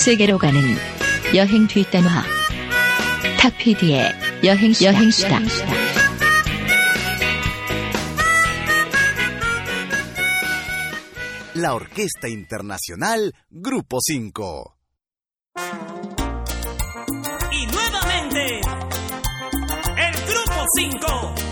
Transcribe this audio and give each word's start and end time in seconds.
세계로 0.00 0.38
가는 0.38 0.60
여행 1.34 1.66
뒷단화 1.66 2.22
탁피디의 3.38 4.14
여행 4.44 4.72
여행수다. 4.82 5.40
La 11.56 11.74
Orquesta 11.74 12.28
Internacional 12.28 13.32
Grupo 13.50 13.98
5. 14.00 14.76
Y 17.50 17.66
nuevamente, 17.66 18.60
el 19.96 20.14
Grupo 20.26 20.66
5 20.76 21.49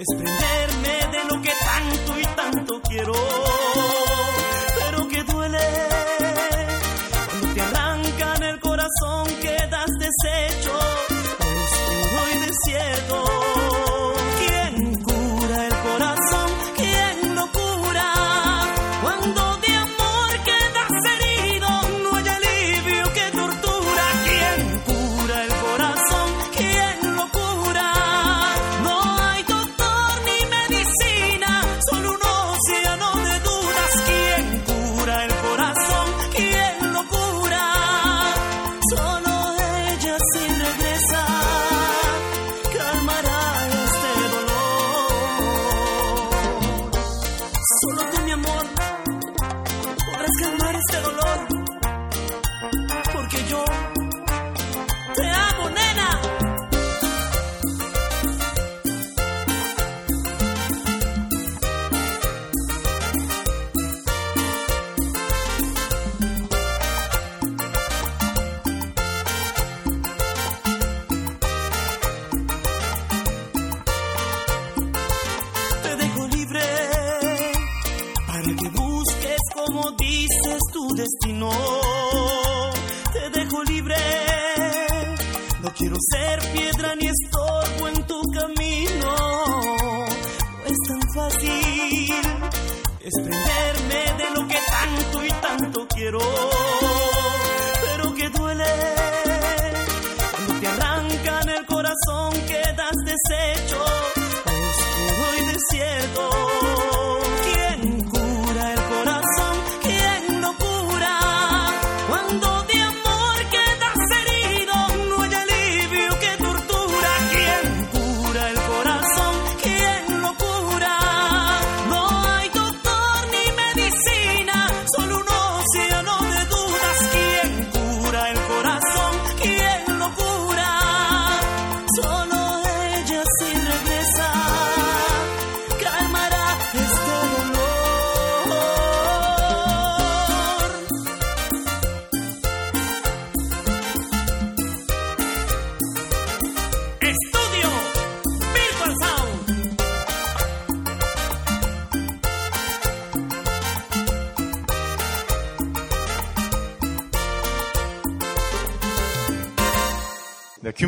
Desprenderme 0.00 0.96
de 1.12 1.24
lo 1.28 1.42
que 1.42 1.50
tanto 1.62 2.18
y 2.18 2.24
tanto 2.34 2.80
quiero, 2.88 3.12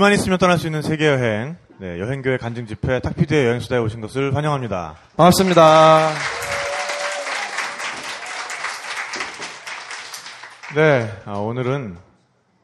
네, 0.02 0.06
귀만 0.06 0.12
있으면 0.14 0.36
떠날 0.38 0.58
수 0.58 0.66
있는 0.66 0.82
세계 0.82 1.06
여행, 1.06 1.56
네, 1.78 2.00
여행교회 2.00 2.36
간증 2.36 2.66
집회 2.66 2.98
탁피디의 2.98 3.46
여행 3.46 3.60
수다에 3.60 3.78
오신 3.78 4.00
것을 4.00 4.34
환영합니다. 4.34 4.96
반갑습니다. 5.16 6.08
네, 10.74 11.08
아, 11.24 11.34
오늘은 11.34 11.96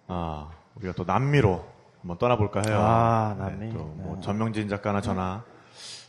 아, 0.08 0.48
우리가 0.74 0.94
또 0.94 1.04
남미로 1.04 1.64
한번 2.00 2.18
떠나볼까 2.18 2.62
해요. 2.66 2.76
아, 2.80 3.36
남미. 3.38 3.66
네, 3.66 3.72
또뭐 3.72 4.16
네. 4.16 4.20
전명진 4.20 4.68
작가나 4.68 5.00
저나 5.00 5.44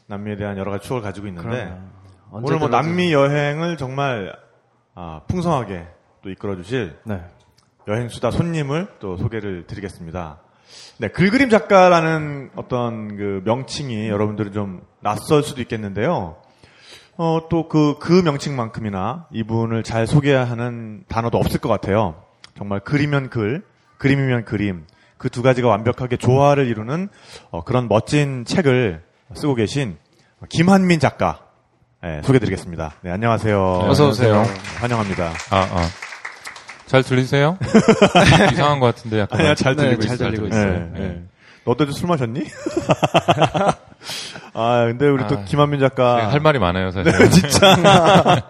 남미에 0.08 0.36
대한 0.36 0.58
여러 0.58 0.72
가지 0.72 0.88
추억을 0.88 1.04
가지고 1.04 1.28
있는데 1.28 1.78
오늘 2.32 2.58
뭐 2.58 2.70
남미 2.70 3.14
여행을 3.14 3.78
정말 3.78 4.36
아, 4.96 5.22
풍성하게 5.28 5.86
또 6.24 6.32
이끌어주실 6.32 6.98
네. 7.04 7.22
여행 7.88 8.10
수다 8.10 8.32
손님을 8.32 8.96
또 9.00 9.16
소개를 9.16 9.68
드리겠습니다. 9.68 10.40
네, 10.98 11.08
글그림 11.08 11.50
작가라는 11.50 12.52
어떤 12.56 13.16
그 13.18 13.42
명칭이 13.46 14.10
여러분들은 14.10 14.52
좀 14.54 14.82
낯설 15.02 15.44
수도 15.44 15.62
있겠는데요. 15.62 16.38
어, 17.18 17.48
또 17.50 17.68
그, 17.68 17.96
그 18.00 18.22
명칭만큼이나 18.24 19.28
이분을 19.32 19.84
잘 19.84 20.08
소개하는 20.08 21.04
단어도 21.08 21.38
없을 21.38 21.60
것 21.60 21.70
같아요. 21.70 22.24
정말 22.58 22.80
글이면 22.82 23.30
글, 23.30 23.64
그림이면 23.98 24.46
그림, 24.46 24.86
그 25.18 25.30
두 25.30 25.42
가지가 25.44 25.68
완벽하게 25.68 26.18
조화를 26.18 26.68
이루는 26.68 27.10
어, 27.52 27.64
그런 27.64 27.88
멋진 27.88 28.46
책을 28.46 29.04
쓰고 29.36 29.56
계신 29.56 29.98
김한민 30.48 31.00
작가, 31.00 31.42
네, 32.02 32.22
소개드리겠습니다. 32.24 32.94
네, 33.02 33.12
안녕하세요. 33.12 33.80
어서 33.84 34.08
오세요. 34.08 34.46
환영합니다. 34.80 35.32
아, 35.52 35.58
아. 35.58 36.09
잘 36.90 37.04
들리세요? 37.04 37.56
이상한 38.52 38.80
것 38.80 38.88
같은데 38.88 39.20
약간. 39.20 39.40
아니야, 39.40 39.54
잘 39.54 39.76
네, 39.76 39.84
들리고 39.84 40.02
잘 40.02 40.16
있어요. 40.16 40.30
들리고 40.32 40.48
네, 40.48 40.50
있어요. 40.50 40.90
네. 40.96 41.22
너도 41.64 41.86
술 41.92 42.08
마셨니? 42.08 42.42
아, 44.56 44.86
근데 44.88 45.08
우리 45.08 45.28
또 45.28 45.38
아, 45.38 45.44
김한민 45.44 45.80
작가. 45.80 46.16
네, 46.16 46.24
할 46.24 46.40
말이 46.40 46.58
많아요, 46.58 46.90
사실. 46.90 47.12
네, 47.12 47.30
진짜. 47.30 47.76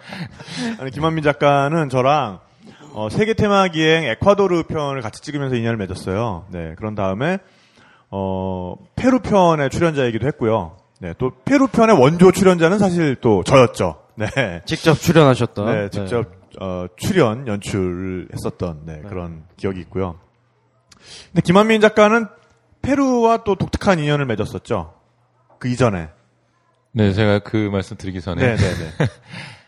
아니, 0.79 0.89
김한민 0.91 1.21
작가는 1.21 1.89
저랑 1.89 2.39
어, 2.93 3.09
세계 3.11 3.33
테마 3.33 3.67
기행 3.67 4.05
에콰도르 4.05 4.63
편을 4.63 5.01
같이 5.01 5.21
찍으면서 5.21 5.57
인연을 5.57 5.75
맺었어요. 5.75 6.45
네, 6.47 6.75
그런 6.77 6.95
다음에 6.95 7.39
어, 8.09 8.75
페루 8.95 9.19
편의 9.19 9.69
출연자이기도 9.69 10.25
했고요. 10.27 10.77
네, 11.01 11.13
또 11.17 11.31
페루 11.43 11.67
편의 11.67 11.99
원조 11.99 12.31
출연자는 12.31 12.79
사실 12.79 13.17
또 13.19 13.43
저였죠. 13.43 13.97
네. 14.15 14.61
직접 14.63 14.97
출연하셨던. 14.97 15.65
네, 15.65 15.89
직접 15.89 16.38
어, 16.59 16.87
출연 16.97 17.47
연출을 17.47 18.27
했었던 18.33 18.81
네, 18.85 19.01
그런 19.07 19.45
기억이 19.55 19.79
있고요. 19.81 20.19
근데 21.31 21.41
김한민 21.41 21.79
작가는 21.79 22.27
페루와 22.81 23.43
또 23.43 23.55
독특한 23.55 23.99
인연을 23.99 24.25
맺었었죠. 24.25 24.93
그 25.57 25.69
이전에. 25.69 26.09
네, 26.91 27.13
제가 27.13 27.39
그 27.39 27.55
말씀 27.71 27.95
드리기 27.95 28.19
전에 28.21 28.41
네, 28.41 28.55
네, 28.55 28.73
네. 28.73 29.07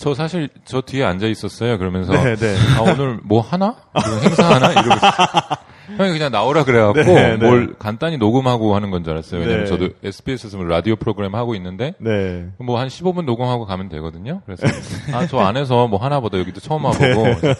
저 0.00 0.14
사실 0.14 0.48
저 0.64 0.80
뒤에 0.80 1.04
앉아 1.04 1.26
있었어요. 1.26 1.76
그러면서 1.76 2.12
네, 2.12 2.34
네. 2.34 2.56
아 2.78 2.80
오늘 2.80 3.18
뭐 3.22 3.42
하나? 3.42 3.76
이런 3.94 4.22
행사 4.22 4.54
하나? 4.54 4.72
이러고. 4.72 4.90
형이 5.98 6.12
그냥 6.12 6.30
나오라 6.32 6.64
그래갖고 6.64 7.02
네, 7.02 7.36
네. 7.36 7.36
뭘 7.36 7.74
간단히 7.78 8.16
녹음하고 8.16 8.74
하는 8.76 8.90
건 8.90 9.02
줄 9.04 9.12
알았어요. 9.12 9.40
왜냐면 9.40 9.64
네. 9.64 9.66
저도 9.68 9.88
SBS에서 10.02 10.56
뭐 10.56 10.64
라디오 10.66 10.96
프로그램 10.96 11.34
하고 11.34 11.54
있는데 11.56 11.94
네. 11.98 12.46
뭐한 12.58 12.88
15분 12.88 13.24
녹음하고 13.24 13.66
가면 13.66 13.88
되거든요. 13.90 14.40
그래서 14.46 14.66
아 15.12 15.26
저 15.26 15.38
안에서 15.40 15.86
뭐 15.88 15.98
하나 16.00 16.20
보다 16.20 16.38
여기도 16.38 16.60
처음 16.60 16.84
와보고 16.86 17.04
네. 17.40 17.54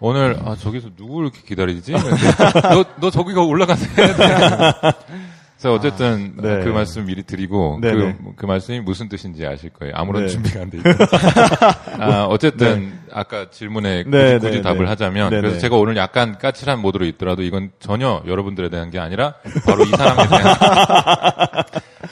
오늘 0.00 0.36
아 0.44 0.56
저기서 0.56 0.90
누구 0.96 1.22
이렇게 1.22 1.40
기다리지? 1.46 1.92
너너 1.92 2.84
너 3.00 3.10
저기가 3.10 3.42
돼. 3.74 3.82
그래서 5.60 5.74
어쨌든 5.74 6.34
네. 6.36 6.60
그 6.62 6.68
말씀 6.68 7.04
미리 7.06 7.24
드리고 7.24 7.80
네, 7.82 7.92
그, 7.92 7.96
네. 7.98 8.16
그 8.36 8.46
말씀이 8.46 8.78
무슨 8.78 9.08
뜻인지 9.08 9.44
아실 9.44 9.70
거예요. 9.70 9.92
아무런 9.96 10.26
네. 10.26 10.28
준비가 10.28 10.60
안 10.60 10.70
돼 10.70 10.78
있고. 10.78 10.88
아, 11.98 12.26
어쨌든 12.28 12.92
아까 13.12 13.50
질문에 13.50 14.04
굳이, 14.04 14.16
네, 14.16 14.38
굳이 14.38 14.56
네, 14.58 14.62
답을 14.62 14.78
네. 14.82 14.84
하자면 14.86 15.30
네, 15.30 15.36
그래서 15.40 15.54
네. 15.56 15.60
제가 15.60 15.74
오늘 15.76 15.96
약간 15.96 16.38
까칠한 16.38 16.80
모드로 16.80 17.06
있더라도 17.06 17.42
이건 17.42 17.72
전혀 17.80 18.22
여러분들에 18.26 18.68
대한 18.68 18.90
게 18.90 19.00
아니라 19.00 19.34
바로 19.66 19.82
이 19.82 19.88
사람에 19.88 20.28
대한 20.28 20.56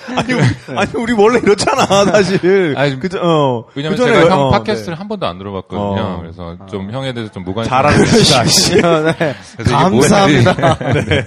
아니, 0.16 0.32
우리, 0.32 0.42
아니, 0.76 0.90
우리 0.94 1.12
원래 1.12 1.38
이렇잖아, 1.38 1.84
사실. 1.86 2.74
아니, 2.76 2.98
그저, 2.98 3.18
어. 3.22 3.64
왜냐면 3.74 3.96
제가 3.96 4.28
형 4.30 4.40
어, 4.40 4.50
팟캐스트를 4.50 4.94
네. 4.94 4.98
한 4.98 5.08
번도 5.08 5.26
안 5.26 5.38
들어봤거든요. 5.38 6.02
어. 6.02 6.18
그래서 6.20 6.56
좀 6.68 6.90
형에 6.90 7.12
대해서 7.12 7.32
좀 7.32 7.44
무관심. 7.44 7.70
잘하는 7.70 7.98
것이다, 7.98 8.44
씨. 8.46 8.74
네. 8.74 9.34
감사합니다. 9.68 10.76
뭐였지? 10.80 11.24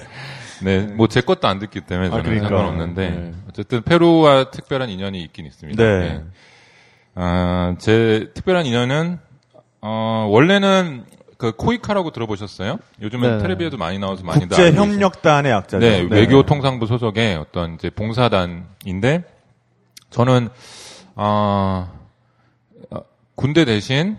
네, 0.63 0.81
뭐 0.81 1.07
제 1.07 1.21
것도 1.21 1.47
안 1.47 1.59
듣기 1.59 1.81
때문에 1.81 2.09
저는 2.09 2.21
아, 2.21 2.23
그러니까. 2.23 2.47
상관없는데 2.49 3.09
네. 3.09 3.33
어쨌든 3.49 3.81
페루와 3.81 4.51
특별한 4.51 4.89
인연이 4.89 5.21
있긴 5.23 5.45
있습니다. 5.45 5.81
네. 5.83 6.23
아, 7.15 7.75
제 7.79 8.31
특별한 8.33 8.65
인연은 8.65 9.19
어, 9.81 10.27
원래는 10.29 11.05
그 11.37 11.53
코이카라고 11.53 12.11
들어보셨어요? 12.11 12.79
요즘은 13.01 13.37
네. 13.37 13.41
텔레비에도 13.43 13.77
많이 13.77 13.97
나와서 13.97 14.23
많이들 14.25 14.47
알고 14.53 14.55
계시죠. 14.57 14.75
국제 14.81 14.91
협력단의 14.93 15.51
약자죠. 15.53 15.79
네, 15.79 16.05
외교 16.11 16.43
통상부 16.43 16.85
소속의 16.85 17.35
어떤 17.37 17.75
이제 17.75 17.89
봉사단인데 17.89 19.23
저는 20.09 20.49
아 21.15 21.91
어, 22.91 22.97
군대 23.35 23.63
대신 23.63 24.17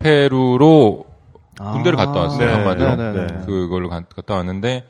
페루로 0.00 1.04
군대를 1.56 1.96
갔다 1.96 2.20
왔어요 2.20 2.46
네, 2.46 2.52
한마디로 2.52 2.96
네, 2.96 3.12
네, 3.12 3.26
네. 3.28 3.46
그걸로 3.46 3.88
가- 3.88 4.02
갔다 4.14 4.34
왔는데 4.34 4.84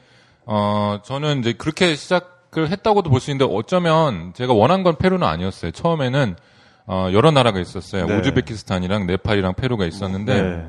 어 0.47 1.01
저는 1.05 1.41
이제 1.41 1.53
그렇게 1.53 1.95
시작을 1.95 2.71
했다고도 2.71 3.11
볼 3.11 3.21
수 3.21 3.31
있는데 3.31 3.53
어쩌면 3.53 4.33
제가 4.35 4.53
원한 4.55 4.83
건 4.83 4.97
페루는 4.97 5.27
아니었어요 5.27 5.73
처음에는 5.73 6.37
어 6.87 7.09
여러 7.13 7.31
나라가 7.33 7.59
있었어요 7.61 8.07
네. 8.07 8.17
우즈베키스탄이랑 8.19 9.07
네팔이랑 9.07 9.55
페루가 9.55 9.87
있었는데 9.87 10.43
네. 10.43 10.67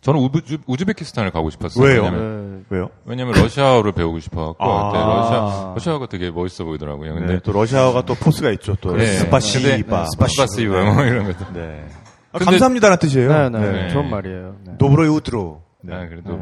저는 0.00 0.20
우즈, 0.20 0.58
우즈베키스탄을 0.66 1.30
가고 1.32 1.50
싶었어요 1.50 1.84
왜요? 1.84 2.02
왜냐면, 2.04 2.58
네. 2.58 2.64
왜요? 2.76 2.90
왜냐면 3.04 3.34
러시아어를 3.34 3.92
배우고 3.92 4.20
싶어갖고 4.20 4.62
아. 4.64 4.86
그때 4.92 4.98
러시아 5.04 5.72
러시아어가 5.74 6.06
되게 6.06 6.30
멋있어 6.30 6.64
보이더라고요 6.64 7.14
근데 7.14 7.34
네, 7.34 7.40
또 7.42 7.52
러시아가 7.52 8.02
또 8.02 8.14
포스가 8.14 8.50
있죠. 8.52 8.76
또 8.80 8.94
네. 8.96 9.06
Спасибо. 9.06 10.04
Спасибо 10.12 10.94
뭐 10.94 11.02
이런 11.04 11.24
것들 11.26 11.46
네. 11.54 11.84
아, 12.32 12.38
근데- 12.38 12.44
감사합니다라는 12.50 12.98
뜻이에요. 12.98 13.28
네, 13.32 13.48
네. 13.58 13.70
네. 13.72 13.88
좋은 13.90 14.10
말이에요. 14.10 14.56
네. 14.66 14.72
Доброе 14.78 15.08
утро. 15.08 15.62
네. 15.82 15.94
아, 15.94 16.08
그래도 16.08 16.38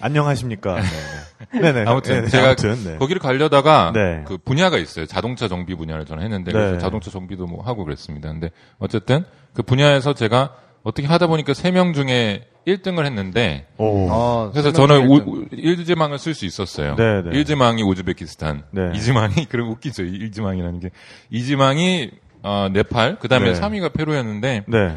안녕하십니까. 0.00 0.76
네, 1.52 1.60
네. 1.60 1.72
네. 1.72 1.84
아무튼 1.86 2.22
네, 2.22 2.28
제가 2.28 2.46
아무튼, 2.48 2.84
네. 2.84 2.96
거기를 2.98 3.20
가려다가 3.20 3.92
네. 3.94 4.22
그 4.26 4.38
분야가 4.38 4.78
있어요. 4.78 5.06
자동차 5.06 5.48
정비 5.48 5.74
분야를 5.74 6.04
저는 6.04 6.22
했는데 6.22 6.52
네. 6.52 6.58
그래서 6.58 6.78
자동차 6.78 7.10
정비도 7.10 7.46
뭐 7.46 7.62
하고 7.64 7.84
그랬습니다. 7.84 8.28
근데 8.30 8.50
어쨌든 8.78 9.24
그 9.54 9.62
분야에서 9.62 10.14
제가 10.14 10.54
어떻게 10.82 11.06
하다 11.06 11.26
보니까 11.28 11.54
세 11.54 11.70
명 11.70 11.92
중에 11.92 12.46
1등을 12.66 13.04
했는데 13.06 13.66
오. 13.78 14.08
어, 14.10 14.50
그래서 14.52 14.72
저는 14.72 15.48
일지망을 15.52 16.18
쓸 16.18 16.34
수 16.34 16.44
있었어요. 16.44 16.96
네, 16.96 17.22
네. 17.22 17.30
일지망이 17.32 17.82
우즈베키스탄, 17.82 18.64
네. 18.72 18.90
이지망이 18.94 19.46
그럼 19.48 19.70
웃기죠. 19.70 20.04
이 20.04 20.10
일지망이라는 20.10 20.80
게 20.80 20.90
이지망이 21.30 22.10
어, 22.42 22.68
네팔, 22.72 23.18
그다음에 23.20 23.52
네. 23.54 23.60
3위가 23.60 23.92
페루였는데 23.94 24.64
네. 24.66 24.96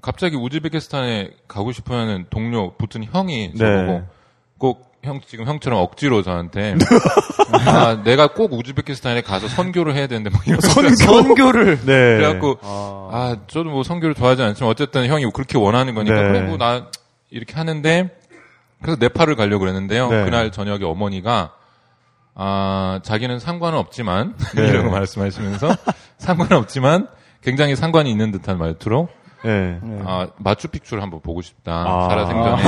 갑자기 0.00 0.36
우즈베키스탄에 0.36 1.30
가고 1.48 1.72
싶어하는 1.72 2.26
동료 2.30 2.76
붙은 2.76 3.04
형이 3.04 3.52
네. 3.54 3.58
저보고 3.58 4.02
꼭 4.58 4.88
형 5.04 5.20
지금 5.24 5.46
형처럼 5.46 5.78
억지로 5.80 6.22
저한테 6.22 6.74
아 7.66 8.02
내가 8.02 8.26
꼭 8.26 8.52
우즈베키스탄에 8.52 9.20
가서 9.22 9.46
선교를 9.46 9.94
해야 9.94 10.08
되는데 10.08 10.28
뭐 10.28 10.40
이런 10.44 10.60
선 10.60 10.92
선교 10.96 11.52
를. 11.52 11.78
네. 11.86 12.16
그래갖고 12.16 12.58
아 12.62 13.36
저도 13.46 13.70
뭐 13.70 13.84
선교를 13.84 14.16
좋아하지 14.16 14.42
않지만 14.42 14.68
어쨌든 14.70 15.06
형이 15.06 15.30
그렇게 15.32 15.56
원하는 15.56 15.94
거니까 15.94 16.16
네. 16.20 16.28
그래 16.28 16.40
뭐 16.42 16.58
나 16.58 16.86
이렇게 17.30 17.54
하는데 17.54 18.10
그래서 18.82 18.98
네팔을 19.00 19.36
가려고 19.36 19.60
그랬는데요 19.60 20.10
네. 20.10 20.24
그날 20.24 20.50
저녁에 20.50 20.84
어머니가 20.84 21.52
아 22.34 22.98
자기는 23.04 23.38
상관은 23.38 23.78
없지만 23.78 24.34
네. 24.56 24.66
이런 24.66 24.84
거 24.86 24.90
말씀하시면서 24.90 25.76
상관은 26.18 26.56
없지만 26.56 27.06
굉장히 27.42 27.76
상관이 27.76 28.10
있는 28.10 28.32
듯한 28.32 28.58
말투로 28.58 29.08
네. 29.44 29.78
아, 30.04 30.26
마추픽추를 30.38 31.00
한번 31.00 31.20
보고 31.20 31.40
싶다. 31.42 31.84
아. 31.86 32.08
살아생전에. 32.08 32.62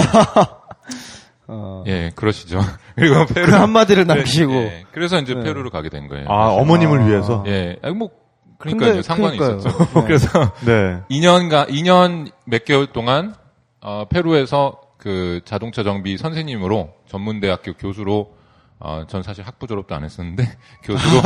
어. 1.52 1.84
예, 1.86 2.10
그러시죠. 2.14 2.60
그리고 2.94 3.26
페루. 3.26 3.46
그 3.46 3.52
한마디를 3.52 4.06
남기시고. 4.06 4.52
예, 4.52 4.84
그래서 4.92 5.18
이제 5.18 5.34
페루를 5.34 5.70
가게 5.70 5.88
된 5.88 6.06
거예요. 6.08 6.26
아, 6.28 6.48
어머님을 6.50 7.08
위해서? 7.08 7.42
예, 7.46 7.76
아니, 7.82 7.94
뭐, 7.94 8.10
그러니까 8.58 8.86
근데, 8.86 8.98
이제 9.00 9.06
상관이 9.06 9.36
그러니까요. 9.36 9.68
있었죠. 9.68 9.86
그래서 10.06 10.52
네. 10.64 11.00
2년가, 11.10 11.68
2년 11.68 12.30
몇 12.46 12.64
개월 12.64 12.86
동안, 12.86 13.34
어, 13.80 14.04
페루에서 14.08 14.80
그 14.98 15.40
자동차 15.44 15.82
정비 15.82 16.16
선생님으로 16.18 16.90
전문대학교 17.08 17.72
교수로 17.74 18.34
어, 18.78 19.04
전 19.08 19.22
사실 19.22 19.44
학부 19.46 19.66
졸업도 19.66 19.94
안 19.94 20.04
했었는데 20.04 20.44
교수로 20.84 21.22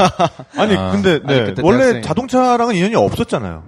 아니, 0.56 0.76
아, 0.76 0.90
근데, 0.92 1.20
네. 1.24 1.40
아니, 1.40 1.54
원래 1.62 1.78
대학생. 1.78 2.02
자동차랑은 2.02 2.74
인연이 2.76 2.94
없었잖아요. 2.96 3.62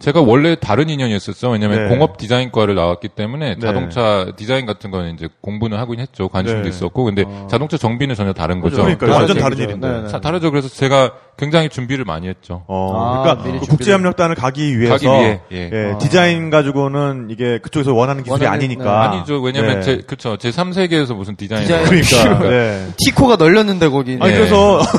제가 0.00 0.20
원래 0.20 0.54
다른 0.54 0.88
인연이었었죠. 0.88 1.50
왜냐면 1.50 1.84
네. 1.84 1.88
공업 1.88 2.18
디자인과를 2.18 2.74
나왔기 2.74 3.08
때문에 3.08 3.54
네. 3.54 3.60
자동차 3.60 4.26
디자인 4.36 4.64
같은 4.64 4.90
거는 4.90 5.14
이제 5.14 5.28
공부는 5.40 5.76
하긴 5.78 5.98
했죠. 6.00 6.28
관심도 6.28 6.62
네. 6.62 6.68
있었고. 6.68 7.04
근데 7.04 7.24
자동차 7.50 7.76
정비는 7.76 8.14
전혀 8.14 8.32
다른 8.32 8.60
거죠. 8.60 8.76
그러니까 8.82 9.06
완전 9.12 9.38
다른 9.38 9.58
일인데. 9.58 9.88
네, 9.88 10.00
네. 10.02 10.08
자, 10.08 10.20
다르죠. 10.20 10.50
그래서 10.50 10.68
제가 10.68 11.12
굉장히 11.36 11.68
준비를 11.68 12.04
많이 12.04 12.28
했죠. 12.28 12.64
어, 12.68 12.92
아, 12.96 13.34
그러니까 13.34 13.60
그 13.60 13.66
국제협력단을 13.66 14.34
가기 14.34 14.78
위해서 14.78 14.94
가기 14.94 15.06
위해, 15.06 15.40
예. 15.52 15.70
예, 15.72 15.92
아. 15.94 15.98
디자인 15.98 16.50
가지고는 16.50 17.28
이게 17.30 17.58
그쪽에서 17.58 17.92
원하는 17.94 18.22
기술이 18.24 18.44
원하는- 18.44 18.52
아니니까. 18.52 19.02
아니죠. 19.10 19.40
왜냐면 19.40 19.76
네. 19.76 19.82
제 19.82 19.96
그쵸 19.98 20.36
제 20.36 20.50
3세계에서 20.50 21.14
무슨 21.14 21.36
디자인 21.36 21.62
디자인- 21.62 21.84
그러니까 21.84 22.48
네. 22.48 22.86
티코가 23.04 23.36
널렸는데 23.36 23.88
거기. 23.88 24.16
아니 24.20 24.32
예. 24.32 24.36
그래서 24.36 24.80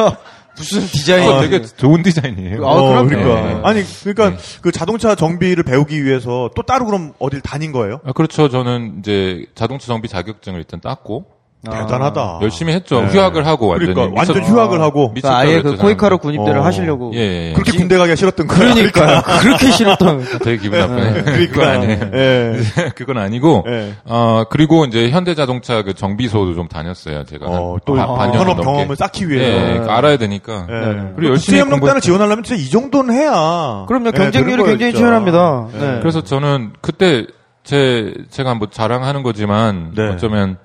무슨 0.56 0.80
디자인. 0.82 1.28
어, 1.28 1.40
되게 1.40 1.62
좋은 1.62 2.02
디자인이에요. 2.02 2.66
아, 2.66 2.72
어. 2.72 3.04
그러니까 3.04 3.40
네. 3.40 3.60
아니 3.64 3.84
그러니까 4.02 4.30
네. 4.30 4.36
그 4.60 4.72
자동차 4.72 5.14
정비를 5.14 5.64
배우기 5.64 6.04
위해서 6.04 6.50
또 6.54 6.62
따로 6.62 6.86
그럼 6.86 7.12
어딜 7.18 7.40
다닌 7.40 7.72
거예요? 7.72 8.00
아, 8.04 8.12
그렇죠. 8.12 8.48
저는 8.48 8.96
이제 8.98 9.46
자동차 9.54 9.86
정비 9.86 10.08
자격증을 10.08 10.58
일단 10.58 10.80
땄고 10.80 11.26
대단하다. 11.62 12.38
열심히 12.42 12.72
했죠. 12.72 13.02
네. 13.02 13.08
휴학을 13.08 13.46
하고 13.46 13.68
완전히 13.68 13.92
그러니까 13.92 14.18
완전 14.18 14.36
미쳤- 14.36 14.48
휴학을 14.48 14.80
하고 14.80 15.08
그러니까 15.12 15.36
아예 15.38 15.60
그 15.60 15.76
코이카로. 15.76 16.16
군입대를 16.18 16.60
어. 16.60 16.64
하시려고. 16.64 17.12
예, 17.14 17.48
예. 17.50 17.52
그렇게 17.52 17.72
군대 17.76 17.98
가기가 17.98 18.16
싫었던 18.16 18.46
거야. 18.46 18.58
그러니까요. 18.58 19.22
그렇게 19.42 19.70
싫었던. 19.70 20.24
되게 20.42 20.56
기분 20.56 20.78
나쁘네. 20.78 21.22
그러니까 21.22 21.52
그건 21.52 21.68
아니에요. 21.68 22.10
예. 22.14 22.60
그건 22.96 23.18
아니고 23.18 23.64
예. 23.68 23.92
어 24.06 24.44
그리고 24.48 24.86
이제 24.86 25.10
현대자동차 25.10 25.82
그 25.82 25.92
정비소도 25.94 26.54
좀 26.54 26.66
다녔어요. 26.66 27.24
제가 27.24 27.46
어, 27.46 27.72
한또 27.74 27.94
반- 27.94 28.16
반년 28.16 28.34
현업 28.40 28.56
넘게. 28.56 28.62
경험을 28.64 28.96
쌓기 28.96 29.28
위해서. 29.28 29.58
예, 29.58 29.62
그러니까 29.72 29.96
알아야 29.98 30.16
되니까. 30.16 30.66
예. 30.70 30.72
네. 30.72 31.12
그리고 31.16 31.32
열심히 31.32 31.58
국제협력단을 31.60 32.00
지원하려면 32.00 32.42
진짜 32.42 32.62
이 32.62 32.70
정도는 32.70 33.14
해야. 33.14 33.84
그럼요. 33.86 34.06
예, 34.08 34.10
경쟁률이 34.12 34.56
거예요, 34.62 34.78
굉장히. 34.78 34.94
치열합니다. 34.94 35.66
예. 35.74 35.78
네. 35.78 35.98
그래서 36.00 36.22
저는 36.22 36.72
그때 36.80 37.26
제 37.64 38.14
제가 38.30 38.54
뭐 38.54 38.68
자랑하는 38.70 39.22
거지만 39.22 39.92
네. 39.94 40.08
어쩌면 40.08 40.56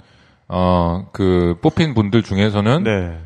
어 0.48 1.06
그 1.12 1.56
뽑힌 1.62 1.94
분들 1.94 2.24
중에서는 2.24 2.84
네. 2.84 3.18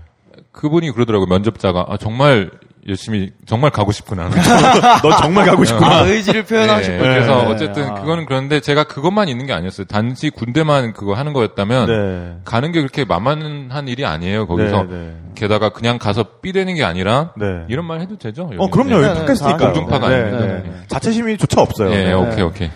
그분이 0.52 0.92
그러더라고요. 0.92 1.28
면접자가 1.28 1.86
아, 1.90 1.98
정말 1.98 2.50
열심히 2.88 3.32
정말 3.46 3.72
가고 3.72 3.92
싶구나. 3.92 4.30
넌 5.04 5.12
정말 5.22 5.46
가고 5.46 5.64
싶구나. 5.66 6.00
아, 6.00 6.02
의지를 6.06 6.44
표현하신 6.44 6.94
네. 6.94 6.98
그래서 7.00 7.44
네. 7.44 7.48
어쨌든 7.52 7.90
아. 7.90 7.94
그거는 7.96 8.26
그런데 8.26 8.60
제가 8.60 8.86
그것만 8.86 9.28
있는 9.28 9.46
게 9.46 9.54
아니었어요. 9.54 9.86
단지 9.88 10.30
군대만 10.30 10.94
그거 10.94 11.14
하는 11.14 11.34
거였다면 11.34 11.86
네. 11.88 12.38
가는 12.46 12.72
게 12.72 12.80
그렇게 12.80 13.06
만만한 13.06 13.88
일이 13.88 14.06
아니에요. 14.06 14.48
거기서 14.48 14.84
네, 14.84 14.90
네. 14.90 15.16
게다가 15.36 15.70
그냥 15.70 15.98
가서 16.00 16.24
삐대는 16.42 16.76
게 16.76 16.84
아니라 16.84 17.32
네. 17.38 17.66
이런 17.70 17.86
말 17.86 18.00
해도 18.02 18.18
되죠? 18.18 18.50
어, 18.58 18.70
그럼요. 18.70 18.90
네, 18.90 19.08
여기 19.08 19.08
네, 19.08 19.14
팟캐스트니까. 19.26 19.58
다 19.58 19.66
공중파가 19.72 20.08
아닙니다. 20.08 20.46
네. 20.46 20.64
자체 20.88 21.12
심의조차 21.12 21.62
없어요. 21.62 21.92
예, 21.92 22.06
네. 22.06 22.14
오케이 22.14 22.42
오케이. 22.42 22.70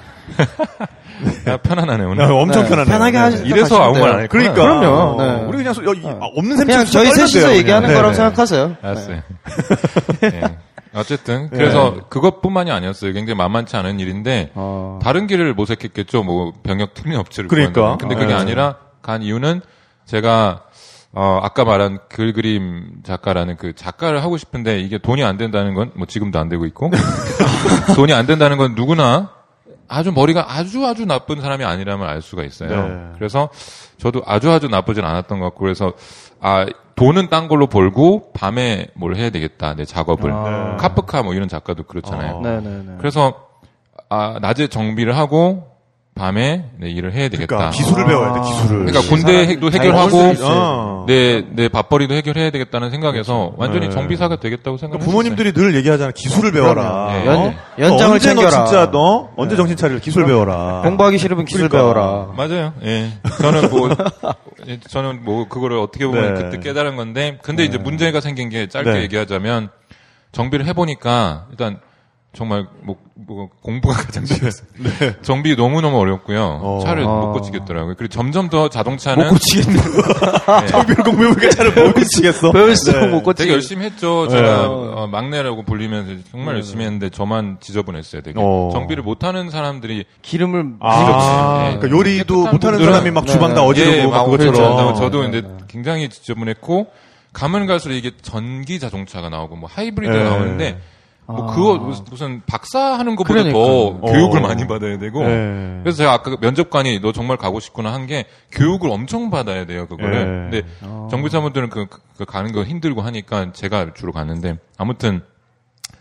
야, 1.48 1.58
편안하네 1.58 2.04
오늘. 2.06 2.24
야, 2.24 2.30
엄청 2.32 2.64
네, 2.64 2.70
편하네. 2.70 2.90
편하게 2.90 3.18
하시- 3.18 3.46
이래서 3.46 3.82
아무 3.82 4.00
말안 4.00 4.22
했구나. 4.24 4.28
그러니까. 4.28 4.54
그럼요. 4.80 4.98
어, 4.98 5.24
네. 5.24 5.44
우리 5.46 5.58
그냥 5.58 5.74
소- 5.74 5.86
여기 5.86 6.06
아, 6.08 6.18
없는 6.22 6.58
셈 6.58 6.68
그냥 6.68 6.86
치고 6.86 6.92
저희 7.04 7.12
셋이서 7.12 7.48
돼요, 7.48 7.58
얘기하는 7.58 7.88
그냥. 7.88 8.02
거라고 8.02 8.12
네, 8.12 8.16
생각하세요. 8.16 8.76
알았어요. 8.82 9.22
예. 10.24 10.42
어쨌든 10.96 11.50
그래서 11.50 12.08
그것뿐만이 12.10 12.72
아니었어요. 12.72 13.14
굉장히 13.14 13.36
만만치 13.38 13.76
않은 13.78 14.00
일인데 14.00 14.52
어. 14.54 15.00
다른 15.02 15.26
길을 15.28 15.54
모색했겠죠. 15.56 16.24
뭐 16.24 16.54
병역 16.64 16.94
특례 16.94 17.16
업체를 17.16 17.48
그러니까. 17.48 17.82
구한다는. 17.82 17.98
근데 17.98 18.16
그게 18.16 18.34
네. 18.36 18.40
아니라 18.40 18.76
간 19.02 19.22
이유는 19.24 19.62
제가 20.06 20.64
어 21.16 21.40
아까 21.44 21.64
말한 21.64 22.00
글 22.10 22.34
그림 22.34 22.86
작가라는 23.04 23.58
그 23.58 23.74
작가를 23.76 24.24
하고 24.24 24.38
싶은데 24.38 24.80
이게 24.82 24.98
돈이 25.00 25.24
안 25.24 25.38
된다는 25.38 25.74
건 25.76 25.92
뭐 25.96 26.06
지금도 26.08 26.40
안 26.40 26.50
되고 26.50 26.66
있고 26.66 26.90
돈이 27.96 28.14
안 28.14 28.26
된다는 28.26 28.58
건 28.58 28.74
누구나 28.76 29.30
아주 29.88 30.12
머리가 30.12 30.46
아주 30.54 30.86
아주 30.86 31.06
나쁜 31.06 31.42
사람이 31.42 31.64
아니라면 31.64 32.08
알 32.08 32.22
수가 32.22 32.44
있어요. 32.44 32.88
네. 32.88 33.12
그래서 33.16 33.50
저도 33.98 34.22
아주 34.26 34.52
아주 34.52 34.68
나쁘진 34.68 35.04
않았던 35.04 35.40
것 35.40 35.46
같고 35.46 35.60
그래서 35.60 35.94
아 36.40 36.66
돈은 36.96 37.30
딴 37.30 37.48
걸로 37.48 37.68
벌고 37.68 38.32
밤에 38.34 38.88
뭘 38.94 39.16
해야 39.16 39.30
되겠다 39.30 39.76
내 39.76 39.86
작업을 39.86 40.32
아. 40.32 40.78
카프카 40.78 41.24
뭐 41.24 41.34
이런 41.34 41.48
작가도 41.48 41.84
그렇잖아요. 41.84 42.36
어. 42.36 42.42
네네네. 42.42 42.96
그래서 42.98 43.48
아 44.10 44.38
낮에 44.42 44.68
정비를 44.68 45.18
하고 45.18 45.73
밤에 46.16 46.66
내 46.78 46.90
일을 46.92 47.12
해야 47.14 47.28
되겠다. 47.28 47.48
그러니까 47.56 47.72
기술을 47.72 48.06
배워야 48.06 48.34
돼, 48.34 48.42
기술을. 48.42 48.86
그러니까 48.86 49.02
군대도 49.10 49.70
잘 49.72 49.82
해결하고 49.82 50.36
수 50.36 50.46
어. 50.46 51.06
내내 51.08 51.70
밥벌이도 51.70 52.14
해결해야 52.14 52.52
되겠다는 52.52 52.92
생각에서 52.92 53.54
완전히 53.58 53.88
네. 53.88 53.92
정비사가 53.94 54.36
되겠다고 54.36 54.78
생각했어요. 54.78 55.00
그러니까 55.00 55.06
부모님들이 55.06 55.54
늘 55.54 55.74
얘기하잖아. 55.76 56.12
기술을 56.12 56.52
배워라. 56.52 57.24
그럼요. 57.24 57.26
연- 57.26 57.36
어? 57.38 57.54
연장을 57.80 58.14
언제 58.14 58.34
너 58.34 58.42
챙겨라. 58.42 58.66
진짜 58.66 58.92
너 58.92 59.30
언제 59.38 59.56
정신 59.56 59.76
차릴 59.76 60.00
기술 60.02 60.26
배워라. 60.28 60.82
공부하기 60.84 61.18
싫으면 61.18 61.46
기술 61.46 61.68
그러니까. 61.68 61.94
배워라. 61.94 62.28
맞아요. 62.38 62.74
예. 62.84 63.10
저는 63.42 63.70
뭐 63.72 63.90
예, 64.70 64.80
저는 64.88 65.26
뭐 65.26 65.48
그거를 65.48 65.78
어떻게 65.80 66.06
보면 66.06 66.36
네. 66.36 66.44
그때 66.44 66.60
깨달은 66.60 66.96
건데 66.96 67.40
근데 67.42 67.66
이제 67.66 67.80
문제가 67.80 68.22
생긴 68.22 68.50
게 68.50 68.68
짧게 68.68 68.92
네. 68.92 69.02
얘기하자면 69.02 69.70
정비를 70.32 70.68
해보니까 70.68 71.48
일단 71.50 71.80
정말 72.36 72.66
뭐, 72.82 72.96
뭐 73.14 73.48
공부가 73.62 73.94
가장 74.02 74.26
중요했어요. 74.26 74.68
정비 75.22 75.56
너무 75.56 75.82
너무 75.82 76.00
어렵고요. 76.00 76.60
어. 76.64 76.80
차를 76.84 77.04
어. 77.04 77.28
못 77.28 77.34
고치겠더라고요. 77.34 77.94
그리고 77.96 78.12
점점 78.12 78.50
더 78.50 78.70
자동차는 78.70 79.26
못 79.26 79.34
고치겠네. 79.34 79.80
예, 80.64 80.66
정비를 80.68 81.04
공부해보니까 81.04 81.50
차를 81.52 81.74
못 81.74 81.94
고치겠어. 81.94 82.52
배울수록 82.52 83.02
네. 83.02 83.08
못 83.08 83.22
고치. 83.22 83.44
되게 83.44 83.54
열심히 83.54 83.86
했죠. 83.86 84.28
네. 84.28 84.36
제가 84.36 84.68
어, 84.68 85.08
막내라고 85.08 85.64
불리면서 85.64 86.24
정말 86.32 86.56
열심히 86.56 86.86
했는데 86.86 87.10
저만 87.10 87.58
지저분했어요. 87.60 88.24
되게 88.24 88.40
어. 88.42 88.72
정비를 88.74 89.04
못하는 89.04 89.52
사람들이 89.52 90.06
기름을 90.24 90.78
아, 90.80 91.70
예. 91.72 91.78
그러니까 91.78 91.96
요리도 91.96 92.48
못하는 92.48 92.84
사람이 92.84 93.12
막 93.12 93.28
주방 93.28 93.54
다 93.54 93.62
네. 93.62 93.68
어지르고 93.68 93.96
예, 93.96 94.06
막막 94.08 94.26
그것처럼. 94.32 94.76
그렇죠. 94.78 95.00
저도 95.00 95.22
네, 95.22 95.30
이제 95.30 95.42
네. 95.42 95.58
굉장히 95.68 96.10
지저분했고 96.10 96.88
가면 97.32 97.68
갈수록 97.68 97.94
이게 97.94 98.12
전기 98.24 98.80
자동차가 98.80 99.30
나오고 99.30 99.56
뭐 99.56 99.70
하이브리드가 99.72 100.18
네. 100.18 100.30
나오는데 100.30 100.80
뭐 101.26 101.50
아. 101.52 101.56
그거 101.56 101.78
무슨- 101.78 102.42
박사 102.46 102.80
하는 102.98 103.16
것보다 103.16 103.44
더 103.44 103.50
그러니까요. 103.52 104.02
교육을 104.02 104.40
어. 104.40 104.42
많이 104.42 104.68
받아야 104.68 104.98
되고 104.98 105.24
네. 105.24 105.80
그래서 105.84 105.98
제가 105.98 106.12
아까 106.14 106.36
면접관이 106.42 107.00
너 107.02 107.12
정말 107.14 107.38
가고 107.38 107.60
싶구나 107.60 107.94
한 107.94 108.08
게 108.08 108.26
교육을 108.52 108.90
엄청 108.90 109.30
받아야 109.30 109.66
돼요 109.66 109.88
그거를 109.88 110.50
네. 110.52 110.62
근데 110.62 111.10
정비사분들은 111.10 111.70
그, 111.70 111.88
그 112.18 112.26
가는 112.26 112.52
거 112.52 112.64
힘들고 112.64 113.02
하니까 113.02 113.54
제가 113.54 113.94
주로 113.94 114.12
갔는데 114.12 114.58
아무튼 114.78 115.22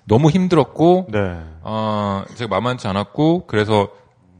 너무 0.04 0.30
힘들었고 0.30 1.06
네. 1.12 1.18
어, 1.62 2.24
제가 2.34 2.48
만만치 2.48 2.88
않았고, 2.88 3.46
그래서, 3.46 3.88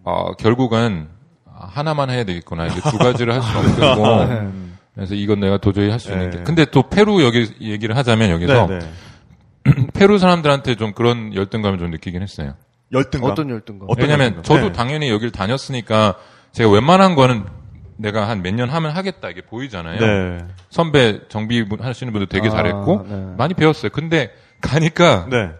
어, 0.02 0.32
결국은 0.32 1.06
하나만 1.54 2.10
해야 2.10 2.24
되겠구나. 2.24 2.66
이게 2.66 2.80
두 2.90 2.98
가지를 2.98 3.32
할 3.34 3.42
수는 3.42 3.62
없고. 3.92 4.52
그래서 4.96 5.14
이건 5.14 5.38
내가 5.38 5.58
도저히 5.58 5.88
할 5.88 6.00
수 6.00 6.10
있는 6.10 6.30
네. 6.30 6.38
게. 6.38 6.42
근데 6.42 6.64
또 6.64 6.82
페루 6.82 7.22
여기 7.22 7.48
얘기를 7.60 7.96
하자면 7.96 8.30
여기서 8.30 8.66
네, 8.66 8.78
네. 8.80 8.88
페루 9.95 10.19
사람들한테 10.19 10.75
좀 10.76 10.92
그런 10.92 11.35
열등감을 11.35 11.78
좀 11.78 11.90
느끼긴 11.90 12.23
했어요. 12.23 12.54
열등감. 12.92 13.31
어떤 13.31 13.50
열등감? 13.50 13.87
어떤 13.90 14.02
왜냐면 14.02 14.25
열등감? 14.37 14.42
저도 14.45 14.66
네. 14.69 14.73
당연히 14.73 15.11
여기를 15.11 15.31
다녔으니까 15.33 16.16
제가 16.52 16.71
웬만한 16.71 17.14
거는 17.14 17.45
내가 17.97 18.28
한 18.28 18.42
몇 18.42 18.54
년 18.54 18.69
하면 18.71 18.90
하겠다 18.90 19.31
이게 19.31 19.42
보이잖아요. 19.42 19.99
네. 20.00 20.38
선배 20.71 21.21
정비 21.28 21.64
분- 21.69 21.81
하시는 21.83 22.12
분들 22.12 22.26
되게 22.28 22.49
아, 22.49 22.50
잘했고 22.50 23.07
네. 23.09 23.35
많이 23.38 23.54
배웠어요. 23.54 23.90
근데 23.92 24.31
가니까 24.61 25.26
네. 25.31 25.50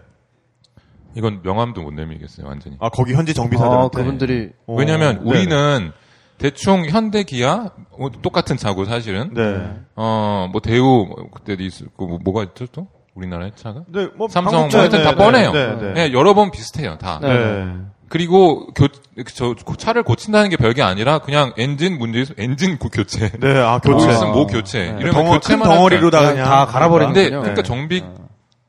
이건 1.15 1.41
명함도 1.43 1.83
못 1.83 1.93
내밀겠어요, 1.93 2.47
완전히. 2.47 2.77
아, 2.81 2.89
거기 2.89 3.13
현지 3.15 3.33
아, 3.33 3.35
정비사들한테. 3.35 3.97
그분들이 3.99 4.51
어, 4.67 4.75
왜냐면 4.75 5.17
네. 5.25 5.31
우리는 5.31 5.93
대충 6.39 6.87
현대 6.87 7.23
기아 7.23 7.71
어, 7.93 8.11
똑같은 8.23 8.57
차고 8.57 8.85
사실은 8.87 9.33
네. 9.35 9.71
어뭐 9.95 10.61
대우 10.63 11.07
뭐 11.07 11.31
그때도 11.31 11.63
있었고 11.63 12.07
뭐, 12.09 12.19
뭐가 12.25 12.43
있죠 12.45 12.67
또 12.73 12.89
우리나라의 13.15 13.53
차가 13.57 13.83
네, 13.89 14.09
뭐 14.17 14.29
삼성 14.29 14.69
뭐 14.69 14.81
하여튼 14.81 15.03
다 15.05 15.11
네, 15.11 15.17
뻔해요. 15.17 15.53
네, 15.53 15.77
네. 15.77 15.95
예, 16.09 16.13
여러 16.13 16.35
번 16.35 16.51
비슷해요 16.51 16.97
다. 16.99 17.19
네. 17.21 17.29
네. 17.29 17.75
그리고 18.09 18.67
교, 18.75 18.89
저 19.35 19.55
차를 19.79 20.03
고친다는 20.03 20.51
게 20.51 20.57
별게 20.57 20.83
아니라 20.83 21.19
그냥 21.21 21.53
엔진 21.57 21.99
문제 21.99 22.25
엔진 22.37 22.79
고- 22.79 22.89
교체. 22.91 23.31
네, 23.39 23.59
아, 23.59 23.81
뭐 23.85 23.95
교체. 23.97 24.11
있으면 24.13 24.33
뭐 24.33 24.47
교체. 24.47 24.81
이러면 24.99 25.13
덩어, 25.13 25.25
큰 25.25 25.33
교체만 25.39 25.69
덩어리로다 25.69 26.19
그냥 26.19 26.33
그냥. 26.35 26.49
다 26.49 26.67
갈아버리는 26.67 27.13
근데 27.13 27.25
거군요. 27.31 27.41
그러니까 27.43 27.63
네. 27.63 27.69
정비 27.69 28.03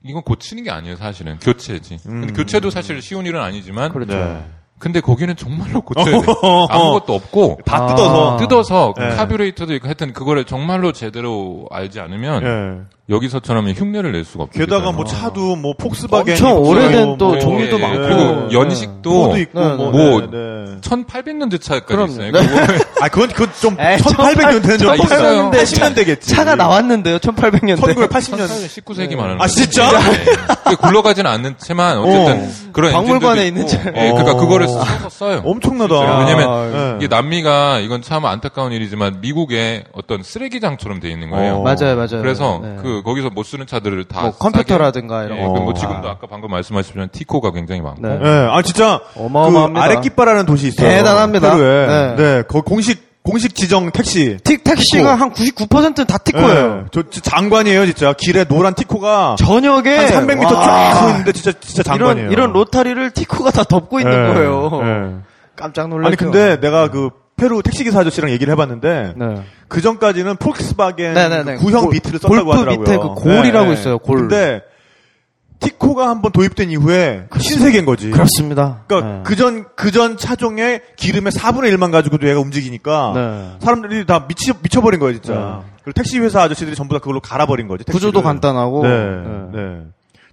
이건 0.05 0.21
고치는 0.23 0.63
게 0.63 0.71
아니에요 0.71 0.95
사실은 0.97 1.39
교체지. 1.39 1.99
근데 2.03 2.33
교체도 2.33 2.69
사실 2.69 3.01
쉬운 3.01 3.25
일은 3.25 3.41
아니지만 3.41 3.91
그렇죠. 3.91 4.13
네. 4.13 4.45
근데 4.79 4.99
거기는 4.99 5.33
정말로 5.37 5.79
고쳐야 5.81 6.05
돼. 6.05 6.27
아무것도 6.69 7.13
없고 7.13 7.59
다 7.65 7.83
아. 7.83 7.87
뜯어서. 7.87 8.37
뜯어서 8.37 8.93
네. 8.97 9.09
카뷰레이터도 9.15 9.73
있고 9.75 9.87
하여튼 9.87 10.11
그거를 10.11 10.43
정말로 10.43 10.91
제대로 10.91 11.67
알지 11.71 12.01
않으면 12.01 12.43
예. 12.43 12.81
여기서처럼 13.09 13.67
흉내를 13.69 14.13
낼 14.13 14.23
수가 14.23 14.45
없죠. 14.45 14.57
게다가 14.59 14.93
뭐 14.93 15.03
차도 15.03 15.57
뭐 15.57 15.73
폭스바겐 15.77 16.35
엄청 16.35 16.49
있고, 16.51 16.69
오래된 16.69 17.17
또 17.17 17.27
뭐 17.33 17.39
종류도 17.39 17.77
예, 17.77 17.81
많고. 17.81 18.01
그리고 18.01 18.47
네. 18.47 18.53
연식도 18.53 19.09
포도 19.11 19.37
있고 19.39 19.59
네, 19.59 19.75
뭐, 19.75 19.91
뭐 19.91 20.21
네, 20.21 20.27
네. 20.31 20.77
1800년대 20.81 21.61
차까지. 21.61 22.13
있어요. 22.13 22.31
네. 22.31 22.39
그거 22.39 22.83
아 23.03 23.09
그건 23.09 23.27
그건 23.29 23.49
좀 23.59 23.75
에이, 23.77 23.97
1800년 23.97 24.61
되는 24.61 24.77
좀 24.77 24.89
아, 24.91 24.95
있어요. 24.95 25.51
80년 25.51 25.95
되겠지. 25.95 26.29
차가 26.29 26.55
나왔는데요, 26.55 27.17
1800년대. 27.17 27.77
1980년 27.81 28.47
19세기 28.47 29.15
말하는 29.17 29.41
아. 29.41 29.47
진짜? 29.47 29.89
네. 29.91 30.75
굴러가지는 30.75 31.29
않는 31.29 31.55
채만 31.57 31.97
어쨌든 31.97 32.49
그런 32.71 32.93
박물관에 32.93 33.47
있는 33.47 33.67
차. 33.67 33.79
예, 33.87 33.91
그러니까 34.11 34.31
어. 34.31 34.37
그거를 34.37 34.67
써서 34.69 35.09
써요. 35.09 35.41
엄청나다. 35.43 36.19
왜냐면 36.19 36.71
네. 36.71 36.95
이게 36.99 37.07
남미가 37.13 37.79
이건 37.79 38.01
참 38.01 38.23
안타까운 38.25 38.71
일이지만 38.71 39.19
미국의 39.19 39.83
어떤 39.91 40.23
쓰레기장처럼 40.23 41.01
돼 41.01 41.09
있는 41.11 41.29
거예요. 41.29 41.55
어. 41.55 41.61
맞아요, 41.63 41.95
맞아요. 41.97 42.21
그래서 42.21 42.61
네. 42.63 42.77
그 42.93 43.03
거기서 43.03 43.29
못 43.29 43.43
쓰는 43.43 43.65
차들을 43.67 44.05
다뭐 44.05 44.31
싸게- 44.31 44.39
컴퓨터라든가 44.39 45.23
이런 45.23 45.37
예, 45.39 45.43
거. 45.43 45.51
어. 45.51 45.73
지금도 45.73 46.09
아까 46.09 46.27
방금 46.27 46.49
말씀하셨지만 46.51 47.09
티코가 47.11 47.51
굉장히 47.51 47.81
많고 47.81 48.01
네. 48.07 48.19
예, 48.23 48.47
아 48.51 48.61
진짜 48.61 48.99
어마어마합니다. 49.15 49.79
그 49.79 49.85
아레키파라는 49.93 50.45
도시 50.45 50.67
있어요. 50.67 50.87
대단합니다. 50.87 51.55
페루에. 51.55 51.87
네. 51.87 52.15
네. 52.15 52.43
거기 52.47 52.61
공식 52.65 53.13
공식 53.23 53.55
지정 53.55 53.89
택시. 53.91 54.37
틱, 54.43 54.65
택시가 54.65 55.15
티코. 55.15 55.23
한 55.23 55.31
99%는 55.31 56.05
다 56.05 56.17
티코예요. 56.17 56.81
예, 56.83 56.87
저 56.91 57.03
진짜 57.09 57.31
장관이에요, 57.31 57.85
진짜. 57.85 58.11
길에 58.11 58.43
노란 58.43 58.73
티코가 58.73 59.37
저녁에 59.39 59.95
한 59.95 60.27
300m 60.27 60.43
와, 60.53 60.61
쫙서 60.65 61.09
있는데 61.11 61.31
진짜 61.31 61.53
진짜 61.61 61.83
장관이에요. 61.83 62.31
이런 62.31 62.31
이런 62.33 62.51
로타리를 62.53 63.11
티코가 63.11 63.51
다 63.51 63.63
덮고 63.63 64.01
있는 64.01 64.11
예, 64.29 64.33
거예요. 64.33 64.69
예. 64.83 65.15
깜짝 65.55 65.87
놀랐죠. 65.87 66.07
아니 66.07 66.17
근데 66.17 66.59
내가 66.59 66.89
그 66.89 67.11
페루 67.35 67.61
택시기사 67.63 67.99
아저씨랑 68.01 68.31
얘기를 68.31 68.51
해봤는데 68.53 69.13
네. 69.17 69.43
그 69.67 69.81
전까지는 69.81 70.37
폴크스바겐 70.37 71.13
네네네. 71.13 71.55
그 71.55 71.61
구형 71.63 71.83
골- 71.83 71.91
비틀을 71.93 72.19
썼다고 72.19 72.45
골프 72.45 72.51
하더라고요. 72.51 72.79
밑에 72.79 72.97
그 72.97 73.07
골이라고 73.15 73.73
있어요, 73.73 73.97
골. 73.99 74.19
근데 74.19 74.61
티코가 75.59 76.09
한번 76.09 76.31
도입된 76.33 76.71
이후에 76.71 77.25
신세계인 77.39 77.85
거지. 77.85 78.09
그렇습니다. 78.11 78.81
그러니까 78.85 79.09
네. 79.09 79.21
그전 79.23 79.65
그전 79.75 80.17
차종의 80.17 80.81
기름의 80.97 81.31
4분의 81.31 81.73
1만 81.75 81.91
가지고도 81.91 82.27
얘가 82.27 82.39
움직이니까 82.41 83.11
네. 83.15 83.65
사람들이 83.65 84.05
다 84.05 84.27
미치 84.27 84.51
미쳐버린 84.61 84.99
거예요 84.99 85.13
진짜. 85.21 85.33
네. 85.65 85.71
그리고 85.83 85.93
택시 85.95 86.19
회사 86.19 86.41
아저씨들이 86.41 86.75
전부 86.75 86.93
다 86.93 86.99
그걸로 86.99 87.19
갈아버린 87.21 87.67
거지. 87.69 87.83
구조도 87.85 88.11
택시를. 88.19 88.23
간단하고 88.23 88.83
네, 88.83 89.81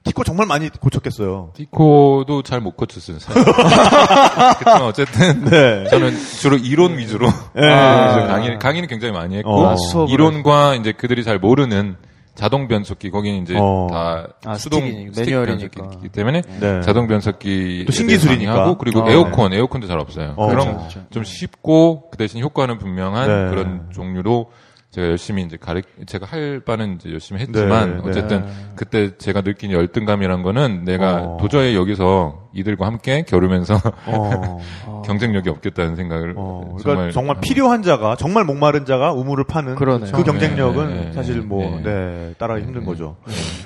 네. 0.02 0.04
네. 0.04 0.10
티코 0.10 0.24
정말 0.24 0.46
많이 0.46 0.68
고쳤겠어요. 0.70 1.50
티코도 1.54 2.42
잘 2.42 2.60
못 2.60 2.76
고쳤어요. 2.76 3.18
사실. 3.18 3.42
그렇지만 4.58 4.82
어쨌든 4.82 5.44
네. 5.44 5.84
저는 5.90 6.16
주로 6.40 6.56
이론 6.56 6.96
위주로 6.98 7.26
네. 7.54 7.62
위주로 8.08 8.26
강의 8.26 8.58
강의는 8.58 8.88
굉장히 8.88 9.12
많이 9.12 9.36
했고 9.36 9.50
어. 9.66 9.76
수업을 9.76 10.12
이론과 10.12 10.76
이제 10.76 10.92
그들이 10.92 11.22
잘 11.24 11.38
모르는 11.38 11.96
자동 12.34 12.68
변속기 12.68 13.10
거기는 13.10 13.42
이제 13.42 13.54
어. 13.58 13.88
다 13.90 14.26
아, 14.46 14.54
수동 14.54 14.80
매뉴얼이니까. 14.84 15.68
변속기이기 15.82 16.08
때문에 16.08 16.42
네. 16.60 16.80
자동 16.80 17.06
변속기 17.06 17.84
또 17.86 17.92
신기술이니까. 17.92 18.52
하고 18.52 18.78
그리고 18.78 19.00
어. 19.00 19.10
에어컨 19.10 19.52
에어컨도 19.52 19.86
잘 19.86 19.98
없어요. 19.98 20.32
어, 20.36 20.46
그런 20.48 20.66
그렇죠, 20.68 20.78
그렇죠. 20.78 21.04
좀 21.10 21.24
쉽고 21.24 22.08
그 22.10 22.16
대신 22.16 22.40
효과는 22.40 22.78
분명한 22.78 23.28
네. 23.28 23.50
그런 23.50 23.88
종류로 23.92 24.50
제가 24.90 25.06
열심히 25.06 25.42
이제 25.44 25.56
가르 25.56 25.82
제가 26.06 26.26
할 26.26 26.60
바는 26.66 26.96
이제 26.96 27.12
열심히 27.12 27.40
했지만 27.40 27.90
네, 27.90 28.02
네. 28.02 28.08
어쨌든 28.08 28.44
그때 28.74 29.16
제가 29.16 29.40
느낀 29.42 29.70
열등감이란 29.70 30.42
거는 30.42 30.84
내가 30.84 31.14
어. 31.22 31.36
도저히 31.40 31.76
여기서 31.76 32.48
이들과 32.52 32.86
함께 32.86 33.22
겨루면서 33.22 33.80
어. 34.06 34.58
경쟁력이 35.06 35.48
없겠다는 35.48 35.94
생각을 35.94 36.34
어, 36.36 36.74
그러니까 36.78 36.84
정말 36.84 37.10
정말, 37.12 37.36
필요한 37.40 37.82
자가 37.84 38.16
정말 38.16 38.44
목마른 38.44 38.84
자가 38.84 39.12
우물을 39.12 39.44
파는 39.44 39.76
그러네요. 39.76 40.10
그 40.12 40.24
경쟁력은 40.24 40.88
네, 40.88 41.04
네, 41.06 41.12
사실 41.12 41.40
뭐 41.40 41.62
네. 41.76 41.82
네, 41.84 42.34
따라가기 42.38 42.66
힘든 42.66 42.84
거죠. 42.84 43.16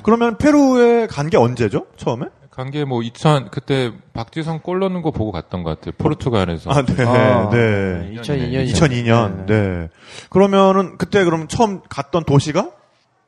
그러면 0.03 0.37
페루에 0.37 1.07
간 1.07 1.25
게 1.31 1.39
언제죠? 1.39 1.87
처음에? 1.97 2.27
관계 2.57 2.85
뭐2000 2.85 3.51
그때 3.51 3.91
박지성 4.13 4.61
골 4.61 4.79
넣는 4.81 5.03
거 5.03 5.11
보고 5.11 5.33
갔던 5.33 5.63
것 5.65 5.71
같아요. 5.81 5.93
포르투갈에서. 5.99 6.71
아, 6.71 6.83
네, 6.85 7.05
아, 7.05 7.51
네. 7.51 8.13
2002년. 8.21 8.73
2002년. 8.73 9.47
네. 9.47 9.89
그러면은 10.31 10.97
그때 10.97 11.25
그럼 11.25 11.49
처음 11.49 11.81
갔던 11.89 12.25
도시가? 12.25 12.71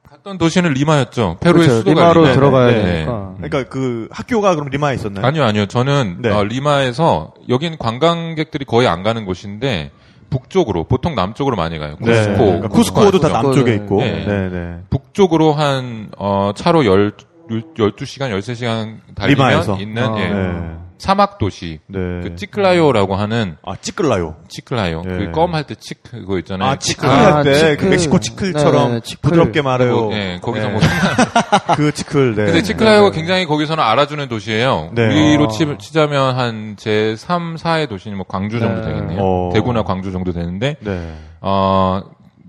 갔던 0.09 0.38
도시는 0.38 0.73
리마였죠. 0.73 1.38
페루의 1.40 1.66
그렇죠. 1.66 1.78
수도가 1.80 2.00
리마로 2.00 2.21
리마. 2.23 2.35
들어가야 2.35 2.66
네. 2.66 2.83
되니까. 2.83 3.35
그러니까 3.37 3.64
그 3.64 4.09
학교가 4.12 4.54
그럼 4.54 4.68
리마에 4.71 4.95
있었나요? 4.95 5.26
아니요, 5.26 5.45
아니요. 5.45 5.66
저는 5.66 6.18
네. 6.23 6.30
어, 6.30 6.45
리마에서 6.45 7.35
여긴 7.49 7.76
관광객들이 7.78 8.64
거의 8.64 8.87
안 8.87 9.02
가는 9.02 9.25
곳인데 9.25 9.90
북쪽으로 10.30 10.85
보통 10.85 11.14
남쪽으로 11.16 11.56
많이 11.56 11.78
가요. 11.78 11.97
네. 12.00 12.12
쿠스코. 12.12 12.37
그러니까 12.45 12.68
쿠스코도 12.68 13.18
다? 13.21 13.28
남쪽에 13.28 13.75
있고. 13.75 14.00
네. 14.00 14.25
네, 14.25 14.49
네. 14.50 14.78
북쪽으로 14.90 15.52
한 15.52 16.11
어, 16.16 16.52
차로 16.54 16.85
10 16.85 17.36
12시간, 17.49 18.31
13시간 18.38 18.99
달리면 19.15 19.49
리마에서? 19.49 19.76
있는 19.79 20.03
아. 20.03 20.19
예, 20.21 20.29
네. 20.29 20.76
사막 20.99 21.37
도시. 21.37 21.79
네. 21.88 21.99
그 22.23 22.37
찌클라요라고 22.37 23.17
하는 23.17 23.57
아, 23.67 23.76
찌끌라요. 23.76 24.37
치클라요. 24.49 25.03
네. 25.03 25.19
그껌 25.26 25.55
할때치 25.55 25.95
그거 26.03 26.38
있잖아요. 26.38 26.71
아, 26.71 26.76
치클 26.76 27.07
아, 27.07 27.37
할 27.37 27.45
때, 27.45 27.53
그 27.53 27.59
치클. 27.76 27.91
멕시코 27.91 28.19
치클처럼 28.19 28.88
네, 28.88 28.95
네, 28.95 29.00
치클. 29.00 29.21
부드럽게 29.31 29.61
말해요. 29.61 30.11
예, 30.12 30.38
거기서 30.43 30.69
네. 30.69 30.73
뭐 30.73 30.81
그 31.76 31.93
치클, 31.93 32.35
네. 32.35 32.45
근데 32.47 32.62
치클라요가 32.62 33.11
굉장히 33.11 33.45
거기서는 33.45 33.85
알아주는 33.85 34.26
도시예요. 34.29 34.93
네. 34.95 35.07
우리로 35.07 35.45
아. 35.45 35.49
치, 35.49 35.67
치자면 35.79 36.35
한 36.37 36.76
제 36.79 37.15
3, 37.17 37.57
4의 37.57 37.88
도시는 37.91 38.17
뭐 38.17 38.25
광주 38.26 38.59
정도 38.59 38.81
네. 38.81 38.87
되겠네요. 38.88 39.19
어. 39.21 39.50
대구나 39.53 39.83
광주 39.83 40.12
정도 40.12 40.33
되는데 40.33 40.76
네. 40.81 41.15
어, 41.43 42.00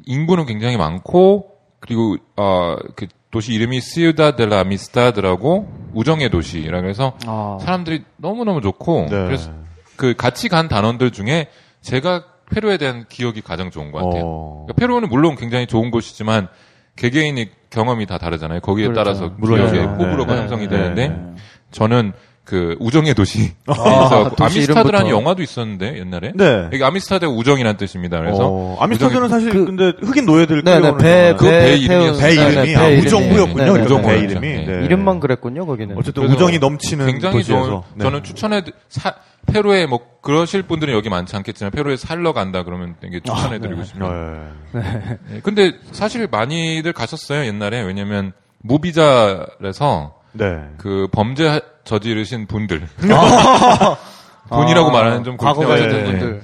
인구는 0.06 0.46
굉장히 0.46 0.78
많고 0.78 1.50
그리고 1.82 2.16
어, 2.38 2.76
그 2.96 3.08
도시 3.32 3.54
이름이 3.54 3.82
시우다 3.82 4.36
델라 4.36 4.64
미스타드라고 4.64 5.68
우정의 5.94 6.30
도시라 6.30 6.82
그래서 6.82 7.18
아. 7.26 7.58
사람들이 7.62 8.04
너무너무 8.18 8.62
좋고 8.62 9.08
네. 9.10 9.26
그래서 9.26 9.52
그 9.96 10.16
같이 10.16 10.48
간 10.48 10.68
단원들 10.68 11.12
중에 11.12 11.48
제가 11.82 12.24
페루에 12.52 12.78
대한 12.78 13.06
기억이 13.10 13.42
가장 13.42 13.72
좋은 13.72 13.92
것 13.92 14.04
같아요. 14.04 14.24
어. 14.26 14.66
그러니까 14.66 14.74
페루는 14.80 15.10
물론 15.10 15.36
굉장히 15.36 15.68
좋은 15.68 15.92
곳이지만 15.92 16.48
개개인의 16.96 17.52
경험이 17.70 18.06
다 18.06 18.18
다르잖아요. 18.18 18.62
거기에 18.62 18.88
그렇죠. 18.88 19.04
따라서 19.04 19.34
물론이죠. 19.38 19.74
기억의 19.74 19.88
네. 19.98 20.04
호불호가 20.06 20.36
네. 20.36 20.42
형성이 20.42 20.68
네. 20.68 20.70
되는데 20.70 21.08
네. 21.10 21.36
저는 21.72 22.14
그 22.48 22.78
우정의 22.80 23.14
도시. 23.14 23.52
아, 23.68 23.74
아미스타드라는 24.40 25.08
이름부터. 25.08 25.10
영화도 25.10 25.44
있었는데 25.44 26.00
옛날에. 26.00 26.32
네. 26.34 26.70
이게 26.74 26.82
아미스타드가 26.86 27.30
우정이라는 27.30 27.76
뜻입니다. 27.76 28.20
그래서 28.22 28.48
어, 28.50 28.78
아미스타드는 28.80 29.28
사실 29.28 29.50
그- 29.52 29.66
근데 29.66 29.92
흑인 30.00 30.26
노예들 30.26 30.64
네네, 30.64 30.80
끌려오는 30.80 30.98
배. 30.98 31.36
그 31.38 31.44
배, 31.46 31.60
배 31.60 31.76
이름이었어요. 31.76 32.22
배 32.22 32.36
네네, 32.36 32.52
이름이 32.52 32.68
배 32.68 32.76
아, 32.78 32.88
이름이. 32.88 33.06
우정부였군요. 33.06 33.66
네네, 33.66 33.84
그죠? 33.84 34.02
배. 34.02 34.20
이름이. 34.20 34.48
네. 34.48 34.66
네. 34.66 34.86
이름만 34.86 35.20
그랬군요, 35.20 35.66
거기는. 35.66 35.98
어쨌든 35.98 36.24
우정이 36.24 36.60
넘치는 36.60 37.06
굉장히 37.06 37.38
도시여서. 37.40 37.70
좋은. 37.70 37.82
네. 37.96 38.04
저는 38.04 38.24
추천해 38.24 38.62
사- 38.88 39.16
페루에 39.48 39.86
뭐 39.86 40.00
그러실 40.22 40.62
분들은 40.64 40.94
여기 40.94 41.10
많지 41.10 41.36
않겠지만 41.36 41.72
페루에 41.72 41.98
살러 41.98 42.32
간다 42.32 42.64
그러면 42.64 42.96
되게 43.02 43.20
추천해 43.20 43.60
드리고 43.60 43.84
싶어요. 43.84 44.50
네. 44.74 44.82
네, 45.32 45.40
근데 45.44 45.74
사실 45.92 46.28
많이들 46.32 46.94
가셨어요 46.94 47.46
옛날에 47.46 47.82
왜냐면 47.82 48.32
무비자에서 48.62 50.16
네. 50.34 50.46
그 50.78 51.08
범죄 51.12 51.48
하- 51.48 51.62
저지르신 51.88 52.46
분들 52.48 52.88
아. 53.12 53.98
본이라고 54.50 54.92
말하는 54.92 55.24
좀 55.24 55.38
과거가 55.38 55.68
그렇게 55.76 55.86
있던 55.86 56.04
네. 56.04 56.06
분들. 56.20 56.42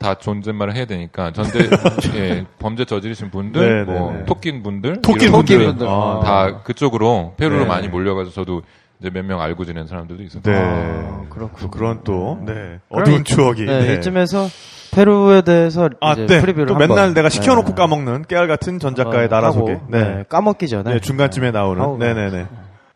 다 0.00 0.14
존댓말을 0.16 0.74
해야 0.74 0.86
되니까 0.86 1.30
전대 1.32 1.60
예, 2.16 2.44
범죄 2.58 2.84
저지르신 2.84 3.30
분들, 3.30 3.86
네, 3.86 3.92
뭐 3.92 4.10
네, 4.12 4.18
네. 4.18 4.24
토낀 4.24 4.62
분들, 4.64 5.02
토끼 5.02 5.28
분들. 5.28 5.86
아. 5.86 6.20
다 6.24 6.62
그쪽으로 6.64 7.34
페루로 7.36 7.60
네. 7.60 7.66
많이 7.66 7.86
몰려가서 7.88 8.30
저도 8.32 8.62
이제 9.00 9.08
몇 9.10 9.24
명 9.24 9.40
알고 9.40 9.64
지낸 9.64 9.86
사람들도 9.86 10.20
있었고 10.24 10.50
네. 10.50 10.56
아. 10.60 11.22
또 11.60 11.70
그런 11.70 12.00
또, 12.02 12.38
네. 12.44 12.80
어두운 12.88 13.20
이- 13.20 13.24
추억이. 13.24 13.66
네, 13.66 13.86
네. 13.86 13.94
이쯤에서 13.94 14.48
페루에 14.90 15.42
대해서 15.42 15.88
아, 16.00 16.14
이제 16.14 16.26
네. 16.26 16.40
프리뷰를 16.40 16.66
또 16.66 16.74
맨날 16.74 17.14
내가 17.14 17.28
시켜놓고 17.28 17.68
네. 17.68 17.74
까먹는 17.76 18.24
깨알 18.26 18.48
같은 18.48 18.80
전 18.80 18.96
작가의 18.96 19.26
어, 19.26 19.28
나라 19.28 19.52
소개. 19.52 19.78
네. 19.88 20.24
까먹기 20.28 20.66
전에. 20.66 20.94
네, 20.94 20.98
중간쯤에 21.00 21.52
나오는. 21.52 21.98
네네네. 22.00 22.46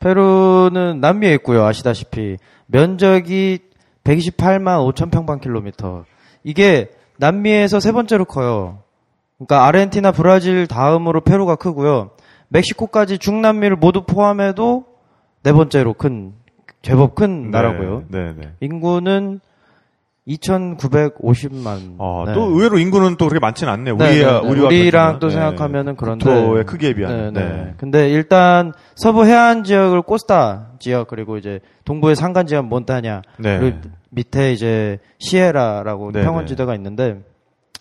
페루는 0.03 1.01
남미에 1.01 1.33
있고요. 1.35 1.65
아시다시피 1.65 2.37
면적이 2.67 3.61
128만 4.05 4.93
5천 4.93 5.11
평방킬로미터. 5.12 6.05
이게 6.43 6.91
남미에서 7.19 7.79
세 7.81 7.93
번째로 7.93 8.25
커요. 8.25 8.81
그러니까 9.38 9.67
아르헨티나, 9.67 10.12
브라질 10.12 10.67
다음으로 10.67 11.21
페루가 11.21 11.57
크고요. 11.57 12.11
멕시코까지 12.49 13.19
중남미를 13.19 13.77
모두 13.77 14.03
포함해도 14.05 14.85
네 15.43 15.53
번째로 15.53 15.95
큰 15.95 16.33
제법 16.83 17.15
큰 17.15 17.51
나라고요. 17.51 18.05
네, 18.09 18.35
네. 18.37 18.53
인구는 18.61 19.41
2,950만. 20.27 21.97
아, 21.99 22.25
네. 22.27 22.35
또 22.35 22.43
의외로 22.43 22.79
인구는 22.79 23.17
또 23.17 23.27
그렇게 23.29 23.41
많지는 23.41 23.73
않네요. 23.73 23.97
네, 23.97 24.11
우리야, 24.11 24.33
네, 24.33 24.41
네. 24.41 24.49
우리와 24.49 24.67
우리랑. 24.67 25.19
또 25.19 25.29
네. 25.29 25.35
생각하면은 25.35 25.97
그런데 25.97 26.25
국토의 26.25 26.65
크기에 26.65 26.95
비하면. 26.95 27.33
네, 27.33 27.41
네. 27.41 27.49
네. 27.49 27.75
근데 27.77 28.11
일단 28.11 28.73
서부 28.95 29.27
해안 29.27 29.65
지역을 29.65 30.03
코스타 30.03 30.69
지역 30.79 31.09
그리고 31.09 31.39
이제 31.39 31.61
동부의 31.85 32.15
산간 32.15 32.47
지역 32.47 32.67
몬타냐 32.67 33.23
네. 33.39 33.59
그리고 33.59 33.79
밑에 34.11 34.53
이제 34.53 34.99
시에라라고 35.19 36.13
네, 36.13 36.23
평원 36.23 36.47
지대가 36.47 36.75
있는데 36.77 37.21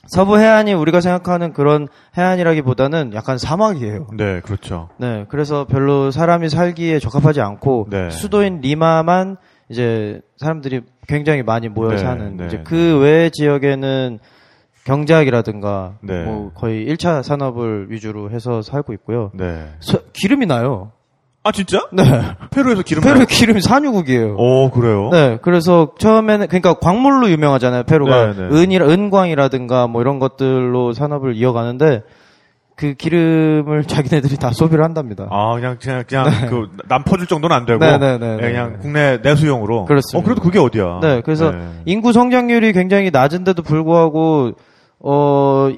서부 0.07 0.39
해안이 0.39 0.73
우리가 0.73 0.99
생각하는 0.99 1.53
그런 1.53 1.87
해안이라기보다는 2.17 3.13
약간 3.13 3.37
사막이에요. 3.37 4.07
네, 4.17 4.39
그렇죠. 4.41 4.89
네, 4.97 5.25
그래서 5.29 5.65
별로 5.65 6.09
사람이 6.09 6.49
살기에 6.49 6.97
적합하지 6.97 7.39
않고 7.39 7.87
네. 7.91 8.09
수도인 8.09 8.61
리마만 8.61 9.37
이제 9.71 10.21
사람들이 10.37 10.81
굉장히 11.07 11.41
많이 11.43 11.69
모여 11.69 11.91
네, 11.91 11.97
사는 11.97 12.37
네, 12.37 12.45
이제 12.47 12.57
네. 12.57 12.63
그외 12.63 13.29
지역에는 13.31 14.19
경제학이라든가 14.85 15.93
네. 16.01 16.23
뭐 16.23 16.51
거의 16.53 16.85
1차 16.87 17.23
산업을 17.23 17.87
위주로 17.89 18.31
해서 18.31 18.61
살고 18.61 18.93
있고요. 18.93 19.31
네. 19.33 19.69
서- 19.79 19.99
기름이 20.13 20.45
나요. 20.45 20.91
아, 21.43 21.51
진짜? 21.51 21.87
네. 21.91 22.03
페루에서 22.51 22.83
기름 22.83 23.01
페루 23.03 23.15
나요? 23.15 23.25
기름이 23.27 23.61
산유국이에요. 23.61 24.35
오, 24.37 24.69
그래요? 24.69 25.09
네, 25.11 25.39
그래서 25.41 25.93
처음에는 25.97 26.47
그러니까 26.47 26.75
광물로 26.75 27.29
유명하잖아요. 27.31 27.83
페루가 27.83 28.33
네, 28.33 28.47
네. 28.49 28.55
은이라 28.55 28.87
은광이라든가 28.87 29.87
뭐 29.87 30.01
이런 30.01 30.19
것들로 30.19 30.93
산업을 30.93 31.35
이어가는데 31.35 32.03
그 32.81 32.95
기름을 32.95 33.83
자기네들이 33.83 34.37
다 34.37 34.49
소비를 34.51 34.83
한답니다. 34.83 35.27
아, 35.29 35.53
그냥, 35.53 35.77
그냥, 35.79 36.03
그냥, 36.07 36.25
그, 36.49 36.67
남 36.87 37.03
퍼줄 37.03 37.27
정도는 37.27 37.55
안 37.55 37.67
되고. 37.67 37.77
네, 37.77 37.99
네, 37.99 38.17
네, 38.17 38.25
예, 38.25 38.35
네. 38.37 38.51
그냥 38.51 38.77
국내 38.81 39.19
내수용으로. 39.21 39.85
그렇습니다. 39.85 40.17
어, 40.17 40.23
그래도 40.23 40.41
그게 40.41 40.57
어디야? 40.57 40.99
네, 40.99 41.21
그래서 41.23 41.51
네. 41.51 41.59
인구 41.85 42.11
성장률이 42.11 42.73
굉장히 42.73 43.11
낮은데도 43.11 43.61
불구하고 43.61 44.53
어 44.99 45.69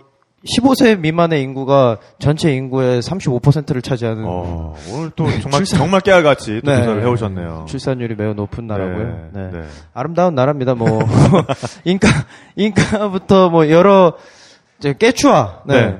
15세 0.45 0.97
미만의 0.97 1.41
인구가 1.41 1.97
전체 2.19 2.53
인구의 2.53 3.01
35%를 3.01 3.81
차지하는 3.81 4.23
어, 4.25 4.73
오늘 4.93 5.11
또 5.13 5.29
정말, 5.41 5.65
정말 5.65 5.99
깨알같이 5.99 6.61
또 6.63 6.71
네. 6.71 6.77
조사를 6.77 7.01
해오셨네요. 7.01 7.65
출산율이 7.67 8.15
매우 8.15 8.33
높은 8.33 8.65
나라고요. 8.65 9.29
네, 9.33 9.41
네. 9.41 9.49
네. 9.51 9.63
아름다운 9.93 10.35
나라입니다. 10.35 10.75
뭐 10.75 10.99
인카 11.83 12.07
인카부터 12.55 13.49
뭐 13.49 13.69
여러 13.69 14.13
이제 14.79 14.93
깨추아 14.97 15.63
네. 15.65 15.97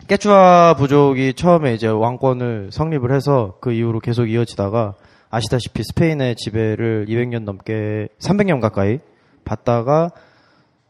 네. 0.00 0.06
깨추아 0.08 0.74
부족이 0.78 1.34
처음에 1.34 1.74
이제 1.74 1.86
왕권을 1.86 2.70
성립을 2.72 3.12
해서 3.12 3.54
그 3.60 3.72
이후로 3.72 4.00
계속 4.00 4.26
이어지다가 4.26 4.94
아시다시피 5.30 5.82
스페인의 5.84 6.34
지배를 6.36 7.06
200년 7.08 7.44
넘게 7.44 8.08
300년 8.18 8.60
가까이 8.60 8.98
받다가 9.44 10.10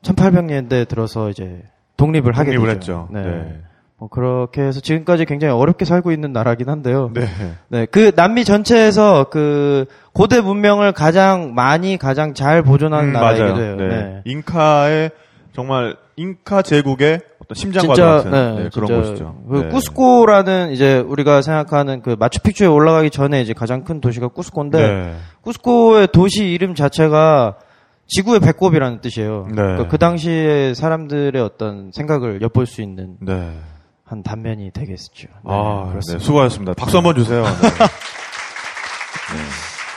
1800년대 0.03 0.89
들어서 0.89 1.29
이제 1.29 1.63
독립을 1.97 2.33
하게 2.37 2.53
독립을 2.55 2.75
되죠. 2.75 3.09
했죠. 3.09 3.09
네. 3.11 3.23
네. 3.23 3.61
뭐 3.99 4.09
그렇게 4.09 4.63
해서 4.63 4.81
지금까지 4.81 5.27
굉장히 5.27 5.53
어렵게 5.53 5.85
살고 5.85 6.11
있는 6.11 6.33
나라긴 6.33 6.71
한데요. 6.71 7.11
네. 7.13 7.27
네, 7.69 7.85
그 7.85 8.13
남미 8.17 8.47
전체에서 8.47 9.27
그 9.29 9.85
고대 10.15 10.41
문명을 10.41 10.93
가장 10.93 11.55
많이 11.55 11.99
가장 11.99 12.33
잘 12.33 12.63
보존한 12.63 13.09
음, 13.09 13.13
나라이기도. 13.13 13.61
해요. 13.63 13.77
네. 13.77 13.89
네. 13.89 14.23
잉카의, 14.25 15.11
정말, 15.53 15.97
잉카 16.17 16.63
제국의 16.63 17.21
어떤 17.51 17.55
심장과도 17.55 17.95
진짜 17.95 18.07
같은 18.17 18.31
네, 18.31 18.63
네, 18.63 18.71
그런 18.73 19.03
곳이죠. 19.03 19.43
그 19.51 19.57
네. 19.57 19.69
쿠스코라는 19.69 20.71
이제 20.71 20.99
우리가 20.99 21.43
생각하는 21.43 22.01
그 22.03 22.15
마추픽추에 22.19 22.67
올라가기 22.69 23.11
전에 23.11 23.41
이제 23.43 23.53
가장 23.53 23.83
큰 23.83 24.01
도시가 24.01 24.29
쿠스코인데 24.29 24.79
네. 24.79 25.17
쿠스코의 25.43 26.09
도시 26.13 26.45
이름 26.45 26.75
자체가 26.77 27.57
지구의 28.07 28.41
배꼽이라는 28.41 29.01
뜻이에요. 29.01 29.47
네. 29.49 29.55
그러니까 29.55 29.89
그 29.89 29.99
당시에 29.99 30.75
사람들의 30.75 31.41
어떤 31.43 31.91
생각을 31.93 32.41
엿볼 32.43 32.67
수 32.67 32.83
있는 32.83 33.17
네. 33.21 33.59
한 34.05 34.23
단면이 34.23 34.71
되겠죠. 34.73 35.29
네, 35.29 35.29
아, 35.45 35.83
네, 35.85 35.91
그렇습니다. 35.91 36.25
수고하셨습니다. 36.25 36.75
박수 36.75 36.97
한번 36.97 37.15
주세요. 37.17 37.45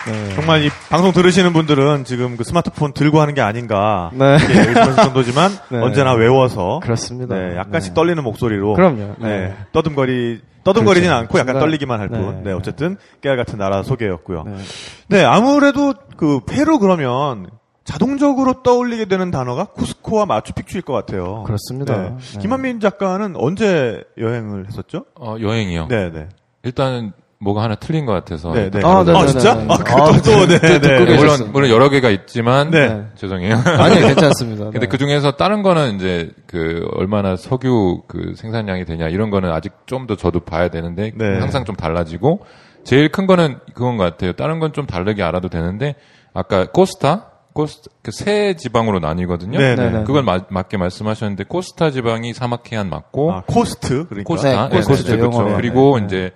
네. 0.05 0.11
네. 0.11 0.35
정말 0.35 0.63
이 0.63 0.69
방송 0.89 1.11
들으시는 1.11 1.53
분들은 1.53 2.03
지금 2.05 2.37
그 2.37 2.43
스마트폰 2.43 2.93
들고 2.93 3.21
하는 3.21 3.33
게 3.33 3.41
아닌가 3.41 4.11
네. 4.13 4.33
의심하실 4.33 4.95
정도지만 4.95 5.51
네. 5.71 5.79
언제나 5.79 6.13
외워서 6.13 6.79
그렇습니다. 6.83 7.35
네, 7.35 7.55
약간씩 7.57 7.91
네. 7.91 7.95
떨리는 7.95 8.23
목소리로 8.23 8.73
그럼요. 8.73 9.15
네, 9.19 9.27
네. 9.27 9.55
떠듬거리 9.71 10.41
떠듬거리진 10.63 11.09
그렇죠. 11.09 11.21
않고 11.21 11.39
약간 11.39 11.59
떨리기만 11.59 11.99
할 11.99 12.09
뿐. 12.09 12.37
네. 12.37 12.41
네. 12.45 12.51
어쨌든 12.53 12.97
깨알 13.21 13.37
같은 13.37 13.57
나라 13.57 13.83
소개였고요. 13.83 14.43
네. 14.43 14.55
네, 15.09 15.23
아무래도 15.25 15.93
그 16.15 16.39
페루 16.45 16.79
그러면 16.79 17.47
자동적으로 17.83 18.63
떠올리게 18.63 19.05
되는 19.05 19.29
단어가 19.29 19.65
쿠스코와 19.65 20.25
마추픽추일 20.25 20.83
것 20.83 20.93
같아요. 20.93 21.43
그렇습니다. 21.43 22.01
네. 22.01 22.15
네. 22.17 22.39
김한민 22.39 22.79
작가는 22.79 23.35
언제 23.35 24.03
여행을 24.17 24.67
했었죠? 24.67 25.05
어, 25.19 25.35
여행이요. 25.39 25.87
네, 25.87 26.09
네. 26.11 26.29
일단은 26.63 27.11
뭐가 27.43 27.61
하나 27.63 27.75
틀린 27.75 28.05
것 28.05 28.13
같아서. 28.13 28.51
네, 28.53 28.69
네. 28.69 28.79
아, 28.83 29.03
네, 29.03 29.11
아, 29.15 29.21
네, 29.21 29.27
진짜? 29.27 29.53
네, 29.55 29.65
네. 29.65 29.73
아, 29.73 29.77
그것도 29.77 30.03
아, 30.03 30.21
또, 30.21 30.47
네, 30.47 30.59
네. 30.59 30.79
듣고 30.79 31.15
물론. 31.15 31.51
물론 31.51 31.69
여러 31.69 31.89
개가 31.89 32.09
있지만 32.09 32.71
네. 32.71 33.03
죄송해요. 33.15 33.55
아니 33.65 33.99
괜찮습니다. 33.99 34.63
근데 34.65 34.79
네. 34.79 34.85
그 34.87 34.97
중에서 34.97 35.31
다른 35.31 35.61
거는 35.63 35.95
이제 35.97 36.31
그 36.47 36.87
얼마나 36.95 37.35
석유 37.35 38.01
그 38.07 38.33
생산량이 38.37 38.85
되냐 38.85 39.07
이런 39.09 39.29
거는 39.29 39.51
아직 39.51 39.73
좀 39.85 40.07
더 40.07 40.15
저도 40.15 40.39
봐야 40.41 40.69
되는데 40.69 41.11
네. 41.15 41.39
항상 41.39 41.63
좀 41.65 41.75
달라지고 41.75 42.41
제일 42.83 43.09
큰 43.09 43.25
거는 43.27 43.57
그건 43.73 43.97
것 43.97 44.03
같아요. 44.03 44.33
다른 44.33 44.59
건 44.59 44.73
좀 44.73 44.85
다르게 44.85 45.21
알아도 45.23 45.49
되는데 45.49 45.95
아까 46.33 46.65
코스타 46.71 47.27
코스 47.53 47.81
그세 48.01 48.55
지방으로 48.57 48.99
나뉘거든요. 48.99 49.59
네, 49.59 49.75
네, 49.75 49.89
네. 49.91 50.03
그걸 50.03 50.23
마- 50.23 50.41
맞게 50.49 50.77
말씀하셨는데 50.77 51.43
Costa 51.43 51.91
지방이 51.91 52.33
사막 52.33 52.71
해안 52.71 52.89
맞고 52.89 53.31
아, 53.31 53.43
coast. 53.47 54.07
그러니까. 54.07 54.27
Costa, 54.27 54.49
네, 54.49 54.69
네, 54.69 54.75
coast, 54.77 54.91
coast, 54.91 55.17
그렇죠. 55.17 55.37
영어로. 55.37 55.55
그리고 55.55 55.99
네. 55.99 56.05
이제 56.05 56.31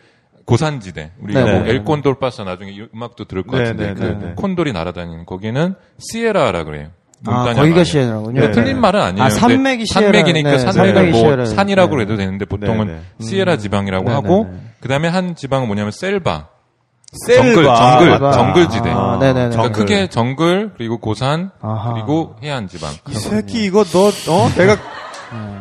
고산지대. 0.48 1.12
우리가 1.22 1.44
네, 1.44 1.52
뭐 1.52 1.62
네. 1.64 1.72
El 1.72 2.02
Cóndor 2.02 2.27
Pasa 2.27 2.44
나중에 2.46 2.72
이 2.72 2.88
음악도 2.96 3.26
들을 3.26 3.44
것 3.44 3.58
네, 3.58 3.64
같은데 3.66 3.88
네, 3.88 3.94
그 3.94 4.04
네, 4.04 4.18
네. 4.30 4.34
콘돌이 4.36 4.72
날아다니는 4.72 5.26
거기는 5.26 5.76
Sierra라 6.00 6.64
그래요. 6.64 6.88
아, 7.26 7.54
거기가. 7.54 7.84
Sierra군요. 7.84 8.40
네, 8.42 8.52
틀린 8.52 8.80
말은 8.80 9.02
아니에요. 9.02 9.26
아, 9.26 9.30
산맥이 9.30 9.86
Sierra. 9.86 10.06
산맥이니까 10.14 10.52
네, 10.52 10.58
산맥을 10.60 10.94
산맥이 10.94 11.12
뭐 11.12 11.20
Sierra. 11.22 11.46
산이라고 11.46 11.96
네. 11.98 12.02
해도 12.04 12.16
되는데 12.16 12.46
보통은 12.46 12.88
네, 12.88 12.94
네. 13.18 13.26
Sierra 13.26 13.58
지방이라고 13.58 14.06
네, 14.06 14.12
하고 14.14 14.48
네, 14.50 14.56
네. 14.56 14.60
그다음에 14.80 15.08
한 15.10 15.36
지방은 15.36 15.68
뭐냐면 15.68 15.92
Selva. 15.92 16.48
셀바. 17.26 17.44
정글, 17.44 17.64
정글. 17.66 18.32
정글지대. 18.32 18.90
아, 18.92 19.18
네네네. 19.20 19.34
그러니까 19.50 19.64
정글. 19.64 19.72
크게 19.74 20.08
정글 20.08 20.72
그리고 20.78 20.98
고산 21.00 21.52
아하. 21.62 21.94
그리고 21.94 22.36
해안 22.42 22.68
지방. 22.70 22.92
이 23.10 23.14
새끼 23.16 23.66
이거 23.66 23.84
너, 23.84 24.08
어? 24.08 24.50
내가 24.56 24.78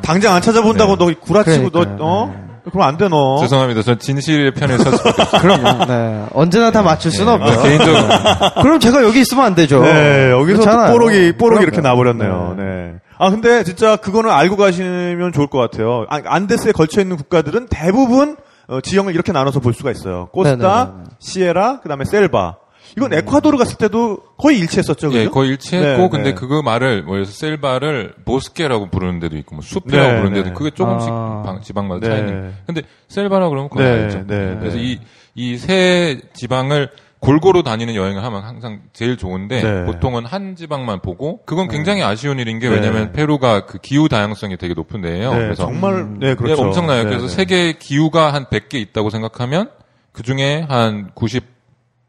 당장 0.03 0.35
안 0.35 0.42
찾아본다고 0.42 0.96
너 0.96 1.12
구라치고 1.18 1.70
그러니까요. 1.70 1.96
너, 1.99 2.05
어? 2.05 2.45
그럼 2.70 2.87
안 2.87 2.96
돼, 2.96 3.09
너. 3.09 3.38
죄송합니다. 3.40 3.83
전 3.83 3.98
진실의 3.98 4.52
편에 4.55 4.76
같아요. 4.76 5.14
그럼요. 5.40 5.85
네. 5.87 6.26
언제나 6.33 6.70
다 6.70 6.83
맞출 6.83 7.11
수는 7.11 7.33
없죠. 7.35 7.61
아, 7.61 7.62
개인적으로 7.62 8.02
그럼 8.62 8.81
제가 8.81 9.02
여기 9.05 9.20
있으면 9.20 9.44
안 9.44 9.55
되죠. 9.55 9.81
네, 9.83 10.31
여기서 10.31 10.61
그렇잖아요. 10.61 10.92
뽀록이, 10.92 11.37
뽀록이 11.37 11.62
이렇게. 11.62 11.81
나버렸네요. 11.81 12.55
네. 12.59 12.94
아, 13.18 13.31
근데 13.31 13.64
진짜 13.64 13.96
그거는 13.96 14.31
알고 14.31 14.57
가시면 14.57 15.33
좋을 15.33 15.46
것 15.46 15.59
같아요. 15.59 16.07
아, 16.11 16.20
안데스에 16.24 16.72
걸쳐 16.72 17.00
있는 17.00 17.16
국가들은 17.16 17.68
대부분 17.70 18.37
어, 18.68 18.81
지형을 18.81 19.14
이렇게 19.14 19.31
나눠서 19.33 19.61
볼 19.61 19.72
수가 19.72 19.92
있어요. 19.92 20.29
코스타, 20.33 20.57
네네네네. 20.85 21.05
시에라, 21.20 21.81
그 21.83 21.88
다음에 21.88 22.05
셀바. 22.05 22.57
이건 22.96 23.12
에콰도르 23.12 23.59
갔을 23.59 23.77
때도 23.79 24.18
거의 24.37 24.59
일치했었죠, 24.61 25.09
그죠? 25.09 25.18
예, 25.20 25.27
거의 25.29 25.51
일치했고 25.51 26.03
네, 26.03 26.09
근데 26.11 26.29
네. 26.31 26.35
그거 26.35 26.62
말을 26.62 27.03
뭐 27.03 27.22
셀바를 27.25 28.14
보스케라고 28.25 28.88
부르는 28.90 29.20
데도 29.20 29.37
있고 29.38 29.57
뭐 29.57 29.62
숲이라고 29.62 30.09
네, 30.12 30.16
부르는 30.16 30.33
데도 30.35 30.44
네. 30.44 30.49
있고 30.51 30.59
그게 30.59 30.70
조금씩 30.75 31.09
아. 31.11 31.42
방- 31.44 31.62
지방마다 31.62 32.01
네. 32.01 32.07
차이 32.09 32.18
있는. 32.20 32.55
근데 32.66 32.83
셀바라고 33.09 33.51
그러면 33.51 33.68
그건 33.70 33.85
네, 33.85 34.03
알죠. 34.05 34.18
네, 34.27 34.57
그래서 34.61 34.77
네. 34.77 34.99
이이 35.35 35.57
세 35.59 36.20
지방을 36.35 36.90
골고루 37.18 37.62
다니는 37.62 37.94
여행을 37.94 38.22
하면 38.22 38.44
항상 38.44 38.81
제일 38.92 39.16
좋은데 39.16 39.62
네. 39.62 39.85
보통은 39.87 40.27
한 40.27 40.55
지방만 40.55 41.01
보고 41.01 41.40
그건 41.44 41.66
굉장히 41.66 42.03
아쉬운 42.03 42.38
일인 42.38 42.59
게 42.59 42.68
네. 42.68 42.75
왜냐하면 42.77 43.12
페루가 43.12 43.64
그 43.66 43.79
기후 43.79 44.09
다양성이 44.09 44.57
되게 44.59 44.75
높은 44.75 45.01
데예요. 45.01 45.33
네, 45.33 45.38
그래서 45.38 45.64
정말, 45.64 46.07
네, 46.20 46.29
예, 46.31 46.35
그렇죠. 46.35 46.62
엄청나요. 46.62 47.03
네, 47.05 47.09
그래서 47.09 47.27
네. 47.27 47.33
세계 47.35 47.72
기후가 47.72 48.33
한 48.35 48.44
100개 48.44 48.75
있다고 48.75 49.11
생각하면 49.11 49.70
그 50.12 50.22
중에 50.22 50.66
한 50.68 51.11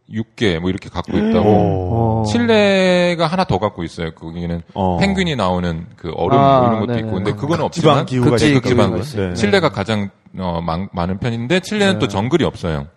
96개 0.09 0.59
뭐 0.59 0.69
이렇게 0.69 0.89
갖고 0.89 1.17
있다고. 1.17 1.49
오. 1.49 1.91
어. 1.91 2.23
칠레가 2.27 3.27
하나 3.27 3.43
더 3.43 3.59
갖고 3.59 3.83
있어요. 3.83 4.11
거기는 4.11 4.61
어. 4.73 4.97
펭귄이 4.97 5.35
나오는 5.35 5.85
그 5.95 6.11
얼음 6.15 6.37
아, 6.37 6.59
뭐 6.59 6.67
이런 6.67 6.79
것도 6.81 6.93
네네. 6.93 6.99
있고. 6.99 7.11
근데 7.15 7.31
그건 7.33 7.61
없지만 7.61 8.05
극지 8.05 8.49
있고 8.49 8.61
극지방. 8.61 8.97
있어요. 8.97 9.29
네. 9.29 9.33
칠레가 9.35 9.69
가장 9.69 10.09
어, 10.37 10.61
많, 10.61 10.89
많은 10.91 11.19
편인데 11.19 11.61
칠레는 11.61 11.99
또 11.99 12.07
정글이 12.07 12.43
없어요. 12.43 12.87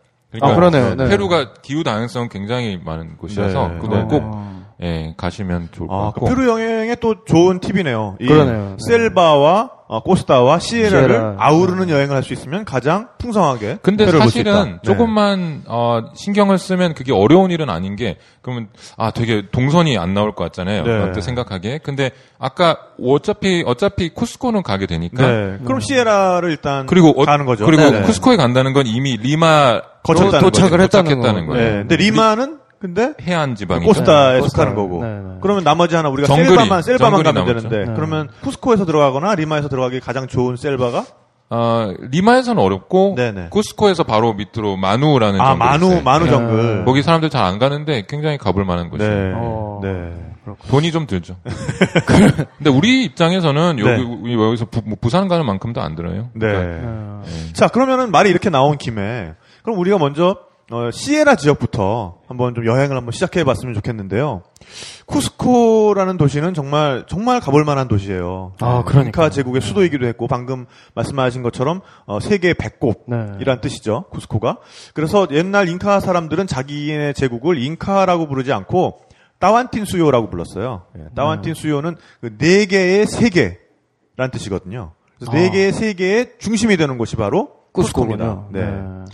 아, 0.41 0.55
그러네요. 0.55 0.95
네. 0.95 1.09
페루가 1.09 1.55
기후 1.63 1.83
다양성 1.83 2.29
굉장히 2.29 2.79
많은 2.85 3.17
곳이라서 3.17 3.69
네. 3.69 3.79
그건 3.81 4.09
네. 4.09 4.19
꼭 4.19 4.60
예, 4.83 5.15
가시면 5.17 5.69
좋을 5.73 5.89
것 5.89 5.95
아, 5.95 6.13
그 6.15 6.21
같고. 6.21 6.27
페루 6.27 6.49
여행의 6.49 6.97
또 7.01 7.25
좋은 7.27 7.61
팁이네요. 7.61 8.17
이 8.21 8.27
그러네요. 8.27 8.77
네. 8.79 8.87
셀바와 8.87 9.71
어, 9.93 10.03
코스타와 10.05 10.61
시에라를 10.61 11.09
시에라. 11.09 11.35
아우르는 11.39 11.91
여행을 11.91 12.15
할 12.15 12.23
수 12.23 12.33
있으면 12.33 12.65
가장 12.65 13.09
풍성하게. 13.19 13.79
근데 13.83 14.05
페루를 14.05 14.21
볼수 14.21 14.39
있다. 14.39 14.53
사실은 14.53 14.73
네. 14.75 14.79
조금만 14.85 15.63
어, 15.67 16.01
신경을 16.15 16.59
쓰면 16.59 16.95
그게 16.95 17.13
어려운 17.13 17.51
일은 17.51 17.69
아닌 17.69 17.97
게 17.97 18.17
그러면 18.41 18.69
아 18.97 19.11
되게 19.11 19.43
동선이 19.51 19.99
안 19.99 20.15
나올 20.15 20.33
것 20.37 20.45
같잖아요. 20.45 20.85
네. 20.85 20.99
어때 21.03 21.21
생각하기에. 21.21 21.79
근데 21.83 22.13
아까 22.39 22.79
어차피 23.05 23.65
어차피 23.67 24.11
쿠스코는 24.11 24.63
가게 24.63 24.87
되니까 24.87 25.27
네. 25.27 25.59
그럼 25.65 25.81
Sierra를 25.81 26.51
일단 26.51 26.87
그리고 26.87 27.09
어- 27.21 27.25
가는 27.25 27.45
거죠. 27.45 27.67
그리고 27.67 27.83
네네. 27.83 28.03
쿠스코에 28.07 28.37
간다는 28.37 28.73
건 28.73 28.87
이미 28.87 29.17
리마 29.17 29.81
거쳤다는 30.05 30.41
도착을 30.41 30.71
거죠. 30.71 30.83
했다는 30.85 31.05
도착했다는 31.17 31.47
거. 31.49 31.53
거예요. 31.55 31.69
네. 31.71 31.77
근데 31.81 31.97
리마는 31.97 32.60
근데 32.81 33.13
해안 33.21 33.55
지방이 33.57 33.85
Costa에 33.85 34.41
네, 34.41 34.49
속하는. 34.49 34.75
거고. 34.75 35.05
네, 35.05 35.09
네. 35.21 35.35
그러면 35.43 35.65
나머지 35.65 35.95
하나 35.97 36.09
우리가 36.09 36.27
정글이, 36.29 36.49
Selva만 36.49 36.83
Selva만 36.83 37.23
가면 37.23 37.35
남았죠. 37.45 37.69
되는데 37.69 37.91
네. 37.91 37.95
그러면 37.95 38.29
쿠스코에서 38.43 38.87
들어가거나 38.87 39.35
리마에서 39.35 39.69
들어가기 39.69 40.01
가장 40.01 40.27
좋은 40.27 40.57
Selva가 40.57 41.05
어, 41.53 41.93
리마에서는 42.11 42.63
어렵고 42.63 43.15
네네. 43.17 43.49
쿠스코에서 43.51 44.05
바로 44.05 44.33
밑으로 44.35 44.77
마누라는 44.77 45.41
아 45.41 45.49
정글이 45.51 45.69
마누 45.69 45.87
있어요. 45.87 46.03
마누 46.03 46.25
네. 46.25 46.31
정글. 46.31 46.85
거기 46.87 47.03
사람들 47.03 47.29
잘 47.29 47.45
안 47.45 47.59
가는데 47.59 48.05
굉장히 48.09 48.39
가볼 48.39 48.65
만한 48.65 48.87
네. 48.87 48.91
곳이에요. 48.91 49.35
어. 49.37 49.81
네. 49.83 50.13
돈이 50.69 50.91
좀 50.91 51.07
들죠. 51.07 51.37
근데 52.57 52.71
우리 52.71 53.05
입장에서는 53.05 53.79
여기 53.79 53.91
네. 53.91 54.33
여기서 54.35 54.65
부, 54.71 54.81
뭐 54.87 54.97
부산 55.01 55.29
가는 55.29 55.45
만큼도 55.45 55.81
안 55.83 55.95
들어요. 55.97 56.31
네. 56.35 56.47
어. 56.57 57.23
자, 57.53 57.69
그러면은 57.69 58.11
말이 58.11 58.31
이렇게 58.31 58.49
나온 58.49 58.79
김에 58.79 59.35
그럼 59.63 59.79
우리가 59.79 59.99
먼저 59.99 60.37
어, 60.71 60.91
시에라 60.93 61.35
지역부터 61.35 62.21
한번 62.29 62.55
좀 62.55 62.65
여행을 62.65 62.97
한번 62.97 63.11
시작해 63.13 63.43
봤으면 63.43 63.75
좋겠는데요. 63.75 64.43
쿠스코라는 65.07 66.17
도시는 66.17 66.55
정말 66.55 67.05
정말 67.09 67.41
가볼 67.41 67.65
만한 67.65 67.89
도시예요. 67.89 68.53
아, 68.61 68.85
그러니까요. 68.85 69.07
잉카 69.07 69.31
제국의 69.31 69.63
수도이기도 69.63 70.07
했고 70.07 70.29
방금 70.29 70.67
말씀하신 70.95 71.43
것처럼 71.43 71.81
어, 72.07 72.21
세계의 72.21 72.55
배꼽이란 72.55 73.39
네. 73.39 73.61
뜻이죠. 73.61 74.05
쿠스코가. 74.11 74.59
그래서 74.95 75.27
옛날 75.33 75.69
잉카 75.69 75.99
사람들은 75.99 76.47
자기네 76.47 77.15
제국을 77.15 77.59
잉카라고 77.59 78.29
부르지 78.29 78.53
않고 78.53 79.01
따완틴 79.41 79.87
수요라고 79.87 80.31
불렀어요. 80.31 80.83
예, 80.99 81.05
따완틴 81.17 81.55
수요는 81.55 81.97
그 82.21 82.37
네 82.39 82.67
개의 82.67 83.07
세계라는 83.07 84.31
뜻이거든요. 84.33 84.93
그래서 85.19 85.33
네 85.33 85.49
아. 85.49 85.51
개의 85.51 85.73
세계의 85.73 86.33
중심이 86.39 86.77
되는 86.77 86.97
곳이 86.97 87.17
바로 87.17 87.49
쿠스코입니다. 87.73 88.25
쿠스코군요. 88.37 88.51
네. 88.53 89.05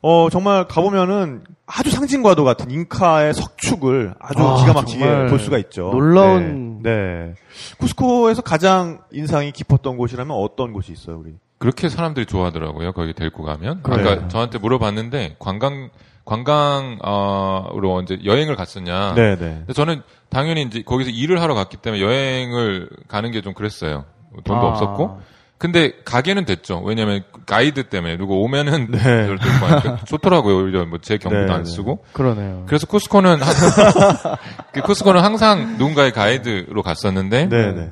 어, 0.00 0.28
정말 0.30 0.68
가보면은 0.68 1.42
아주 1.66 1.90
상징과도 1.90 2.44
같은 2.44 2.70
잉카의 2.70 3.34
석축을 3.34 4.14
아주 4.20 4.42
아, 4.42 4.56
기가 4.56 4.72
막히게 4.72 5.26
볼 5.26 5.38
수가 5.40 5.58
있죠. 5.58 5.90
놀라운- 5.90 6.80
네. 6.82 6.90
네. 6.94 7.34
쿠스코에서 7.78 8.42
가장 8.42 9.00
인상이 9.12 9.50
깊었던 9.52 9.96
곳이라면 9.96 10.36
어떤 10.36 10.72
곳이 10.72 10.92
있어요, 10.92 11.18
우리? 11.18 11.34
그렇게 11.58 11.88
사람들이 11.88 12.26
좋아하더라고요. 12.26 12.92
거기 12.92 13.12
데리고 13.12 13.42
가면. 13.42 13.82
그래요. 13.82 14.08
아까 14.08 14.28
저한테 14.28 14.58
물어봤는데 14.58 15.36
관광 15.40 15.90
관광으로 16.24 17.94
언제 17.94 18.18
여행을 18.24 18.54
갔었냐. 18.56 19.14
네, 19.14 19.36
네. 19.36 19.54
근데 19.60 19.72
저는 19.72 20.02
당연히 20.28 20.62
이제 20.62 20.82
거기서 20.82 21.10
일을 21.10 21.40
하러 21.40 21.54
갔기 21.54 21.78
때문에 21.78 22.02
여행을 22.02 22.88
가는 23.08 23.30
게 23.32 23.40
좀 23.40 23.54
그랬어요. 23.54 24.04
돈도 24.44 24.66
아. 24.66 24.70
없었고. 24.70 25.20
근데 25.58 25.92
가게는 26.04 26.44
됐죠. 26.44 26.80
왜냐면 26.84 27.24
가이드 27.48 27.84
때문에 27.84 28.16
누구 28.16 28.34
오면은 28.42 28.90
네. 28.92 29.28
좋더라고요. 30.06 30.56
오히려 30.64 30.84
뭐 30.84 30.98
제 31.00 31.16
경비도 31.18 31.46
네, 31.46 31.52
안 31.52 31.64
네. 31.64 31.70
쓰고. 31.70 32.04
그러네요. 32.12 32.64
그래서 32.66 32.86
쿠스코는 32.86 33.40
한- 33.42 33.54
그 34.72 34.80
항상 35.18 35.76
누군가의 35.78 36.12
가이드로 36.12 36.82
갔었는데 36.82 37.46
네, 37.48 37.72
네. 37.72 37.90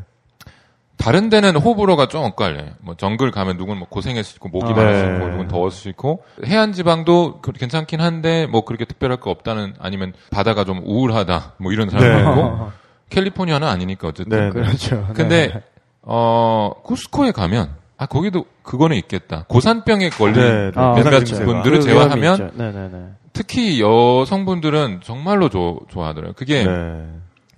다른 0.99 1.29
데는 1.29 1.57
호불호가 1.57 2.07
좀 2.09 2.25
엇갈려요. 2.25 2.71
뭐 2.81 2.95
정글 2.97 3.31
가면 3.31 3.57
누군 3.59 3.79
뭐 3.79 3.87
고생했을 3.89 4.25
수 4.25 4.37
있고 4.37 4.49
목이 4.49 4.73
아, 4.73 4.85
네. 4.85 5.15
있고 5.15 5.29
누군 5.29 5.49
더웠을 5.49 5.79
수 5.79 5.89
있고 5.91 6.23
해안 6.47 6.73
지방도 6.73 7.41
그- 7.43 7.53
괜찮긴 7.53 8.01
한데 8.01 8.47
뭐 8.47 8.65
그렇게 8.65 8.85
특별할 8.85 9.19
거 9.19 9.31
없다는 9.31 9.75
아니면 9.79 10.13
바다가 10.31 10.65
좀 10.65 10.81
우울하다 10.85 11.55
뭐 11.59 11.73
이런 11.73 11.91
사람도 11.91 12.15
네. 12.15 12.21
있고 12.31 12.71
캘리포니아는 13.11 13.69
아니니까 13.69 14.09
어쨌든 14.09 14.39
네. 14.39 14.51
그렇죠. 14.51 15.09
근데 15.15 15.63
어 16.03 16.73
쿠스코에 16.83 17.33
가면 17.33 17.71
아 17.99 18.07
거기도 18.07 18.45
그거는 18.63 18.97
있겠다 18.99 19.45
고산병에 19.49 20.11
걸린 20.11 20.35
네, 20.35 20.71
네. 20.71 20.73
아, 20.75 20.93
몇몇. 20.95 21.25
분들을 21.25 21.79
그 21.79 21.85
제외하면 21.85 22.23
위험이 22.23 22.45
있죠. 22.51 22.51
네네네. 22.57 23.05
특히 23.33 23.81
여성분들은 23.81 25.01
정말로 25.03 25.49
좋- 25.49 25.81
좋아하더라고요. 25.91 26.35
그게 26.35 26.65
네. 26.65 27.07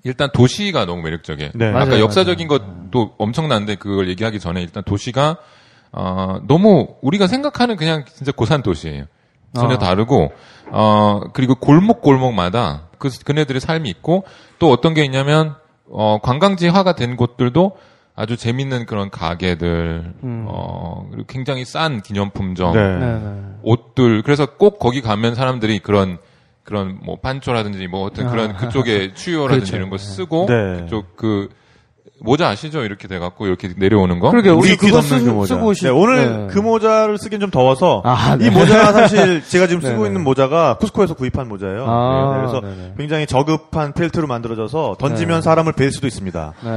일단 0.04 0.30
도시가 0.32 0.86
너무 0.86 1.02
매력적이에요. 1.02 1.50
네. 1.54 1.68
아까 1.68 1.86
맞아요, 1.86 2.00
역사적인 2.00 2.46
것도 2.48 3.14
엄청난데 3.18 3.76
그걸 3.76 4.08
얘기하기 4.08 4.38
전에 4.38 4.62
일단 4.62 4.82
도시가 4.84 5.38
어, 5.90 6.38
너무 6.46 6.88
우리가 7.02 7.26
생각하는 7.26 7.76
그냥 7.76 8.04
진짜 8.06 8.30
고산 8.32 8.62
도시예요. 8.62 9.04
전혀 9.54 9.74
아. 9.74 9.78
다르고 9.78 10.30
어 10.70 11.20
그리고 11.32 11.54
골목 11.54 12.02
골목마다 12.02 12.88
그 12.98 13.08
그네들의 13.24 13.60
삶이 13.60 13.88
있고 13.88 14.24
또 14.58 14.70
어떤 14.70 14.92
게 14.94 15.04
있냐면 15.04 15.54
어 15.90 16.18
관광지화가 16.22 16.94
된 16.94 17.16
곳들도 17.16 17.76
아주 18.18 18.36
재밌는 18.36 18.86
그런 18.86 19.10
가게들 19.10 20.12
음. 20.24 20.44
어 20.48 21.06
그리고 21.08 21.24
굉장히 21.28 21.64
싼 21.64 22.02
기념품점 22.02 22.74
네. 22.74 22.98
네네. 22.98 23.42
옷들 23.62 24.22
그래서 24.22 24.44
꼭 24.56 24.80
거기 24.80 25.00
가면 25.00 25.36
사람들이 25.36 25.78
그런 25.78 26.18
그런 26.64 26.98
뭐 27.00 27.20
판초라든지 27.20 27.86
뭐 27.86 28.02
어떤 28.02 28.28
그런 28.28 28.56
그쪽에 28.56 29.14
추요라든지 29.14 29.70
그렇죠. 29.70 29.76
이런 29.76 29.90
거 29.90 29.98
쓰고 29.98 30.46
네. 30.48 30.80
그쪽 30.80 31.16
그 31.16 31.48
모자 32.20 32.48
아시죠? 32.48 32.82
이렇게 32.82 33.06
돼 33.06 33.18
갖고 33.18 33.46
이렇게 33.46 33.70
내려오는 33.76 34.18
거. 34.18 34.30
그러게 34.30 34.50
우리 34.50 34.70
귀 34.70 34.76
그거 34.76 35.00
쓰, 35.02 35.22
그 35.22 35.30
모자. 35.30 35.54
쓰고 35.54 35.68
오시. 35.68 35.84
네, 35.84 35.90
오늘 35.90 36.46
네. 36.46 36.46
그 36.50 36.58
모자를 36.58 37.16
쓰긴 37.18 37.38
좀 37.40 37.50
더워서 37.50 38.02
아, 38.04 38.36
네. 38.36 38.46
이 38.46 38.50
모자가 38.50 38.92
사실 38.92 39.42
제가 39.46 39.66
지금 39.66 39.80
쓰고 39.80 39.96
네네. 39.98 40.06
있는 40.08 40.24
모자가 40.24 40.78
쿠스코에서 40.78 41.14
구입한 41.14 41.48
모자예요. 41.48 41.84
아, 41.86 42.32
네, 42.34 42.40
그래서 42.40 42.60
네네. 42.60 42.94
굉장히 42.98 43.26
저급한 43.26 43.92
펠트로 43.92 44.26
만들어져서 44.26 44.96
던지면 44.98 45.36
네. 45.36 45.42
사람을 45.42 45.72
벨 45.74 45.92
수도 45.92 46.06
있습니다. 46.06 46.54
네. 46.64 46.70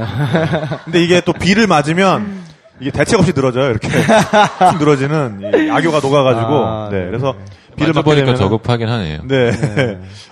근데 0.84 1.02
이게 1.02 1.20
또 1.20 1.32
비를 1.32 1.66
맞으면 1.66 2.42
이게 2.80 2.90
대책 2.90 3.18
없이 3.18 3.32
늘어져요. 3.34 3.70
이렇게 3.70 3.88
툭 3.88 4.78
늘어지는 4.78 5.40
이 5.66 5.70
악효가 5.70 6.00
녹아가지고 6.00 6.64
아, 6.64 6.88
네, 6.90 6.98
네. 7.00 7.06
그래서 7.06 7.34
비를 7.76 7.92
되면 7.94 8.36
저급하긴 8.36 8.88
하네요. 8.88 9.20
네. 9.24 9.50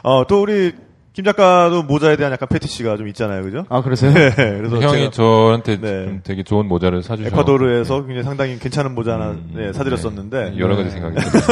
어, 0.02 0.26
또 0.26 0.42
우리 0.42 0.72
김 1.12 1.24
작가도 1.24 1.82
모자에 1.82 2.16
대한 2.16 2.32
약간 2.32 2.48
패티시가 2.48 2.96
좀 2.96 3.08
있잖아요, 3.08 3.42
그죠? 3.42 3.66
아 3.68 3.82
그러세요? 3.82 4.12
네, 4.14 4.30
그래서 4.34 4.80
형이 4.80 4.92
제가 4.98 5.10
저한테 5.10 5.80
네. 5.80 6.04
좀 6.04 6.20
되게 6.22 6.42
좋은 6.44 6.66
모자를 6.66 7.02
사주셔. 7.02 7.28
에콰도르에서 7.28 8.02
굉장히 8.06 8.22
상당히 8.22 8.58
괜찮은 8.58 8.94
모자 8.94 9.14
하나 9.14 9.30
음, 9.32 9.52
네, 9.54 9.72
사드렸었는데 9.72 10.54
여러 10.58 10.76
가지 10.76 10.88
네. 10.88 10.90
생각이 10.90 11.16
들어요. 11.16 11.42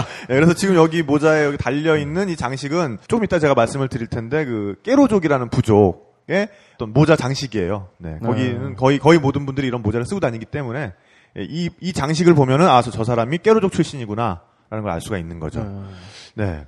네, 0.28 0.34
그래서 0.34 0.54
지금 0.54 0.74
여기 0.74 1.02
모자에 1.02 1.44
여기 1.44 1.58
달려 1.58 1.98
있는 1.98 2.30
이 2.30 2.36
장식은 2.36 2.98
조금 3.08 3.24
이따 3.24 3.38
제가 3.38 3.52
말씀을 3.54 3.88
드릴 3.88 4.06
텐데 4.06 4.46
그 4.46 4.76
깨로족이라는 4.82 5.50
부족의 5.50 6.48
어떤 6.76 6.92
모자 6.94 7.14
장식이에요. 7.14 7.88
네, 7.98 8.18
거기는 8.24 8.74
거의 8.76 8.98
거의 8.98 9.18
모든 9.18 9.44
분들이 9.44 9.66
이런 9.66 9.82
모자를 9.82 10.06
쓰고 10.06 10.18
다니기 10.20 10.46
때문에 10.46 10.92
예, 11.38 11.42
이, 11.48 11.68
이 11.80 11.92
장식을 11.92 12.34
보면은 12.34 12.66
아, 12.66 12.80
저 12.80 13.04
사람이 13.04 13.38
깨로족 13.38 13.72
출신이구나 13.72 14.40
라는 14.70 14.82
걸 14.82 14.92
알 14.92 15.02
수가 15.02 15.18
있는 15.18 15.38
거죠. 15.38 15.84
네. 16.34 16.64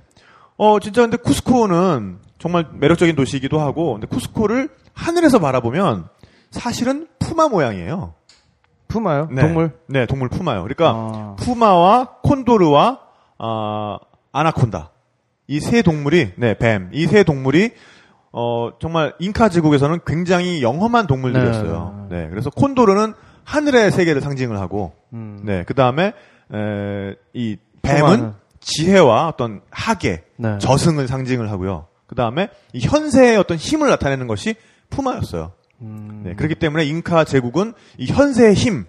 어, 0.57 0.79
진짜 0.79 1.01
근데 1.01 1.17
쿠스코는 1.17 2.17
정말 2.39 2.65
매력적인 2.73 3.15
도시이기도 3.15 3.59
하고, 3.59 3.93
근데 3.93 4.07
쿠스코를 4.07 4.69
하늘에서 4.93 5.39
바라보면 5.39 6.07
사실은 6.51 7.07
푸마 7.19 7.47
모양이에요. 7.47 8.13
푸마요? 8.87 9.27
네. 9.31 9.41
동물? 9.41 9.71
네, 9.87 10.05
동물 10.05 10.29
푸마요. 10.29 10.63
그러니까 10.63 10.89
아. 10.91 11.35
푸마와 11.39 12.17
콘도르와 12.23 12.99
아, 13.39 13.97
아나콘다 14.31 14.91
이 15.47 15.59
세 15.59 15.81
동물이 15.81 16.33
네, 16.37 16.57
뱀. 16.57 16.89
이 16.93 17.07
세 17.07 17.23
동물이 17.23 17.71
어 18.31 18.69
정말 18.79 19.13
잉카 19.19 19.49
제국에서는 19.49 19.99
굉장히 20.05 20.61
영험한 20.61 21.07
동물들이었어요. 21.07 22.07
네. 22.09 22.27
그래서 22.29 22.49
콘도르는 22.49 23.13
하늘의 23.43 23.91
세계를 23.91 24.21
상징을 24.21 24.59
하고 24.59 24.93
음. 25.13 25.39
네. 25.43 25.63
그 25.67 25.73
다음에 25.73 26.13
에, 26.53 27.15
이 27.33 27.57
뱀은? 27.81 28.33
지혜와 28.65 29.27
어떤 29.27 29.61
학계, 29.69 30.23
네. 30.37 30.57
저승을 30.57 31.07
상징을 31.07 31.51
하고요. 31.51 31.85
그 32.07 32.15
다음에 32.15 32.49
이 32.73 32.79
현세의 32.79 33.37
어떤 33.37 33.57
힘을 33.57 33.89
나타내는 33.89 34.27
것이 34.27 34.55
푸마였어요. 34.89 35.51
음. 35.81 36.21
네, 36.25 36.33
그렇기 36.33 36.55
때문에 36.55 36.83
잉카 36.85 37.25
제국은 37.25 37.73
이 37.97 38.07
현세의 38.07 38.55
힘, 38.55 38.85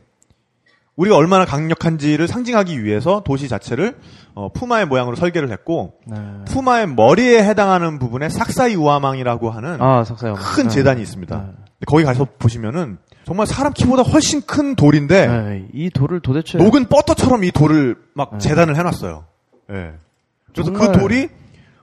우리가 0.97 1.15
얼마나 1.15 1.45
강력한지를 1.45 2.27
상징하기 2.27 2.83
위해서 2.83 3.23
도시 3.23 3.49
자체를 3.49 3.99
어, 4.35 4.51
푸마의 4.51 4.87
모양으로 4.87 5.15
설계를 5.15 5.51
했고 5.51 5.93
네. 6.07 6.17
푸마의 6.47 6.89
머리에 6.89 7.45
해당하는 7.45 7.99
부분에 7.99 8.31
삭사이 8.31 8.77
우아망이라고 8.77 9.51
하는 9.51 9.77
아. 9.81 10.05
큰 10.05 10.65
네. 10.65 10.69
재단이 10.71 11.03
있습니다. 11.03 11.37
네. 11.37 11.53
거기 11.87 12.03
가서 12.05 12.27
보시면은 12.39 12.97
정말 13.25 13.47
사람 13.47 13.75
키보다 13.75 14.03
훨씬 14.05 14.41
큰 14.41 14.75
돌인데 14.75 15.27
네, 15.27 15.69
이 15.75 15.91
돌을 15.91 16.21
도대체 16.21 16.57
녹은 16.57 16.87
버터처럼 16.87 17.45
이 17.45 17.51
돌을 17.51 17.97
막 18.15 18.31
네. 18.33 18.39
재단을 18.39 18.77
해놨어요. 18.77 19.25
예. 19.71 19.93
그래서 20.53 20.73
정말- 20.73 20.93
그 20.93 20.99
돌이 20.99 21.29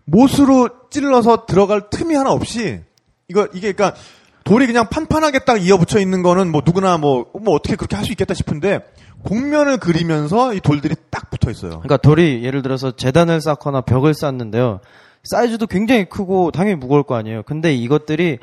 못으로 0.05 0.69
찔러서 0.89 1.45
들어갈 1.45 1.89
틈이 1.89 2.13
하나 2.15 2.31
없이 2.31 2.81
이거 3.27 3.47
이게 3.53 3.71
그러니까 3.71 3.97
돌이 4.43 4.67
그냥 4.67 4.89
판판하게 4.89 5.39
딱 5.45 5.65
이어붙여 5.65 5.99
있는 5.99 6.21
거는 6.21 6.51
뭐 6.51 6.61
누구나 6.65 6.97
뭐, 6.97 7.31
뭐 7.41 7.55
어떻게 7.55 7.75
그렇게 7.75 7.95
할 7.95 8.05
수 8.05 8.11
있겠다 8.11 8.33
싶은데 8.33 8.81
곡면을 9.23 9.77
그리면서 9.77 10.53
이 10.53 10.59
돌들이 10.59 10.95
딱 11.09 11.29
붙어 11.29 11.49
있어요. 11.49 11.69
그러니까 11.79 11.95
돌이 11.97 12.43
예를 12.43 12.61
들어서 12.61 12.91
재단을 12.91 13.39
쌓거나 13.39 13.81
벽을 13.81 14.13
쌓는데요. 14.13 14.81
사이즈도 15.23 15.67
굉장히 15.67 16.03
크고 16.09 16.51
당연히 16.51 16.75
무거울 16.75 17.03
거 17.03 17.15
아니에요. 17.15 17.43
근데 17.43 17.73
이것들이 17.73 18.39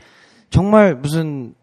정말 0.48 0.94
무슨 0.94 1.54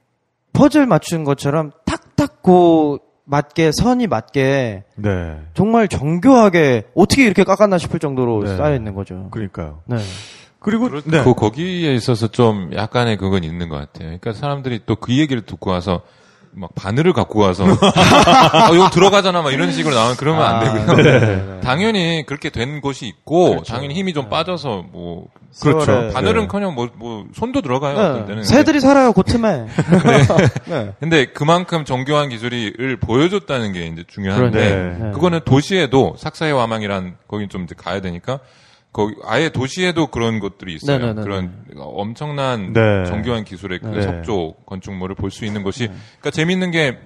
퍼즐 0.54 0.86
맞춘 0.86 1.24
것처럼 1.24 1.72
탁탁 1.86 2.44
고 2.44 3.00
맞게 3.28 3.72
선이 3.74 4.08
맞게 4.08 4.84
네. 4.96 5.38
정말 5.54 5.88
정교하게 5.88 6.86
어떻게 6.96 7.26
이렇게 7.26 7.44
깎았나 7.44 7.78
싶을 7.78 8.00
정도로 8.00 8.44
네. 8.46 8.56
쌓여 8.58 8.74
있는 8.76 8.96
거죠. 8.96 9.28
그러니까요. 9.32 9.82
네. 9.86 9.98
그리고 10.60 10.90
네. 11.02 11.24
그 11.24 11.34
거기에 11.34 11.94
있어서 11.94 12.28
좀 12.28 12.72
약간의 12.74 13.18
그건 13.18 13.44
있는 13.44 13.70
것 13.70 13.76
같아요. 13.76 14.08
그러니까 14.08 14.34
사람들이 14.34 14.82
또 14.86 14.96
그 14.96 15.16
얘기를 15.18 15.46
듣고 15.46 15.70
와서 15.72 16.02
막 16.52 16.74
바늘을 16.74 17.14
갖고 17.14 17.40
와서 17.40 17.66
아, 18.52 18.72
이거 18.74 18.90
들어가잖아 18.90 19.42
막 19.44 19.52
이런 19.54 19.72
식으로 19.72 19.94
나오면 19.94 20.16
그러면 20.18 20.44
안 20.44 20.88
되고요. 20.88 21.20
네. 21.20 21.60
당연히 21.62 22.24
그렇게 22.26 22.50
된 22.50 22.82
곳이 22.82 23.06
있고 23.08 23.62
당연히 23.68 23.94
힘이 23.94 24.14
좀 24.14 24.30
빠져서 24.30 24.86
뭐 24.92 25.28
그렇죠. 25.62 25.92
세월에- 25.92 26.14
바늘은커녕 26.14 26.76
뭐, 26.76 26.90
뭐 26.96 27.26
손도 27.34 27.62
들어가요. 27.62 27.96
어떤 27.98 28.26
때는. 28.26 28.42
네. 28.44 28.48
새들이 28.48 28.80
살아요 28.80 29.12
그 29.14 29.24
틈에. 29.24 29.66
네. 30.68 30.94
근데 31.00 31.26
그만큼 31.26 31.86
정교한 31.86 32.30
기술을 32.30 32.98
보여줬다는 33.00 33.74
게 33.74 33.88
이제 33.88 34.04
중요한데 34.08 34.60
네. 34.60 34.98
네. 35.06 35.12
그거는 35.12 35.40
도시에도 35.46 36.16
삭사의 36.18 36.54
와망이란 36.54 37.16
거기 37.28 37.48
좀 37.48 37.64
이제 37.64 37.76
가야 37.78 38.02
되니까 38.02 38.40
거기 38.94 39.14
아예 39.26 39.50
도시에도 39.50 40.08
그런 40.08 40.40
것들이 40.40 40.74
있어요. 40.76 40.98
네네네네. 40.98 41.22
그런 41.24 41.52
엄청난 41.78 42.74
네. 42.74 43.06
정교한 43.06 43.44
기술의 43.44 43.80
그 43.80 43.88
네. 43.88 44.02
석조 44.02 44.56
건축물을 44.66 45.16
볼 45.16 45.30
수 45.32 45.46
있는 45.46 45.62
것이 45.64 45.88
그러니까 45.88 46.32
재밌는 46.32 46.72
게 46.72 46.98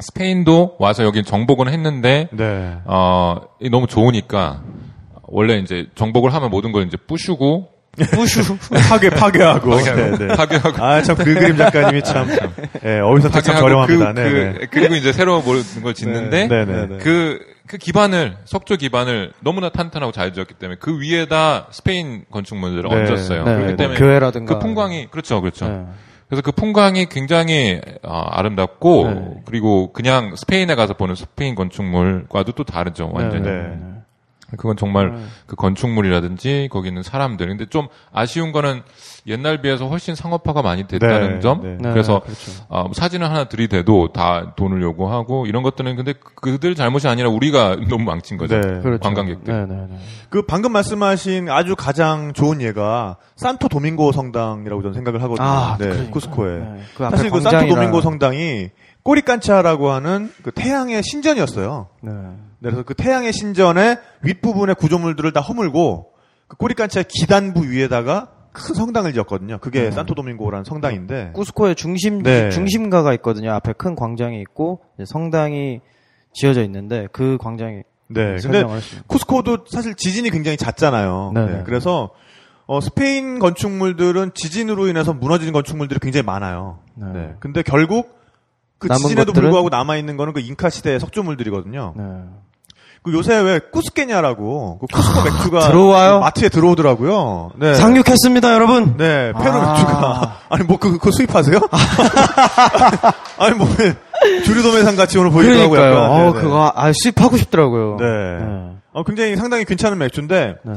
스페인도 0.00 0.76
와서 0.78 1.04
여기 1.04 1.22
정복은 1.22 1.68
했는데 1.68 2.28
네. 2.32 2.78
어이 2.86 3.68
너무 3.70 3.86
좋으니까 3.86 4.62
원래 5.32 5.58
이제 5.58 5.86
정복을 5.94 6.32
하면 6.34 6.50
모든 6.50 6.72
걸 6.72 6.86
이제 6.86 6.96
부수고 6.96 7.68
뿌슈. 7.96 8.56
파괴 8.88 9.10
파괴하고 9.10 9.76
네, 9.76 10.10
네. 10.16 10.28
파괴하고 10.28 10.82
아 10.82 11.02
참 11.02 11.16
그 11.16 11.24
그림 11.34 11.56
작가님이 11.56 12.02
참 12.02 12.28
예, 12.84 13.00
어휘 13.00 13.20
선택 13.22 13.42
참 13.42 13.54
파괴하고 13.56 13.86
저렴합니다. 13.86 14.12
그, 14.12 14.20
네, 14.20 14.30
그, 14.30 14.58
네. 14.60 14.66
그 14.70 14.78
리고 14.78 14.94
이제 14.94 15.12
새로 15.12 15.40
모든 15.42 15.82
걸 15.82 15.94
짓는데 15.94 16.46
네, 16.48 16.64
네, 16.64 16.86
네. 16.86 16.98
그, 16.98 17.40
그 17.66 17.76
기반을, 17.78 18.36
석조 18.44 18.76
기반을 18.76 19.32
너무나 19.40 19.68
탄탄하고 19.70 20.12
잘 20.12 20.32
지었기 20.32 20.54
때문에 20.54 20.78
그 20.80 21.00
위에다 21.00 21.66
스페인 21.72 22.24
건축물들을 22.30 22.88
네. 22.88 22.96
얹었어요. 22.96 23.44
네, 23.44 23.52
그렇기 23.52 23.66
뭐 23.66 23.76
때문에 23.76 23.98
교회라든가. 23.98 24.54
그 24.54 24.60
풍광이, 24.60 25.08
그렇죠, 25.10 25.40
그렇죠. 25.40 25.68
네. 25.68 25.84
그래서 26.28 26.42
그 26.42 26.52
풍광이 26.52 27.06
굉장히 27.10 27.80
어, 28.04 28.22
아름답고 28.30 29.10
네. 29.10 29.34
그리고 29.46 29.92
그냥 29.92 30.36
스페인에 30.36 30.76
가서 30.76 30.94
보는 30.94 31.16
스페인 31.16 31.56
건축물과도 31.56 32.52
또 32.52 32.62
다르죠, 32.64 33.10
완전히. 33.12 33.48
네. 34.50 34.56
네. 34.56 34.56
그건 34.56 34.76
정말 34.76 35.06
음. 35.06 35.28
그 35.46 35.56
건축물이라든지 35.56 36.68
거기 36.70 36.88
있는 36.88 37.02
사람들. 37.02 37.46
근데 37.46 37.66
좀 37.66 37.88
아쉬운 38.12 38.52
거는 38.52 38.82
옛날 39.26 39.60
비해서 39.60 39.86
훨씬 39.88 40.14
상업화가 40.14 40.62
많이 40.62 40.86
됐다는 40.86 41.34
네, 41.34 41.40
점. 41.40 41.60
네. 41.62 41.76
네, 41.80 41.90
그래서 41.90 42.20
그렇죠. 42.20 42.52
아, 42.68 42.82
뭐 42.82 42.92
사진을 42.92 43.28
하나 43.28 43.44
들이대도 43.44 44.12
다 44.12 44.54
돈을 44.56 44.82
요구하고 44.82 45.46
이런 45.46 45.62
것들은 45.62 45.96
근데 45.96 46.14
그들 46.36 46.74
잘못이 46.74 47.08
아니라 47.08 47.28
우리가 47.28 47.76
너무 47.88 48.04
망친 48.04 48.36
거죠. 48.38 48.60
네. 48.60 48.80
그렇죠. 48.80 49.00
관광객들. 49.00 49.52
네, 49.52 49.74
네, 49.74 49.86
네. 49.88 49.98
그 50.28 50.42
방금 50.42 50.72
말씀하신 50.72 51.48
아주 51.48 51.76
가장 51.76 52.32
좋은 52.32 52.60
예가 52.60 53.16
산토 53.36 53.68
도밍고 53.68 54.12
성당이라고 54.12 54.82
저는 54.82 54.94
생각을 54.94 55.22
하거든요. 55.22 55.46
아, 55.46 55.76
네, 55.78 55.86
그러니까요. 55.86 56.10
쿠스코에. 56.10 56.58
네, 56.58 56.80
그 56.96 57.08
사실 57.10 57.30
그 57.30 57.40
산토 57.40 57.74
도밍고 57.74 58.00
성당이 58.00 58.70
꼬리칸차라고 59.02 59.90
하는 59.90 60.32
그 60.42 60.50
태양의 60.50 61.02
신전이었어요. 61.02 61.88
네. 62.60 62.68
네, 62.68 62.70
그래서 62.70 62.82
그 62.82 62.94
태양의 62.94 63.32
신전의 63.32 63.98
윗부분의 64.22 64.76
구조물들을 64.76 65.32
다 65.32 65.40
허물고 65.40 66.12
그 66.46 66.56
꼬리칸차의 66.56 67.04
기단부 67.08 67.66
위에다가 67.68 68.30
큰 68.52 68.74
성당을 68.74 69.12
지었거든요. 69.12 69.58
그게 69.58 69.84
네. 69.84 69.90
산토 69.90 70.14
도밍고라는 70.14 70.64
성당인데. 70.64 71.30
쿠스코의 71.34 71.76
중심 71.76 72.22
네. 72.22 72.50
중심가가 72.50 73.14
있거든요. 73.14 73.52
앞에 73.52 73.72
큰 73.74 73.94
광장이 73.94 74.40
있고 74.40 74.80
성당이 75.04 75.80
지어져 76.32 76.62
있는데 76.64 77.08
그 77.12 77.38
광장이 77.40 77.82
네. 78.08 78.36
근데. 78.42 78.64
쿠스코도 79.06 79.66
사실 79.68 79.94
지진이 79.94 80.30
굉장히 80.30 80.56
잦잖아요. 80.56 81.32
네, 81.34 81.46
네, 81.46 81.52
네. 81.58 81.62
그래서 81.64 82.10
어, 82.66 82.80
스페인 82.80 83.38
건축물들은 83.38 84.32
지진으로 84.34 84.88
인해서 84.88 85.12
무너지는 85.12 85.52
건축물들이 85.52 86.00
굉장히 86.00 86.24
많아요. 86.24 86.80
네. 86.94 87.06
네. 87.12 87.34
근데 87.40 87.62
결국 87.62 88.18
그 88.78 88.88
지진에도 88.88 89.26
것들은? 89.26 89.42
불구하고 89.42 89.68
남아 89.68 89.96
있는 89.96 90.16
거는 90.16 90.32
그 90.32 90.40
잉카 90.40 90.70
시대의 90.70 90.98
석조물들이거든요. 91.00 91.94
네. 93.04 93.10
그 93.10 93.12
요새 93.16 93.38
왜 93.40 93.58
쿠스케냐라고 93.58 94.78
그 94.80 94.86
쿠스코 94.86 95.22
맥주가 95.22 95.68
들어와요? 95.68 96.20
마트에 96.20 96.48
들어오더라고요. 96.48 97.52
네. 97.56 97.74
상륙했습니다, 97.74 98.52
여러분. 98.52 98.96
네, 98.96 99.32
페루 99.32 99.50
아. 99.52 99.72
맥주가 99.72 100.40
아니 100.50 100.64
뭐그 100.64 101.10
수입하세요? 101.10 101.58
아니 103.38 103.56
뭐 103.56 103.66
주류도매상 104.44 104.96
같이 104.96 105.18
오늘 105.18 105.30
보이더라고요. 105.30 105.70
그러니까요. 105.70 105.94
약간. 105.94 106.10
어, 106.10 106.18
네, 106.18 106.32
네. 106.32 106.40
그거 106.40 106.72
아 106.74 106.92
수입하고 106.92 107.36
싶더라고요. 107.38 107.96
네. 107.98 108.76
어, 108.92 109.04
굉장히 109.04 109.36
상당히 109.36 109.64
괜찮은 109.64 109.96
맥주인데 109.98 110.56
네. 110.62 110.72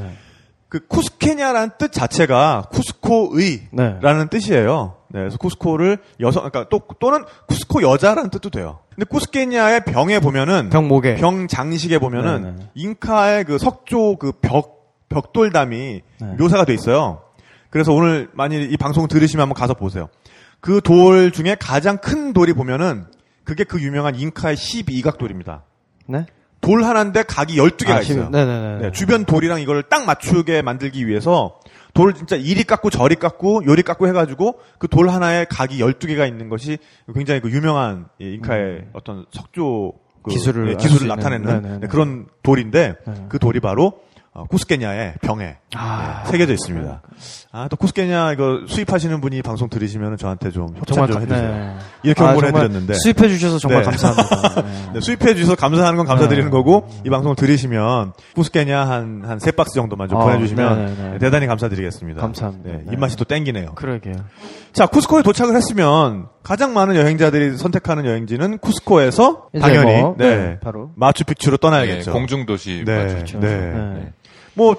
그 0.70 0.80
쿠스케냐라는 0.88 1.72
뜻 1.78 1.92
자체가 1.92 2.70
쿠스코의라는 2.72 4.00
네. 4.02 4.30
뜻이에요. 4.30 4.96
네, 5.14 5.20
그래서 5.20 5.38
쿠스코를 5.38 6.00
여성, 6.20 6.50
그러니까 6.50 6.68
또 6.70 6.82
또는 7.00 7.24
쿠스코 7.48 7.84
여자라는 7.84 8.32
뜻도 8.32 8.50
돼요. 8.50 8.80
근데 8.96 9.06
쿠스케냐의 9.06 9.86
병에 9.86 10.20
보면은 10.20 10.70
병 10.70 10.88
목에. 10.88 11.16
병 11.16 11.48
장식에 11.48 12.00
보면은 12.00 12.44
네, 12.44 12.52
네. 12.64 12.70
잉카의 12.74 13.44
그 13.46 13.58
석조 13.60 14.18
그 14.18 14.32
벽 14.42 14.82
벽돌담이 15.10 16.02
네. 16.20 16.28
묘사가 16.40 16.66
돼 16.66 16.74
있어요. 16.74 17.22
그래서 17.70 17.94
오늘 17.94 18.30
만일 18.34 18.72
이 18.74 18.78
방송 18.78 19.08
들으시면 19.08 19.44
한번 19.44 19.56
가서 19.56 19.76
보세요. 19.76 20.10
그 20.60 20.82
돌 20.82 21.32
중에 21.32 21.56
가장 21.60 21.98
큰 21.98 22.34
돌이 22.34 22.54
보면은 22.54 23.06
그게 23.44 23.64
그 23.64 23.82
유명한 23.82 24.16
잉카의 24.16 24.56
12각 24.56 25.18
돌입니다. 25.20 25.64
네. 26.08 26.26
돌 26.62 26.84
하나인데 26.84 27.24
각이 27.24 27.58
12개가 27.58 27.90
아, 27.90 28.00
있어요. 28.00 28.30
네네네. 28.30 28.78
네, 28.80 28.92
주변 28.92 29.26
돌이랑 29.26 29.62
이걸 29.62 29.84
딱 29.84 30.06
맞추게 30.06 30.62
만들기 30.62 31.06
위해서 31.08 31.60
돌을 31.94 32.14
진짜 32.14 32.36
이리 32.36 32.64
깎고 32.64 32.90
저리 32.90 33.16
깎고 33.16 33.66
요리 33.66 33.84
깎고 33.84 34.08
해가지고 34.08 34.60
그 34.80 34.88
돌 34.88 35.10
하나에 35.10 35.46
각이 35.50 35.78
12개가 35.80 36.28
있는 36.28 36.50
것이 36.50 36.78
굉장히 37.14 37.40
그 37.40 37.52
유명한 37.52 38.08
이 38.20 38.34
잉카의 38.36 38.88
어떤 38.94 39.26
석조 39.32 39.94
그 40.24 40.32
음. 40.32 40.34
기술을 40.34 40.66
네, 40.66 40.74
알수 40.74 40.88
기술을 40.88 41.08
있는. 41.08 41.16
나타내는. 41.16 41.80
네, 41.82 41.88
그런 41.88 42.28
돌인데 42.44 42.96
네. 43.06 43.14
그 43.30 43.38
돌이 43.40 43.60
바로 43.60 44.00
어, 44.36 44.46
쿠스케냐의 44.46 45.14
병에 45.22 45.58
아. 45.76 46.24
네, 46.26 46.32
새겨져 46.32 46.54
있습니다. 46.54 47.02
아, 47.52 47.68
또 47.70 47.76
쿠스케냐 47.78 48.32
이거 48.34 48.62
수입하시는 48.68 49.22
분이 49.22 49.44
방송 49.44 49.70
들으시면 49.70 50.18
저한테 50.18 50.50
좀 50.50 50.70
협찬 50.76 50.86
정말 50.96 51.08
좀 51.08 51.16
가- 51.16 51.22
해주세요. 51.22 51.52
네. 51.56 51.76
이렇게 52.02 52.24
아, 52.24 52.26
홍보를 52.28 52.50
정말 52.50 52.64
해드렸는데. 52.66 52.94
수입해 52.96 53.28
주셔서 53.30 53.60
정말 53.60 53.84
네. 53.84 53.90
감사합니다. 53.92 54.62
네. 54.66 54.90
네, 54.96 55.00
수입해 55.02 55.36
주셔서 55.36 55.56
감사하는 55.56 55.98
건 55.98 56.08
감사드리는 56.08 56.46
네. 56.46 56.52
거고 56.52 56.90
이 57.06 57.10
방송 57.12 57.36
들으시면 57.36 58.14
쿠스케냐 58.36 58.88
한 58.88 59.24
한 59.24 59.38
세 59.40 59.52
박스 59.52 59.76
정도만 59.76 60.10
좀 60.10 60.18
어, 60.20 60.24
보내주시면 60.26 60.86
네네네. 60.86 61.10
네, 61.12 61.18
대단히 61.20 61.46
감사드리겠습니다. 61.46 62.20
감사합니다. 62.22 62.92
입맛이 62.92 63.16
또 63.18 63.26
땡기네요. 63.26 63.74
그러게요. 63.76 64.16
자 64.72 64.88
쿠스코에 64.88 65.22
도착을 65.22 65.56
했으면 65.56 66.26
가장 66.42 66.74
많은 66.74 66.96
여행자들이 66.96 67.58
선택하는 67.58 68.06
여행지는 68.06 68.58
쿠스코에서 68.58 69.50
당연히 69.62 70.02
뭐, 70.02 70.16
네, 70.18 70.36
네, 70.38 70.60
바로 70.60 70.90
마추픽추로 70.96 71.58
네, 71.58 71.62
떠나야겠죠. 71.62 72.12
공중도시 72.14 72.84
네. 72.86 73.06
네. 73.06 73.40
네. 73.40 74.14
뭐 74.56 74.76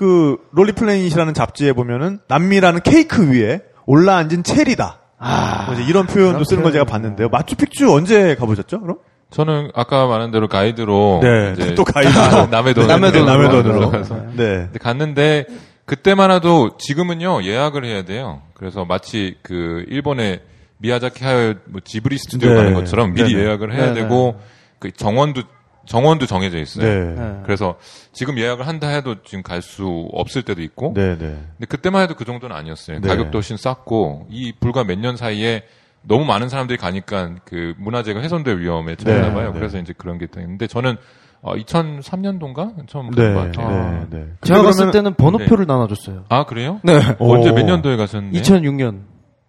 그 0.00 0.38
롤리플레닛이라는 0.52 1.34
잡지에 1.34 1.74
보면은 1.74 2.20
남미라는 2.26 2.80
케이크 2.80 3.30
위에 3.30 3.60
올라앉은 3.84 4.44
체리다. 4.44 4.98
아, 5.18 5.64
뭐 5.66 5.74
이제 5.74 5.84
이런 5.84 6.06
표현도 6.06 6.42
쓰는 6.44 6.62
걸 6.62 6.72
제가. 6.72 6.84
봤는데요. 6.86 7.28
마추픽추 7.28 7.92
언제 7.92 8.34
가보셨죠? 8.34 8.80
그럼? 8.80 8.96
저는 9.28 9.70
아까 9.74 10.06
말한 10.06 10.30
대로 10.30 10.48
가이드로 10.48 11.20
네, 11.22 11.52
이제 11.52 11.74
또 11.74 11.84
가이드. 11.84 12.08
남의 12.50 12.72
돈 12.74 12.86
남의 12.86 13.12
돈으로. 13.12 13.26
남의 13.30 13.50
돈으로. 13.50 13.90
가서 13.90 14.14
네. 14.32 14.68
근데 14.72 14.78
갔는데 14.80 15.44
그때만 15.84 16.30
해도 16.30 16.78
지금은요 16.78 17.42
예약을 17.44 17.84
해야 17.84 18.02
돼요. 18.02 18.40
그래서 18.54 18.86
마치 18.86 19.36
그 19.42 19.84
일본의 19.88 20.40
미야자키 20.78 21.22
하여 21.24 21.56
뭐 21.66 21.82
지브리 21.84 22.16
스튜디오 22.16 22.52
네. 22.52 22.56
가는 22.56 22.72
것처럼 22.72 23.12
미리 23.12 23.34
네네. 23.34 23.44
예약을 23.44 23.74
해야 23.74 23.92
네네. 23.92 24.00
되고 24.00 24.40
그 24.78 24.90
정원도 24.90 25.42
정원도 25.90 26.26
정해져 26.26 26.58
있어요. 26.58 26.84
네. 26.86 27.14
네. 27.20 27.40
그래서 27.44 27.74
지금 28.12 28.38
예약을 28.38 28.64
한다 28.68 28.86
해도 28.88 29.16
지금 29.24 29.42
갈 29.42 29.60
수 29.60 30.08
없을 30.12 30.42
때도 30.42 30.62
있고. 30.62 30.92
네, 30.94 31.18
네. 31.18 31.36
근데 31.56 31.66
그때만 31.68 32.02
해도 32.04 32.14
그 32.14 32.24
정도는 32.24 32.54
아니었어요. 32.54 33.00
네. 33.00 33.08
가격도 33.08 33.36
훨씬 33.38 33.56
쌌고 33.56 34.26
이 34.30 34.52
불과 34.60 34.84
몇 34.84 34.98
년 35.00 35.16
사이에 35.16 35.64
너무 36.02 36.24
많은 36.24 36.48
사람들이 36.48 36.78
가니까 36.78 37.34
그 37.44 37.74
문화재가 37.78 38.20
훼손될 38.20 38.58
위험에 38.60 38.94
처했나 38.96 39.28
네, 39.28 39.34
봐요. 39.34 39.50
네. 39.52 39.58
그래서 39.58 39.78
이제 39.78 39.92
그런 39.98 40.16
게 40.18 40.28
있는데 40.36 40.66
저는 40.68 40.96
어, 41.42 41.54
2003년도인가 41.56 42.86
처음 42.88 43.10
네. 43.10 43.22
간것 43.34 43.52
같아요. 43.56 44.06
네. 44.10 44.18
네. 44.18 44.26
제가 44.42 44.62
갔을 44.62 44.90
때는 44.92 45.14
번호표를 45.14 45.66
나눠줬어요. 45.66 46.24
아 46.28 46.44
그래요? 46.44 46.80
네. 46.84 47.00
언제 47.18 47.50
오. 47.50 47.54
몇 47.54 47.64
년도에 47.64 47.96
가셨는데? 47.96 48.40
2006년. 48.40 49.00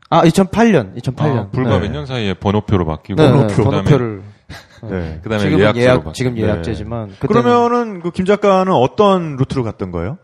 아, 0.10 0.23
2008년. 0.23 0.95
2008년. 1.01 1.38
아, 1.38 1.49
불과 1.51 1.80
네. 1.80 1.88
몇년 1.88 2.06
사이에 2.06 2.34
번호표로 2.34 2.86
바뀌고 2.86 3.21
네, 3.21 3.27
네, 3.27 3.32
번호표. 3.32 3.56
그다음에 3.63 3.71
번호표를. 3.84 4.21
네. 4.84 5.20
그다음에 5.24 5.44
지금은 5.44 5.60
예약제로 5.60 5.84
예약, 5.86 5.94
바뀌고. 5.96 6.14
지금 6.14 6.36
네. 6.36 6.42
예약제지만. 6.44 7.16
그때는 7.20 7.44
그러면은 7.44 8.02
그 8.02 8.12
김 8.12 8.26
작가는 8.26 8.72
어떤 8.74 9.36
루트로 9.38 9.64
갔던 9.64 9.92
거예요? 9.92 10.18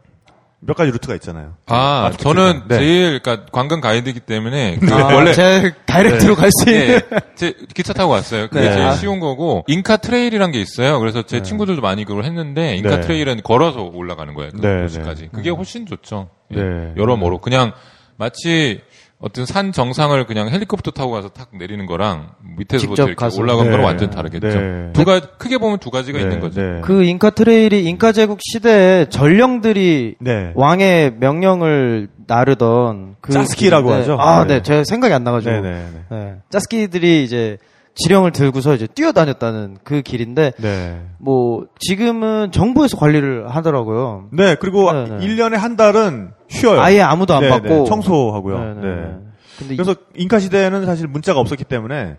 몇 0.59 0.75
가지 0.75 0.91
루트가 0.91 1.13
있잖아요. 1.15 1.53
아, 1.67 2.01
마추픽추가. 2.05 2.33
저는 2.33 2.61
네. 2.67 2.77
제일 2.79 3.19
그러니까 3.21 3.45
관광 3.51 3.79
가이드이기 3.79 4.21
때문에 4.21 4.77
그 4.79 4.91
아, 4.91 5.13
원래 5.13 5.31
제 5.33 5.71
direct로 5.85 6.35
갈 6.35 6.49
수 6.51 6.69
있는. 6.71 6.95
예, 6.95 7.01
제 7.35 7.53
기차 7.75 7.93
타고 7.93 8.11
왔어요. 8.13 8.47
그게 8.47 8.61
네. 8.61 8.73
제일 8.73 8.85
아. 8.87 8.93
쉬운 8.93 9.19
거고 9.19 9.63
Inca 9.67 9.97
Trail이란 9.97 10.51
게 10.51 10.59
있어요. 10.59 10.99
그래서 10.99 11.21
제 11.21 11.43
친구들도 11.43 11.81
많이 11.81 12.05
그걸 12.05 12.23
했는데 12.25 12.75
Inca 12.75 12.89
네. 12.89 13.01
Trail은 13.01 13.41
걸어서 13.43 13.83
올라가는 13.83 14.33
거예요. 14.33 14.49
그 14.51 14.61
네, 14.61 14.81
도시까지. 14.81 15.29
그게 15.31 15.51
훨씬 15.51 15.85
좋죠. 15.85 16.29
예, 16.55 16.59
네. 16.59 16.93
여러모로 16.97 17.37
그냥 17.37 17.73
마치 18.17 18.81
어떤 19.19 19.47
산 19.47 19.71
정상을 19.71 20.25
그냥 20.27 20.49
헬리콥터 20.49 20.91
타고 20.91 21.09
가서 21.11 21.29
탁 21.29 21.49
내리는 21.51 21.83
거랑 21.87 22.29
밑에서부터 22.57 23.03
이렇게 23.03 23.15
가서. 23.15 23.41
올라가는 23.41 23.65
네. 23.65 23.71
거랑 23.71 23.85
완전 23.87 24.09
다르겠죠. 24.11 24.47
네. 24.47 24.89
두 24.93 25.05
가, 25.05 25.19
크게 25.19 25.57
보면 25.57 25.79
두 25.79 25.89
가지가 25.89 26.19
네, 26.19 26.23
있는 26.23 26.39
거죠. 26.39 26.61
네. 26.61 26.81
그 26.83 27.03
잉카 27.03 27.31
트레일이 27.31 27.83
잉카 27.85 28.11
제국 28.11 28.37
시대에 28.43 29.05
전령들이 29.09 30.17
네. 30.19 30.51
왕의 30.53 31.15
명령을 31.19 32.09
나르던 32.27 33.15
그 33.21 33.31
짜스키라고 33.33 33.89
길인데- 33.89 33.93
하죠. 34.01 34.17
아, 34.19 34.45
네. 34.45 34.57
네. 34.57 34.61
제가 34.61 34.83
생각이 34.83 35.11
안 35.13 35.23
나가지고. 35.23 35.51
네, 35.51 35.61
네, 35.61 35.85
네. 36.09 36.15
네. 36.15 36.33
짜스키들이 36.51 37.23
이제 37.23 37.57
지령을 37.97 38.31
들고서 38.31 38.73
이제 38.75 38.87
뛰어다녔다는 38.87 39.77
그 39.83 40.01
길인데 40.01 40.53
네. 40.59 41.01
뭐 41.19 41.65
지금은 41.79 42.51
정부에서 42.51 42.97
관리를 42.97 43.49
하더라고요. 43.49 44.29
네, 44.31 44.55
그리고 44.55 44.91
네, 44.91 45.05
네. 45.05 45.17
1년에 45.27 45.55
한 45.55 45.75
달은 45.75 46.31
쉬어요. 46.47 46.79
아예 46.79 47.01
아무도 47.01 47.33
안 47.33 47.41
네, 47.41 47.49
받고 47.49 47.67
네, 47.67 47.83
청소하고요. 47.85 48.59
네, 48.59 48.73
네. 48.81 49.15
근데 49.59 49.73
이- 49.73 49.77
그래서 49.77 49.95
잉카 50.15 50.39
시대에는 50.39 50.85
사실 50.85 51.07
문자가 51.07 51.39
없었기 51.39 51.63
때문에 51.63 52.17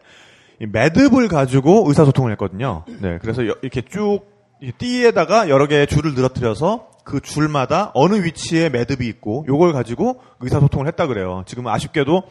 이 0.61 0.67
매듭을 0.67 1.29
가지고 1.29 1.85
의사소통을 1.87 2.33
했거든요. 2.33 2.85
네, 3.01 3.19
그래서 3.21 3.47
여- 3.47 3.55
이렇게 3.63 3.81
쭉이 3.83 4.73
띠에다가 4.79 5.49
여러 5.49 5.67
개의 5.67 5.87
줄을 5.87 6.15
늘어뜨려서 6.15 6.89
그 7.05 7.21
줄마다 7.21 7.91
어느 7.95 8.17
위치에 8.23 8.69
매듭이 8.69 9.07
있고 9.07 9.45
요걸 9.49 9.73
가지고 9.73 10.21
의사소통을 10.41 10.89
했다 10.89 11.07
그래요. 11.07 11.43
지금 11.47 11.67
아쉽게도 11.69 12.17
어, 12.17 12.23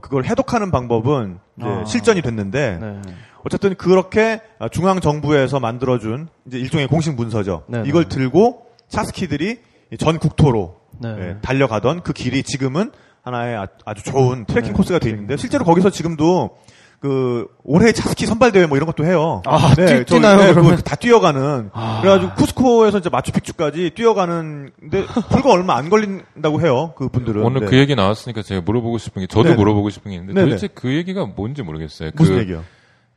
그걸 0.00 0.24
해독하는 0.24 0.70
방법은 0.70 1.38
아. 1.60 1.84
실전이 1.86 2.22
됐는데 2.22 2.78
네. 2.80 3.02
어쨌든 3.44 3.74
그렇게 3.76 4.40
중앙 4.72 5.00
정부에서 5.00 5.60
만들어준 5.60 6.28
이제 6.46 6.58
일종의 6.58 6.88
공식 6.88 7.14
문서죠. 7.14 7.64
네, 7.68 7.82
이걸 7.86 8.04
네. 8.04 8.08
들고 8.16 8.66
차스키들이 8.88 9.60
전 9.98 10.18
국토로 10.18 10.76
네. 10.98 11.16
예, 11.18 11.36
달려가던 11.42 12.02
그 12.02 12.12
길이 12.12 12.42
지금은 12.42 12.90
하나의 13.22 13.56
아- 13.56 13.66
아주 13.84 14.02
좋은 14.04 14.44
트레킹 14.46 14.72
코스가 14.72 14.98
되어 14.98 15.10
있는데 15.10 15.36
실제로 15.36 15.64
거기서 15.64 15.90
지금도 15.90 16.58
그 17.00 17.46
올해 17.62 17.92
차스키 17.92 18.26
선발 18.26 18.52
대회 18.52 18.66
뭐 18.66 18.76
이런 18.76 18.86
것도 18.86 19.04
해요. 19.04 19.42
아, 19.44 19.74
뛰- 19.76 19.86
저기, 19.86 20.04
뛰나요, 20.06 20.38
네, 20.38 20.52
그러면? 20.52 20.70
그거 20.72 20.82
다 20.82 20.96
뛰어가는. 20.96 21.70
아. 21.72 21.98
그래가지고 22.00 22.34
쿠스코에서 22.34 22.98
이제 22.98 23.10
마추픽추까지 23.10 23.90
뛰어가는데 23.94 25.04
불과 25.30 25.50
얼마 25.52 25.76
안 25.76 25.90
걸린다고 25.90 26.60
해요. 26.62 26.94
그 26.96 27.08
분들은. 27.08 27.42
오늘 27.44 27.60
네. 27.60 27.66
그 27.66 27.76
얘기 27.78 27.94
나왔으니까 27.94 28.42
제가 28.42 28.62
물어보고 28.62 28.98
싶은 28.98 29.20
게 29.20 29.26
저도 29.26 29.44
네네. 29.50 29.56
물어보고 29.56 29.90
싶은 29.90 30.10
게 30.10 30.16
있는데 30.16 30.34
네네. 30.34 30.46
도대체 30.50 30.68
그 30.74 30.94
얘기가 30.94 31.26
뭔지 31.26 31.62
모르겠어요. 31.62 32.10
무슨 32.14 32.34
그 32.36 32.40
얘기요? 32.40 32.64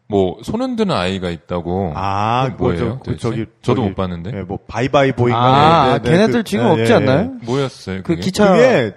뭐 0.08 0.38
손흔드는 0.44 0.94
아이가 0.94 1.30
있다고. 1.30 1.94
아, 1.96 2.46
그게 2.46 2.56
뭐예요? 2.58 3.00
그 3.00 3.16
저- 3.18 3.30
그? 3.30 3.36
저 3.38 3.44
기 3.44 3.46
저도 3.62 3.84
못 3.84 3.96
봤는데 3.96 4.32
예, 4.36 4.42
뭐 4.42 4.58
bye 4.68 5.12
bye 5.14 5.21
boy인가? 5.21 5.40
아, 5.40 6.00
네, 6.00 6.04
네, 6.04 6.10
걔네들 6.18 6.40
그- 6.40 6.44
지금 6.44 6.66
예, 6.66 6.70
없지 6.82 6.92
예, 6.92 6.96
않나요? 6.96 7.32
뭐였어요? 7.44 7.98
그 7.98 8.04
그게? 8.16 8.22
기차 8.22 8.52
그게 8.52 8.94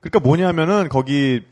그러니까 0.00 0.20
뭐냐면은 0.20 0.88
거기 0.88 1.42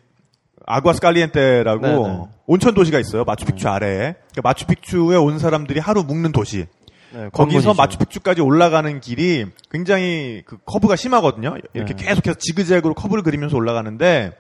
아구아스 0.67 1.01
칼리엔테라고 1.01 1.81
네네. 1.81 2.23
온천 2.47 2.75
도시가 2.75 2.99
있어요. 2.99 3.25
마추픽추 3.25 3.69
아래에. 3.69 3.97
그러니까 3.97 4.43
마추픽추에 4.43 5.17
온 5.17 5.39
사람들이 5.39 5.81
하루 5.81 6.03
묵는 6.03 6.33
도시. 6.33 6.67
네, 7.13 7.29
거기서. 7.33 7.73
마추픽추까지 7.75 8.41
올라가는 8.43 9.01
길이 9.01 9.47
굉장히 9.71 10.43
그 10.45 10.59
커브가 10.67 10.97
심하거든요. 10.97 11.57
이렇게 11.73 11.95
네. 11.95 12.05
계속해서 12.07 12.37
지그재그로 12.39 12.95
커브를 12.95 13.23
그리면서 13.23 13.57
올라가는데 13.57 14.33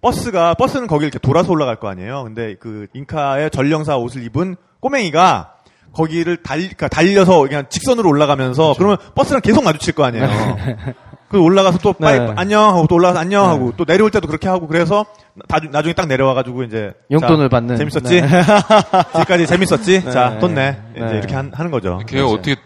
버스가 0.00 0.54
버스는 0.54 0.86
거기 0.86 1.04
이렇게 1.04 1.18
돌아서 1.18 1.52
올라갈 1.52 1.76
거 1.76 1.88
아니에요. 1.88 2.24
근데 2.24 2.56
그 2.58 2.86
잉카의 2.94 3.50
전령사 3.50 3.96
옷을 3.96 4.24
입은 4.24 4.56
꼬맹이가 4.80 5.54
거기를 5.92 6.36
달, 6.42 6.58
그러니까 6.60 6.88
달려서 6.88 7.42
그냥 7.42 7.64
직선으로 7.68 8.08
올라가면서 8.08 8.74
그렇죠. 8.74 8.78
그러면 8.78 8.98
버스랑 9.14 9.40
계속 9.42 9.64
마주칠 9.64 9.94
거 9.94 10.04
아니에요. 10.04 10.26
그 11.30 11.40
올라가서 11.40 11.78
또 11.78 11.94
네. 11.98 12.06
빠이 12.06 12.32
안녕 12.36 12.64
하고 12.68 12.86
또 12.88 12.96
올라가서 12.96 13.20
안녕 13.20 13.48
하고 13.48 13.72
또 13.76 13.84
내려올 13.84 14.10
때도 14.10 14.26
그렇게 14.26 14.48
하고 14.48 14.66
그래서 14.66 15.06
나, 15.48 15.60
나중에 15.70 15.92
딱 15.94 16.06
내려와가지고 16.06 16.64
이제 16.64 16.92
용돈을 17.10 17.44
자, 17.46 17.48
받는. 17.48 17.76
재밌었지? 17.76 18.20
네. 18.20 18.28
지금까지 19.12 19.46
재밌었지? 19.46 20.04
네. 20.04 20.10
자, 20.10 20.38
돈 20.40 20.54
내. 20.54 20.76
이제 20.96 21.04
네. 21.04 21.18
이렇게 21.18 21.34
한- 21.36 21.52
하는 21.54 21.70
거죠. 21.70 22.00
걔가 22.06 22.26
어떻게 22.26 22.56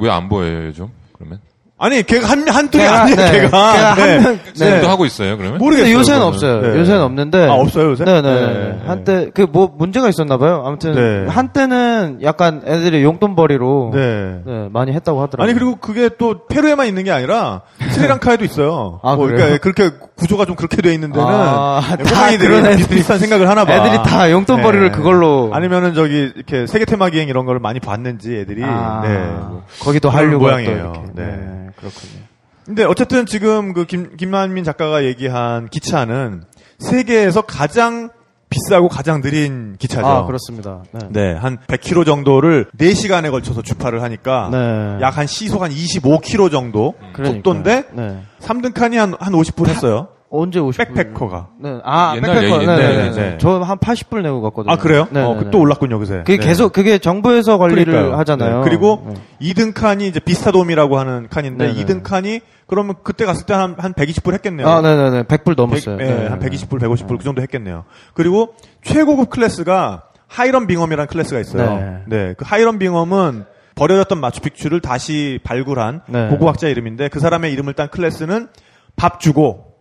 왜 0.00 0.10
안 0.10 0.28
보여요 0.28 0.66
요즘? 0.66 0.88
그러면 1.16 1.38
아니, 1.82 2.02
걔가 2.02 2.28
한, 2.28 2.46
한둘이 2.46 2.82
걔가, 2.82 3.00
아니에요, 3.02 3.16
네. 3.16 3.30
걔가. 3.32 3.48
걔가 3.72 3.90
한 3.94 4.22
명- 4.22 4.36
네. 4.36 4.52
지금도 4.54 4.88
하고 4.88 5.06
있어요 5.06 5.36
그러면? 5.38 5.58
모르겠어요. 5.58 5.86
근데 5.86 5.98
요새는 5.98 6.18
그거는. 6.20 6.34
없어요. 6.34 6.60
네. 6.74 6.78
요새는 6.80 7.00
없는데. 7.02 7.46
아, 7.46 7.52
없어요, 7.54 7.90
요새? 7.90 8.04
네네. 8.04 8.22
네. 8.22 8.78
한때 8.86 9.30
그 9.34 9.46
뭐 9.50 9.72
문제가 9.76 10.08
있었나 10.10 10.36
봐요. 10.36 10.62
아무튼 10.66 10.94
네. 10.94 11.26
한때는 11.32 12.18
약간 12.22 12.62
애들이 12.66 13.02
용돈벌이로 13.02 13.92
네. 13.94 14.40
네, 14.46 14.68
많이 14.70 14.92
했다고 14.92 15.22
하더라고요. 15.22 15.42
아니, 15.50 15.58
그리고 15.58 15.76
그게 15.76 16.10
또 16.18 16.46
페루에만 16.48 16.86
있는 16.86 17.02
게 17.04 17.10
아니라 17.12 17.62
스리랑카에도 17.90 18.44
있어요. 18.44 19.00
아, 19.02 19.16
뭐 19.16 19.26
그래요? 19.26 19.38
그러니까 19.58 19.58
그렇게 19.58 19.90
구조가 20.20 20.44
좀 20.44 20.54
그렇게 20.54 20.80
돼 20.82 20.92
있는 20.94 21.10
데는 21.12 21.26
아, 21.26 21.80
네, 21.98 22.04
다 22.04 22.36
그런 22.36 22.64
애들이- 22.64 22.76
비슷비슷한 22.76 23.18
생각을 23.18 23.48
하나 23.48 23.64
봐. 23.64 23.74
애들이 23.74 24.02
다 24.04 24.30
용돈벌이를 24.30 24.92
그걸로 24.92 25.50
아니면은 25.52 25.94
저기 25.94 26.30
이렇게 26.36 26.66
세계 26.66 26.84
테마 26.84 27.10
기행 27.10 27.28
이런 27.28 27.46
걸 27.46 27.58
많이 27.58 27.80
봤는지 27.80 28.36
애들이 28.36 28.62
아, 28.64 29.00
네. 29.02 29.08
뭐. 29.18 29.64
거기도 29.80 30.10
하려고 30.10 30.44
모양이에요. 30.44 30.92
네. 31.14 31.24
네. 31.26 31.66
그렇군요. 31.76 32.20
근데 32.66 32.84
어쨌든 32.84 33.26
지금 33.26 33.72
그 33.72 33.84
김, 33.86 34.16
김만민 34.16 34.62
작가가 34.64 35.02
얘기한 35.04 35.68
기차는 35.68 36.44
세계에서 36.78 37.42
가장 37.42 38.10
비싸고 38.50 38.88
가장 38.88 39.22
느린 39.22 39.76
기차죠. 39.78 40.06
아, 40.06 40.26
그렇습니다. 40.26 40.82
네. 40.92 41.00
네, 41.10 41.32
한 41.34 41.58
100km 41.66 42.04
정도를 42.04 42.66
4시간에 42.78 43.30
걸쳐서 43.30 43.62
주파를 43.62 44.02
하니까 44.02 44.48
네. 44.52 44.98
약한 45.00 45.26
시속 45.26 45.62
한 45.62 45.70
25km 45.70 46.50
정도 46.50 46.94
그러니까요. 47.12 47.34
속도인데 47.36 47.84
네. 47.92 48.18
3등 48.40 48.74
칸이 48.74 48.96
한, 48.96 49.14
한 49.18 49.32
50불 49.32 49.68
했어요. 49.68 50.08
언제 50.32 50.60
50불? 50.60 50.94
백패커가. 50.94 51.48
네. 51.60 51.78
아, 51.84 52.12
옛날 52.16 52.34
백패커. 52.40 52.58
네, 52.58 52.76
네, 52.76 53.10
네. 53.10 53.38
저한 53.38 53.78
80불 53.78 54.22
내고 54.22 54.40
갔거든요. 54.42 54.72
아, 54.72 54.76
그래요? 54.76 55.08
네. 55.10 55.22
어, 55.22 55.32
네, 55.32 55.38
그 55.40 55.44
네. 55.46 55.50
또 55.50 55.58
올랐군요, 55.58 55.98
그새. 55.98 56.18
그게 56.18 56.38
네. 56.38 56.46
계속 56.46 56.72
그게 56.72 56.98
정부에서 56.98 57.58
관리를 57.58 57.86
그러니까요. 57.86 58.16
하잖아요. 58.18 58.58
네. 58.58 58.64
그리고 58.64 59.06
네. 59.40 59.52
2등 59.52 59.74
칸이 59.74 60.06
이제 60.06 60.20
비스타돔이라고 60.20 60.98
하는 60.98 61.26
칸인데 61.28 61.66
네, 61.66 61.72
네. 61.74 61.84
2등 61.84 62.02
칸이 62.04 62.40
그러면 62.70 62.94
그때 63.02 63.24
갔을 63.26 63.44
때 63.46 63.52
한 63.52 63.74
한 63.76 63.92
120불 63.92 64.32
했겠네요. 64.34 64.68
아, 64.68 64.80
네, 64.80 64.96
네, 64.96 65.10
네. 65.10 65.22
100불 65.24 65.56
넘었어요. 65.56 65.96
100, 65.96 66.06
네, 66.06 66.26
한 66.28 66.38
네. 66.38 66.48
120불, 66.48 66.80
150불 66.80 67.18
그 67.18 67.24
정도 67.24 67.42
했겠네요. 67.42 67.84
그리고 68.14 68.54
최고급 68.82 69.28
클래스가 69.30 70.04
하이런 70.28 70.66
빙엄이라는 70.68 71.08
클래스가 71.08 71.40
있어요. 71.40 71.76
네. 71.76 72.02
네. 72.06 72.34
그 72.38 72.44
하이런 72.46 72.78
빙엄은 72.78 73.44
버려졌던 73.74 74.20
마추픽추를 74.20 74.80
다시 74.80 75.40
발굴한 75.42 76.02
네. 76.06 76.28
고고학자 76.28 76.68
이름인데 76.68 77.08
그 77.08 77.18
사람의 77.18 77.52
이름을 77.52 77.74
딴 77.74 77.88
클래스는 77.88 78.48
밥 78.96 79.20
주고 79.20 79.74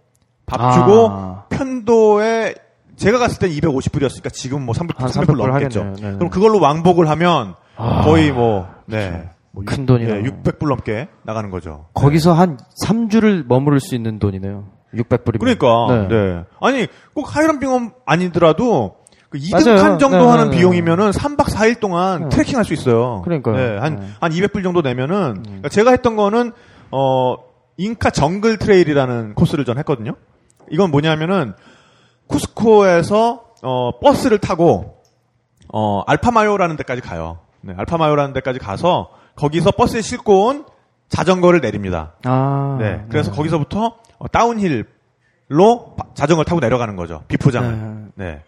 밥 0.46 0.74
주고 0.74 1.10
아. 1.12 1.44
편도에 1.50 2.56
제가 2.96 3.20
갔을 3.20 3.40
땐 3.40 3.52
250불이었으니까 3.52 4.34
지금 4.34 4.66
뭐 4.66 4.74
300불, 4.74 4.98
한 5.00 5.10
300불 5.10 5.26
300불 5.26 5.38
넘겠죠. 5.38 5.84
네, 5.84 5.94
네. 6.02 6.14
그럼 6.16 6.30
그걸로 6.30 6.60
왕복을 6.60 7.08
하면 7.10 7.56
아. 7.76 8.02
거의 8.04 8.32
뭐 8.32 8.68
네. 8.86 9.12
뭐 9.12 9.30
큰 9.66 9.82
육- 9.82 9.86
돈이네요. 9.88 10.16
예, 10.18 10.22
600불 10.24 10.68
넘게 10.68 11.08
나가는 11.24 11.50
거죠. 11.50 11.88
거기서 11.94 12.34
한 12.34 12.58
3주를 12.86 13.46
머무를 13.48 13.80
수 13.80 13.96
있는 13.96 14.20
돈이네요. 14.20 14.66
600불이면. 14.94 15.40
그러니까 15.40 16.08
네. 16.10 16.44
아니 16.62 16.88
꼭 17.14 17.36
하이럼 17.36 17.60
빙엄 17.60 17.92
아니더라도 18.06 18.96
그 19.30 19.38
2등 19.38 19.66
맞아요. 19.68 19.82
칸 19.82 20.00
정도 20.00 20.18
네, 20.18 20.26
하는 20.26 20.44
네, 20.46 20.50
네. 20.52 20.58
비용이면은 20.58 21.12
3박 21.12 21.46
4일 21.52 21.80
동안 21.80 22.24
네. 22.24 22.30
트레킹 22.30 22.58
할 22.58 22.66
수 22.66 22.74
있어요. 22.74 23.22
그러니까요. 23.24 23.56
네, 23.56 23.78
한, 23.78 23.96
네. 23.98 24.02
음. 24.02 24.16
한 24.20 24.32
200불 24.32 24.64
정도 24.64 24.82
내면은 24.82 25.44
그러니까 25.44 25.70
제가 25.70 25.92
했던 25.92 26.16
거는 26.16 26.52
어 26.92 27.36
Inca 27.78 28.10
Jungle 28.10 28.58
Trail이라는 28.58 29.36
코스를 29.36 29.64
전 29.66 29.78
했거든요. 29.78 30.16
이건 30.72 30.90
뭐냐면은 30.92 31.54
쿠스코에서 32.28 33.44
어 33.62 34.00
버스를 34.00 34.38
타고 34.40 34.96
어 35.72 36.02
알파마요라는 36.08 36.76
데까지 36.78 37.02
가요. 37.02 37.40
네, 37.62 37.74
알파마요라는 37.78 38.34
데까지 38.34 38.60
가서 38.60 39.10
거기서 39.40 39.72
버스에 39.72 40.02
싣고 40.02 40.48
온 40.48 40.66
자전거를 41.08 41.62
내립니다. 41.62 42.14
아. 42.26 42.78
네. 42.80 43.02
그래서 43.10 43.32
거기서부터 43.32 43.96
어, 44.18 44.28
다운힐로 44.28 44.84
바- 45.98 46.06
자전거를 46.14 46.46
타고 46.46 46.60
내려가는 46.60 46.96
거죠. 46.96 47.24
비포장을. 47.28 48.10
네. 48.16 48.42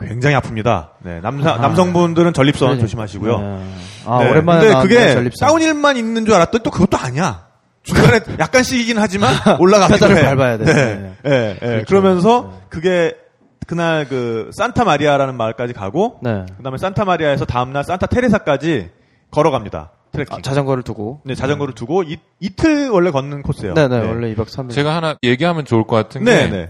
굉장히 0.00 0.34
아픕니다. 0.36 0.88
네. 1.02 1.20
남사, 1.20 1.52
아. 1.52 1.56
남성분들은 1.58 2.32
전립선 2.32 2.68
그러니까. 2.68 2.84
조심하시고요. 2.86 3.38
네. 3.38 3.64
아, 4.06 4.18
네. 4.24 4.30
오랜만에 4.30 4.66
근데 4.66 4.82
그게 4.82 5.12
전립선. 5.12 5.46
다운힐만 5.46 5.96
있는 5.98 6.24
줄 6.24 6.34
알았더니 6.34 6.62
또 6.64 6.70
그것도 6.70 6.96
아니야. 6.96 7.46
중간에 7.82 8.20
약간씩이긴 8.40 8.98
하지만 8.98 9.32
올라가기도 9.58 9.98
페달을 10.06 10.16
해. 10.16 10.22
밟아야 10.22 10.58
돼. 10.58 10.64
네. 10.64 10.74
네. 10.74 11.16
네. 11.22 11.30
네. 11.54 11.58
그렇죠. 11.60 11.84
그러면서 11.86 12.52
그게 12.70 13.14
그날 13.66 14.08
그 14.08 14.50
산타 14.54 14.84
마리아라는 14.84 15.36
마을까지 15.36 15.74
가고 15.74 16.18
네. 16.22 16.44
그다음에 16.56 16.78
산타 16.78 17.04
마리아에서 17.04 17.44
다음 17.44 17.72
날 17.72 17.84
산타 17.84 18.06
테레사까지 18.06 18.90
걸어갑니다. 19.30 19.90
트레킹. 20.12 20.36
아, 20.38 20.40
자전거를 20.42 20.82
두고. 20.82 21.20
네, 21.24 21.34
자전거를 21.34 21.74
두고 21.74 22.02
이, 22.02 22.18
이틀 22.40 22.90
원래 22.90 23.10
걷는 23.10 23.42
코스예요. 23.42 23.74
네 23.74 23.88
네, 23.88 23.98
원래 23.98 24.34
2박 24.34 24.46
3일. 24.46 24.70
제가 24.70 24.94
하나 24.96 25.14
얘기하면 25.22 25.64
좋을 25.64 25.84
것 25.84 25.96
같은 25.96 26.24
네, 26.24 26.48
게 26.48 26.56
네. 26.56 26.68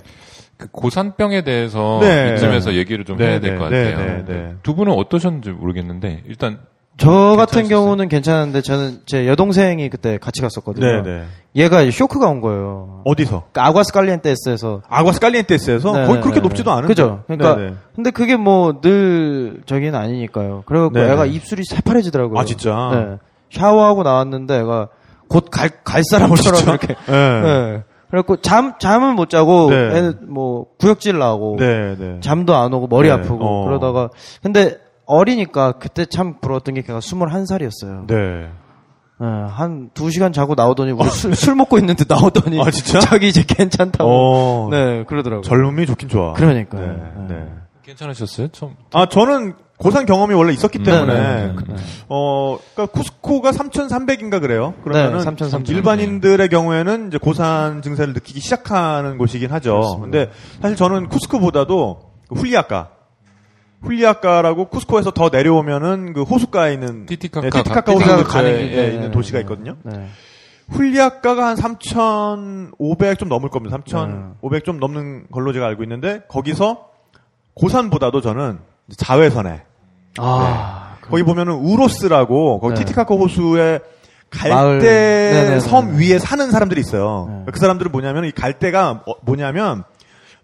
그 0.56 0.68
고산병에 0.70 1.42
대해서 1.42 1.98
네. 2.02 2.34
이쯤에서 2.36 2.74
얘기를 2.74 3.04
좀 3.04 3.16
네, 3.16 3.26
해야 3.28 3.40
될 3.40 3.54
네, 3.54 3.58
것 3.58 3.68
네, 3.70 3.92
같아요. 3.92 4.06
네, 4.06 4.24
네. 4.26 4.54
두 4.62 4.74
분은 4.74 4.92
어떠셨는지 4.92 5.50
모르겠는데 5.50 6.22
일단 6.26 6.58
저 6.98 7.08
같은 7.34 7.62
괜찮으셨어요? 7.62 7.68
경우는 7.68 8.08
괜찮은데 8.10 8.60
저는 8.60 9.00
제 9.06 9.26
여동생이 9.26 9.88
그때 9.88 10.18
같이 10.18 10.42
갔었거든요. 10.42 11.00
네, 11.00 11.02
네. 11.02 11.24
얘가 11.56 11.90
쇼크가 11.90 12.28
온 12.28 12.42
거예요. 12.42 13.00
어디서? 13.06 13.44
그러니까 13.52 13.66
아과스 13.68 13.90
칼리엔테스에서. 13.94 14.82
아과스 14.86 15.18
칼리엔테스에서 15.20 15.92
네, 15.92 16.00
네, 16.06 16.20
그렇게 16.20 16.34
네, 16.34 16.40
높지도 16.40 16.70
네. 16.70 16.74
않은데. 16.76 16.88
그죠. 16.88 17.24
그러니까 17.26 17.56
네, 17.56 17.70
네. 17.70 17.74
근데 17.94 18.10
그게 18.10 18.36
뭐 18.36 18.82
늘 18.82 19.62
저기는 19.64 19.94
아니니까요. 19.94 20.64
그래갖고 20.66 20.98
네, 20.98 21.10
애가 21.10 21.24
네. 21.24 21.30
입술이 21.30 21.62
새파래지더라고요. 21.64 22.38
아, 22.38 22.44
진짜? 22.44 22.90
네. 22.92 23.16
샤워하고 23.50 24.02
나왔는데 24.02 24.58
애가 24.60 24.88
곧 25.28 25.50
갈 25.50 25.70
갈 25.84 26.02
사람처럼 26.04 26.62
이렇게. 26.68 26.86
네. 27.06 27.40
네. 27.42 27.82
그래갖고 28.10 28.38
잠 28.38 28.74
잠은 28.80 29.14
못 29.14 29.30
자고 29.30 29.70
네. 29.70 29.76
애는 29.96 30.32
뭐 30.32 30.66
구역질 30.80 31.16
나고 31.18 31.56
네, 31.60 31.94
네. 31.96 32.18
잠도 32.20 32.56
안 32.56 32.72
오고 32.72 32.88
머리 32.88 33.06
네, 33.08 33.14
아프고 33.14 33.38
어. 33.40 33.64
그러다가 33.66 34.10
근데 34.42 34.78
어리니까 35.06 35.72
그때 35.72 36.06
참 36.06 36.40
부러웠던 36.40 36.74
게 36.74 36.82
걔가 36.82 36.98
21살이었어요. 36.98 38.06
네. 38.08 38.48
한 39.22 39.90
2시간 39.92 40.32
자고 40.32 40.54
나오더니 40.54 40.92
우리 40.92 41.06
술, 41.10 41.34
술 41.36 41.54
먹고 41.54 41.76
있는데 41.78 42.04
나오더니 42.08 42.58
아, 42.60 42.70
진짜? 42.70 43.00
자기 43.00 43.28
이제 43.28 43.44
괜찮다고. 43.46 44.08
어. 44.10 44.68
네, 44.70 45.04
그러더라고요. 45.04 45.42
젊음이 45.42 45.84
좋긴 45.86 46.08
좋아. 46.08 46.32
그러니까요. 46.32 46.86
네, 46.86 47.34
네. 47.34 47.48
네. 47.82 47.86
괜찮으셨어요? 47.86 48.48
처음 48.48 48.74
아, 48.92 49.06
저는 49.06 49.54
고산 49.78 50.04
경험이 50.04 50.34
원래 50.34 50.52
있었기 50.52 50.82
때문에 50.82 51.14
네, 51.14 51.46
네, 51.46 51.52
그- 51.56 51.64
네. 51.64 51.74
어, 52.08 52.58
그러니까 52.74 52.92
쿠스코가 52.98 53.50
3,300인가 53.52 54.40
그래요. 54.40 54.74
그러면은 54.84 55.18
네, 55.18 55.24
3,300. 55.24 55.68
일반인들의 55.74 56.48
경우에는 56.50 57.08
이제 57.08 57.16
고산 57.18 57.80
증세를 57.80 58.12
느끼기 58.12 58.40
시작하는 58.40 59.16
곳이긴 59.16 59.50
하죠. 59.52 59.72
그렇습니다. 59.72 60.02
근데 60.04 60.30
사실 60.60 60.76
저는 60.76 61.08
쿠스코보다도 61.08 62.10
그 62.28 62.34
훌리아카 62.34 62.90
훌리아카라고 63.82 64.66
쿠스코에서 64.68 65.12
더 65.12 65.30
내려오면은 65.30 66.12
그 66.12 66.22
호숫가에 66.24 66.74
있는 66.74 67.06
티티카카 67.06 67.40
네, 67.48 67.50
티티카카 67.50 67.80
가- 67.80 67.92
호수 67.92 68.04
가는 68.04 68.22
근처에 68.24 68.68
길에, 68.68 68.86
있는 68.88 69.00
네, 69.06 69.10
도시가 69.10 69.38
네. 69.38 69.42
있거든요. 69.44 69.76
네. 69.84 70.06
훌리아카가 70.68 71.46
한 71.46 71.56
3,500 71.56 73.18
좀 73.18 73.28
넘을 73.30 73.48
겁니다. 73.48 73.78
네. 73.78 73.82
3,500 73.90 74.64
좀 74.64 74.78
넘는 74.78 75.28
걸로 75.32 75.54
제가 75.54 75.66
알고 75.66 75.82
있는데 75.84 76.20
거기서 76.28 76.89
고산보다도 77.54 78.20
저는 78.20 78.58
자외선에 78.96 79.62
아, 80.18 80.96
거기 81.02 81.22
보면은 81.22 81.54
우로스라고 81.54 82.60
거기 82.60 82.74
네. 82.74 82.80
티티카카 82.80 83.14
호수의. 83.14 83.80
갈대 84.30 85.58
섬 85.58 85.96
위에 85.96 86.20
사는 86.20 86.50
사람들이 86.52 86.80
있어요. 86.80 87.42
네. 87.46 87.52
그 87.52 87.58
사람들은 87.58 87.90
뭐냐면 87.90 88.24
이 88.26 88.30
갈대가 88.30 89.02
어, 89.04 89.14
뭐냐면 89.22 89.82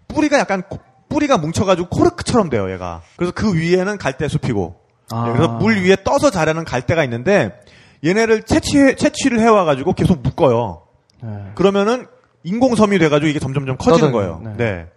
뿌리가 0.09 0.37
약간 0.39 0.61
코- 0.69 0.79
뿌리가 1.07 1.37
뭉쳐가지고 1.37 1.87
코르크처럼 1.87 2.49
돼요, 2.49 2.69
얘가. 2.69 3.01
그래서 3.15 3.31
그 3.33 3.55
위에는 3.55 3.97
갈대 3.97 4.27
숲이고. 4.27 4.75
아. 5.09 5.27
네, 5.27 5.31
그래서 5.33 5.53
물 5.53 5.81
위에 5.85 5.95
떠서 6.03 6.31
자라는 6.31 6.65
갈대가 6.65 7.05
있는데 7.05 7.53
얘네를 8.03 8.43
채취 8.43 8.97
채취를 8.97 9.39
해와가지고 9.39 9.93
계속 9.93 10.21
묶어요. 10.21 10.81
네. 11.23 11.29
그러면은 11.55 12.07
인공섬이 12.43 12.99
돼가지고 12.99 13.27
이게 13.29 13.39
점점점 13.39 13.77
커지는 13.77 14.11
거예요. 14.11 14.41
네. 14.43 14.53
네. 14.57 14.87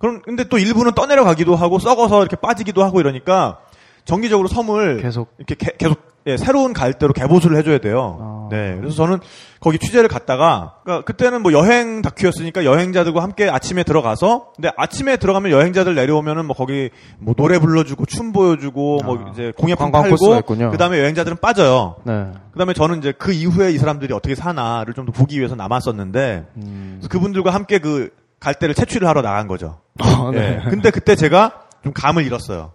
그럼 0.00 0.20
근데 0.22 0.44
또 0.44 0.58
일부는 0.58 0.92
떠내려가기도 0.92 1.54
하고 1.54 1.78
썩어서 1.78 2.20
이렇게 2.22 2.34
빠지기도 2.36 2.82
하고 2.82 3.00
이러니까 3.00 3.58
정기적으로 4.04 4.48
섬을 4.48 5.02
계속. 5.02 5.32
이렇게 5.38 5.54
개- 5.54 5.76
계속 5.78 6.10
예, 6.26 6.36
새로운 6.36 6.74
갈대로 6.74 7.14
개보수를 7.14 7.56
해줘야 7.56 7.78
돼요. 7.78 8.18
아. 8.20 8.48
네. 8.50 8.76
그래서 8.78 8.94
저는 8.94 9.20
거기 9.58 9.78
취재를 9.78 10.08
갔다가 10.08 10.74
그러니까 10.84 11.04
그때는 11.06 11.40
뭐 11.42 11.50
여행 11.52 12.02
다큐였으니까 12.02 12.66
여행자들과 12.66 13.22
함께 13.22 13.48
아침에 13.48 13.84
들어가서 13.84 14.52
근데 14.54 14.70
아침에 14.76 15.16
들어가면 15.16 15.50
여행자들 15.50 15.94
내려오면은 15.94 16.44
뭐 16.44 16.54
거기 16.54 16.90
뭐 17.20 17.32
노래 17.34 17.58
불러주고 17.58 18.04
춤 18.04 18.32
보여주고 18.32 19.00
뭐 19.02 19.18
아. 19.18 19.30
이제 19.32 19.52
공예품 19.56 19.92
팔고. 19.92 20.16
그다음에 20.72 20.98
여행자들은 20.98 21.38
빠져요. 21.40 21.96
네. 22.04 22.26
그다음에 22.52 22.74
저는 22.74 22.98
이제 22.98 23.12
그 23.16 23.32
이후에 23.32 23.70
이 23.72 23.78
사람들이 23.78 24.12
어떻게 24.12 24.34
사나를 24.34 24.92
좀 24.94 25.06
더 25.06 25.12
보기 25.12 25.38
위해서 25.38 25.54
남았었는데 25.54 26.46
음. 26.56 27.02
그분들과 27.08 27.50
함께 27.54 27.78
그 27.78 28.10
갈대를 28.40 28.74
채취를 28.74 29.06
하러 29.06 29.22
나간 29.22 29.46
거죠. 29.46 29.80
아, 30.00 30.30
네. 30.32 30.60
예. 30.64 30.70
근데 30.70 30.90
그때 30.90 31.14
제가 31.14 31.62
좀 31.84 31.92
감을 31.92 32.24
잃었어요. 32.24 32.72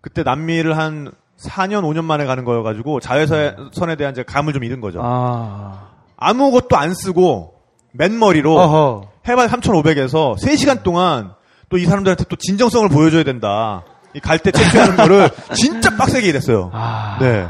그때 0.00 0.22
남미를 0.22 0.76
한 0.76 1.10
4년, 1.40 1.82
5년 1.82 2.04
만에 2.04 2.24
가는 2.26 2.44
거여가지고 2.44 3.00
자외선에 3.00 3.96
대한 3.96 4.12
이제 4.12 4.22
감을 4.22 4.52
좀 4.52 4.64
잃은 4.64 4.80
거죠. 4.80 5.00
아. 5.02 5.88
아무것도 6.16 6.76
안 6.76 6.94
쓰고 6.94 7.54
맨머리로 7.92 8.58
어허. 8.58 9.08
해발 9.28 9.48
3,500에서 9.48 10.36
3시간 10.38 10.82
동안 10.82 11.32
또 11.70 11.76
이 11.76 11.84
사람들한테 11.84 12.24
또 12.24 12.36
진정성을 12.36 12.88
보여줘야 12.88 13.24
된다. 13.24 13.84
이 14.14 14.20
갈대 14.20 14.50
채취하는 14.50 14.96
거를 14.96 15.28
진짜 15.54 15.96
빡세게 15.96 16.26
일했어요. 16.26 16.70
아. 16.72 17.18
네. 17.20 17.46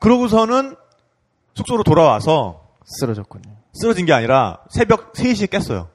그러고서는 0.00 0.76
숙소로 1.54 1.82
돌아와서 1.82 2.62
쓰러졌군요. 2.84 3.54
쓰러진 3.74 4.06
게 4.06 4.12
아니라 4.14 4.58
새벽 4.70 5.12
3시에 5.12 5.50
깼어요. 5.50 5.88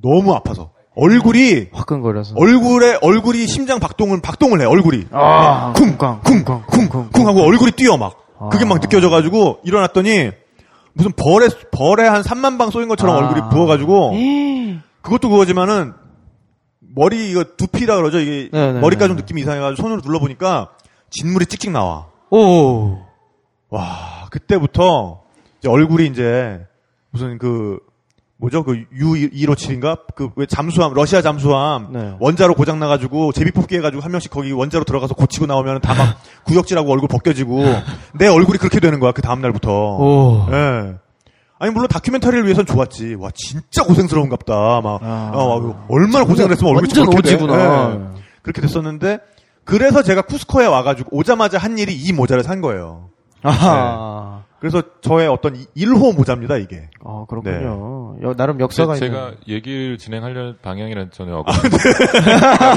너무 0.00 0.34
아파서. 0.34 0.70
얼굴이 0.96 1.68
화끈거려서. 1.72 2.34
얼굴에 2.36 2.98
얼굴이 3.02 3.46
심장 3.46 3.80
박동을 3.80 4.20
박동을 4.22 4.60
해 4.60 4.64
얼굴이 4.64 5.06
아, 5.10 5.72
쿵, 5.74 5.96
쿵, 5.98 6.20
쿵, 6.22 6.44
쿵, 6.44 6.64
쿵, 6.64 6.88
쿵, 6.88 7.08
쿵 7.10 7.26
하고 7.26 7.42
얼굴이 7.42 7.72
뛰어 7.72 7.96
막 7.96 8.16
그게 8.50 8.64
아. 8.64 8.68
막 8.68 8.80
느껴져가지고 8.80 9.58
일어났더니 9.64 10.30
무슨 10.92 11.10
벌에 11.12 11.48
벌에 11.72 12.06
한 12.06 12.22
3만 12.22 12.58
방 12.58 12.70
쏘인 12.70 12.86
것처럼 12.88 13.16
아. 13.16 13.18
얼굴이 13.18 13.40
부어가지고 13.50 14.12
이. 14.14 14.78
그것도 15.02 15.30
그거지만은 15.30 15.94
머리 16.94 17.30
이거 17.32 17.42
두피라 17.56 17.96
그러죠 17.96 18.20
이게 18.20 18.48
네네네. 18.52 18.80
머리가 18.80 19.08
좀 19.08 19.16
느낌이 19.16 19.40
이상해가지고 19.40 19.82
손으로 19.82 20.00
눌러보니까 20.04 20.70
진물이 21.10 21.46
찍찍 21.46 21.72
나와 21.72 22.06
오. 22.30 22.98
와 23.68 24.28
그때부터 24.30 25.22
이제 25.58 25.68
얼굴이 25.68 26.06
이제 26.06 26.64
무슨 27.10 27.38
그 27.38 27.78
뭐죠 28.44 28.62
그 28.62 28.84
U257인가 28.98 29.98
그 30.14 30.28
왜 30.36 30.46
잠수함 30.46 30.92
러시아 30.94 31.22
잠수함 31.22 31.88
네. 31.92 32.14
원자로 32.20 32.54
고장 32.54 32.78
나 32.78 32.86
가지고 32.88 33.32
제비 33.32 33.50
뽑기 33.52 33.76
해 33.76 33.80
가지고 33.80 34.02
한 34.02 34.10
명씩 34.10 34.30
거기 34.30 34.52
원자로 34.52 34.84
들어가서 34.84 35.14
고치고 35.14 35.46
나오면 35.46 35.80
다 35.80 35.94
막 35.94 36.16
구역질하고 36.44 36.90
얼굴 36.92 37.08
벗겨지고 37.08 37.62
내 38.18 38.26
얼굴이 38.28 38.58
그렇게 38.58 38.80
되는 38.80 39.00
거야 39.00 39.12
그 39.12 39.22
다음 39.22 39.40
날부터. 39.40 39.70
오. 39.72 40.46
예. 40.50 40.94
아니 41.58 41.72
물론 41.72 41.88
다큐멘터리를 41.88 42.44
위해선 42.44 42.66
좋았지. 42.66 43.14
와 43.18 43.30
진짜 43.34 43.84
고생스러운갑다. 43.84 44.52
막 44.82 45.00
아. 45.02 45.30
어, 45.32 45.60
막 45.60 45.86
얼마나 45.88 46.24
고생을 46.26 46.50
했으면 46.50 46.76
얼굴이 46.76 46.98
완전. 46.98 47.18
오지구나. 47.18 47.92
예. 48.16 48.20
그렇게 48.42 48.60
됐었는데 48.60 49.18
그래서 49.64 50.02
제가 50.02 50.22
쿠스코에 50.22 50.66
와가지고 50.66 51.16
오자마자 51.16 51.56
한 51.58 51.78
일이 51.78 51.94
이 51.94 52.12
모자를 52.12 52.42
산 52.42 52.60
거예요. 52.60 53.08
아하. 53.42 54.42
그래서 54.64 54.82
저의 55.02 55.28
어떤 55.28 55.56
이- 55.56 55.66
1호 55.76 56.16
모자입니다 56.16 56.56
이게. 56.56 56.88
아, 57.04 57.26
그렇군요. 57.28 58.16
여- 58.22 58.32
나름 58.34 58.58
역사가 58.60 58.94
제, 58.96 59.06
있는. 59.06 59.20
가 59.20 59.32
얘기를 59.46 59.98
진행하려는 59.98 60.54
방향이란 60.62 61.10
전혀 61.12 61.36
없고. 61.44 61.52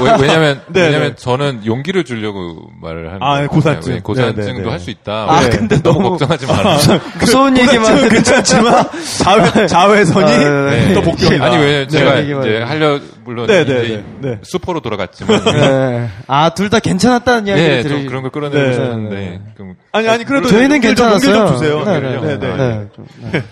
왜, 0.04 0.16
왜냐면, 0.20 0.60
네, 0.68 0.82
왜냐면 0.82 1.08
네. 1.10 1.14
저는 1.14 1.64
용기를 1.64 2.04
주려고 2.04 2.56
말을 2.82 3.08
하는 3.08 3.22
아, 3.22 3.36
거예요. 3.36 3.48
고산증. 3.48 3.94
네, 3.94 4.00
고산증도 4.00 4.42
네, 4.42 4.52
네, 4.52 4.62
네. 4.64 4.68
할수 4.70 4.90
있다. 4.90 5.12
아, 5.30 5.40
네. 5.40 5.48
근데 5.48 5.80
너무 5.82 5.98
너무- 6.02 6.10
걱정하지 6.10 6.46
마라. 6.46 6.76
무서운 7.20 7.56
얘기만. 7.56 8.08
괜찮지만 8.10 8.84
자외 9.24 9.66
자외선이 9.66 10.30
아, 10.30 10.36
네, 10.70 10.88
네. 10.88 10.92
또 10.92 11.00
복병이다. 11.00 11.42
아니, 11.42 11.56
왜 11.56 11.86
제가 11.86 12.18
이제. 12.20 12.58
하려, 12.62 13.00
물론 13.24 13.46
네, 13.46 13.64
네, 13.64 13.84
이제 13.84 14.04
네, 14.20 14.28
네. 14.32 14.38
수포로 14.42 14.80
돌아갔지만. 14.80 15.42
네. 15.44 16.08
아, 16.26 16.50
둘 16.50 16.68
다 16.68 16.80
괜찮았다는 16.80 17.46
이야기를 17.46 17.82
네, 17.82 17.88
좀 17.88 18.06
그런 18.06 18.22
거 18.22 18.28
끌어내고 18.28 18.62
네, 18.62 18.72
싶었는데. 18.74 19.14
네. 19.16 19.40
그럼 19.56 19.74
아니 19.92 20.06
아니 20.06 20.24
그래도 20.24 20.48
저희는 20.48 20.82
괜찮았어요. 20.82 21.46
좀 21.46 21.56
주세요. 21.56 21.77
네, 21.84 22.00
네, 22.00 22.20
네, 22.20 22.38
네. 22.38 22.56
네. 22.56 22.88
좀, 22.94 23.06
네. 23.32 23.42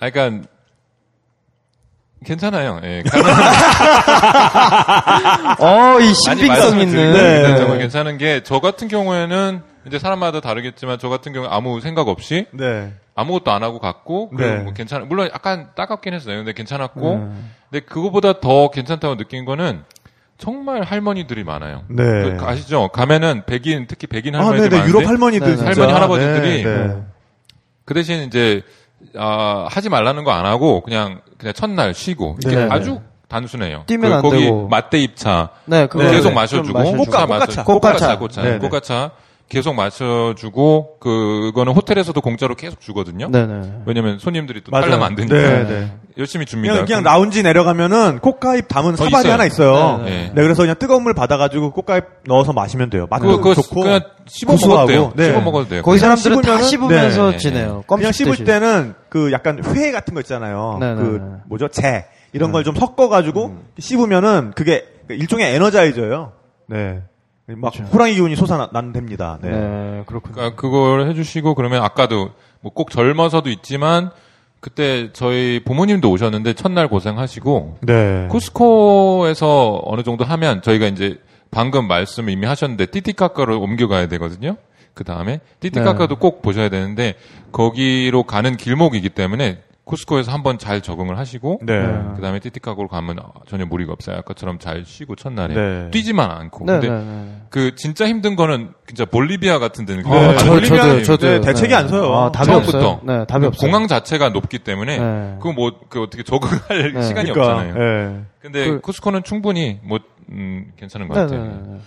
아, 0.00 0.10
그러니까 0.10 0.48
괜찮아요. 2.24 2.80
예. 2.84 3.02
어, 5.58 5.98
이 6.00 6.12
신빙성 6.14 6.78
있는. 6.80 7.12
네. 7.12 7.56
정말 7.56 7.78
괜찮은 7.78 8.18
게 8.18 8.40
저 8.44 8.60
같은 8.60 8.88
경우에는 8.88 9.60
이제 9.86 9.98
사람마다 9.98 10.40
다르겠지만 10.40 10.98
저 11.00 11.08
같은 11.08 11.32
경우 11.32 11.46
아무 11.50 11.80
생각 11.80 12.08
없이 12.08 12.46
네. 12.52 12.92
아무것도 13.14 13.50
안 13.50 13.62
하고 13.62 13.78
갔고 13.78 14.30
네. 14.36 14.56
뭐 14.56 14.72
괜찮아 14.72 15.04
물론 15.04 15.28
약간 15.34 15.68
따갑긴 15.74 16.14
했어요. 16.14 16.36
근데 16.38 16.52
괜찮았고 16.52 17.00
네. 17.18 17.28
근데 17.70 17.84
그거보다 17.86 18.40
더 18.40 18.70
괜찮다고 18.70 19.16
느낀 19.16 19.44
거는 19.44 19.82
정말 20.38 20.82
할머니들이 20.82 21.44
많아요. 21.44 21.82
네. 21.88 22.02
그 22.36 22.44
아시죠? 22.44 22.88
가면은 22.88 23.42
백인 23.46 23.86
특히 23.88 24.06
백인 24.06 24.34
아, 24.34 24.38
할머니들 24.38 24.70
네네. 24.70 24.80
많은데 24.80 24.98
유럽 24.98 25.08
할머니들. 25.08 25.66
할머니, 25.66 25.92
할아버지들이 25.92 26.64
네, 26.64 26.76
네. 26.86 26.96
그 27.84 27.94
대신 27.94 28.22
이제 28.24 28.62
아, 29.16 29.66
하지 29.70 29.88
말라는 29.88 30.24
거 30.24 30.30
안 30.32 30.46
하고 30.46 30.80
그냥 30.82 31.20
그냥 31.38 31.52
첫날 31.54 31.94
쉬고 31.94 32.36
이게 32.44 32.54
네. 32.56 32.68
아주 32.70 33.00
단순해요. 33.28 33.84
뛰면 33.86 34.10
그 34.10 34.16
안 34.16 34.22
거기 34.22 34.44
되고. 34.44 34.68
맞대 34.68 34.98
입차 34.98 35.48
네, 35.64 35.86
그거 35.86 36.04
계속 36.04 36.22
좀 36.24 36.34
마셔주고 36.34 36.78
마셔주고. 36.78 37.04
꽃가, 37.04 37.26
마셔- 37.26 37.64
꽃가차. 37.64 37.64
꽃가차 37.64 38.18
꽃차 38.18 38.42
네, 38.42 38.50
네. 38.52 38.58
꽃가차 38.58 39.10
계속 39.48 39.74
마셔주고 39.74 40.98
그거는 40.98 41.72
호텔에서도 41.74 42.18
공짜로 42.22 42.54
계속 42.54 42.80
주거든요. 42.80 43.30
네네. 43.30 43.82
왜냐면 43.84 44.18
손님들이 44.18 44.62
또 44.64 44.70
맞아요. 44.70 44.84
팔려면 44.86 45.06
안 45.08 45.14
되니까 45.14 45.34
네, 45.36 45.64
네. 45.68 45.92
열심히 46.16 46.46
줍니다. 46.46 46.72
그냥, 46.72 46.86
그냥 46.86 47.02
라운지 47.02 47.42
내려가면은 47.42 48.18
꽃가입 48.20 48.68
담은 48.68 48.96
사발이 48.96 49.20
있어요. 49.20 49.32
하나 49.32 49.44
있어요. 49.44 49.98
네, 49.98 50.04
네, 50.04 50.10
네. 50.10 50.32
네. 50.34 50.42
그래서 50.42 50.62
그냥 50.62 50.76
뜨거운 50.78 51.02
물 51.02 51.12
받아가지고 51.12 51.72
꽃가입 51.72 52.04
넣어서 52.26 52.52
마시면 52.54 52.88
돼요. 52.88 53.06
맛도 53.10 53.26
그거, 53.26 53.36
그거 53.38 53.54
좋고. 53.54 53.82
그냥 53.82 54.00
씹어 54.26 54.52
고소하고. 54.52 54.74
먹어도 54.74 54.92
돼요. 54.92 55.12
네. 55.16 55.24
씹어 55.32 55.40
먹어도 55.42 55.68
돼요. 55.68 55.82
거기 55.82 55.98
사람들은 55.98 56.40
다 56.40 56.56
씹으면은- 56.56 56.62
씹으면서 56.64 57.30
네. 57.32 57.36
지내요. 57.36 57.84
껌 57.86 57.98
그냥 57.98 58.12
씹을 58.12 58.32
씹듯이. 58.36 58.44
때는 58.44 58.94
그 59.10 59.32
약간 59.32 59.62
회 59.64 59.90
같은 59.92 60.14
거 60.14 60.20
있잖아요. 60.20 60.78
네, 60.80 60.94
네, 60.94 61.00
그 61.02 61.20
네. 61.22 61.36
뭐죠? 61.48 61.68
재 61.68 62.06
이런 62.32 62.52
걸 62.52 62.64
좀 62.64 62.74
섞어가지고 62.74 63.56
씹으면은 63.78 64.52
그게 64.54 64.84
일종의 65.10 65.54
에너자이저예요. 65.56 66.32
네. 66.68 67.02
막 67.46 67.72
그렇죠. 67.72 67.84
호랑이 67.92 68.14
기운이 68.14 68.36
솟아난답니다. 68.36 69.38
네. 69.42 69.50
네, 69.50 70.02
그렇군요. 70.06 70.34
그러니까 70.34 70.56
그걸 70.60 71.08
해주시고 71.08 71.54
그러면 71.54 71.82
아까도 71.82 72.30
뭐 72.60 72.72
꼭 72.74 72.90
젊어서도 72.90 73.50
있지만 73.50 74.10
그때 74.60 75.10
저희 75.12 75.60
부모님도 75.64 76.08
오셨는데 76.10 76.52
첫날 76.54 76.86
고생하시고 76.88 77.78
네. 77.82 78.28
코스코에서 78.30 79.82
어느 79.84 80.02
정도 80.02 80.24
하면 80.24 80.62
저희가 80.62 80.86
이제 80.86 81.18
방금 81.50 81.88
말씀을 81.88 82.32
이미 82.32 82.46
하셨는데 82.46 82.86
띠띠카카로 82.86 83.60
옮겨가야 83.60 84.06
되거든요. 84.08 84.56
그 84.94 85.04
다음에 85.04 85.40
띠띠카카도 85.60 86.14
네. 86.14 86.18
꼭 86.20 86.42
보셔야 86.42 86.68
되는데 86.68 87.14
거기로 87.50 88.22
가는 88.22 88.56
길목이기 88.56 89.08
때문에 89.10 89.58
코스코에서 89.84 90.30
한번 90.30 90.58
잘 90.58 90.80
적응을 90.80 91.18
하시고 91.18 91.58
네. 91.64 91.82
그 92.14 92.22
다음에 92.22 92.38
띠띠카고로 92.38 92.86
가면 92.88 93.18
전혀 93.48 93.66
무리가 93.66 93.92
없어요. 93.92 94.16
아까처럼 94.18 94.58
잘 94.60 94.84
쉬고 94.84 95.16
첫날에 95.16 95.54
네. 95.54 95.90
뛰지만 95.90 96.30
않고. 96.30 96.66
네, 96.66 96.72
근데 96.74 96.88
네, 96.88 97.04
네. 97.04 97.42
그 97.50 97.74
진짜 97.74 98.06
힘든 98.06 98.36
거는 98.36 98.72
진짜 98.86 99.04
볼리비아 99.04 99.58
같은 99.58 99.84
데는 99.84 100.04
네. 100.04 100.10
아, 100.10 100.36
저- 100.36 100.46
볼리비아. 100.46 100.86
네, 100.86 101.40
대책이 101.40 101.74
안 101.74 101.88
서요. 101.88 102.14
아, 102.14 102.30
답이 102.30 102.46
처음부터. 102.46 102.78
없어요. 102.78 103.00
네, 103.04 103.24
답이 103.26 103.46
없어요. 103.46 103.60
공항 103.70 103.88
자체가 103.88 104.28
높기 104.28 104.60
때문에 104.60 104.98
네. 104.98 105.34
그거 105.40 105.52
뭐그 105.52 106.00
어떻게 106.02 106.22
적응할 106.22 106.92
네. 106.94 107.02
시간이 107.02 107.32
그러니까, 107.32 107.56
없잖아요. 107.56 107.74
네. 107.74 108.20
근데 108.40 108.64
그- 108.70 108.80
코스코는 108.82 109.24
충분히 109.24 109.80
뭐 109.82 109.98
음, 110.30 110.66
괜찮은 110.76 111.08
것 111.08 111.14
네, 111.14 111.20
같아요. 111.22 111.42
네, 111.42 111.50
네. 111.66 111.78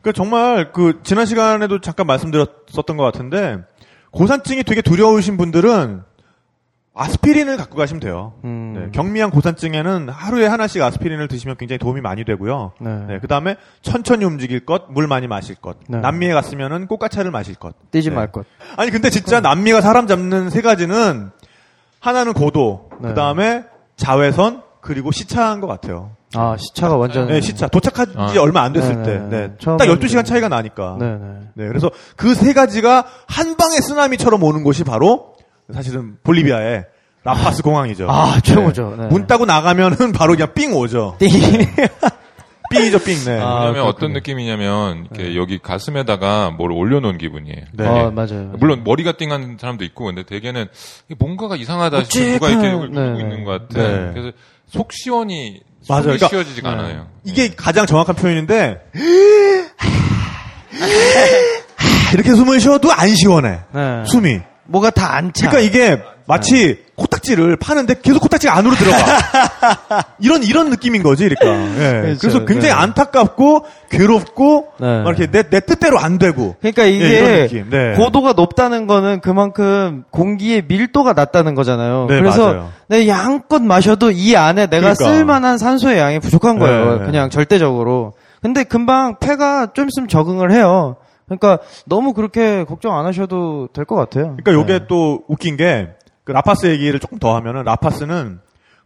그 0.00 0.12
정말 0.14 0.72
그 0.72 1.00
지난 1.04 1.26
시간에도 1.26 1.80
잠깐 1.80 2.06
말씀드렸었던 2.06 2.96
것 2.96 3.04
같은데 3.04 3.58
고산증이 4.10 4.64
되게 4.64 4.82
두려우신 4.82 5.36
분들은 5.36 6.02
아스피린을 6.94 7.56
갖고 7.56 7.76
가시면 7.76 8.00
돼요. 8.00 8.34
음. 8.44 8.74
네, 8.76 8.90
경미한 8.92 9.30
고산증에는 9.30 10.10
하루에 10.10 10.46
하나씩 10.46 10.82
아스피린을 10.82 11.26
드시면 11.28 11.56
굉장히 11.56 11.78
도움이 11.78 12.02
많이 12.02 12.24
되고요. 12.24 12.72
네. 12.80 13.18
그 13.20 13.28
다음에 13.28 13.56
천천히 13.80 14.24
움직일 14.26 14.66
것, 14.66 14.84
물 14.90 15.06
많이 15.06 15.26
마실 15.26 15.54
것. 15.54 15.78
네. 15.88 15.98
남미에 16.00 16.34
갔으면은 16.34 16.86
꽃가차를 16.86 17.30
마실 17.30 17.54
것. 17.54 17.74
뛰지 17.90 18.10
네. 18.10 18.16
말 18.16 18.30
것. 18.30 18.44
아니 18.76 18.90
근데 18.90 19.08
진짜 19.08 19.40
남미가 19.40 19.80
사람 19.80 20.06
잡는 20.06 20.50
세 20.50 20.60
가지는 20.60 21.30
하나는 22.00 22.34
고도, 22.34 22.90
네. 23.00 23.08
그 23.08 23.14
다음에 23.14 23.64
자외선, 23.96 24.62
그리고 24.82 25.12
시차인 25.12 25.60
것 25.60 25.68
같아요. 25.68 26.10
아, 26.34 26.56
시차가 26.58 26.96
완전. 26.96 27.28
네, 27.28 27.40
시차. 27.40 27.68
도착한 27.68 28.06
지 28.06 28.38
아. 28.38 28.42
얼마 28.42 28.62
안 28.62 28.72
됐을 28.72 28.96
네, 28.96 29.02
때. 29.02 29.12
네, 29.18 29.18
네. 29.28 29.46
네. 29.48 29.54
처음 29.58 29.76
딱 29.76 29.86
하는데. 29.88 30.06
12시간 30.06 30.24
차이가 30.24 30.48
나니까. 30.48 30.96
네, 30.98 31.16
네. 31.16 31.38
네, 31.54 31.68
그래서 31.68 31.90
그 32.16 32.34
세 32.34 32.52
가지가 32.52 33.06
한 33.28 33.56
방에 33.56 33.76
쓰나미처럼 33.76 34.42
오는 34.42 34.64
곳이 34.64 34.82
바로 34.82 35.31
사실은 35.72 36.16
볼리비아의 36.24 36.84
라파스 37.24 37.62
공항이죠. 37.62 38.10
아, 38.10 38.40
최고죠. 38.42 38.96
네. 38.98 39.06
문 39.06 39.26
따고 39.26 39.46
나가면은 39.46 40.12
바로 40.12 40.34
그냥 40.34 40.52
삥 40.54 40.72
오죠. 40.72 41.16
띵. 41.18 41.28
삥이죠, 42.70 42.98
삥. 43.00 43.24
네. 43.26 43.38
아, 43.38 43.66
왜냐면 43.66 43.72
그렇군요. 43.74 43.82
어떤 43.84 44.12
느낌이냐면 44.14 45.06
이렇게 45.12 45.36
여기 45.36 45.58
가슴에다가 45.58 46.50
뭘 46.50 46.72
올려놓은 46.72 47.18
기분이에요. 47.18 47.64
네. 47.74 47.86
아, 47.86 48.10
맞아요. 48.10 48.54
물론 48.58 48.82
머리가 48.82 49.12
띵한 49.12 49.58
사람도 49.60 49.84
있고 49.84 50.06
근데 50.06 50.22
대개는 50.24 50.66
뭔가가 51.18 51.54
이상하다 51.56 52.04
싶으면 52.04 52.32
누가 52.34 52.48
이렇게 52.48 52.68
여기 52.70 52.88
네, 52.94 53.06
있는 53.20 53.38
네. 53.40 53.44
것 53.44 53.68
같아. 53.68 53.82
네. 53.82 54.10
그래서 54.14 54.32
속 54.68 54.90
시원이 54.92 55.60
맞아요. 55.88 56.02
그러니까- 56.04 56.28
쉬어지지가 56.28 56.70
않아요. 56.70 57.08
이게 57.24 57.50
가장 57.54 57.84
정확한 57.86 58.16
표현인데 58.16 58.80
이렇게 62.14 62.34
숨을 62.34 62.58
쉬어도 62.60 62.90
안 62.92 63.14
시원해. 63.14 63.58
네. 63.74 64.02
숨이. 64.06 64.40
뭐가 64.72 64.90
다 64.90 65.12
안 65.14 65.32
차. 65.32 65.50
그러니까 65.50 65.60
이게 65.60 66.02
마치 66.26 66.78
코딱지를 66.96 67.56
파는데 67.56 67.96
계속 68.02 68.20
코딱지가 68.20 68.56
안으로 68.56 68.74
들어가. 68.76 68.96
이런 70.20 70.42
이런 70.42 70.70
느낌인 70.70 71.02
거지, 71.02 71.28
그러니까. 71.28 71.84
예. 71.84 72.00
그렇죠. 72.02 72.18
그래서 72.20 72.38
굉장히 72.44 72.68
네. 72.68 72.80
안타깝고 72.80 73.66
괴롭고 73.90 74.68
네. 74.80 75.02
막 75.02 75.08
이렇게 75.18 75.30
내, 75.30 75.42
내 75.42 75.60
뜻대로 75.60 75.98
안 75.98 76.18
되고. 76.18 76.56
그러니까 76.60 76.84
이게 76.84 77.04
예, 77.04 77.42
느낌. 77.42 77.70
네. 77.70 77.94
고도가 77.94 78.32
높다는 78.34 78.86
거는 78.86 79.20
그만큼 79.20 80.04
공기의 80.10 80.62
밀도가 80.66 81.12
낮다는 81.12 81.54
거잖아요. 81.54 82.06
네, 82.08 82.18
그래서 82.18 82.46
맞아요. 82.46 82.72
내 82.88 83.08
양껏 83.08 83.60
마셔도 83.62 84.10
이 84.10 84.34
안에 84.36 84.66
내가 84.68 84.94
그러니까. 84.94 85.04
쓸만한 85.04 85.58
산소의 85.58 85.98
양이 85.98 86.18
부족한 86.20 86.58
거예요. 86.58 86.98
네. 87.00 87.04
그냥 87.06 87.30
절대적으로. 87.30 88.14
근데 88.40 88.64
금방 88.64 89.16
폐가 89.20 89.68
좀 89.74 89.88
있으면 89.88 90.08
적응을 90.08 90.52
해요. 90.52 90.96
그러니까 91.26 91.58
너무 91.86 92.12
그렇게 92.12 92.64
걱정 92.64 92.98
안 92.98 93.06
하셔도 93.06 93.68
될 93.72 93.84
것 93.84 93.94
같아요. 93.96 94.36
그러니까 94.36 94.52
요게 94.52 94.78
네. 94.80 94.86
또 94.88 95.24
웃긴 95.28 95.56
게, 95.56 95.90
그 96.24 96.32
라파스 96.32 96.66
얘기를 96.66 96.98
조금 97.00 97.18
더 97.18 97.34
하면은, 97.36 97.64
라파스는 97.64 98.40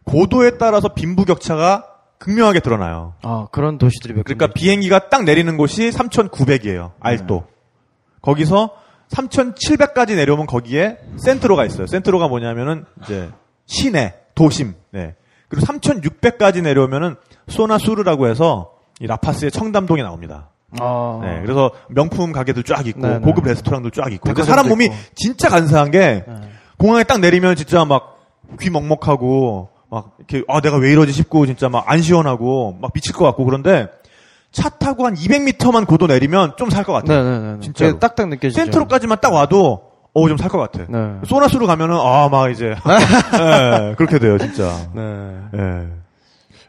고도에 0.05 0.57
따라서 0.57 0.89
빈부격차가 0.93 1.85
극명하게 2.19 2.61
드러나요. 2.61 3.13
아 3.21 3.47
그런 3.51 3.77
도시들이 3.77 4.13
몇 4.13 4.23
그러니까 4.23 4.47
비행기가 4.47 5.09
딱 5.09 5.23
내리는 5.23 5.55
곳이 5.57 5.89
3,900이에요. 5.89 6.91
알도. 6.99 7.43
거기서 8.21 8.71
3,700까지 9.09 10.15
내려오면 10.15 10.47
거기에 10.47 10.97
센트로가 11.17 11.65
있어요. 11.65 11.85
센트로가 11.87 12.27
뭐냐면은 12.27 12.85
이제 13.03 13.29
시내, 13.65 14.15
도심. 14.35 14.73
네. 14.91 15.15
그리고 15.49 15.65
3,600까지 15.65 16.61
내려오면은 16.63 17.15
소나수르라고 17.47 18.27
해서 18.27 18.71
이 18.99 19.07
라파스의 19.07 19.51
청담동이 19.51 20.01
나옵니다. 20.01 20.49
아, 20.79 21.19
네. 21.23 21.41
그래서 21.43 21.71
명품 21.89 22.31
가게들 22.31 22.63
쫙 22.63 22.85
있고 22.87 22.99
네, 23.01 23.13
네. 23.15 23.19
고급 23.19 23.45
레스토랑들 23.45 23.91
쫙 23.91 24.11
있고. 24.11 24.23
근데 24.25 24.41
백화점도 24.41 24.45
사람 24.51 24.67
몸이 24.67 24.85
있고. 24.85 24.95
진짜 25.15 25.49
간사한 25.49 25.91
게 25.91 26.23
네. 26.27 26.35
공항에 26.77 27.03
딱 27.03 27.19
내리면 27.19 27.55
진짜 27.55 27.85
막 27.85 28.17
귀 28.61 28.69
먹먹하고 28.69 29.67
막 29.89 30.11
이렇게 30.19 30.41
아 30.47 30.61
내가 30.61 30.77
왜 30.77 30.89
이러지 30.91 31.11
싶고 31.11 31.45
진짜 31.47 31.67
막 31.67 31.83
안 31.91 32.01
시원하고 32.01 32.77
막 32.81 32.93
미칠 32.93 33.13
것 33.13 33.25
같고 33.25 33.43
그런데 33.43 33.87
차 34.53 34.69
타고 34.69 35.05
한 35.05 35.15
200m만 35.15 35.85
고도 35.85 36.07
내리면 36.07 36.53
좀 36.57 36.69
살 36.69 36.85
것 36.85 36.93
같아요. 36.93 37.23
네네네. 37.25 37.59
진짜로. 37.59 37.89
그게 37.91 37.99
딱딱 37.99 38.29
느껴지죠. 38.29 38.61
센트로까지만 38.61 39.17
딱 39.21 39.33
와도 39.33 39.81
어 40.13 40.27
좀 40.29 40.37
살 40.37 40.47
것 40.49 40.59
같아. 40.59 40.85
네. 40.87 41.15
소나스로 41.25 41.67
가면은 41.67 41.97
아 41.99 42.29
막 42.29 42.49
이제 42.51 42.73
네, 43.37 43.95
그렇게 43.97 44.17
돼요 44.19 44.37
진짜. 44.37 44.71
네. 44.95 45.01
예. 45.55 45.87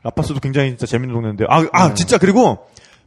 라파스도 0.03 0.40
굉장히 0.40 0.70
진짜 0.70 0.86
재밌는 0.86 1.14
동네인데 1.14 1.44
아, 1.49 1.64
아 1.72 1.94
진짜 1.94 2.18
그리고 2.18 2.59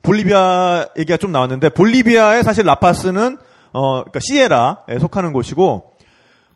볼리비아 0.04 0.88
얘기가 0.98 1.18
좀 1.18 1.32
나왔는데 1.32 1.70
볼리비아의 1.70 2.44
사실 2.44 2.66
라파스는 2.66 3.38
어 3.74 3.92
그러니까 4.04 4.20
시에라에 4.22 5.00
속하는 5.00 5.34
곳이고 5.34 5.92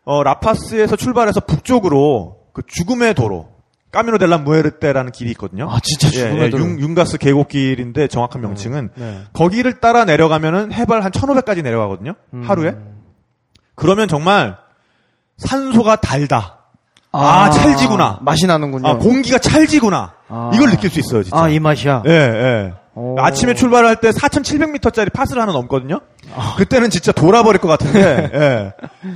어 0.04 0.24
라파스에서 0.24 0.96
출발해서 0.96 1.42
북쪽으로 1.42 2.38
그 2.54 2.62
죽음의 2.68 3.14
도로 3.14 3.50
까미노 3.92 4.18
델라 4.18 4.40
무에르테라는 4.40 5.12
길이 5.12 5.32
있거든요. 5.32 5.70
아 5.70 5.80
진짜 5.82 6.10
죽음의 6.10 6.50
도로. 6.50 6.64
윤, 6.64 6.80
윤가스 6.80 7.18
계곡길인데 7.18 8.08
정확한 8.08 8.42
명칭은 8.42 8.90
네. 8.96 9.22
거기를 9.34 9.80
따라 9.80 10.04
내려가면은 10.04 10.74
해발 10.74 11.04
한 11.04 11.12
1500까지 11.12 11.64
내려가거든요. 11.64 12.14
음. 12.34 12.44
하루에. 12.46 12.76
그러면 13.76 14.08
정말 14.08 14.58
산소가 15.38 15.98
달다. 15.98 16.60
아, 17.12 17.50
찰지구나. 17.50 18.20
맛이 18.22 18.46
나는군요. 18.46 18.88
아, 18.88 18.98
공기가 18.98 19.38
찰지구나. 19.38 20.14
아. 20.28 20.52
이걸 20.54 20.70
느낄 20.70 20.90
수 20.90 21.00
있어요, 21.00 21.24
진짜. 21.24 21.38
아, 21.38 21.48
이 21.48 21.60
맛이야. 21.60 22.04
예, 22.06 22.12
예. 22.12 22.74
오. 22.96 23.20
아침에 23.20 23.54
출발할 23.54 23.98
때 23.98 24.10
4,700m짜리 24.12 25.12
파스를 25.12 25.42
하나 25.42 25.52
넘거든요. 25.52 26.00
아. 26.34 26.56
그때는 26.58 26.90
진짜 26.90 27.12
돌아버릴 27.12 27.60
것 27.60 27.68
같은데, 27.68 28.32
예. 28.34 28.74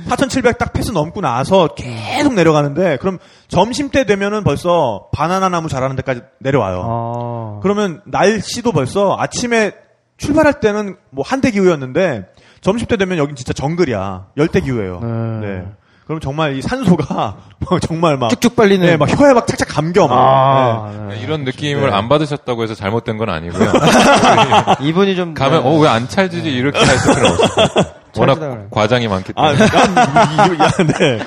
4,700 0.08 0.58
딱 0.58 0.72
패스 0.72 0.90
넘고 0.90 1.22
나서 1.22 1.68
계속 1.74 2.34
내려가는데, 2.34 2.98
그럼 2.98 3.18
점심 3.48 3.88
때 3.88 4.04
되면은 4.04 4.44
벌써 4.44 5.08
바나나 5.12 5.48
나무 5.48 5.68
자라는 5.68 5.96
데까지 5.96 6.20
내려와요. 6.40 6.82
아. 6.86 7.60
그러면 7.62 8.02
날씨도 8.04 8.72
벌써 8.72 9.16
아침에 9.18 9.72
출발할 10.18 10.60
때는 10.60 10.96
뭐 11.10 11.24
한대 11.26 11.50
기후였는데, 11.50 12.26
점심 12.60 12.86
때 12.86 12.98
되면 12.98 13.16
여긴 13.16 13.34
진짜 13.34 13.54
정글이야. 13.54 14.26
열대 14.36 14.60
기후예요. 14.60 15.00
네. 15.00 15.46
네. 15.46 15.64
그럼 16.10 16.18
정말 16.18 16.56
이 16.56 16.60
산소가 16.62 17.36
정말 17.86 18.16
막 18.16 18.30
쭉쭉 18.30 18.56
빨리는. 18.56 18.84
네, 18.84 18.96
막 18.96 19.08
혀에 19.08 19.32
막 19.32 19.46
착착 19.46 19.68
감겨 19.68 20.08
막. 20.08 20.16
아, 20.18 21.06
네. 21.08 21.20
이런 21.22 21.44
느낌을 21.44 21.88
네. 21.88 21.96
안 21.96 22.08
받으셨다고 22.08 22.64
해서 22.64 22.74
잘못된 22.74 23.16
건 23.16 23.30
아니고요. 23.30 23.70
이분이 24.82 25.14
좀 25.14 25.34
가면 25.34 25.62
네. 25.62 25.68
어왜 25.68 25.88
안 25.88 26.08
찰지지 26.08 26.50
이렇게 26.50 26.80
할 26.80 26.96
필요는 26.96 27.30
없어요. 27.30 27.84
워낙. 28.16 28.70
과장이 28.72 29.06
많기 29.06 29.32
아, 29.36 29.52
때문에. 29.54 29.66
난, 29.70 30.50
이- 30.50 30.56
이- 30.56 30.60
야, 30.60 30.70
네. 30.98 31.18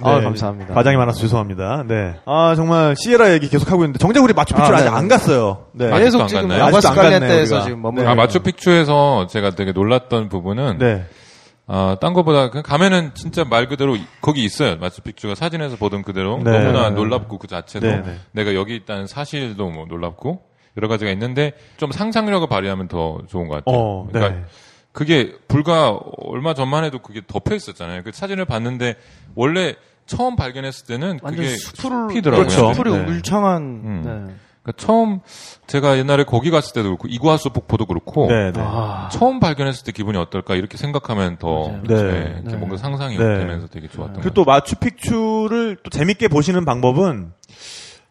아, 0.00 0.20
감사합니다. 0.20 0.74
과장이 0.74 0.96
많아서 0.96 1.18
죄송합니다. 1.18 1.82
네. 1.88 2.14
아, 2.24 2.54
정말 2.54 2.94
시에라 2.96 3.32
얘기 3.32 3.48
계속 3.48 3.68
하고 3.72 3.82
있는데 3.82 3.98
정작 3.98 4.22
우리 4.22 4.32
마추픽추를 4.32 4.76
아, 4.76 4.78
아, 4.78 4.82
직 4.84 4.90
네. 4.90 4.96
안 4.96 5.08
갔어요. 5.08 5.64
네. 5.72 5.90
계속 5.98 6.20
안 6.20 6.28
지금 6.28 6.48
갔네요, 6.50 6.78
지금 6.80 6.96
우리가. 7.02 7.76
머무르고 7.76 8.08
아, 8.08 8.14
마추픽추에서 8.14 9.26
제가 9.28 9.50
되게 9.50 9.72
놀랐던 9.72 10.28
부분은 10.28 10.78
네. 10.78 11.04
아, 11.72 11.96
딴 12.00 12.14
거보다 12.14 12.50
그냥 12.50 12.64
가면은 12.64 13.12
진짜 13.14 13.44
말 13.44 13.68
그대로 13.68 13.94
이- 13.94 14.04
거기 14.20 14.42
있어요. 14.42 14.76
마추픽추가 14.78 15.36
사진에서 15.36 15.76
보던 15.76 16.02
그대로 16.02 16.38
네. 16.42 16.50
너무나 16.50 16.88
네. 16.88 16.96
놀랍고 16.96 17.38
그 17.38 17.46
자체도 17.46 17.86
네, 17.86 18.02
네. 18.02 18.16
내가 18.32 18.54
여기 18.56 18.74
있다는 18.74 19.06
사실도 19.06 19.70
뭐 19.70 19.86
놀랍고 19.86 20.42
여러 20.76 20.88
가지가 20.88 21.12
있는데 21.12 21.52
좀 21.76 21.92
상상력을 21.92 22.48
발휘하면 22.48 22.88
더 22.88 23.18
좋은 23.28 23.46
것 23.46 23.64
같아요. 23.64 23.76
어, 23.80 24.08
그러니까 24.10 24.34
네. 24.40 24.44
그게 24.90 25.32
불과 25.46 25.96
얼마 26.18 26.54
전만 26.54 26.82
해도 26.82 26.98
그게 26.98 27.22
덮여 27.24 27.54
있었잖아요. 27.54 28.02
그 28.02 28.10
사진을 28.12 28.46
봤는데 28.46 28.96
원래 29.36 29.76
처음 30.06 30.34
발견했을 30.34 30.86
때는 30.88 31.20
완전 31.22 31.44
그게 31.44 31.56
숲을 31.56 32.08
숲이더라고요. 32.10 32.46
그렇죠. 32.48 32.74
숲이 32.74 32.90
네. 32.90 32.98
울창한 32.98 33.62
음. 33.62 34.36
네. 34.70 34.72
그러니까 34.72 34.72
처음 34.76 35.20
제가 35.66 35.98
옛날에 35.98 36.24
거기 36.24 36.50
갔을 36.50 36.72
때도 36.72 36.88
그렇고 36.88 37.08
이구아수 37.08 37.50
폭포도 37.50 37.86
그렇고 37.86 38.26
네, 38.28 38.52
네. 38.52 38.60
아. 38.62 39.08
처음 39.12 39.40
발견했을 39.40 39.84
때 39.84 39.92
기분이 39.92 40.18
어떨까 40.18 40.54
이렇게 40.54 40.76
생각하면 40.76 41.38
더. 41.38 41.72
네, 41.86 41.94
네. 41.94 42.02
이렇게 42.02 42.50
네. 42.50 42.56
뭔가 42.56 42.76
상상이 42.76 43.16
네. 43.16 43.38
되면서 43.38 43.66
되게 43.68 43.88
좋았던 43.88 44.14
것 44.14 44.20
그리고 44.22 44.34
또 44.34 44.44
마추픽추를 44.44 45.78
또 45.82 45.90
재밌게 45.90 46.28
보시는 46.28 46.64
방법은 46.64 47.32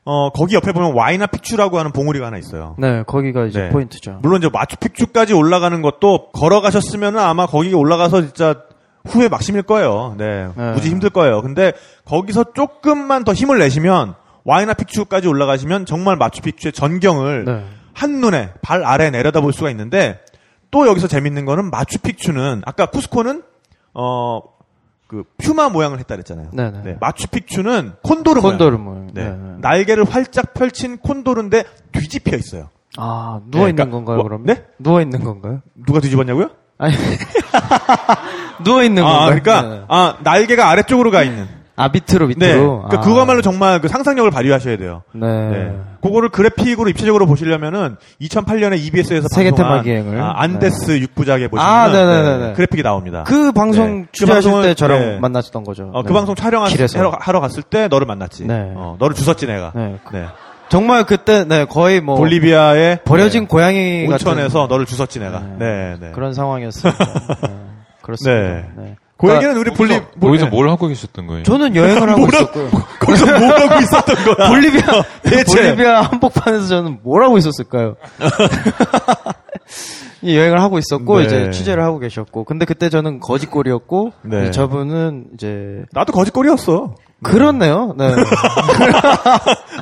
어, 0.06 0.32
거기 0.32 0.56
옆에 0.56 0.72
보면 0.72 0.94
와이나 0.96 1.28
픽추라고 1.28 1.78
하는 1.78 1.92
봉우리가 1.92 2.26
하나 2.26 2.38
있어요. 2.38 2.76
네, 2.80 3.04
거기가 3.04 3.46
이제 3.46 3.64
네. 3.64 3.70
포인트죠. 3.70 4.20
물론 4.22 4.40
이제 4.40 4.50
마추픽추까지 4.52 5.34
올라가는 5.34 5.82
것도 5.82 6.32
걸어가셨으면 6.32 7.18
아마 7.18 7.46
거기 7.46 7.74
올라가서 7.74 8.22
진짜 8.22 8.56
후회 9.06 9.28
막심일 9.28 9.64
거예요. 9.64 10.16
네. 10.18 10.48
네. 10.56 10.72
무지 10.72 10.90
힘들 10.90 11.10
거예요. 11.10 11.42
근데 11.42 11.74
거기서 12.06 12.54
조금만 12.54 13.24
더 13.24 13.34
힘을 13.34 13.60
내시면 13.60 14.16
와이나 14.50 14.74
픽추까지 14.74 15.28
올라가시면 15.28 15.86
정말 15.86 16.16
마추픽추의 16.18 16.74
전경을 16.74 17.46
네. 17.46 17.66
한눈에 17.94 18.52
발 18.62 18.84
아래 18.86 19.10
내려다 19.10 19.42
볼 19.42 19.54
수가 19.54 19.70
있는데 19.72 20.20
또 20.72 20.88
여기서 20.88 21.08
재밌는 21.08 21.46
거는 21.46 21.70
마추픽추는 21.70 22.64
아까 22.66 22.88
쿠스코는 22.88 23.44
어 23.94 24.60
그 25.10 25.24
퓨마 25.40 25.70
모양을 25.70 25.98
했다 25.98 26.14
그랬잖아요. 26.16 26.52
네네. 26.54 26.82
네, 26.84 26.98
마추픽추는 27.02 27.94
콘도르. 28.04 28.42
콘도르 28.42 28.78
모양. 28.78 29.08
네. 29.12 29.24
네. 29.24 29.30
네. 29.32 29.56
날개를 29.60 30.04
활짝 30.04 30.54
펼친 30.54 31.00
콘도르인데 31.00 31.64
뒤집혀 31.92 32.38
있어요. 32.38 32.70
아, 32.96 33.42
누워 33.50 33.68
있는 33.68 33.86
네, 33.86 33.90
그러니까 33.90 33.98
건가요, 33.98 34.16
뭐, 34.18 34.24
그러면? 34.24 34.46
네? 34.46 34.66
누워 34.78 35.02
있는 35.02 35.24
건가요? 35.24 35.62
누가 35.84 36.00
뒤집었냐고요? 36.00 36.52
아니. 36.78 36.94
누워 38.64 38.84
있는 38.84 39.04
아, 39.04 39.08
건가요? 39.08 39.42
그러니까 39.42 39.62
네. 39.76 39.86
아 39.88 40.18
날개가 40.22 40.70
아래쪽으로 40.70 41.10
가 41.10 41.24
있는. 41.24 41.48
아 41.80 41.90
밑으로 41.90 42.28
네. 42.28 42.36
밑으로. 42.54 42.84
그러니까 42.84 42.98
아. 42.98 43.02
그거말로 43.02 43.42
정말 43.42 43.80
그 43.82 43.88
상상력을 43.88 44.30
발휘하셔야 44.32 44.78
돼요. 44.78 45.04
네. 45.14 45.28
네. 45.50 45.76
그거를 46.02 46.30
그래픽으로 46.30 46.90
입체적으로 46.90 47.26
보시려면은 47.26 47.96
2008년에 48.22 48.78
EBS에서 48.80 49.28
세계 49.32 49.52
테마 49.52 49.82
기행을. 49.82 50.20
아, 50.22 50.34
안데스 50.42 51.00
육부작에 51.00 51.48
보시면 51.48 51.66
아, 51.66 51.88
네네네네. 51.88 52.54
그래픽이 52.54 52.84
나옵니다. 52.84 53.24
그 53.26 53.52
방송 53.52 54.02
네. 54.02 54.06
그 54.06 54.12
취재하실 54.14 54.52
방송을- 54.52 54.64
때 54.64 54.74
저랑 54.76 55.00
네. 55.00 55.20
만났었던 55.20 55.64
거죠. 55.64 55.90
어, 55.94 56.04
그 56.04 56.08
네. 56.10 56.14
방송 56.14 56.36
촬영하러. 56.36 56.72
하러 57.20 57.40
갔을 57.40 57.64
때 57.64 57.88
너를 57.88 58.06
만났지. 58.08 58.46
네. 58.46 58.72
어, 58.76 58.96
너를 59.00 59.16
주웠지 59.16 59.48
내가. 59.48 59.72
네. 59.76 59.96
네. 60.14 60.26
정말 60.70 61.04
그때 61.04 61.46
네 61.46 61.66
거의 61.66 62.00
뭐 62.00 62.16
볼리비아의 62.16 63.00
버려진 63.04 63.42
네. 63.44 63.48
고양이 63.48 64.06
온천에서 64.08 64.68
너를 64.68 64.86
주웠지 64.86 65.20
내가. 65.20 65.40
네, 65.58 65.96
네. 66.00 66.12
그런 66.14 66.34
상황이었습니다. 66.34 67.06
네. 67.06 67.48
그렇습니다. 68.04 68.68
네. 68.78 68.96
네. 69.22 69.28
그 69.28 69.36
얘기는 69.36 69.58
우리 69.58 69.72
볼리 69.72 69.94
거기서, 69.96 70.12
거기서 70.20 70.46
네. 70.46 70.52
뭘 70.52 70.70
하고 70.70 70.88
계셨던 70.88 71.28
거예요? 71.28 71.44
저는 71.44 71.76
여행을 71.76 72.10
하고 72.10 72.22
뭐라- 72.26 72.36
있었고요. 72.36 72.70
거기서 73.02 73.26
뭐 73.40 73.50
하고 73.50 73.76
있었던 73.84 74.16
거야? 74.36 74.50
볼리비아 74.50 75.04
대체. 75.24 75.62
볼리비아 75.62 76.02
한복판에서 76.04 76.68
저는 76.68 77.00
뭘 77.04 77.24
하고 77.24 77.38
있었을까요? 77.38 77.96
이 80.22 80.36
여행을 80.38 80.62
하고 80.62 80.78
있었고 80.80 81.20
네. 81.20 81.26
이제 81.26 81.50
취재를 81.52 81.84
하고 81.84 82.00
계셨고 82.00 82.44
근데 82.44 82.66
그때 82.66 82.90
저는 82.90 83.20
거짓골이었고 83.20 84.12
네. 84.24 84.52
저분은 84.52 85.28
이제 85.34 85.84
나도 85.94 86.12
거짓골이었어. 86.14 86.96
그렇네요. 87.22 87.94
네. 87.98 88.14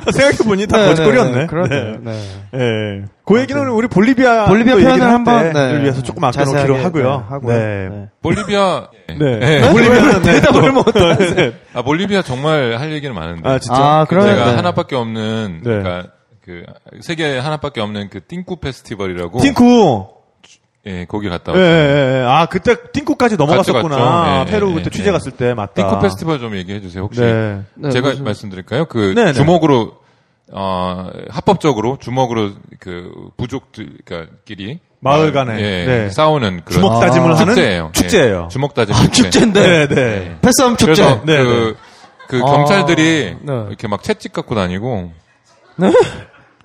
생각해보니 0.12 0.66
다 0.66 0.78
네, 0.78 0.86
거짓골이었네. 0.86 1.30
네, 1.32 1.38
네. 1.40 1.46
그렇네요. 1.46 1.96
네. 2.02 2.12
네. 2.52 2.58
예. 3.02 3.04
그 3.24 3.38
얘기는 3.40 3.68
우리 3.68 3.86
볼리비아 3.88 4.46
볼리비아 4.46 4.74
또 4.74 4.80
표현을 4.80 5.06
한번 5.06 5.52
네. 5.52 5.82
위해서 5.82 6.02
조금 6.02 6.24
아껴놓기로 6.24 6.76
하고요. 6.78 7.10
네, 7.18 7.24
하고요. 7.28 7.56
네. 7.58 7.88
네. 7.90 8.08
볼리비아. 8.22 8.88
네. 9.08 9.70
볼리비아는 9.70 10.22
네, 10.22 10.32
대답을 10.32 10.62
또- 10.62 10.72
못 10.72 10.84
네. 10.94 11.52
아 11.74 11.82
볼리비아 11.82 12.22
정말 12.22 12.76
할 12.78 12.92
얘기는 12.92 13.14
많은데. 13.14 13.48
아, 13.48 13.58
진짜? 13.58 13.76
아, 13.80 14.06
그러면 14.08 14.34
제가 14.34 14.50
네. 14.50 14.56
하나밖에 14.56 14.96
없는 14.96 15.60
네. 15.62 15.70
그러니까 15.70 16.08
그 16.44 16.62
세계 17.02 17.38
하나밖에 17.38 17.80
없는 17.80 18.08
그 18.10 18.20
띵쿠 18.26 18.56
페스티벌이라고. 18.60 19.40
팅쿠. 19.40 20.08
예, 20.88 21.04
거기 21.06 21.28
갔다 21.28 21.52
예, 21.54 21.56
왔어요. 21.58 21.70
예, 21.70 22.20
예. 22.20 22.24
아, 22.26 22.46
그때 22.46 22.74
팅쿠까지 22.92 23.36
넘어갔었구나. 23.36 23.96
갔죠. 23.96 24.44
네, 24.44 24.50
페루 24.50 24.68
네, 24.68 24.74
그때 24.76 24.90
네. 24.90 24.96
취재 24.96 25.12
갔을 25.12 25.32
때 25.32 25.54
맞다. 25.54 25.74
띵쿠 25.74 26.00
페스티벌 26.00 26.40
좀 26.40 26.56
얘기해 26.56 26.80
주세요. 26.80 27.02
혹시 27.04 27.20
네. 27.20 27.60
네, 27.74 27.90
제가 27.90 28.10
무슨- 28.10 28.24
말씀드릴까요? 28.24 28.86
그 28.86 29.12
네, 29.14 29.26
네. 29.26 29.32
주먹으로 29.32 29.98
어 30.52 31.10
합법적으로 31.28 31.98
주먹으로 32.00 32.52
그 32.80 33.12
부족들끼리 33.36 34.80
마을 35.00 35.32
간에. 35.32 35.60
예, 35.60 35.84
네. 35.86 36.10
싸우는 36.10 36.62
그런 36.64 36.80
주먹 36.80 37.00
다짐을 37.00 37.36
하는 37.36 37.54
축제예요. 37.54 37.90
축제예요. 37.92 38.42
예, 38.46 38.48
주먹 38.48 38.74
다짐 38.74 38.94
아, 38.94 39.06
축제인데. 39.10 39.86
네, 39.86 39.94
네. 39.94 40.38
패싸움 40.40 40.76
축제. 40.76 41.02
그래서 41.02 41.22
네, 41.24 41.36
그, 41.44 41.76
그 42.28 42.38
아, 42.42 42.46
경찰들이 42.46 43.36
네. 43.42 43.52
이렇게 43.68 43.86
막 43.88 44.02
채찍 44.02 44.32
갖고 44.32 44.54
다니고 44.54 45.12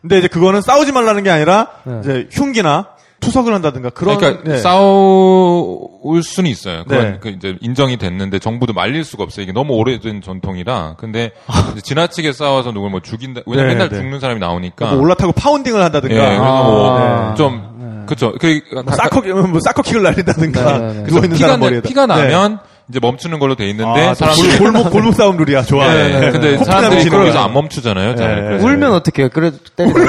근데 0.01 0.17
이제 0.17 0.27
그거는 0.27 0.61
싸우지 0.61 0.91
말라는 0.91 1.23
게 1.23 1.29
아니라 1.29 1.67
네. 1.85 1.99
이제 2.01 2.29
흉기나 2.31 2.87
투석을 3.23 3.53
한다든가 3.53 3.89
그런 3.89 4.17
그러니까 4.17 4.43
네. 4.43 4.57
싸울 4.57 6.23
수는 6.23 6.49
있어요. 6.49 6.83
그건 6.83 6.99
네. 7.03 7.17
그 7.21 7.29
이제 7.29 7.55
인정이 7.61 7.97
됐는데 7.97 8.39
정부도 8.39 8.73
말릴 8.73 9.03
수가 9.03 9.23
없어요. 9.23 9.43
이게 9.43 9.51
너무 9.53 9.73
오래된 9.73 10.21
전통이라. 10.21 10.95
근데 10.97 11.31
이제 11.71 11.81
지나치게 11.81 12.33
싸워서 12.33 12.71
누굴 12.71 12.89
뭐 12.89 12.99
죽인다. 13.01 13.41
왜냐면 13.45 13.67
네, 13.69 13.73
맨날 13.75 13.89
네. 13.89 13.97
죽는 13.97 14.19
사람이 14.19 14.39
나오니까. 14.39 14.91
뭐 14.91 15.01
올라타고 15.01 15.31
파운딩을 15.33 15.81
한다든가 15.81 16.15
예, 16.15 16.19
그래서 16.37 16.43
아, 16.43 16.63
뭐 16.63 16.99
네. 16.99 17.35
좀 17.35 18.05
그쵸. 18.07 18.33
그뭐 18.39 18.83
사커 18.95 19.21
뭐 19.21 19.59
사커킥을 19.63 20.03
날린다든가 20.03 20.77
네, 20.77 20.87
네, 20.87 20.93
네. 20.93 21.03
누워 21.05 21.23
있는 21.23 21.37
피가, 21.37 21.57
나, 21.57 21.69
피가 21.81 22.05
나면 22.05 22.59
이제 22.89 22.99
멈추는 23.01 23.39
걸로 23.39 23.55
돼 23.55 23.69
있는데 23.69 24.07
아, 24.07 24.13
사람들이 24.13 24.57
골, 24.57 24.71
목 24.73 24.91
골목 24.91 25.15
싸움 25.15 25.37
룰이야 25.37 25.63
좋아. 25.63 25.87
예, 25.87 26.19
네. 26.19 26.31
근데 26.31 26.57
코피 26.57 26.65
사람들이 26.65 27.09
거기서. 27.09 27.39
안 27.39 27.53
멈추잖아요. 27.53 28.15
잘. 28.15 28.37
예, 28.37 28.41
그래서 28.41 28.65
울면 28.67 28.91
어떻게 28.93 29.21
해요? 29.23 29.29
그래도 29.31 29.57
때리 29.75 29.89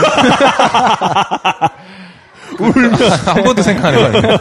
나요? 2.59 3.11
한 3.27 3.43
번도 3.45 3.63
생각 3.63 3.87
안 3.87 3.95
해봤는데. 3.95 4.39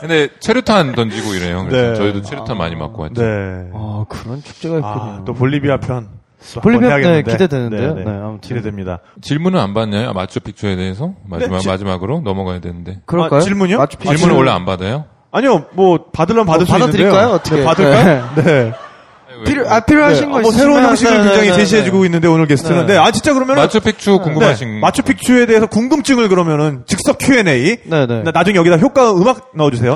근데 0.00 0.28
체류탄 0.40 0.92
던지고 0.94 1.34
이래요. 1.34 1.64
그래서 1.68 1.88
네. 1.90 1.94
저희도 1.96 2.22
체류탄 2.22 2.56
많이 2.56 2.76
맞고 2.76 3.02
왔죠. 3.02 3.22
네. 3.22 3.70
아, 3.74 4.04
그런 4.08 4.42
축제가 4.42 4.76
있군요. 4.76 4.92
아, 4.94 5.22
또 5.26 5.32
볼리비아 5.34 5.78
편. 5.78 6.08
또 6.54 6.60
볼리비아, 6.60 6.88
해야겠는데. 6.88 7.22
네, 7.22 7.32
기대되는데요. 7.32 7.94
네, 7.94 8.02
아무튼. 8.06 8.40
기대됩니다. 8.40 9.00
질문은 9.20 9.60
안 9.60 9.74
받나요? 9.74 10.10
아, 10.10 10.12
마추픽추에 10.14 10.76
대해서 10.76 11.12
마지막 11.26 11.56
네, 11.56 11.60
지- 11.62 11.68
마지막으로 11.68 12.20
넘어가야 12.20 12.60
되는데. 12.60 13.00
그럴까요? 13.06 13.38
아, 13.38 13.42
질문이요? 13.42 13.78
마추 13.78 13.98
픽추. 13.98 14.16
질문을 14.16 14.36
원래 14.38 14.50
안 14.50 14.64
받아요? 14.64 15.04
아니요, 15.32 15.66
뭐 15.74 16.06
받으려면 16.12 16.46
받을 16.46 16.66
수 16.66 16.72
받아드릴까요? 16.72 17.12
있는데요. 17.12 17.34
어떻게? 17.34 17.56
네, 17.56 17.64
받을까요? 17.64 18.30
네. 18.36 18.72
필요, 19.44 19.68
아, 19.68 19.80
필요하신 19.80 20.24
네. 20.26 20.30
거 20.30 20.36
어, 20.38 20.40
뭐 20.40 20.52
새로운 20.52 20.82
형식을 20.84 21.10
네, 21.12 21.22
굉장히 21.24 21.48
네, 21.48 21.50
네, 21.50 21.56
제시해주고 21.58 22.04
있는데 22.06 22.28
오늘 22.28 22.46
게스트는. 22.46 22.86
네. 22.86 22.94
네. 22.94 22.98
아 22.98 23.10
진짜 23.10 23.32
그러면은 23.32 23.62
마추픽추 23.62 24.18
궁금하신 24.20 24.74
네, 24.74 24.80
마추픽추에 24.80 25.46
대해서 25.46 25.66
궁금증을 25.66 26.28
그러면은 26.28 26.82
즉석 26.86 27.18
Q&A. 27.18 27.42
네, 27.44 28.06
네. 28.06 28.22
나- 28.24 28.30
나중에 28.32 28.56
여기다 28.56 28.76
효과 28.76 29.10
음악 29.12 29.50
넣어주세요. 29.54 29.94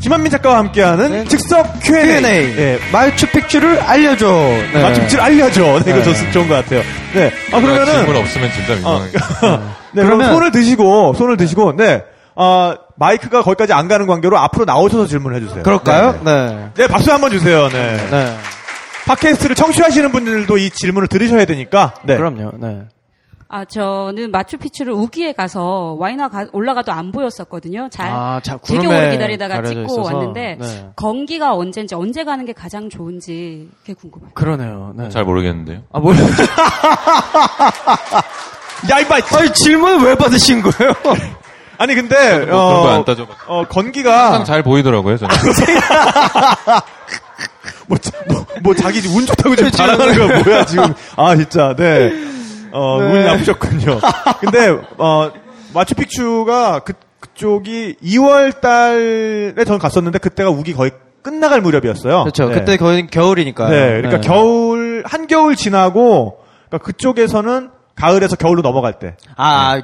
김한민 0.00 0.30
작가와 0.30 0.58
함께하는 0.58 1.10
네. 1.10 1.24
즉석 1.24 1.80
Q&A. 1.82 2.02
Q&A. 2.20 2.56
예, 2.58 2.78
마추픽추를 2.92 3.80
알려줘. 3.80 4.26
네. 4.72 4.82
마추픽추를 4.82 5.24
알려줘. 5.24 5.62
네, 5.84 5.90
이거 5.90 5.98
네. 5.98 6.02
좋, 6.04 6.32
좋은 6.32 6.48
것 6.48 6.54
같아요. 6.54 6.82
네. 7.14 7.32
아, 7.52 7.58
질문 7.58 7.74
그러면은. 7.74 8.16
없으면 8.16 8.50
진짜 8.52 8.74
민망해. 8.74 9.06
네, 9.10 10.02
그럼 10.02 10.18
그러면- 10.18 10.32
손을 10.32 10.50
드시고, 10.52 11.14
손을 11.14 11.36
드시고, 11.36 11.74
네. 11.76 12.04
어, 12.36 12.74
마이크가 12.96 13.42
거기까지 13.42 13.72
안 13.72 13.88
가는 13.88 14.06
관계로 14.06 14.38
앞으로 14.38 14.64
나오셔서 14.64 15.06
질문해 15.06 15.40
주세요. 15.40 15.62
그럴까요? 15.62 16.12
네, 16.12 16.18
네. 16.24 16.54
네. 16.56 16.70
네, 16.74 16.86
박수 16.88 17.12
한번 17.12 17.30
주세요. 17.30 17.68
네. 17.68 17.96
네. 18.10 18.36
팟캐스트를 19.06 19.54
청취하시는 19.54 20.10
분들도 20.12 20.56
이 20.58 20.70
질문을 20.70 21.08
들으셔야 21.08 21.44
되니까. 21.44 21.94
네. 22.04 22.16
그럼요. 22.16 22.52
네. 22.58 22.82
아, 23.48 23.64
저는 23.64 24.32
마추픽추를 24.32 24.92
우기에 24.92 25.32
가서 25.32 25.96
와이나 26.00 26.28
가- 26.28 26.46
올라가도 26.52 26.90
안 26.90 27.12
보였었거든요. 27.12 27.88
잘 27.92 28.08
아, 28.10 28.40
자, 28.42 28.58
되게 28.64 28.84
오래 28.88 29.12
기다리다가 29.12 29.62
찍고 29.62 29.82
있어서. 29.84 30.02
왔는데 30.02 30.56
네. 30.60 30.88
건기가 30.96 31.54
언제인지 31.54 31.94
언제 31.94 32.24
가는 32.24 32.44
게 32.44 32.52
가장 32.52 32.90
좋은지 32.90 33.68
그게 33.82 33.94
궁금해요. 33.94 34.30
그러네요. 34.34 34.92
네. 34.96 35.08
잘 35.10 35.22
모르겠는데요. 35.24 35.82
아, 35.92 36.00
뭘. 36.00 36.16
야, 38.90 38.98
이봐! 39.00 39.16
아니, 39.38 39.52
질문을 39.52 39.98
왜 40.08 40.14
받으신 40.16 40.60
거예요? 40.62 40.92
아니, 41.78 41.94
근데, 41.94 42.38
뭐 42.38 42.46
그런 42.46 42.50
거 42.50 42.82
어, 42.82 42.88
안 42.88 43.04
따져봤 43.04 43.36
어, 43.46 43.64
건기가, 43.68 44.26
항상 44.26 44.44
잘 44.44 44.62
보이더라고요, 44.62 45.16
저는. 45.18 45.34
뭐, 47.88 47.98
자- 47.98 48.10
뭐, 48.28 48.46
뭐 48.62 48.74
자기 48.74 49.02
지금 49.02 49.16
운 49.16 49.26
좋다고 49.26 49.56
지금 49.56 49.70
자랑하는 49.70 50.16
거야, 50.16 50.42
뭐야, 50.42 50.64
지금. 50.66 50.94
아, 51.16 51.36
진짜, 51.36 51.74
네. 51.76 52.12
어, 52.72 52.98
네. 53.00 53.12
운이 53.12 53.24
나쁘셨군요. 53.24 54.00
근데, 54.40 54.76
어, 54.98 55.30
마추픽추가 55.74 56.80
그, 56.80 56.94
그쪽이 57.20 57.96
2월 58.02 58.60
달에 58.60 59.64
전 59.64 59.78
갔었는데 59.78 60.18
그때가 60.18 60.50
우기 60.50 60.74
거의 60.74 60.90
끝나갈 61.22 61.60
무렵이었어요. 61.60 62.20
그렇죠. 62.22 62.48
네. 62.48 62.54
그때 62.54 62.76
거의 62.76 63.06
겨울이니까. 63.08 63.68
네, 63.68 64.00
그러니까 64.00 64.20
겨울, 64.20 65.02
한겨울 65.06 65.56
지나고, 65.56 66.38
그러니까 66.68 66.84
그쪽에서는 66.86 67.70
가을에서 67.96 68.36
겨울로 68.36 68.62
넘어갈 68.62 68.98
때. 68.98 69.16
아, 69.36 69.80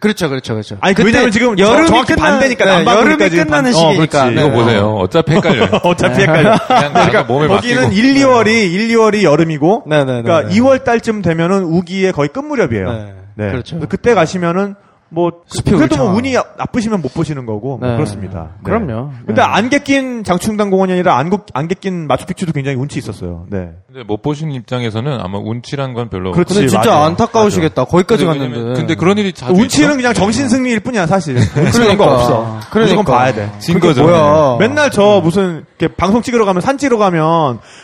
그렇죠, 0.00 0.28
그렇죠, 0.28 0.54
그렇죠. 0.54 0.76
아니, 0.80 0.94
그때 0.94 1.06
왜냐면 1.08 1.30
지금 1.30 1.58
여름이 1.58 1.86
정확히 1.88 2.14
끝나- 2.14 2.22
반대니까, 2.30 2.64
네, 2.64 2.84
여름이 2.90 3.16
끝나는 3.28 3.46
반- 3.46 3.66
어, 3.66 3.72
시기니까. 3.72 4.20
그렇지. 4.24 4.34
네. 4.34 4.40
이거 4.46 4.50
보세요. 4.50 4.94
어차피 4.96 5.32
헷갈려요. 5.32 5.68
어차피 5.84 6.20
헷갈려. 6.22 6.58
그냥 6.66 6.92
그러니까 6.92 7.22
몸에 7.24 7.46
거기는 7.48 7.82
맡기고. 7.82 8.06
1, 8.08 8.14
2월이 8.14 8.48
1, 8.72 8.88
2월이 8.96 9.22
여름이고 9.22 9.84
네, 9.86 10.04
네, 10.04 10.16
네, 10.16 10.22
그러니까 10.22 10.48
네. 10.48 10.58
2월 10.58 10.82
달쯤 10.84 11.22
되면은 11.22 11.64
우기의 11.64 12.12
거의 12.12 12.28
끝 12.30 12.40
무렵이에요. 12.40 12.90
네, 12.92 13.14
네. 13.34 13.50
그렇죠. 13.50 13.78
그때 13.88 14.14
가시면은 14.14 14.74
뭐 15.12 15.32
숲이 15.46 15.72
그래도 15.72 15.96
뭐. 15.96 16.14
운이 16.14 16.34
나쁘시면 16.56 17.02
못 17.02 17.12
보시는 17.12 17.44
거고 17.44 17.78
뭐 17.78 17.88
네. 17.88 17.94
그렇습니다. 17.96 18.50
네. 18.58 18.62
그럼요. 18.62 19.10
근데 19.26 19.42
네. 19.42 19.42
안개 19.42 19.78
낀 19.80 20.22
장충당 20.22 20.70
공원이 20.70 20.92
아니라 20.92 21.16
안개, 21.18 21.36
안개 21.52 21.74
낀 21.74 22.06
마추픽추도 22.06 22.52
굉장히 22.52 22.76
운치 22.76 22.98
있었어요. 23.00 23.46
네. 23.50 23.70
근데 23.88 24.04
못 24.04 24.22
보신 24.22 24.52
입장에서는 24.52 25.18
아마 25.20 25.38
운치란 25.38 25.94
건 25.94 26.10
별로. 26.10 26.30
그렇지. 26.30 26.54
근데 26.54 26.68
진짜 26.68 26.90
맞아. 26.90 27.04
안타까우시겠다. 27.06 27.84
거기까지 27.86 28.24
근데 28.24 28.38
갔는데. 28.38 28.56
왜냐면- 28.58 28.76
근데 28.76 28.94
그런 28.94 29.18
일이 29.18 29.32
자주 29.32 29.52
운치는 29.52 29.88
있죠? 29.90 29.96
그냥 29.96 30.14
정신 30.14 30.48
승리일 30.48 30.80
뿐이야 30.80 31.06
사실. 31.06 31.36
운치는 31.36 31.70
그러니까. 31.72 32.04
거 32.06 32.14
없어. 32.14 32.60
그러니까. 32.70 32.80
무조건 32.96 33.04
봐야 33.04 33.32
돼. 33.34 33.50
진 33.58 33.80
거죠. 33.80 34.02
뭐야. 34.04 34.56
맨날 34.60 34.90
저 34.92 35.20
무슨 35.20 35.64
이렇게 35.78 35.92
방송 35.96 36.22
찍으러 36.22 36.44
가면 36.44 36.60
산 36.60 36.78
찍으러 36.78 36.98
가면 36.98 37.24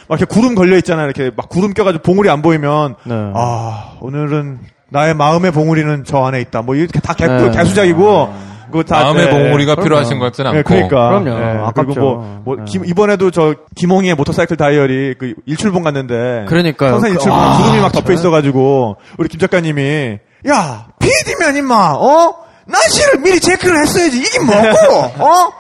막 0.09 0.21
이렇게 0.21 0.27
구름 0.27 0.55
걸려 0.55 0.77
있잖아요. 0.77 1.07
이렇게 1.07 1.33
막 1.37 1.49
구름 1.49 1.75
껴가지고 1.75 2.03
봉우리 2.05 2.31
안 2.31 2.41
보이면 2.43 2.95
네. 3.05 3.15
아 3.35 3.95
오늘은 4.01 4.61
나의 4.89 5.15
마음의 5.15 5.53
봉우리는 5.53 6.05
저 6.05 6.25
안에 6.25 6.41
있다. 6.43 6.63
뭐 6.63 6.75
이렇게 6.75 7.01
다 7.01 7.13
개, 7.15 7.27
네. 7.27 7.51
개수작이고 7.51 8.35
그거 8.67 8.83
다 8.83 9.03
마음의 9.05 9.25
네. 9.27 9.31
봉우리가 9.31 9.75
그럼요. 9.75 9.85
필요하신 9.85 10.19
것 10.19 10.27
같지는 10.27 10.53
네, 10.53 10.59
않고. 10.59 10.69
그러니까. 10.69 11.09
그럼요. 11.09 11.39
네, 11.39 11.45
아깝죠. 11.67 11.87
그리고 11.87 12.01
뭐, 12.01 12.43
뭐 12.45 12.57
네. 12.57 12.65
김- 12.67 12.85
이번에도 12.85 13.31
저 13.31 13.55
김홍희의 13.75 14.15
모터사이클 14.15 14.57
다이어리 14.57 15.15
그 15.19 15.35
일출봉 15.47 15.83
갔는데. 15.83 16.45
그러니까요. 16.49 16.93
평생 16.93 17.11
그- 17.11 17.15
일출봉 17.17 17.39
와, 17.39 17.57
구름이 17.59 17.81
막 17.81 17.93
덮여. 17.93 18.13
있어가지고 18.13 18.97
우리 19.19 19.29
김 19.29 19.41
작가님이 19.41 20.19
야 20.49 20.87
PD면 21.01 21.57
임마 21.57 21.75
어 21.95 22.35
날씨를 22.67 23.21
미리 23.21 23.41
체크를 23.41 23.81
했어야지 23.83 24.19
이게 24.19 24.39
뭐고 24.41 25.25
어 25.25 25.53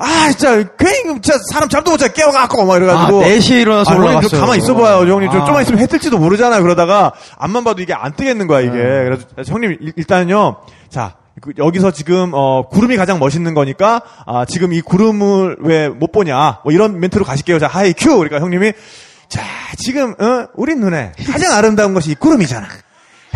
아, 0.00 0.28
진짜, 0.30 0.56
괜히, 0.78 1.20
진짜 1.20 1.38
사람 1.52 1.68
잠도 1.68 1.90
못 1.92 1.96
자게 1.98 2.14
깨워갖고, 2.14 2.64
막 2.64 2.76
이래가지고. 2.76 3.22
아, 3.22 3.26
4시에 3.26 3.60
일어나서 3.62 3.90
아, 3.92 3.96
올라갔어요. 3.96 4.28
좀 4.28 4.40
가만히 4.40 4.62
있어봐요, 4.62 5.12
형님. 5.12 5.30
좀, 5.30 5.42
아. 5.42 5.44
좀만 5.44 5.62
있으면 5.62 5.78
해 5.80 5.86
뜰지도 5.86 6.18
모르잖아요. 6.18 6.62
그러다가, 6.62 7.12
앞만 7.38 7.64
봐도 7.64 7.82
이게 7.82 7.92
안 7.94 8.12
뜨겠는 8.14 8.46
거야, 8.46 8.60
이게. 8.60 8.70
네. 8.72 9.04
그래서, 9.04 9.52
형님, 9.52 9.72
일- 9.80 9.92
일단은요, 9.96 10.56
자, 10.88 11.16
그, 11.40 11.52
여기서 11.58 11.90
지금, 11.90 12.32
어, 12.34 12.66
구름이 12.68 12.96
가장 12.96 13.18
멋있는 13.18 13.54
거니까, 13.54 14.00
아, 14.26 14.44
지금 14.46 14.72
이 14.72 14.80
구름을 14.80 15.58
왜 15.60 15.88
못 15.88 16.12
보냐, 16.12 16.58
뭐 16.64 16.72
이런 16.72 16.98
멘트로 17.00 17.24
가실게요. 17.24 17.58
자, 17.58 17.66
하이 17.66 17.92
큐! 17.92 18.16
그러니까 18.18 18.40
형님이, 18.40 18.72
자, 19.28 19.42
지금, 19.78 20.12
어, 20.20 20.46
우리 20.54 20.74
눈에 20.74 21.12
가장 21.30 21.52
아름다운 21.52 21.94
것이 21.94 22.10
이 22.10 22.14
구름이잖아. 22.14 22.66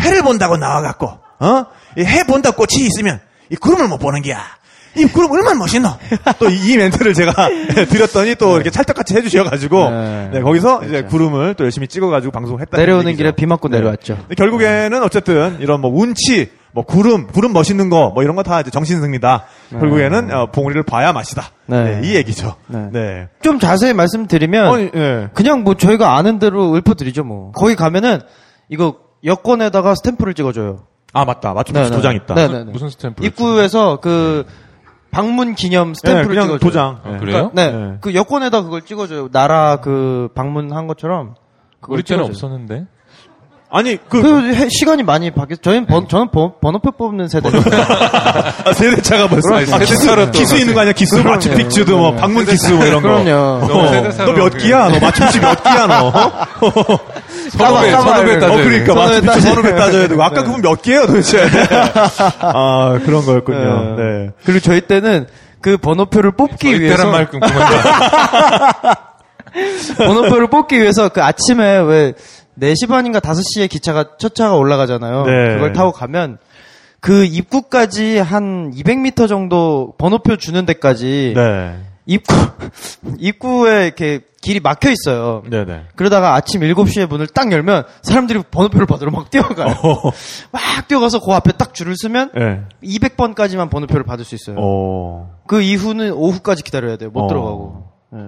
해를 0.01 0.21
본다고 0.23 0.57
나와갖고, 0.57 1.07
어? 1.39 1.65
이 1.97 2.01
해 2.03 2.23
본다 2.25 2.51
꽃이 2.51 2.85
있으면, 2.85 3.19
이 3.49 3.55
구름을 3.55 3.87
못 3.87 3.97
보는 3.97 4.21
게야. 4.21 4.39
이 4.97 5.05
구름 5.05 5.31
얼마나 5.31 5.57
멋있노? 5.59 5.89
또이 6.39 6.77
멘트를 6.77 7.13
제가 7.13 7.31
드렸더니 7.89 8.35
또 8.35 8.55
이렇게 8.55 8.69
찰떡같이 8.69 9.15
해주셔가지고, 9.15 9.89
네. 9.89 10.29
네, 10.33 10.41
거기서 10.41 10.83
이제 10.85 11.03
구름을 11.03 11.55
또 11.55 11.63
열심히 11.65 11.87
찍어가지고 11.87 12.31
방송했다. 12.31 12.77
내려오는 12.77 13.15
길에 13.15 13.31
비 13.31 13.45
맞고 13.45 13.67
내려왔죠. 13.67 14.15
근데 14.17 14.35
결국에는 14.35 15.03
어쨌든 15.03 15.57
이런 15.59 15.81
뭐 15.81 15.91
운치, 15.93 16.51
뭐 16.71 16.83
구름, 16.83 17.27
구름 17.27 17.53
멋있는 17.53 17.89
거, 17.89 18.11
뭐 18.13 18.23
이런 18.23 18.35
거 18.35 18.43
다 18.43 18.59
이제 18.61 18.69
정신승리다. 18.71 19.45
결국에는 19.71 20.31
어, 20.33 20.51
봉우리를 20.51 20.83
봐야 20.83 21.13
맛이다. 21.13 21.43
네. 21.67 21.99
네, 22.01 22.07
이 22.07 22.15
얘기죠. 22.15 22.55
네. 22.67 22.89
네. 22.91 23.27
좀 23.41 23.59
자세히 23.59 23.93
말씀드리면 23.93 24.73
아니, 24.73 24.91
예. 24.95 25.29
그냥 25.33 25.63
뭐 25.63 25.75
저희가 25.75 26.15
아는 26.17 26.37
대로 26.39 26.75
읊어드리죠 26.75 27.23
뭐. 27.23 27.51
거기 27.53 27.75
가면은 27.75 28.19
이거 28.69 28.97
여권에다가 29.23 29.95
스탬프를 29.95 30.33
찍어줘요. 30.33 30.83
아 31.13 31.23
맞다. 31.23 31.53
네, 31.53 31.83
네. 31.83 31.89
도장 31.89 32.13
있다. 32.15 32.35
네, 32.35 32.47
네, 32.49 32.63
네. 32.65 32.71
무슨 32.71 32.89
스탬프? 32.89 33.25
입구에서 33.25 33.99
그 34.01 34.45
방문 35.15 35.55
기념 35.55 35.93
네, 35.93 35.93
스탬프를 35.95 36.27
그냥 36.27 36.43
찍어줘요. 36.47 36.59
도장. 36.59 36.99
아, 37.05 37.11
네. 37.11 37.17
그래요? 37.19 37.51
네, 37.53 37.71
네. 37.71 37.93
그 38.01 38.13
여권에다 38.13 38.63
그걸 38.63 38.81
찍어줘요. 38.81 39.29
나라 39.31 39.77
그 39.77 40.27
방문한 40.35 40.87
것처럼. 40.87 41.35
그걸 41.79 41.95
우리 41.99 42.03
때는. 42.03 42.25
없었는데. 42.25 42.85
아니 43.71 43.97
그, 44.09 44.21
그 44.21 44.53
해- 44.53 44.67
시간이 44.69 45.03
많이 45.03 45.31
바뀌었. 45.31 45.61
저희는 45.61 45.85
번, 45.87 46.07
저는 46.09 46.31
번, 46.31 46.53
번호표 46.61 46.91
뽑는 46.91 47.29
세대. 47.29 47.49
아, 47.49 48.73
세대차가 48.73 49.27
벌써. 49.27 49.55
아, 49.55 49.59
기수, 49.79 49.95
세대차로 49.95 50.25
또 50.27 50.31
기수 50.31 50.57
있는 50.57 50.73
거 50.73 50.81
아니야? 50.81 50.91
기수. 50.93 51.23
마추픽추도 51.23 51.97
뭐 51.97 52.13
방문 52.15 52.45
기수 52.45 52.75
뭐 52.75 52.85
이런 52.85 53.01
거. 53.01 53.07
그럼요. 53.23 53.67
너무 53.67 53.87
세대차로 53.87 54.31
너몇 54.33 54.51
그냥- 54.51 54.65
기야? 54.67 54.89
너 54.89 54.99
마추픽추 54.99 55.39
몇 55.41 55.63
기야 55.63 55.87
너? 55.87 56.11
선후배, 57.49 57.91
까봐, 57.91 58.03
선후배. 58.03 58.39
따져야 58.39 58.51
어 58.51 58.63
그러니까 58.63 58.93
선후배 58.93 59.21
따져야 59.25 59.41
선후배. 59.41 59.75
따져야 59.75 60.07
되고 60.07 60.23
아까 60.23 60.41
네. 60.41 60.45
그분 60.45 60.61
몇 60.61 60.81
개예요 60.81 61.05
도대체? 61.07 61.43
아 62.41 62.99
그런 63.05 63.25
거였군요. 63.25 63.95
네. 63.97 64.29
그리고 64.45 64.59
저희 64.59 64.81
때는 64.81 65.27
그 65.61 65.77
번호표를 65.77 66.31
뽑기 66.33 66.79
위해서 66.79 67.07
이때란 67.07 67.11
말. 67.11 67.27
번호표를 69.97 70.47
뽑기 70.47 70.79
위해서 70.79 71.09
그 71.09 71.23
아침에 71.23 71.79
왜 71.79 72.13
4시 72.61 72.87
반인가 72.89 73.19
5시에 73.19 73.69
기차가 73.69 74.05
첫 74.17 74.35
차가 74.35 74.55
올라가잖아요. 74.55 75.25
네. 75.25 75.53
그걸 75.55 75.73
타고 75.73 75.91
가면 75.91 76.37
그 76.99 77.23
입구까지 77.25 78.17
한 78.17 78.71
200m 78.75 79.27
정도 79.27 79.93
번호표 79.97 80.37
주는 80.37 80.65
데까지 80.65 81.33
네. 81.35 81.75
입구 82.05 82.33
입구에 83.19 83.85
이렇게 83.85 84.21
길이 84.41 84.59
막혀 84.59 84.91
있어요. 84.91 85.41
네네. 85.49 85.85
그러다가 85.95 86.35
아침 86.35 86.61
7시에 86.61 87.07
문을 87.07 87.25
딱 87.27 87.51
열면 87.51 87.85
사람들이 88.03 88.43
번호표를 88.51 88.85
받으러 88.85 89.09
막 89.09 89.31
뛰어가요. 89.31 89.73
막 90.51 90.87
뛰어가서 90.87 91.19
그 91.19 91.33
앞에 91.33 91.53
딱 91.53 91.73
줄을 91.73 91.95
서면 91.97 92.31
네. 92.35 92.61
200번까지만 92.83 93.71
번호표를 93.71 94.03
받을 94.03 94.23
수 94.23 94.35
있어요. 94.35 94.57
어. 94.59 95.31
그 95.47 95.61
이후는 95.61 96.11
오후까지 96.13 96.63
기다려야 96.63 96.97
돼요. 96.97 97.09
못 97.11 97.23
어. 97.23 97.27
들어가고. 97.27 97.91
네. 98.11 98.19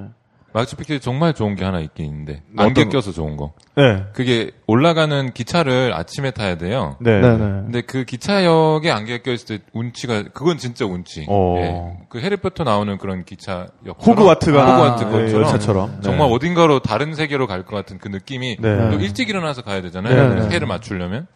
마추픽추 0.58 1.00
정말 1.00 1.34
좋은 1.34 1.56
게 1.56 1.64
하나 1.64 1.80
있긴 1.80 2.06
있는데. 2.06 2.42
안개 2.58 2.82
어떤 2.82 2.84
거? 2.86 2.98
껴서 2.98 3.12
좋은 3.12 3.38
거. 3.38 3.54
네. 3.76 4.04
그게 4.14 4.52
올라가는 4.66 5.32
기차를 5.32 5.94
아침에 5.94 6.32
타야 6.32 6.56
돼요. 6.58 6.96
네. 7.00 7.22
네, 7.22 7.32
네. 7.34 7.38
근데 7.38 7.82
그 7.82 8.04
기차역에 8.06 8.90
안개가 8.90 9.24
껴있을 9.24 9.46
때 9.46 9.60
운치가 9.74 10.24
그건 10.34 10.58
진짜 10.58 10.86
운치. 10.86 11.26
어. 11.30 11.56
예. 11.60 12.06
그 12.10 12.20
해리포터 12.20 12.64
나오는 12.64 12.98
그런 12.98 13.24
기차역 13.24 13.70
호그와트가 14.06 14.66
호그와트 14.66 15.04
아, 15.04 15.10
것처럼 15.10 15.44
열차처럼. 15.44 15.92
네. 15.96 16.02
정말 16.02 16.28
어딘가로 16.32 16.80
다른 16.80 17.14
세계로 17.14 17.46
갈 17.46 17.64
것 17.68 17.76
같은 17.76 17.98
그 17.98 18.08
느낌이 18.08 18.58
네. 18.60 18.90
또 18.92 18.96
일찍 19.00 19.30
일어나서 19.30 19.62
가야 19.62 19.82
되잖아요. 19.82 20.36
네, 20.36 20.42
네. 20.48 20.56
해를 20.56 20.68
맞추려면 20.68 21.28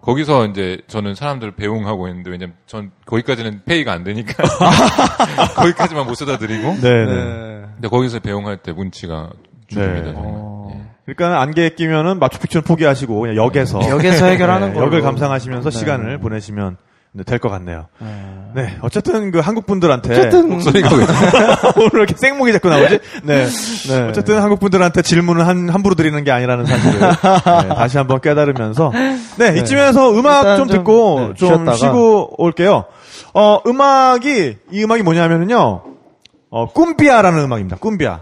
거기서 0.00 0.46
이제 0.46 0.80
저는 0.88 1.14
사람들을 1.14 1.52
배웅하고 1.52 2.08
있는데 2.08 2.30
왜냐면 2.30 2.54
전 2.66 2.90
거기까지는 3.06 3.62
페이가 3.64 3.92
안 3.92 4.04
되니까 4.04 4.34
거기까지만 5.56 6.06
못 6.06 6.14
쏟아 6.14 6.38
드리고 6.38 6.74
네. 6.80 7.04
네. 7.04 7.62
근데 7.74 7.88
거기서 7.88 8.20
배웅할 8.20 8.58
때 8.58 8.72
운치가 8.72 9.30
죽입니다. 9.68 10.06
네. 10.08 10.12
정말. 10.12 10.22
어. 10.34 10.70
예. 10.74 10.82
그러니까 11.14 11.40
안개에 11.40 11.70
끼면은 11.70 12.18
마추픽추는 12.18 12.64
포기하시고 12.64 13.20
그냥 13.20 13.36
역에서 13.36 13.88
역에서 13.88 14.26
해결하는 14.26 14.68
네, 14.68 14.74
걸로. 14.74 14.86
역을 14.86 15.02
감상하시면서 15.02 15.70
네. 15.70 15.78
시간을 15.78 16.18
보내시면 16.18 16.76
될 17.26 17.38
것 17.38 17.50
같네요. 17.50 17.88
네, 18.54 18.76
어쨌든 18.80 19.30
그 19.30 19.38
한국 19.40 19.66
분들한테 19.66 20.10
어쨌든 20.12 20.48
목소리가 20.48 20.88
왜 20.96 21.04
오늘 21.76 21.90
이렇게 21.94 22.14
생목이 22.16 22.52
자꾸 22.52 22.70
나오지? 22.70 23.00
네. 23.24 23.46
어쨌든 24.08 24.40
한국 24.40 24.60
분들한테 24.60 25.02
질문을 25.02 25.46
한 25.46 25.68
함부로 25.68 25.94
드리는 25.94 26.22
게 26.24 26.30
아니라는 26.30 26.64
사실을 26.64 26.98
네, 27.00 27.68
다시 27.74 27.98
한번 27.98 28.20
깨달으면서 28.20 28.92
네, 29.38 29.58
이쯤에서 29.58 30.18
음악 30.18 30.56
좀 30.56 30.68
좀, 30.68 30.78
듣고 30.78 31.20
네, 31.20 31.34
좀 31.34 31.48
쉬었다가. 31.48 31.76
쉬고 31.76 32.34
올게요. 32.42 32.84
어, 33.34 33.58
음악이 33.66 34.56
이 34.70 34.84
음악이 34.84 35.02
뭐냐면은요. 35.02 35.82
어, 36.50 36.66
cumbia라는 36.72 37.44
음악입니다. 37.44 37.76
cumbia. 37.76 38.20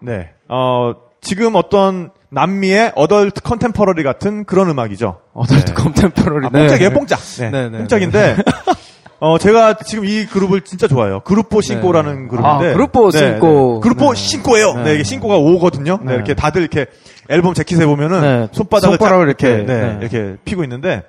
네. 0.00 0.30
어, 0.48 0.92
지금 1.20 1.54
어떤 1.54 2.10
남미의 2.30 2.92
adult 2.94 3.42
contemporary 3.42 4.02
같은 4.02 4.44
그런 4.44 4.70
음악이죠. 4.70 5.18
adult 5.34 5.66
네. 5.66 5.74
contemporary. 5.74 6.46
아, 6.46 6.50
뽕짝이에요, 6.50 6.90
뽕짝. 6.90 7.20
네, 7.38 7.50
네, 7.50 7.68
네, 7.68 7.78
뽕짝인데, 7.78 8.36
어, 9.18 9.36
제가 9.38 9.74
지금 9.74 10.04
이 10.04 10.24
그룹을 10.26 10.62
진짜 10.62 10.86
좋아해요. 10.86 11.20
그룹포 11.20 11.60
신고라는 11.60 12.28
그룹인데. 12.28 12.70
아, 12.70 12.72
그룹포 12.72 13.10
신고. 13.10 13.80
그룹포 13.80 14.14
네. 14.14 14.20
신고예요. 14.20 14.74
네. 14.74 14.82
네. 14.84 14.94
이게 14.94 15.02
신고가 15.02 15.36
오거든요. 15.36 15.98
네. 16.02 16.06
네. 16.06 16.14
이렇게 16.14 16.34
다들 16.34 16.62
이렇게 16.62 16.86
앨범 17.28 17.52
재킷에 17.54 17.84
보면은 17.84 18.20
네. 18.20 18.48
손바닥을 18.52 18.98
쫙 18.98 19.20
이렇게, 19.20 19.64
네, 19.64 19.64
네. 19.64 19.98
이렇게 20.00 20.36
피고 20.44 20.62
있는데, 20.62 21.02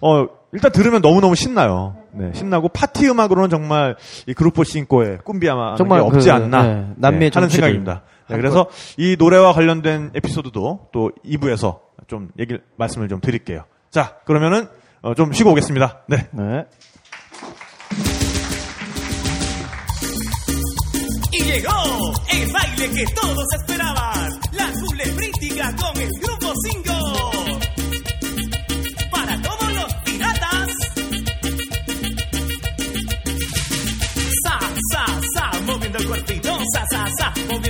어, 0.00 0.26
일단 0.52 0.72
들으면 0.72 1.00
너무너무 1.00 1.34
신나요. 1.34 1.96
네, 2.12 2.30
신나고 2.34 2.68
파티 2.68 3.08
음악으로는 3.08 3.50
정말 3.50 3.94
이 4.26 4.34
그룹포 4.34 4.64
신고의 4.64 5.18
꿈비아마 5.22 5.76
정말 5.76 6.00
게 6.00 6.06
없지 6.06 6.28
그, 6.28 6.32
않나 6.32 6.62
네, 6.62 6.86
남미의 6.96 7.30
네, 7.30 7.34
하는 7.34 7.48
생각입니다. 7.48 8.02
네, 8.30 8.36
그래서 8.36 8.68
이 8.96 9.16
노래와 9.18 9.52
관련된 9.52 10.12
에피소드도 10.14 10.88
또 10.92 11.10
2부에서 11.24 11.80
좀 12.06 12.30
얘기를 12.38 12.62
말씀을 12.76 13.08
좀 13.08 13.20
드릴게요. 13.20 13.64
자, 13.90 14.18
그러면은 14.24 14.68
어, 15.02 15.14
좀 15.14 15.32
쉬고 15.32 15.50
오겠습니다. 15.52 16.02
네. 16.08 16.28
네. 16.32 16.64
Y 21.32 21.44
llegó 21.44 21.70
el 22.32 22.52
baile 22.52 22.90
que 22.90 23.04
todos 23.14 23.46
esperaban, 23.60 24.28
la 24.52 24.68
culebrítica 24.72 25.74
con 25.76 25.96
el 25.96 26.10
grupo 26.20 26.52
5. 26.84 26.99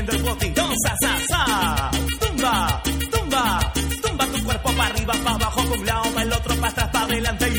El 0.09 0.22
botito, 0.22 0.62
sa, 0.82 0.94
sa, 1.01 1.18
sa. 1.28 1.90
Tumba, 2.20 2.82
tumba, 3.11 3.72
tumba 4.03 4.26
tu 4.26 4.44
cuerpo 4.44 4.72
para 4.72 4.94
arriba, 4.94 5.14
para 5.24 5.36
abajo, 5.36 5.62
para 5.62 5.78
un 5.78 5.86
lado, 5.86 6.03
para 6.11 6.22
el 6.22 6.32
otro, 6.32 6.55
para 6.57 6.68
atrás, 6.68 6.88
para 6.92 7.05
adelante 7.05 7.49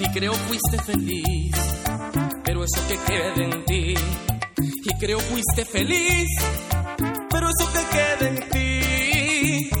y 0.00 0.08
creo 0.12 0.32
fuiste 0.32 0.78
feliz, 0.84 1.54
pero 2.44 2.64
eso 2.64 2.80
que 2.88 2.96
queda 3.06 3.44
en 3.44 3.64
ti. 3.64 3.94
Y 4.60 4.98
creo 4.98 5.20
fuiste 5.20 5.64
feliz, 5.64 6.28
pero 7.30 7.48
eso 7.48 7.72
que 7.72 7.96
queda 7.96 8.28
en 8.28 8.50
ti. 8.50 9.77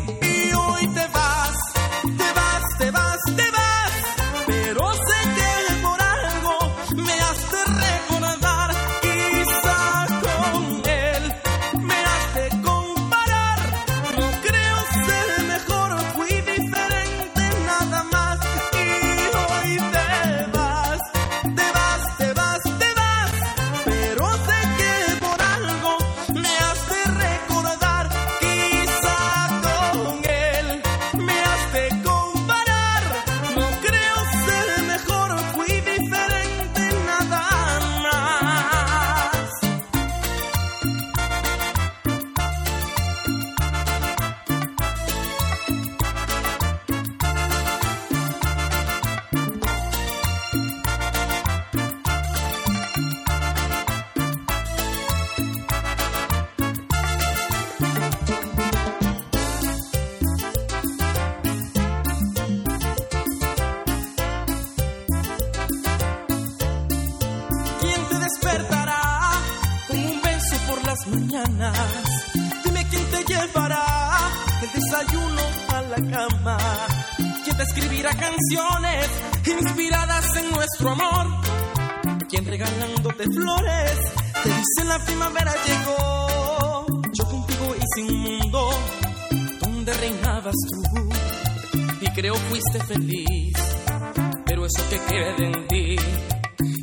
pero 94.46 94.64
eso 94.64 94.82
que 94.88 94.98
queda 94.98 95.36
en 95.38 95.68
ti. 95.68 95.96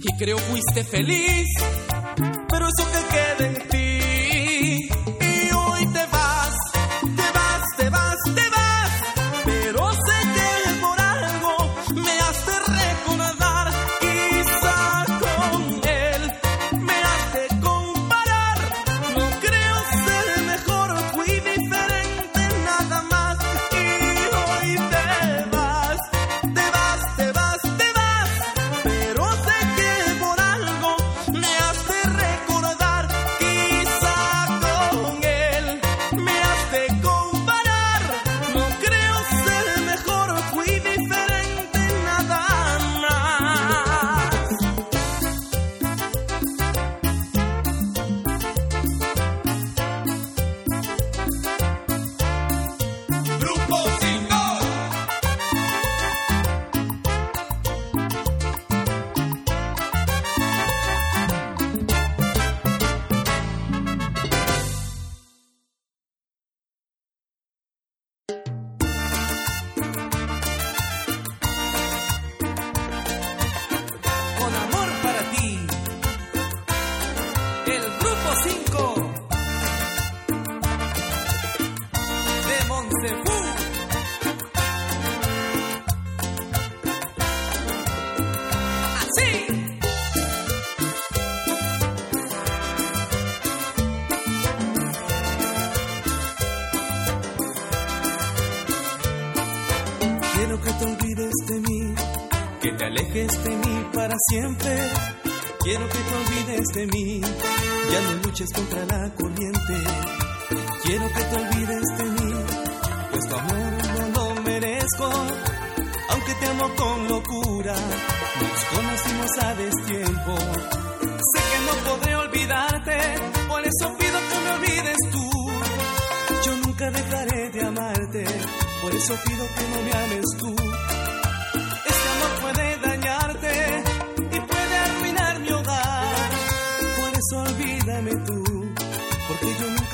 Y 0.03 0.17
creo 0.17 0.37
fuiste 0.37 0.83
feliz 0.83 1.47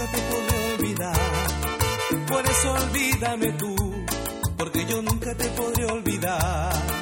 te 0.07 0.17
podré 0.21 0.73
olvidar. 0.73 1.15
Por 2.27 2.45
eso 2.45 2.73
olvídame 2.73 3.51
tú, 3.53 3.75
porque 4.57 4.85
yo 4.85 5.01
nunca 5.01 5.35
te 5.35 5.47
podré 5.49 5.85
olvidar. 5.85 7.00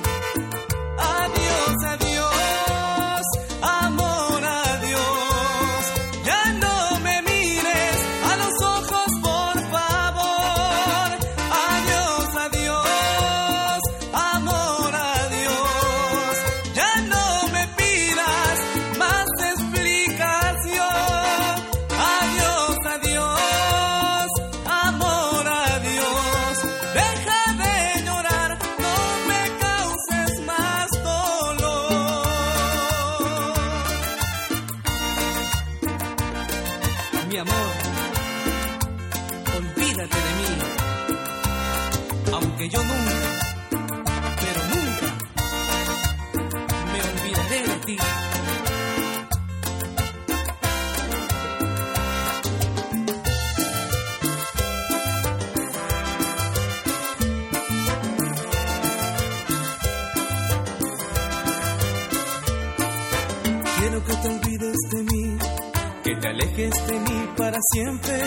De 66.67 66.99
mí 66.99 67.29
para 67.37 67.57
siempre. 67.71 68.19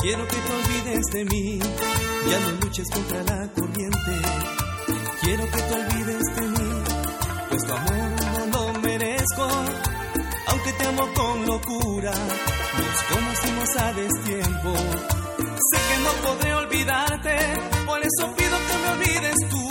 Quiero 0.00 0.26
que 0.26 0.36
te 0.36 0.52
olvides 0.52 1.04
de 1.12 1.24
mí, 1.24 1.58
ya 2.28 2.40
no 2.40 2.50
luches 2.60 2.90
contra 2.90 3.22
la 3.22 3.48
corriente. 3.52 4.12
Quiero 5.22 5.44
que 5.44 5.62
te 5.62 5.74
olvides 5.74 6.22
de 6.34 6.48
mí, 6.48 6.82
pues 7.48 7.64
tu 7.64 7.72
amor 7.72 8.10
no 8.20 8.46
lo 8.58 8.80
merezco. 8.80 9.48
Aunque 10.48 10.72
te 10.72 10.84
amo 10.84 11.08
con 11.14 11.46
locura, 11.46 12.10
nos 12.10 13.02
conocimos 13.14 13.76
a 13.76 13.92
destiempo. 13.92 14.74
Sé 15.70 15.78
que 15.88 15.98
no 16.02 16.10
podré 16.26 16.54
olvidarte, 16.54 17.36
por 17.86 18.00
eso 18.00 18.34
pido 18.36 18.58
que 18.66 18.78
me 18.82 18.88
olvides 18.94 19.36
tú. 19.48 19.68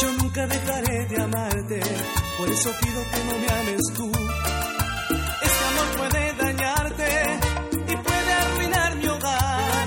Yo 0.00 0.12
nunca 0.14 0.46
dejaré 0.46 1.06
de 1.06 1.22
amarte, 1.22 1.80
por 2.38 2.48
eso 2.48 2.70
pido 2.80 3.02
que 3.10 3.24
no 3.24 3.38
me 3.38 3.60
ames 3.60 3.82
tú. 3.94 4.10
Este 5.42 5.64
amor 5.68 5.96
puede 5.98 6.31
y 7.88 7.96
puede 7.96 8.32
arruinar 8.32 8.96
mi 8.96 9.06
hogar. 9.06 9.86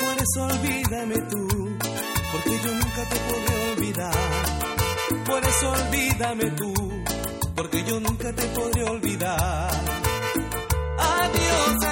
Por 0.00 0.22
eso 0.22 0.42
olvídame 0.44 1.16
tú, 1.30 1.78
porque 2.32 2.58
yo 2.64 2.72
nunca 2.74 3.08
te 3.08 3.16
podré 3.28 3.72
olvidar. 3.72 4.14
Por 5.26 5.44
eso 5.44 5.70
olvídame 5.70 6.50
tú, 6.50 6.74
porque 7.54 7.84
yo 7.84 8.00
nunca 8.00 8.32
te 8.32 8.42
podré 8.48 8.84
olvidar. 8.84 9.70
Adiós, 10.98 11.84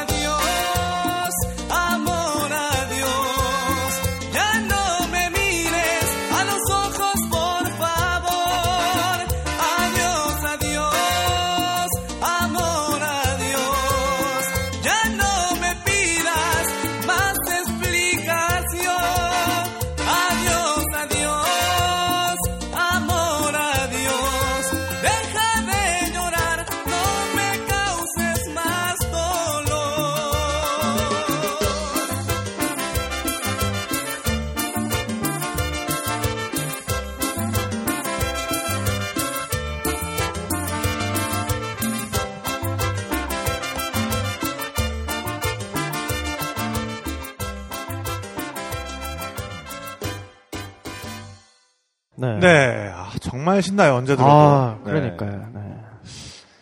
아, 53.58 53.60
정말 53.60 53.62
신나요. 53.62 53.94
언제 53.94 54.16
들어도. 54.16 54.30
아, 54.30 54.76
네. 54.84 54.90
그러니까요. 54.90 55.30
네. 55.54 55.60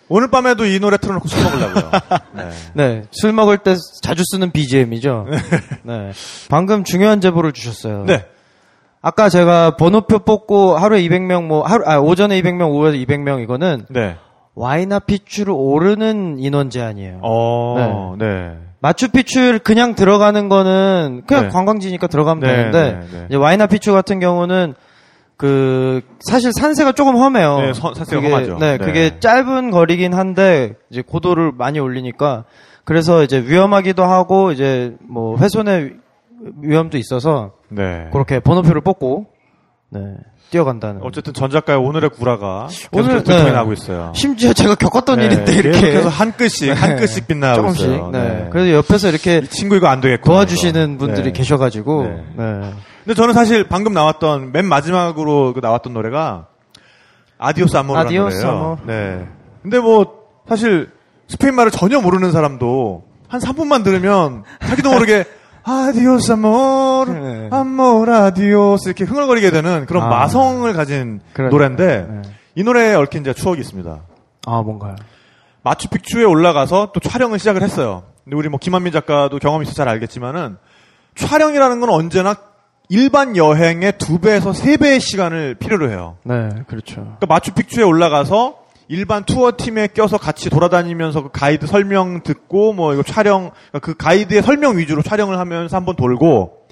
오늘 0.08 0.30
밤에도 0.30 0.64
이 0.64 0.78
노래 0.78 0.96
틀어놓고 0.96 1.28
술 1.28 1.44
먹으려고요. 1.44 1.90
네. 2.32 2.48
네, 2.74 3.02
술 3.10 3.32
먹을 3.32 3.58
때 3.58 3.74
자주 4.02 4.22
쓰는 4.24 4.52
BGM이죠. 4.52 5.26
네. 5.82 6.12
방금 6.48 6.84
중요한 6.84 7.20
제보를 7.20 7.52
주셨어요. 7.52 8.04
네. 8.04 8.24
아까 9.02 9.28
제가 9.28 9.76
번호표 9.76 10.20
뽑고 10.20 10.76
하루에 10.76 11.02
200명 11.02 11.44
뭐 11.44 11.62
하루 11.62 11.84
아 11.86 11.98
오전에 11.98 12.40
200명, 12.40 12.70
오후에 12.70 12.92
200명 12.92 13.42
이거는 13.42 13.86
네. 13.88 14.16
와이나 14.54 15.00
피추를 15.00 15.52
오르는 15.56 16.38
인원 16.38 16.70
제한이에요. 16.70 17.20
어, 17.22 18.14
네. 18.18 18.56
마추픽추를 18.80 19.58
그냥 19.58 19.94
들어가는 19.94 20.48
거는 20.48 21.22
그냥 21.26 21.44
네. 21.44 21.48
관광지니까 21.50 22.06
들어가면 22.06 22.40
네, 22.40 22.56
되는데 22.56 22.92
네, 22.92 23.06
네. 23.10 23.26
이제 23.28 23.36
와이나 23.36 23.66
피추 23.66 23.92
같은 23.92 24.20
경우는 24.20 24.74
그 25.36 26.00
사실 26.20 26.50
산세가 26.58 26.92
조금 26.92 27.16
험해요. 27.16 27.60
네, 27.60 27.72
선- 27.74 27.94
산세가 27.94 28.22
그게, 28.22 28.32
험하죠. 28.32 28.58
네, 28.58 28.78
네. 28.78 28.84
그게 28.84 29.20
짧은 29.20 29.70
거리긴 29.70 30.14
한데 30.14 30.74
이제 30.90 31.02
고도를 31.06 31.52
많이 31.56 31.78
올리니까 31.78 32.44
그래서 32.84 33.22
이제 33.22 33.40
위험하기도 33.44 34.02
하고 34.02 34.52
이제 34.52 34.94
뭐 35.08 35.36
훼손의 35.36 35.94
위험도 36.62 36.96
있어서 36.98 37.52
네. 37.68 38.08
그렇게 38.12 38.40
번호표를 38.40 38.80
뽑고 38.80 39.26
네, 39.90 40.00
뛰어간다는. 40.50 41.00
어쨌든 41.04 41.32
전 41.34 41.50
작가의 41.50 41.78
오늘의 41.78 42.10
구라가 42.10 42.68
오늘, 42.92 43.22
네. 43.24 43.50
나고 43.52 43.72
있어요. 43.72 44.12
심지어 44.14 44.52
제가 44.52 44.74
겪었던 44.74 45.18
네, 45.18 45.26
일인데 45.26 45.52
이렇게 45.54 45.80
계속해서 45.80 46.08
한 46.08 46.32
끗씩 46.32 46.82
한 46.82 46.96
끗씩 46.96 47.26
빛나고 47.26 47.56
조금씩. 47.56 47.82
있어요. 47.86 48.10
네. 48.10 48.48
그래서 48.50 48.72
옆에서 48.72 49.08
이렇게 49.08 49.38
이 49.38 49.46
친구 49.48 49.76
이거 49.76 49.88
안 49.88 50.00
되겠고 50.00 50.24
도와주시는 50.30 50.98
분들이 50.98 51.32
계셔가지고 51.32 52.02
네. 52.36 52.72
네. 53.06 53.14
근데 53.14 53.14
저는 53.14 53.34
사실 53.34 53.68
방금 53.68 53.92
나왔던 53.94 54.50
맨 54.52 54.66
마지막으로 54.66 55.52
그 55.54 55.60
나왔던 55.60 55.92
노래가 55.92 56.46
adiós 57.38 57.76
amor라는 57.76 58.08
adiós 58.08 58.36
노래예요. 58.44 58.58
amor. 58.58 58.80
네. 58.86 59.28
근데 59.62 59.78
뭐 59.78 60.24
사실 60.48 60.90
스페인 61.28 61.54
말을 61.54 61.70
전혀 61.70 62.00
모르는 62.00 62.32
사람도 62.32 63.04
한 63.28 63.40
3분만 63.40 63.84
들으면 63.84 64.42
자기도 64.66 64.90
모르게 64.92 65.24
adiós 65.62 66.32
amor 66.32 67.10
네. 67.12 67.48
amor 67.52 68.12
adiós 68.12 68.88
이렇게 68.88 69.04
흥얼거리게 69.04 69.50
되는 69.52 69.86
그런 69.86 70.02
아. 70.04 70.08
마성을 70.08 70.72
가진 70.72 71.20
그러니까요. 71.32 71.50
노래인데 71.50 72.06
네. 72.08 72.22
이 72.56 72.64
노래에 72.64 72.94
얽힌 72.94 73.22
제 73.22 73.32
추억이 73.34 73.60
있습니다. 73.60 74.00
아 74.46 74.62
뭔가요? 74.62 74.96
마추픽추에 75.62 76.24
올라가서 76.24 76.90
또 76.92 77.00
촬영을 77.00 77.38
시작을 77.38 77.62
했어요. 77.62 78.04
근데 78.24 78.36
우리 78.36 78.48
뭐 78.48 78.58
김한민 78.60 78.92
작가도 78.92 79.38
경험이 79.38 79.64
있어 79.64 79.74
잘 79.74 79.88
알겠지만은 79.88 80.56
촬영이라는 81.16 81.80
건 81.80 81.90
언제나 81.90 82.34
일반 82.88 83.36
여행의 83.36 83.98
두 83.98 84.18
배에서 84.18 84.52
세 84.52 84.76
배의 84.76 85.00
시간을 85.00 85.56
필요로 85.56 85.90
해요. 85.90 86.16
네, 86.22 86.48
그렇죠. 86.68 86.96
그러니까 86.96 87.26
마추픽추에 87.26 87.82
올라가서 87.82 88.66
일반 88.88 89.24
투어 89.24 89.52
팀에 89.56 89.88
껴서 89.88 90.16
같이 90.16 90.48
돌아다니면서 90.48 91.24
그 91.24 91.28
가이드 91.32 91.66
설명 91.66 92.22
듣고 92.22 92.72
뭐 92.72 92.94
이거 92.94 93.02
촬영 93.02 93.50
그러니까 93.70 93.78
그 93.80 93.94
가이드의 93.94 94.42
설명 94.42 94.78
위주로 94.78 95.02
촬영을 95.02 95.38
하면서 95.38 95.76
한번 95.76 95.96
돌고 95.96 96.65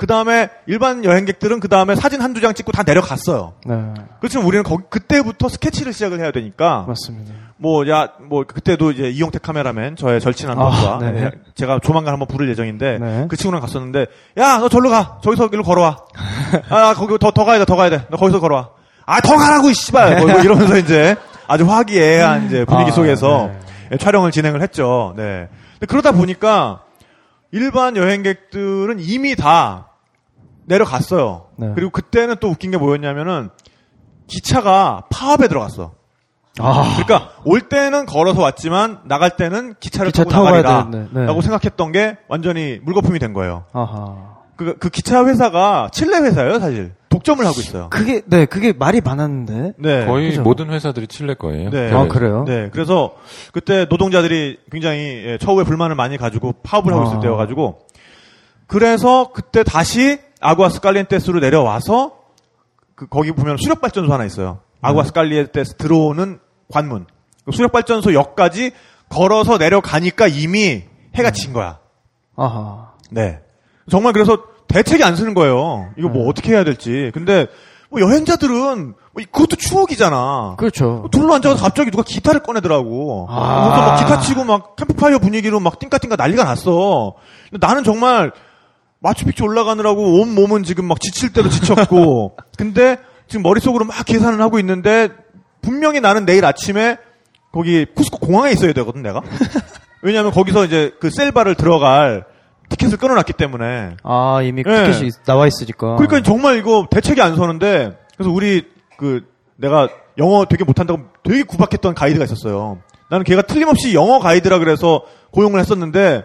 그 0.00 0.06
다음에 0.06 0.48
일반 0.66 1.04
여행객들은 1.04 1.60
그 1.60 1.68
다음에 1.68 1.94
사진 1.94 2.22
한두 2.22 2.40
장 2.40 2.54
찍고 2.54 2.72
다 2.72 2.84
내려갔어요. 2.84 3.52
네, 3.66 3.92
그렇지만 4.18 4.46
우리는 4.46 4.64
거기 4.64 4.84
그때부터 4.88 5.50
스케치를 5.50 5.92
시작을 5.92 6.20
해야 6.20 6.30
되니까 6.30 6.86
맞습니다. 6.88 7.34
뭐, 7.58 7.86
야, 7.86 8.08
뭐, 8.18 8.44
그때도 8.44 8.92
이제 8.92 9.10
이용태 9.10 9.40
카메라맨, 9.40 9.96
저의 9.96 10.22
절친한 10.22 10.58
아, 10.58 10.70
분과, 10.70 10.98
네. 11.12 11.24
예, 11.24 11.30
제가 11.54 11.80
조만간 11.80 12.14
한번 12.14 12.26
부를 12.28 12.48
예정인데, 12.48 12.98
네. 12.98 13.26
그 13.28 13.36
친구랑 13.36 13.60
갔었는데, 13.60 14.06
야, 14.38 14.56
너 14.56 14.70
절로 14.70 14.88
가! 14.88 15.18
저기서 15.22 15.50
일로 15.52 15.62
걸어와. 15.62 15.98
아, 16.70 16.94
거기 16.94 17.18
더, 17.18 17.30
더 17.32 17.44
가야 17.44 17.58
돼, 17.58 17.66
더 17.66 17.76
가야 17.76 17.90
돼. 17.90 18.06
너 18.08 18.16
거기서 18.16 18.40
걸어와. 18.40 18.70
아, 19.04 19.20
더 19.20 19.36
가라고, 19.36 19.68
이 19.68 19.74
씨발! 19.74 20.20
뭐, 20.20 20.28
뭐 20.28 20.40
이러면서 20.40 20.78
이제 20.78 21.16
아주 21.46 21.70
화기애애한 21.70 22.46
이제 22.46 22.64
분위기 22.64 22.92
아, 22.92 22.94
속에서 22.94 23.50
네. 23.52 23.58
예, 23.92 23.96
촬영을 23.98 24.30
진행을 24.30 24.62
했죠. 24.62 25.12
네. 25.18 25.50
그러다 25.86 26.12
보니까, 26.12 26.84
일반 27.52 27.96
여행객들은 27.96 29.00
이미 29.00 29.36
다 29.36 29.89
내려갔어요. 30.70 31.48
네. 31.56 31.72
그리고 31.74 31.90
그때는 31.90 32.36
또 32.40 32.48
웃긴 32.48 32.70
게 32.70 32.78
뭐였냐면은, 32.78 33.50
기차가 34.26 35.04
파업에 35.10 35.48
들어갔어. 35.48 35.92
아, 36.58 37.02
그러니까 37.04 37.32
올 37.44 37.60
때는 37.62 38.06
걸어서 38.06 38.42
왔지만 38.42 39.00
나갈 39.04 39.36
때는 39.36 39.74
기차를 39.80 40.12
기차 40.12 40.24
타고 40.24 40.30
타고 40.30 40.44
가야 40.44 40.62
나가리라 40.62 40.90
되는데, 40.90 41.20
네. 41.20 41.26
라고 41.26 41.40
생각했던 41.42 41.92
게 41.92 42.18
완전히 42.28 42.78
물거품이 42.82 43.18
된 43.18 43.32
거예요. 43.32 43.64
아하. 43.72 44.38
그, 44.56 44.76
그 44.78 44.90
기차 44.90 45.24
회사가 45.24 45.88
칠레 45.92 46.18
회사예요, 46.18 46.60
사실. 46.60 46.92
독점을 47.08 47.44
하고 47.44 47.60
있어요. 47.60 47.88
그게, 47.90 48.20
네, 48.26 48.46
그게 48.46 48.72
말이 48.72 49.00
많았는데. 49.00 49.72
네. 49.78 50.06
거의 50.06 50.30
그죠. 50.30 50.42
모든 50.42 50.70
회사들이 50.70 51.06
칠레 51.08 51.34
거예요. 51.34 51.70
네. 51.70 51.92
아, 51.92 52.06
그래요? 52.06 52.44
네. 52.46 52.68
그래서 52.70 53.14
그때 53.52 53.86
노동자들이 53.88 54.58
굉장히 54.70 55.00
예, 55.26 55.38
처우에 55.38 55.64
불만을 55.64 55.96
많이 55.96 56.18
가지고 56.18 56.52
파업을 56.62 56.92
하고 56.92 57.04
있을 57.04 57.16
아. 57.16 57.20
때여 57.20 57.36
가지고 57.36 57.80
그래서 58.66 59.30
그때 59.32 59.64
다시 59.64 60.18
아구아스 60.40 60.80
칼리엔테스로 60.80 61.40
내려와서 61.40 62.12
그 62.94 63.06
거기 63.06 63.32
보면 63.32 63.56
수력 63.58 63.80
발전소 63.80 64.12
하나 64.12 64.24
있어요. 64.24 64.60
아구아스 64.80 65.12
칼리엔테스 65.12 65.76
들어오는 65.76 66.38
관문. 66.72 67.06
그 67.44 67.52
수력 67.52 67.72
발전소 67.72 68.14
역까지 68.14 68.72
걸어서 69.08 69.58
내려가니까 69.58 70.28
이미 70.28 70.84
해가 71.14 71.30
진 71.30 71.52
거야. 71.52 71.78
아하. 72.36 72.92
네. 73.10 73.40
정말 73.90 74.12
그래서 74.12 74.38
대책이 74.68 75.02
안 75.02 75.16
쓰는 75.16 75.34
거예요. 75.34 75.90
이거 75.98 76.08
뭐 76.08 76.28
어떻게 76.28 76.52
해야 76.52 76.64
될지. 76.64 77.10
근데 77.12 77.46
뭐 77.90 78.00
여행자들은 78.00 78.94
뭐 79.12 79.24
그것도 79.32 79.56
추억이잖아. 79.56 80.54
그렇죠. 80.56 81.08
둘러 81.10 81.34
앉아서 81.34 81.56
갑자기 81.60 81.90
누가 81.90 82.04
기타를 82.04 82.40
꺼내더라고. 82.40 83.26
아. 83.28 83.64
그래서 83.64 83.86
막 83.86 83.96
기타 83.96 84.20
치고 84.20 84.44
막 84.44 84.76
캠프파이어 84.76 85.18
분위기로 85.18 85.58
막 85.58 85.80
띵까띵까 85.80 86.14
난리가 86.14 86.44
났어. 86.44 87.14
근데 87.50 87.66
나는 87.66 87.82
정말 87.82 88.30
마추픽추 89.00 89.42
올라가느라고 89.44 90.20
온 90.20 90.34
몸은 90.34 90.62
지금 90.62 90.84
막 90.86 91.00
지칠 91.00 91.32
대로 91.32 91.48
지쳤고. 91.48 92.36
근데 92.56 92.98
지금 93.28 93.42
머릿속으로 93.42 93.84
막 93.84 94.04
계산을 94.04 94.40
하고 94.40 94.58
있는데 94.58 95.08
분명히 95.62 96.00
나는 96.00 96.24
내일 96.26 96.44
아침에 96.44 96.98
거기 97.52 97.86
쿠스코 97.94 98.18
공항에 98.18 98.52
있어야 98.52 98.72
되거든 98.72 99.02
내가. 99.02 99.22
왜냐하면 100.02 100.32
거기서 100.32 100.64
이제 100.64 100.92
그 101.00 101.10
셀바를 101.10 101.54
들어갈 101.56 102.24
티켓을 102.68 102.98
끊어놨기 102.98 103.32
때문에. 103.32 103.96
아, 104.04 104.40
이미 104.42 104.62
네. 104.62 104.84
티켓이 104.86 105.08
있- 105.08 105.24
나와 105.24 105.46
있으니까. 105.46 105.96
그러니까 105.96 106.22
정말 106.22 106.56
이거 106.58 106.86
대책이 106.90 107.20
안 107.20 107.36
서는데 107.36 107.98
그래서 108.16 108.30
우리 108.30 108.68
그 108.96 109.22
내가 109.56 109.88
영어 110.18 110.44
되게 110.44 110.64
못한다고 110.64 111.00
되게 111.22 111.42
구박했던 111.42 111.94
가이드가 111.94 112.24
있었어요. 112.24 112.78
나는 113.10 113.24
걔가 113.24 113.42
틀림없이 113.42 113.94
영어 113.94 114.20
가이드라 114.20 114.58
그래서 114.58 115.02
고용을 115.32 115.58
했었는데 115.60 116.24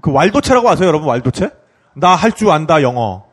그 0.00 0.12
왈도체라고 0.12 0.68
아세요, 0.68 0.86
여러분? 0.88 1.08
왈도체? 1.08 1.50
나 2.00 2.14
할 2.16 2.32
줄 2.32 2.50
안다 2.50 2.82
영어. 2.82 3.24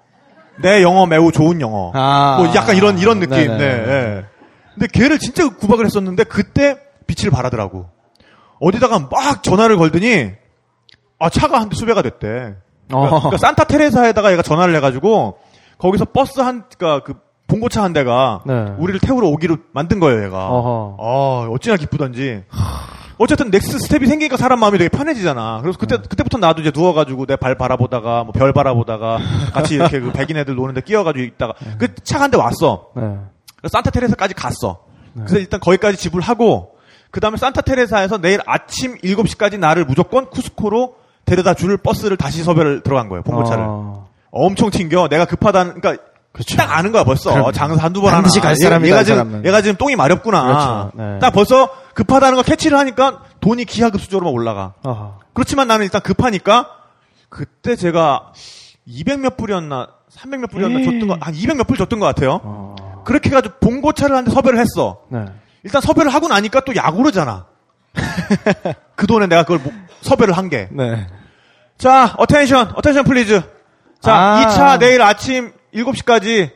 내 0.61 0.81
영어 0.83 1.05
매우 1.05 1.31
좋은 1.31 1.59
영어. 1.61 1.91
아. 1.93 2.37
뭐 2.39 2.53
약간 2.55 2.75
이런 2.77 2.97
이런 2.97 3.19
느낌. 3.19 3.35
네네. 3.35 3.57
네. 3.57 3.65
예. 3.91 4.25
근데 4.73 4.87
걔를 4.91 5.19
진짜 5.19 5.47
구박을 5.49 5.85
했었는데 5.85 6.23
그때 6.25 6.77
빛을 7.07 7.31
발하더라고. 7.31 7.89
어디다가 8.61 8.99
막 9.11 9.43
전화를 9.43 9.77
걸더니 9.77 10.31
아 11.19 11.29
차가 11.29 11.59
한대 11.59 11.75
수배가 11.75 12.01
됐대. 12.01 12.55
그러니까, 12.87 13.15
어. 13.15 13.19
그러니까 13.19 13.37
산타 13.37 13.65
테레사에다가 13.65 14.31
얘가 14.31 14.41
전화를 14.41 14.75
해가지고 14.75 15.37
거기서 15.77 16.05
버스 16.05 16.39
한 16.39 16.63
그러니까 16.77 17.03
그 17.05 17.19
봉고차 17.47 17.83
한 17.83 17.93
대가 17.93 18.41
네. 18.45 18.53
우리를 18.77 18.99
태우러 19.01 19.27
오기로 19.27 19.57
만든 19.73 19.99
거예요, 19.99 20.25
얘가. 20.25 20.47
어허. 20.49 20.95
어, 20.99 21.47
어찌나 21.51 21.75
기쁘던지. 21.77 22.43
어쨌든 23.17 23.49
next 23.49 23.79
step이 23.79 24.07
생기니까 24.07 24.35
사람 24.37 24.59
마음이 24.59 24.77
되게 24.77 24.89
편해지잖아. 24.89 25.59
그래서 25.61 25.77
그때 25.77 25.97
그때부터 25.97 26.37
나도 26.37 26.61
이제 26.61 26.71
누워가지고 26.73 27.25
내 27.25 27.35
발 27.37 27.55
바라보다가 27.55 28.23
뭐 28.25 28.33
별 28.33 28.51
바라보다가 28.53 29.19
같이 29.53 29.75
이렇게 29.75 29.99
그 29.99 30.11
백인 30.11 30.37
애들 30.37 30.55
노는데 30.55 30.81
끼어가지고 30.81 31.23
있다가 31.23 31.53
그 31.77 31.93
차가 32.03 32.25
한 32.25 32.31
대 32.31 32.37
왔어. 32.37 32.89
네. 32.95 33.01
그래서 33.57 33.71
산타 33.71 33.91
테레사까지 33.91 34.33
갔어. 34.33 34.83
그래서 35.15 35.37
일단 35.37 35.59
거기까지 35.61 35.97
지불하고 35.97 36.71
그 37.11 37.19
다음에 37.21 37.37
산타 37.37 37.61
테레사에서 37.61 38.17
내일 38.19 38.41
아침 38.45 38.97
7시까지 38.97 39.57
나를 39.59 39.85
무조건 39.85 40.29
쿠스코로 40.29 40.95
데려다 41.23 41.53
줄 41.53 41.77
버스를 41.77 42.17
다시 42.17 42.43
섭외를 42.43 42.81
들어간 42.81 43.07
거예요. 43.07 43.23
봉고차를. 43.23 43.63
어. 43.65 44.07
엄청 44.31 44.69
튕겨. 44.69 45.07
내가 45.07 45.23
급하다는, 45.23 45.79
그러니까 45.79 46.03
딱 46.57 46.77
아는 46.77 46.91
거야 46.91 47.03
벌써. 47.03 47.51
장사 47.51 47.83
한두 47.83 48.01
번 48.01 48.13
하나. 48.13 48.27
갈 48.41 48.51
얘- 48.51 48.55
사람이다, 48.55 48.87
얘가 48.87 49.01
이 49.01 49.05
지금 49.05 49.17
사람은. 49.17 49.45
얘가 49.45 49.61
지금 49.61 49.75
똥이 49.77 49.95
마렵구나. 49.95 50.43
그렇죠. 50.43 50.91
네. 50.95 51.19
딱 51.19 51.31
벌써 51.31 51.69
급하다는 51.93 52.35
거 52.35 52.43
캐치를 52.43 52.77
하니까 52.77 53.21
돈이 53.39 53.65
기하급수적으로 53.65 54.25
막 54.25 54.33
올라가. 54.33 54.73
아하. 54.83 55.13
그렇지만 55.33 55.67
나는 55.67 55.85
일단 55.85 56.01
급하니까 56.01 56.69
그때 57.29 57.75
제가 57.75 58.33
200몇 58.87 59.37
불이었나 59.37 59.87
300몇 60.13 60.49
불이었나 60.51 60.79
줬던 60.83 61.07
거, 61.07 61.17
한 61.19 61.33
200몇 61.33 61.67
불 61.67 61.77
줬던 61.77 61.99
것 61.99 62.05
같아요. 62.05 62.39
어. 62.43 62.75
그렇게 63.05 63.29
해가지고 63.29 63.55
봉고차를 63.59 64.15
한대 64.15 64.31
섭외를 64.31 64.59
했어. 64.59 64.99
네. 65.09 65.25
일단 65.63 65.81
섭외를 65.81 66.13
하고 66.13 66.27
나니까 66.27 66.61
또 66.65 66.75
약오르잖아. 66.75 67.45
그 68.95 69.07
돈에 69.07 69.27
내가 69.27 69.43
그걸 69.43 69.59
뭐- 69.59 69.71
섭외를 70.01 70.35
한 70.37 70.49
게. 70.49 70.67
네. 70.71 71.07
자, 71.77 72.13
attention, 72.17 72.71
attention 72.75 73.03
please. 73.03 73.41
자, 74.01 74.13
아. 74.15 74.41
이차 74.41 74.77
내일 74.79 75.01
아침 75.01 75.51
7시까지 75.75 76.51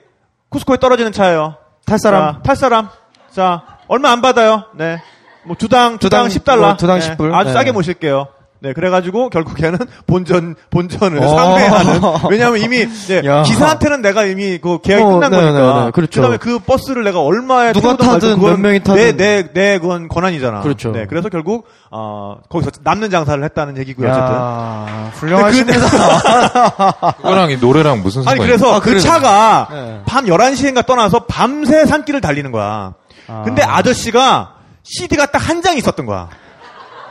쿠스코에 0.50 0.78
떨어지는 0.78 1.12
차예요. 1.12 1.58
탈 1.86 2.00
사람. 2.00 2.36
자, 2.36 2.42
탈 2.42 2.56
사람. 2.56 2.90
자, 3.32 3.64
얼마 3.88 4.12
안 4.12 4.22
받아요. 4.22 4.66
네. 4.76 5.02
뭐 5.44 5.56
두당 5.56 5.98
두당 5.98 6.28
두당, 6.30 6.58
10달러. 6.58 6.60
뭐 6.60 6.78
두당 6.78 7.00
10불. 7.00 7.34
아주 7.34 7.50
네. 7.50 7.54
싸게 7.54 7.72
모실게요. 7.72 8.28
네, 8.62 8.74
그래가지고 8.74 9.30
결국에는 9.30 9.78
본전 10.06 10.56
본전을 10.70 11.20
어. 11.24 11.28
상회하는. 11.30 12.02
왜냐하면 12.30 12.60
이미 12.60 12.86
네, 13.08 13.22
야. 13.26 13.42
기사한테는 13.44 14.02
내가 14.02 14.26
이미 14.26 14.58
그 14.58 14.80
계약이 14.82 15.02
어, 15.04 15.10
끝난 15.12 15.32
네, 15.32 15.38
거니까. 15.38 15.80
네, 15.80 15.86
네. 15.86 15.92
그렇죠. 15.92 16.22
다음에 16.22 16.36
그 16.38 16.60
버스를 16.60 17.06
내가 17.06 17.22
얼마에 17.22 17.72
누가 17.72 17.96
타든 17.96 18.40
몇 18.42 18.60
명이 18.60 18.84
타든. 18.84 18.96
내, 18.96 19.16
내, 19.16 19.54
내 19.54 19.80
그건 19.80 20.10
권한이잖아. 20.10 20.60
그렇죠. 20.62 20.92
네, 20.92 21.06
그래서 21.08 21.30
결국 21.30 21.68
어 21.90 22.36
거기서 22.50 22.72
남는 22.84 23.10
장사를 23.12 23.42
했다는 23.44 23.78
얘기고요. 23.78 24.10
어쨌든. 24.10 24.34
야, 24.36 25.12
훌륭하십니다. 25.14 25.80
그 27.18 27.22
거랑 27.24 27.52
이 27.52 27.58
노래랑 27.58 28.02
무슨 28.02 28.22
아니 28.28 28.40
상관이 28.40 28.46
그래서 28.46 28.74
아, 28.76 28.80
그? 28.82 29.00
차가 29.00 29.68
네. 29.72 30.02
밤 30.06 30.26
11시인가 30.26 30.86
떠나서 30.86 31.26
밤새 31.30 31.86
산길을 31.86 32.20
달리는 32.20 32.52
거야. 32.52 32.94
아. 33.28 33.42
근데 33.46 33.64
아저씨가 33.64 34.56
CD가 34.84 35.28
딱 35.28 35.40
한 35.50 35.62
장 35.62 35.78
있었던 35.78 36.06
거야. 36.06 36.28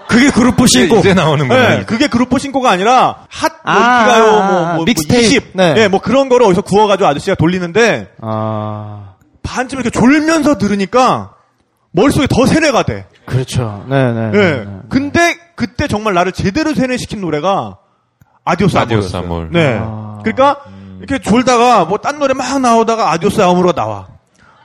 그게 0.08 0.30
그룹 0.30 0.54
이제, 0.60 0.66
신고. 0.80 0.96
이제 0.98 1.14
나오는구나. 1.14 1.68
네, 1.68 1.84
그게 1.84 2.08
그룹 2.08 2.36
신고가 2.38 2.70
아니라 2.70 3.26
핫 3.28 3.52
뭐, 3.64 3.72
아, 3.74 3.78
아, 3.78 4.18
뭐, 4.20 4.66
아, 4.66 4.74
뭐, 4.74 4.84
믹스테이프. 4.84 5.14
뭐 5.14 5.20
20. 5.22 5.50
네. 5.54 5.74
네. 5.74 5.88
뭐 5.88 6.00
그런 6.00 6.28
거를 6.28 6.46
어디서 6.46 6.62
구워가지고 6.62 7.06
아저씨가 7.08 7.34
돌리는데 7.36 8.08
아, 8.20 9.14
반쯤 9.42 9.78
이렇게 9.80 9.90
졸면서 9.90 10.58
들으니까 10.58 11.34
머릿속에 11.92 12.26
더 12.28 12.46
세뇌가 12.46 12.82
돼. 12.84 13.06
그렇죠. 13.26 13.84
네, 13.88 14.12
네. 14.12 14.30
예. 14.34 14.38
네, 14.38 14.64
네. 14.64 14.66
근데 14.88 15.36
그때 15.56 15.86
정말 15.88 16.14
나를 16.14 16.32
제대로 16.32 16.74
세뇌시킨 16.74 17.20
노래가 17.20 17.78
adiós 18.44 18.76
adiós. 18.78 19.16
amor. 19.16 19.48
네. 19.52 19.78
아. 19.80 20.20
그러니까 20.22 20.60
이렇게 20.98 21.18
졸다가 21.18 21.84
뭐 21.84 21.98
딴 21.98 22.18
노래 22.18 22.34
막 22.34 22.58
나오다가 22.60 23.10
adiós 23.12 23.40
amor가 23.40 23.72
나와. 23.74 24.06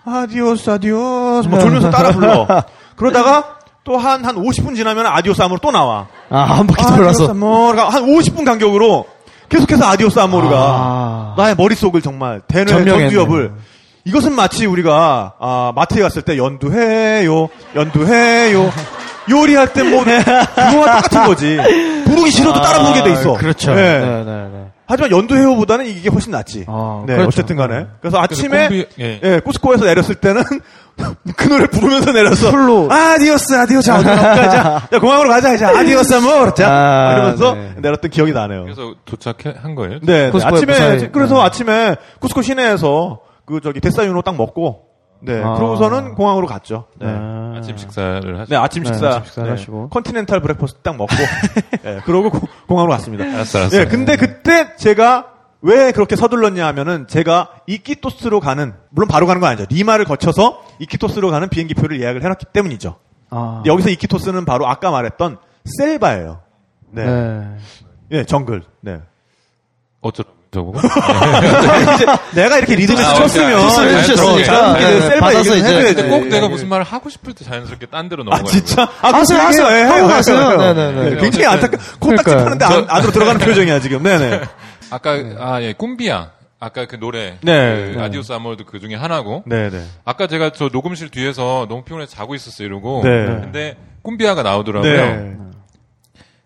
adiós 0.05 0.69
adiós 0.69 1.47
뭐 1.47 1.59
졸면서 1.59 1.89
따라 1.89 2.11
불러. 2.11 2.47
그러다가 2.95 3.57
또한 3.83 4.23
한 4.23 4.35
50분 4.35 4.75
지나면 4.75 5.05
adiós 5.05 5.41
amor 5.41 5.59
또 5.61 5.71
나와. 5.71 6.07
아, 6.29 6.39
한 6.41 6.67
바퀴 6.67 6.81
adiós 6.83 6.97
돌아서. 6.97 7.29
amor가 7.29 7.89
한 7.89 8.03
50분 8.05 8.45
간격으로 8.45 9.05
계속해서 9.49 9.85
adiós 9.85 10.19
amor가 10.19 10.55
아. 10.57 11.33
나의 11.37 11.55
머릿속을 11.55 12.01
정말 12.01 12.41
대뇌. 12.47 12.65
전두엽을 12.65 13.51
이것은 14.05 14.33
마치 14.33 14.65
우리가 14.65 15.33
아, 15.39 15.71
마트에 15.75 16.01
갔을 16.01 16.21
때 16.21 16.37
연두해요 16.37 17.49
연두해요 17.75 18.71
요리할 19.29 19.71
때뭐 19.73 20.03
그거와 20.03 21.01
똑같은 21.01 21.23
거지 21.25 21.57
부르기 22.05 22.31
싫어도 22.31 22.61
따라 22.61 22.83
부르게 22.83 23.03
돼 23.03 23.13
있어 23.13 23.35
아, 23.35 23.37
그렇죠. 23.37 23.73
네. 23.73 23.99
네, 23.99 24.23
네, 24.23 24.47
네. 24.51 24.65
하지만 24.85 25.11
연두해요보다는 25.11 25.85
이게 25.85 26.09
훨씬 26.09 26.31
낫지. 26.31 26.65
아, 26.67 27.03
네, 27.07 27.13
그렇죠. 27.13 27.27
어쨌든 27.29 27.55
간에. 27.55 27.87
그래서 28.01 28.19
아침에, 28.19 28.67
combi- 28.67 28.87
예. 28.99 29.19
예, 29.23 29.39
쿠스코에서 29.39 29.85
내렸을 29.85 30.15
때는 30.15 30.43
그 31.37 31.47
노래 31.47 31.65
부르면서 31.67 32.11
내렸어. 32.11 32.51
full로. 32.51 32.91
adiós, 32.91 33.55
adiós, 33.55 33.85
자, 33.87 33.95
어디로 33.99 34.11
가자. 34.15 34.87
자, 34.91 34.99
공항으로 34.99 35.29
가자. 35.29 35.55
자, 35.57 35.69
adiós, 35.69 36.13
amor. 36.15 36.53
자, 36.53 36.69
아, 36.69 37.13
이러면서 37.13 37.53
네. 37.55 37.73
내렸던 37.81 38.11
기억이 38.11 38.33
나네요. 38.33 38.63
그래서 38.63 38.93
도착한 39.05 39.73
거예요. 39.75 39.99
네, 40.03 40.29
네. 40.31 40.43
아침에, 40.43 40.73
무사히- 40.73 41.11
그래서 41.11 41.35
네. 41.35 41.41
아침에 41.41 41.95
쿠스코 42.19 42.41
시내에서 42.41 43.21
그 43.45 43.59
저기 43.61 43.79
desayuno 43.79 44.21
딱 44.21 44.35
먹고, 44.35 44.81
네, 45.25 45.41
아. 45.41 45.53
그러고서는 45.55 46.15
공항으로 46.15 46.47
갔죠. 46.47 46.85
네. 46.99 47.05
아. 47.07 47.53
아침 47.57 47.77
식사를 47.77 48.39
하시. 48.39 48.49
네, 48.51 48.57
아침 48.57 48.83
네, 48.83 48.87
식사. 48.87 49.07
아침 49.07 49.25
식사를 49.25 49.51
하시고. 49.51 49.89
continental 49.89 50.41
breakfast 50.41 50.79
딱 50.81 50.97
먹고, 50.97 51.13
네, 51.83 51.99
그러고 52.05 52.29
고- 52.29 52.47
공항으로 52.67 52.91
갔습니다. 52.93 53.23
알았어, 53.23 53.59
알았어. 53.59 53.77
네, 53.77 53.85
근데 53.85 54.17
그때 54.17 54.75
제가 54.75 55.29
왜 55.61 55.91
그렇게 55.93 56.15
서둘렀냐 56.17 56.67
하면은 56.67 57.07
제가 57.07 57.51
이키토스로 57.67 58.41
가는, 58.41 58.73
물론 58.89 59.07
바로 59.07 59.25
가는 59.27 59.39
건 59.39 59.49
아니죠. 59.49 59.65
리마를 59.69 60.03
거쳐서 60.05 60.61
이키토스로 60.79 61.31
가는 61.31 61.47
비행기표를 61.47 62.01
예약을 62.01 62.21
해놨기 62.21 62.47
때문이죠. 62.51 62.97
아. 63.29 63.63
여기서 63.65 63.89
이키토스는 63.91 64.43
바로 64.45 64.67
아까 64.67 64.91
말했던 64.91 65.37
selva예요. 65.77 66.41
네. 66.91 67.05
네. 67.05 67.57
예, 68.11 68.23
정글. 68.25 68.63
네. 68.81 68.99
어쩌 70.01 70.23
저거? 70.53 70.71
내가 72.33 72.59
이렇게 72.59 72.75
아, 72.93 73.13
쳤으면. 73.15 73.59
네, 73.87 74.93
네, 74.93 75.01
selva 75.01 75.19
받아서 75.19 75.55
이제. 75.55 75.93
꼭 76.09 76.23
네, 76.23 76.29
내가 76.29 76.41
네. 76.41 76.47
무슨 76.47 76.69
말을 76.69 76.85
하고 76.85 77.09
싶을 77.09 77.33
때 77.33 77.43
자연스럽게 77.43 77.87
딴 77.87 78.07
데로 78.07 78.21
아, 78.21 78.25
넘어가는 78.25 78.45
진짜? 78.45 78.83
아, 79.01 79.13
하세요, 79.13 79.37
그럼 79.37 79.47
하세요. 79.47 79.65
얘기해요. 79.67 79.87
하고 79.87 79.97
해요, 79.97 80.07
가세요. 80.07 80.57
네네네. 80.57 81.09
네, 81.09 81.15
굉장히 81.21 81.45
안타까, 81.47 81.77
코딱지. 81.99 82.35
파는데 82.35 82.65
안, 82.65 82.85
안으로 82.87 83.11
들어가는 83.11 83.41
표정이야, 83.45 83.79
지금. 83.79 84.03
네네. 84.03 84.41
아까 84.91 85.11
아 85.39 85.61
예, 85.61 85.73
cumbia. 85.73 86.31
아까 86.59 86.85
그 86.85 86.97
노래. 86.97 87.37
네. 87.41 87.93
그 87.95 88.01
adiós 88.01 88.31
amor도 88.31 88.65
그 88.65 88.79
중에 88.79 88.95
하나고. 88.95 89.43
네 89.47 89.69
네. 89.69 89.83
아까 90.05 90.27
제가 90.27 90.51
저 90.51 90.69
녹음실 90.71 91.09
뒤에서 91.09 91.65
너무 91.67 91.83
피곤해서 91.83 92.11
자고 92.15 92.35
있었어요, 92.35 92.67
이러고. 92.67 93.01
네. 93.03 93.25
근데 93.25 93.75
꿈비아가 94.03 94.43
나오더라고요. 94.43 95.52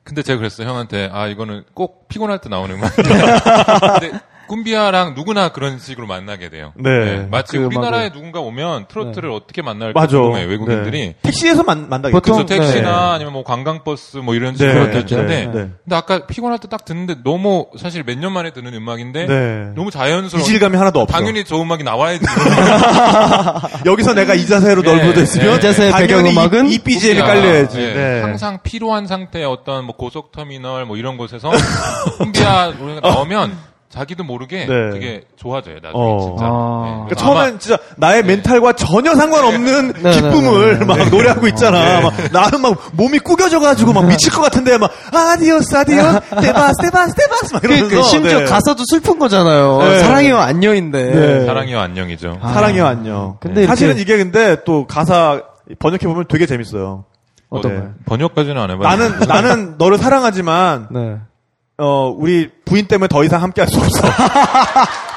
네. 0.07 0.09
근데 0.09 0.23
제가 0.23 0.37
그랬어요, 0.37 0.67
형한테. 0.67 1.09
아, 1.11 1.27
이거는 1.27 1.65
꼭 1.73 2.07
피곤할 2.07 2.39
때 2.39 2.47
나오는 2.49 2.75
음악이야. 2.75 2.99
근데 3.99 4.19
꿈비아랑 4.47 5.13
누구나 5.15 5.49
그런 5.49 5.79
식으로 5.79 6.07
만나게 6.07 6.49
돼요. 6.49 6.73
네. 6.75 7.27
마치 7.29 7.57
그 7.57 7.65
우리나라에 7.65 8.09
음악을- 8.09 8.13
누군가 8.13 8.39
오면 8.39 8.85
트로트를 8.87 9.29
어떻게 9.31 9.61
만날까 9.61 9.99
맞아. 9.99 10.17
궁금해요, 10.17 10.47
외국인들이. 10.47 10.99
네. 10.99 11.15
택시에서 11.21 11.63
만, 11.63 11.89
만나겠죠. 11.89 12.19
보통- 12.19 12.45
그래서 12.45 12.61
택시나 12.63 12.89
네. 13.09 13.15
아니면 13.15 13.33
뭐 13.33 13.43
관광버스 13.43 14.17
뭐 14.17 14.33
이런 14.35 14.53
네. 14.53 14.57
식으로 14.59 14.79
그렇겠죠. 14.89 15.17
했는데 15.19 15.45
네. 15.45 15.51
근데 15.83 15.95
아까 15.95 16.25
피곤할 16.25 16.59
때 16.59 16.67
딱 16.67 16.83
듣는데 16.85 17.15
너무 17.23 17.67
사실 17.77 18.03
몇 18.03 18.17
년 18.17 18.31
만에 18.33 18.51
듣는 18.51 18.73
음악인데 18.73 19.25
네. 19.27 19.71
너무 19.75 19.91
자연스러워. 19.91 20.41
이질감이 20.43 20.75
하나도 20.75 21.01
없어. 21.01 21.13
당연히 21.17 21.43
저 21.45 21.55
음악이 21.61 21.83
나와야지. 21.83 22.25
여기서 23.85 24.13
내가 24.13 24.33
이 24.33 24.45
자세로 24.45 24.81
네, 24.81 24.95
넓어져 24.95 25.21
있으면 25.23 25.51
네. 25.51 25.55
이 25.57 25.61
자세의 25.61 25.91
당연히 25.91 26.07
배경음악은 26.29 26.67
이, 26.67 26.73
이 26.75 26.77
BGM이 26.79 27.19
꿈비아. 27.19 27.35
깔려야지. 27.35 27.77
네. 27.77 27.93
네. 27.93 28.21
항상 28.21 28.59
필요한 28.63 29.07
상태의 29.07 29.45
어떤 29.45 29.85
뭐 29.85 29.95
고속 29.95 30.31
터미널 30.31 30.85
뭐 30.85 30.97
이런 30.97 31.17
곳에서 31.17 31.49
꿈비아 32.17 32.71
노래가 32.77 33.07
나오면 33.07 33.57
자기도 33.89 34.23
모르게 34.25 34.65
네. 34.65 34.89
그게 34.91 35.21
좋아져요 35.37 35.75
나중에 35.75 35.93
어. 35.95 36.19
진짜. 36.19 36.45
아. 36.45 36.83
네. 36.85 36.91
그러니까 37.05 37.15
처음엔 37.15 37.59
진짜 37.59 37.77
나의 37.95 38.23
mental과 38.23 38.73
전혀 38.73 39.15
상관없는 39.15 39.93
네, 40.03 40.11
기쁨을 40.11 40.73
네, 40.73 40.79
네, 40.79 40.85
막 40.85 41.09
노래하고 41.09 41.47
있잖아. 41.47 42.01
막 42.01 42.13
나는 42.33 42.61
막 42.61 42.77
몸이 42.93 43.19
꾸겨져가지고 43.19 43.93
막 43.93 44.05
미칠 44.05 44.31
것 44.33 44.41
같은데 44.41 44.77
막 44.77 44.91
아디오스 45.13 45.75
아디오스 45.75 46.19
데바스 46.41 46.73
데바스 46.81 47.15
데바스 47.15 47.53
막 47.53 47.63
이러면서 47.63 47.87
그러니까 47.87 48.01
심지어 48.03 48.39
네. 48.39 48.45
가사도 48.45 48.83
슬픈 48.89 49.19
거잖아요. 49.19 49.81
네. 49.81 49.99
사랑해요 49.99 50.37
안녕인데. 50.37 51.11
네. 51.11 51.45
사랑이와 51.45 51.83
안녕이죠. 51.83 52.39
아. 52.41 52.53
사랑해요 52.53 52.85
안녕. 52.85 53.37
근데 53.39 53.65
사실은 53.65 53.97
이게 53.97 54.17
근데 54.17 54.63
또 54.65 54.85
가사 54.85 55.41
번역해 55.79 56.07
보면 56.07 56.25
되게 56.27 56.45
재밌어요. 56.45 57.05
어떤 57.49 57.73
네. 57.73 57.87
번역까지는 58.05 58.61
안 58.61 58.69
해봤는데 58.71 59.25
나는 59.25 59.27
나는 59.27 59.75
너를 59.77 59.97
사랑하지만 59.97 60.87
네. 60.91 61.17
어 61.79 62.09
우리 62.17 62.49
부인 62.65 62.87
때문에 62.87 63.07
더 63.07 63.23
이상 63.23 63.41
함께 63.43 63.61
할 63.61 63.69
수 63.69 63.77
없어. 63.79 64.07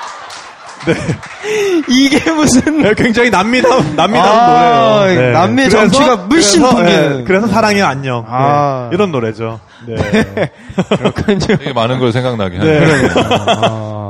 이게 1.88 2.30
무슨 2.32 2.82
네, 2.82 2.94
굉장히 2.94 3.28
남미다운 3.30 3.96
남미다운 3.96 4.28
아, 4.38 4.98
노래예요. 5.00 5.20
네. 5.20 5.32
남미의 5.32 5.68
그래서- 5.68 5.90
정치가 5.90 6.16
물씬 6.16 6.60
그래서, 6.62 6.76
풍기는. 6.76 7.16
네, 7.18 7.24
그래서 7.24 7.46
사랑해 7.48 7.82
안녕. 7.82 8.24
아. 8.28 8.88
네, 8.90 8.94
이런 8.96 9.12
노래죠. 9.12 9.60
네. 9.86 9.94
그렇군요. 10.96 11.38
되게 11.46 11.72
많은 11.72 11.98
걸 11.98 12.12
생각나게 12.12 12.58
네. 12.58 12.78
하는. 12.78 13.10
아, 13.16 14.09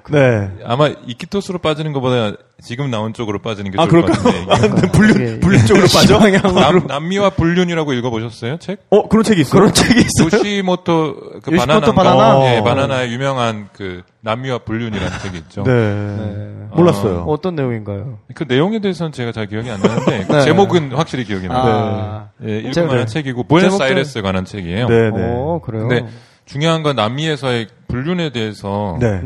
그렇군요. 0.00 0.18
네. 0.18 0.50
아마 0.64 0.88
이키토스로 0.88 1.58
빠지는 1.58 1.92
것보다 1.92 2.32
지금 2.62 2.90
나온 2.90 3.12
쪽으로 3.12 3.40
빠지는 3.40 3.70
게아 3.72 3.88
좋을 3.88 4.02
것 4.02 4.12
그럴까? 4.22 4.54
같은데. 4.54 4.86
아, 4.86 4.90
불륜 4.92 5.14
이게- 5.16 5.40
불륜 5.40 5.66
쪽으로 5.66 5.86
빠져? 5.92 6.18
남, 6.60 6.86
남미와 6.86 7.30
불륜이라고 7.30 7.92
읽어보셨어요? 7.94 8.58
책? 8.58 8.78
어 8.90 9.08
그런 9.08 9.24
책이 9.24 9.40
있어요? 9.40 9.52
그런 9.60 9.72
책이 9.74 10.00
있어요. 10.00 10.38
요시모토 10.38 11.14
그 11.42 11.52
요시모토 11.52 11.92
바나나, 11.92 12.16
바나나? 12.16 12.54
예, 12.54 12.58
어. 12.58 12.62
바나나의 12.62 13.12
유명한 13.12 13.68
그 13.72 14.02
남미와 14.20 14.58
불륜이라는 14.58 15.18
책이 15.22 15.38
있죠. 15.38 15.64
네. 15.64 15.72
네. 15.72 16.48
몰랐어요. 16.74 17.24
어떤 17.28 17.54
내용인가요? 17.56 18.18
그 18.34 18.44
내용에 18.48 18.78
대해서는 18.80 19.12
제가 19.12 19.32
잘 19.32 19.46
기억이 19.46 19.68
안 19.70 19.80
나는데 19.80 20.24
그 20.28 20.32
네. 20.32 20.40
제목은 20.42 20.92
확실히 20.92 21.24
기억이 21.24 21.48
나요. 21.48 21.60
아, 21.62 22.28
예, 22.46 22.58
읽을 22.60 22.86
만한 22.86 23.06
책이고 23.06 23.42
부에노스아이레스에 23.44 24.22
관한 24.22 24.44
책이에요. 24.44 24.86
네, 24.86 25.10
네. 25.10 25.16
어, 25.16 25.60
그래요? 25.64 25.88
근데 25.88 26.06
중요한 26.46 26.82
건 26.82 26.96
남미에서의 26.96 27.66
불륜에 27.88 28.30
대해서 28.30 28.96
네. 29.00 29.20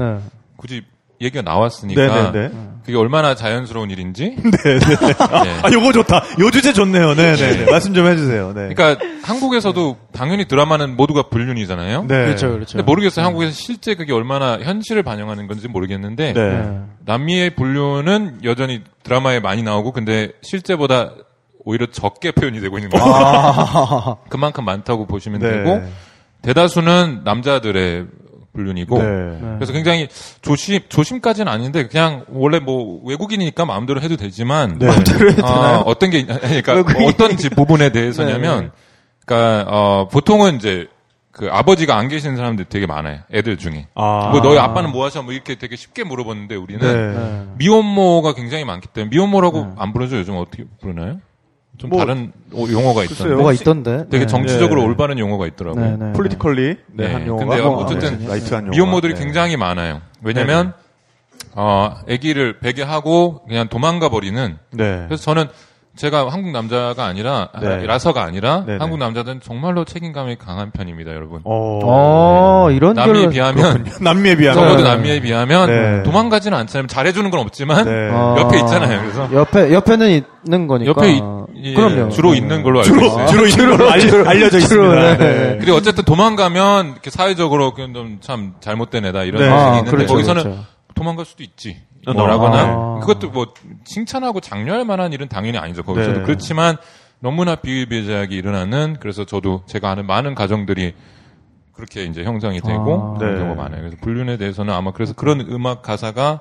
네. 0.56 0.58
굳이 0.58 0.82
얘기가 1.20 1.42
나왔으니까 1.42 2.00
네, 2.00 2.32
네, 2.32 2.48
네. 2.48 2.54
그게 2.84 2.96
얼마나 2.96 3.34
자연스러운 3.34 3.90
일인지. 3.90 4.36
네, 4.36 4.78
네. 4.78 5.06
예. 5.46 5.50
아, 5.62 5.72
요거 5.72 5.92
좋다. 5.92 6.24
요 6.40 6.50
주제 6.50 6.72
좋네요. 6.72 7.14
네, 7.14 7.34
네. 7.36 7.64
네. 7.64 7.70
말씀 7.70 7.94
좀 7.94 8.06
해주세요. 8.06 8.52
네. 8.54 8.74
그러니까 8.74 9.02
한국에서도 9.22 9.96
당연히 10.12 10.46
드라마는 10.46 10.96
모두가 10.96 11.24
불륜이잖아요. 11.30 12.02
네. 12.02 12.26
그렇죠, 12.26 12.52
그렇죠. 12.52 12.76
근데 12.76 12.84
모르겠어요. 12.84 13.24
한국에서 13.24 13.52
실제 13.52 13.94
그게 13.94 14.12
얼마나 14.12 14.58
현실을 14.58 15.02
반영하는 15.02 15.46
건지 15.46 15.68
모르겠는데. 15.68 16.34
남미의 17.06 17.50
불륜은 17.54 18.40
여전히 18.44 18.82
드라마에 19.04 19.40
많이 19.40 19.62
나오고 19.62 19.92
근데 19.92 20.32
실제보다 20.42 21.12
오히려 21.64 21.86
적게 21.86 22.30
표현이 22.32 22.60
되고 22.60 22.78
있는 22.78 22.90
거예요. 22.90 23.04
아, 23.06 24.16
그만큼 24.30 24.64
많다고 24.64 25.06
보시면 25.06 25.40
네. 25.40 25.50
되고 25.50 25.82
대다수는 26.42 27.22
남자들의 27.24 28.06
불륜이고 28.56 28.98
네. 29.02 29.38
그래서 29.56 29.72
굉장히 29.72 30.08
조심 30.42 30.80
조심까지는 30.88 31.50
아닌데 31.52 31.86
그냥 31.86 32.24
원래 32.30 32.58
뭐 32.58 33.00
외국인이니까 33.04 33.64
마음대로 33.64 34.00
해도 34.00 34.16
되지만 34.16 34.78
네. 34.80 34.88
아, 35.42 35.82
어떤 35.86 36.10
게 36.10 36.18
있- 36.18 36.26
그러니까 36.40 36.72
외국인. 36.74 37.06
어떤 37.08 37.36
지- 37.36 37.48
부분에 37.50 37.90
대해서냐면 37.90 38.60
네. 38.64 38.70
그러니까 39.24 39.70
어, 39.70 40.08
보통은 40.08 40.56
이제 40.56 40.88
그 41.32 41.48
아버지가 41.50 41.96
안 41.98 42.08
계시는 42.08 42.36
사람들이 42.36 42.66
되게 42.70 42.86
많아요. 42.86 43.18
애들 43.32 43.58
중에. 43.58 43.88
아. 43.94 44.30
뭐 44.32 44.40
너희 44.40 44.56
아빠는 44.58 44.90
뭐 44.90 45.04
하셔? 45.04 45.22
뭐 45.22 45.34
이렇게 45.34 45.56
되게 45.56 45.76
쉽게 45.76 46.02
물어보는데 46.02 46.54
우리는 46.54 46.80
네. 46.80 47.18
네. 47.20 47.44
미혼모가 47.58 48.32
굉장히 48.34 48.64
많기 48.64 48.88
때문에 48.88 49.10
미혼모라고 49.10 49.74
안 49.76 49.92
부르죠. 49.92 50.16
요즘 50.16 50.36
어떻게 50.38 50.64
부르나요? 50.80 51.20
좀 51.78 51.90
뭐, 51.90 51.98
다른 51.98 52.32
오- 52.52 52.70
용어가. 52.70 53.04
있던데. 53.04 53.34
뭐가 53.34 53.52
있던데? 53.52 54.04
되게 54.10 54.24
네. 54.24 54.26
정치적으로 54.26 54.80
네. 54.82 54.86
올바른 54.88 55.18
용어가 55.18 55.46
있더라고요. 55.46 55.84
네, 55.84 55.96
네. 56.06 56.12
politically 56.12 56.76
네, 56.92 57.06
네. 57.06 57.12
한 57.12 57.26
용어가 57.26 57.46
근데 57.46 57.62
뭐, 57.62 57.76
어쨌든 57.84 58.18
네, 58.20 58.28
right한 58.28 58.64
용어. 58.66 58.70
미혼모들이 58.70 59.14
굉장히 59.14 59.56
많아요. 59.56 60.00
왜냐면 60.22 60.72
어, 61.54 61.94
아기를 62.10 62.58
베게 62.60 62.82
하고 62.82 63.40
그냥 63.46 63.68
도망가 63.68 64.08
버리는. 64.08 64.56
네. 64.72 65.04
그래서 65.06 65.22
저는 65.22 65.46
제가 65.96 66.28
한국 66.28 66.50
남자가 66.50 67.06
아니라 67.06 67.48
네. 67.58 67.86
라서가 67.86 68.22
아니라 68.22 68.64
네네. 68.66 68.78
한국 68.80 68.98
남자들은 68.98 69.40
정말로 69.40 69.86
책임감이 69.86 70.36
강한 70.36 70.70
편입니다, 70.70 71.12
여러분. 71.14 71.40
어. 71.44 71.80
어, 71.84 72.70
이런 72.70 72.92
남미에. 72.92 73.30
비하면 73.30 73.86
남미에 74.02 74.36
비하면 74.36 74.62
적어도 74.62 74.82
네. 74.82 74.88
남미에 74.90 75.20
비하면 75.20 75.66
네. 75.68 76.02
도망가지는 76.02 76.56
않잖아요. 76.58 76.86
잘해주는 76.88 77.30
건 77.30 77.40
없지만 77.40 77.86
네. 77.86 78.10
아, 78.12 78.36
옆에 78.38 78.58
있잖아요. 78.58 79.00
그래서 79.00 79.32
옆에 79.32 79.72
옆에는 79.72 80.22
있는 80.44 80.66
거니까. 80.66 80.90
옆에 80.90 81.12
이- 81.14 81.22
예, 81.62 81.74
그럼요. 81.74 82.10
주로 82.10 82.32
네. 82.32 82.38
있는 82.38 82.62
걸로 82.62 82.80
알고 82.80 82.92
주로 82.92 83.06
있어요. 83.06 83.26
주로 83.26 83.46
있는 83.46 83.70
걸로 83.70 83.90
알- 83.90 84.00
알려져 84.28 84.58
주로, 84.60 84.84
있습니다. 84.86 85.16
네. 85.16 85.16
네. 85.18 85.56
그리고 85.58 85.76
어쨌든 85.76 86.04
도망가면 86.04 86.92
이렇게 86.92 87.10
사회적으로 87.10 87.74
좀참 87.74 88.54
잘못된 88.60 89.04
애다 89.06 89.24
이런 89.24 89.40
네. 89.42 89.48
인식이 89.48 89.60
아, 89.60 89.68
있는데 89.78 89.90
그렇죠, 89.90 90.12
거기서는 90.12 90.42
그렇죠. 90.42 90.64
도망갈 90.94 91.24
수도 91.26 91.42
있지. 91.42 91.76
아. 92.06 92.12
뭐라거나 92.12 93.00
그것도 93.00 93.30
뭐 93.30 93.52
칭찬하고 93.84 94.40
장려할 94.40 94.84
만한 94.84 95.12
일은 95.12 95.28
당연히 95.28 95.58
아니죠. 95.58 95.82
거기서도 95.82 96.18
네. 96.20 96.24
그렇지만 96.24 96.76
너무나 97.18 97.56
비일비재하게 97.56 98.36
일어나는 98.36 98.96
그래서 99.00 99.24
저도 99.24 99.62
제가 99.66 99.90
아는 99.90 100.06
많은 100.06 100.34
가정들이 100.34 100.94
그렇게 101.72 102.04
이제 102.04 102.24
형성이 102.24 102.60
되고 102.60 103.14
아. 103.16 103.18
그런 103.18 103.34
네. 103.34 103.40
경우가 103.40 103.62
많아요. 103.62 103.80
그래서 103.82 103.96
불륜에 104.00 104.36
대해서는 104.36 104.72
아마 104.72 104.92
그래서 104.92 105.14
그런 105.14 105.40
음악 105.50 105.82
가사가 105.82 106.40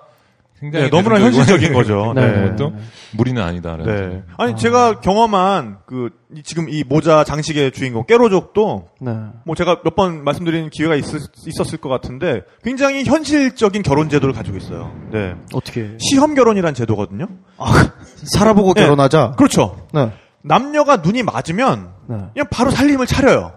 굉장히 0.60 0.86
네, 0.86 0.90
너무나 0.90 1.20
현실적인 1.20 1.74
거죠. 1.74 2.14
네. 2.16 2.26
네. 2.32 2.50
것도 2.52 2.74
무리는 3.14 3.42
아니다라는. 3.42 4.10
네. 4.10 4.24
아니 4.38 4.56
제가 4.56 5.02
경험한 5.02 5.80
그 5.86 6.10
이- 6.34 6.44
지금 6.44 6.70
이 6.70 6.84
모자 6.84 7.24
장식의 7.26 7.72
주인공 7.74 8.06
깨로족도 8.06 8.88
네. 9.02 9.12
뭐 9.46 9.56
제가 9.56 9.82
몇 9.84 9.96
번 9.96 10.24
말씀드린 10.24 10.70
기회가 10.70 10.96
있, 10.96 11.04
었을 11.06 11.78
것 11.80 11.90
같은데 11.90 12.42
굉장히 12.64 13.04
현실적인 13.04 13.84
결혼 13.84 14.08
제도를 14.10 14.34
가지고 14.34 14.58
있어요. 14.58 14.92
네. 15.12 15.36
어떻게? 15.54 15.98
시험 16.00 16.36
결혼이란 16.36 16.74
제도거든요. 16.74 17.28
살아보고 18.36 18.74
네. 18.76 18.82
결혼하자. 18.84 19.34
그렇죠. 19.38 19.78
네. 19.94 20.12
남녀가 20.42 20.98
눈이 20.98 21.24
맞으면 21.24 21.90
네. 22.08 22.18
그냥 22.34 22.48
바로 22.50 22.72
살림을 22.72 23.08
차려요. 23.08 23.54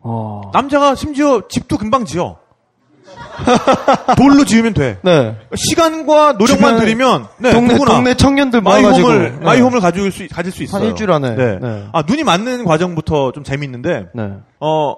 어. 0.00 0.42
남자가 0.52 0.94
심지어 0.94 1.42
집도 1.48 1.76
금방 1.78 2.04
지어. 2.04 2.38
돌로 4.16 4.44
지으면 4.44 4.74
돼. 4.74 4.98
네. 5.02 5.36
시간과 5.54 6.32
노력만 6.32 6.78
들이면 6.78 7.26
네, 7.38 7.52
동네 7.52 7.74
누구나 7.74 7.94
동네 7.94 8.14
청년들 8.14 8.60
모아가지고 8.60 9.08
마이홈을 9.08 9.38
네. 9.38 9.44
마이홈을 9.44 9.80
가질 9.80 10.10
수 10.10 10.26
가질 10.28 10.52
수 10.52 10.62
있어요. 10.62 10.80
한 10.82 10.88
일주일 10.88 11.10
안에. 11.10 11.34
네. 11.34 11.58
네. 11.60 11.86
아 11.92 12.02
눈이 12.06 12.24
맞는 12.24 12.64
과정부터 12.64 13.32
좀 13.32 13.44
재밌는데 13.44 14.06
네. 14.14 14.32
어 14.60 14.94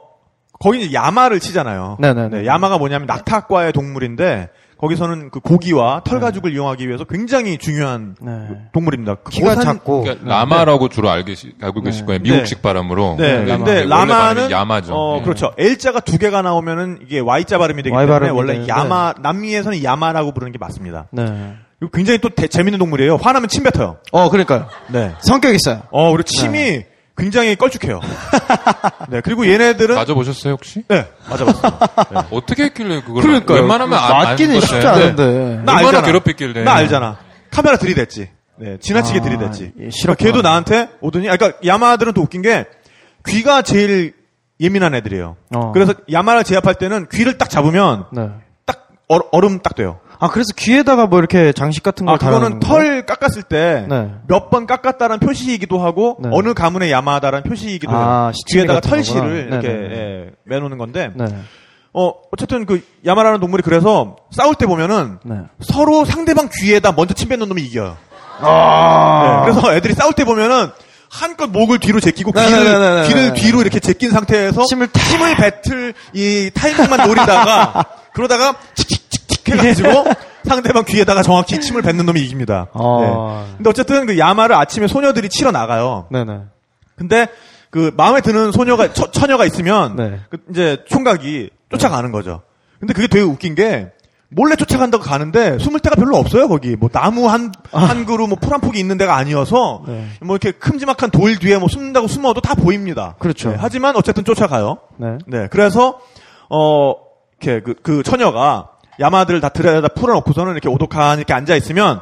거기 0.60 0.80
이제 0.82 0.92
야마를 0.92 1.40
치잖아요. 1.40 1.98
네네네. 2.00 2.46
야마가 2.46 2.78
뭐냐면 2.78 3.06
낙타과의 3.06 3.72
동물인데 3.72 4.48
거기서는 4.80 5.30
그 5.30 5.40
고기와 5.40 6.02
털 6.04 6.20
가죽을 6.20 6.52
이용하기 6.52 6.86
위해서 6.86 7.04
굉장히 7.04 7.58
중요한 7.58 8.14
네. 8.20 8.30
그 8.48 8.56
동물입니다. 8.72 9.16
그 9.16 9.30
키가 9.32 9.54
고산- 9.56 9.64
작고. 9.64 10.02
그러니까 10.02 10.26
라마라고 10.28 10.88
주로 10.88 11.10
알고, 11.10 11.26
계실 11.26 12.06
거예요. 12.06 12.20
미국식 12.22 12.62
발음으로. 12.62 13.16
네, 13.18 13.44
네, 13.44 13.56
근데 13.56 13.84
라마. 13.84 14.04
라마는 14.04 14.50
야마죠. 14.50 14.94
어 14.94 15.16
네. 15.18 15.22
그렇죠. 15.24 15.52
L자가 15.58 16.00
두 16.00 16.16
개가 16.18 16.42
나오면은 16.42 17.00
이게 17.02 17.18
Y자 17.20 17.58
발음이 17.58 17.82
되기 17.82 17.94
Y 17.94 18.06
때문에 18.06 18.20
발음이 18.30 18.38
원래. 18.38 18.68
야마 18.68 19.14
남미에서는 19.20 19.82
야마라고 19.82 20.32
부르는 20.32 20.52
게 20.52 20.58
맞습니다. 20.58 21.06
네. 21.10 21.54
굉장히 21.92 22.18
또 22.18 22.28
대- 22.28 22.46
재밌는 22.48 22.78
동물이에요. 22.78 23.16
화나면 23.16 23.48
침 23.48 23.62
뱉어요. 23.64 23.98
어, 24.12 24.30
그러니까요. 24.30 24.66
네. 24.88 25.12
성격 25.20 25.54
있어요. 25.54 25.82
어 25.90 26.10
그리고 26.12 26.22
침이 26.24 26.84
굉장히 27.18 27.56
껄쭉해요. 27.56 28.00
네 29.10 29.20
그리고 29.20 29.46
얘네들은 29.46 29.94
맞아보셨어요, 29.94 30.54
혹시? 30.54 30.84
네 30.88 31.06
맞아봤어요. 31.28 31.72
어떻게 32.30 32.64
했길래 32.64 33.02
그걸. 33.02 33.22
그러니까요. 33.22 33.60
웬만하면 33.60 33.98
안, 33.98 34.16
맞기는 34.24 34.54
안 34.54 34.60
쉽지. 34.60 34.86
않은데. 34.86 35.62
나 35.64 35.72
얼마나 35.72 35.76
알잖아. 35.88 36.02
괴롭혔길래. 36.02 36.64
나 36.64 36.74
알잖아. 36.74 37.18
카메라 37.50 37.76
들이댔지. 37.76 38.30
네, 38.60 38.76
지나치게 38.80 39.20
아, 39.20 39.22
들이댔지. 39.22 39.72
예, 39.80 39.90
싫었구나. 39.90 40.14
그러니까 40.16 40.24
걔도 40.24 40.42
나한테 40.42 40.88
오더니, 41.00 41.28
아, 41.30 41.36
그러니까 41.36 41.58
야마들은 41.64 42.12
또 42.12 42.22
웃긴 42.22 42.42
게 42.42 42.66
귀가 43.26 43.62
제일 43.62 44.14
예민한 44.60 44.94
애들이에요. 44.94 45.36
어. 45.54 45.72
그래서 45.72 45.94
야마를 46.10 46.42
제압할 46.44 46.74
때는 46.74 47.06
귀를 47.12 47.38
딱 47.38 47.48
잡으면 47.50 48.06
네. 48.12 48.30
딱 48.66 48.88
얼, 49.06 49.22
얼음 49.30 49.60
딱 49.60 49.76
돼요. 49.76 50.00
아, 50.20 50.28
그래서 50.28 50.52
귀에다가 50.56 51.06
뭐 51.06 51.18
이렇게 51.20 51.52
장식 51.52 51.82
같은 51.82 52.04
걸 52.06 52.16
아, 52.16 52.18
그거는? 52.18 52.58
털 52.60 53.06
깎았을 53.06 53.44
때 53.44 53.86
몇번 54.26 54.66
네. 54.66 54.74
깎았다는 54.74 55.20
표시이기도 55.20 55.78
하고 55.78 56.16
네. 56.20 56.28
어느 56.32 56.54
가문의 56.54 56.90
야마다라는 56.90 57.48
표시이기도 57.48 57.92
아, 57.94 58.24
해요. 58.26 58.32
귀에다가 58.48 58.80
털실을 58.80 59.20
거구나. 59.50 59.60
이렇게 59.60 59.68
네네. 59.68 59.94
예, 59.96 60.30
매놓는 60.44 60.76
건데 60.78 61.10
네. 61.14 61.24
어 61.92 62.12
어쨌든 62.32 62.66
그 62.66 62.84
야마라는 63.06 63.40
동물이 63.40 63.62
그래서 63.62 64.16
싸울 64.30 64.54
때 64.56 64.66
보면은 64.66 65.18
네. 65.24 65.36
서로 65.60 66.04
상대방 66.04 66.48
귀에다 66.52 66.92
먼저 66.92 67.14
침 67.14 67.28
뱉는 67.28 67.48
놈이 67.48 67.62
이겨요. 67.62 67.96
아. 68.40 69.42
네, 69.46 69.52
그래서 69.52 69.74
애들이 69.74 69.94
싸울 69.94 70.12
때 70.14 70.24
보면은 70.24 70.68
한껏 71.10 71.48
목을 71.50 71.78
뒤로 71.78 72.00
제끼고 72.00 72.32
귀를. 72.32 73.04
귀를 73.06 73.32
뒤로 73.34 73.60
이렇게 73.62 73.80
제낀 73.80 74.10
상태에서 74.10 74.64
침을 74.66 74.88
탁- 74.88 75.00
침을 75.02 75.36
뱉을 75.36 75.94
이 76.12 76.50
타이밍만 76.54 77.08
노리다가 77.08 77.84
그러다가 78.12 78.54
칙칙칙칙 78.74 79.07
해가지고 79.52 80.04
상대방 80.44 80.84
귀에다가 80.84 81.22
정확히 81.22 81.60
침을 81.60 81.82
뱉는 81.82 82.06
놈이 82.06 82.20
이깁니다. 82.20 82.68
어. 82.72 83.44
네. 83.46 83.54
근데 83.56 83.70
어쨌든 83.70 84.06
그 84.06 84.18
야마를 84.18 84.56
아침에 84.56 84.86
소녀들이 84.86 85.28
치러 85.28 85.50
나가요. 85.50 86.06
네네. 86.10 86.40
근데 86.96 87.28
그 87.70 87.92
마음에 87.96 88.20
드는 88.20 88.52
소녀가 88.52 88.92
처, 88.92 89.10
처녀가 89.10 89.44
있으면 89.44 89.96
네. 89.96 90.20
그 90.30 90.38
이제 90.50 90.84
총각이 90.88 91.50
쫓아가는 91.70 92.10
거죠. 92.12 92.42
근데 92.80 92.94
그게 92.94 93.08
되게 93.08 93.22
웃긴 93.22 93.54
게 93.54 93.90
몰래 94.30 94.56
쫓아간다고 94.56 95.02
가는데 95.02 95.58
숨을 95.58 95.80
데가 95.80 95.96
별로 95.96 96.16
없어요 96.16 96.48
거기 96.48 96.76
뭐 96.76 96.90
나무 96.90 97.28
한한 97.28 98.04
그루 98.04 98.26
뭐풀 98.26 98.52
한 98.52 98.60
폭이 98.60 98.78
있는 98.78 98.98
데가 98.98 99.16
아니어서 99.16 99.82
네. 99.86 100.06
뭐 100.20 100.36
이렇게 100.36 100.52
큼지막한 100.52 101.10
돌 101.10 101.38
뒤에 101.38 101.56
뭐 101.58 101.68
숨는다고 101.68 102.08
숨어도 102.08 102.40
다 102.40 102.54
보입니다. 102.54 103.16
그렇죠. 103.18 103.50
네, 103.50 103.56
하지만 103.58 103.96
어쨌든 103.96 104.24
쫓아가요. 104.24 104.78
네. 104.98 105.18
네, 105.26 105.48
그래서 105.50 105.98
어 106.50 106.94
이렇게 107.40 107.62
그, 107.62 107.74
그 107.82 108.02
처녀가 108.02 108.70
야마들을 109.00 109.40
다 109.40 109.48
들여다 109.48 109.88
풀어놓고서는 109.88 110.52
이렇게 110.52 110.68
오독한 110.68 111.18
이렇게 111.18 111.32
앉아 111.32 111.54
있으면 111.56 112.00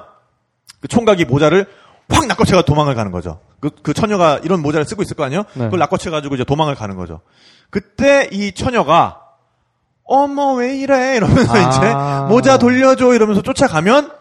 그 0.80 0.88
총각이 0.88 1.24
모자를 1.24 1.66
확 2.08 2.26
낚아채가 2.26 2.62
도망을 2.62 2.94
가는 2.94 3.10
거죠. 3.10 3.40
그, 3.60 3.70
그 3.82 3.92
처녀가 3.92 4.38
이런 4.42 4.62
모자를 4.62 4.84
쓰고 4.84 5.02
있을 5.02 5.16
거 5.16 5.24
아니에요? 5.24 5.44
네. 5.54 5.64
그걸 5.64 5.78
낚아채 5.78 6.10
가지고 6.10 6.34
이제 6.34 6.44
도망을 6.44 6.74
가는 6.74 6.96
거죠. 6.96 7.20
그때 7.70 8.28
이 8.30 8.52
처녀가 8.52 9.20
어머 10.04 10.54
왜 10.54 10.76
이래 10.76 11.16
이러면서 11.16 11.52
아. 11.54 12.26
이제 12.26 12.32
모자 12.32 12.58
돌려줘 12.58 13.14
이러면서 13.14 13.42
쫓아가면 13.42 14.12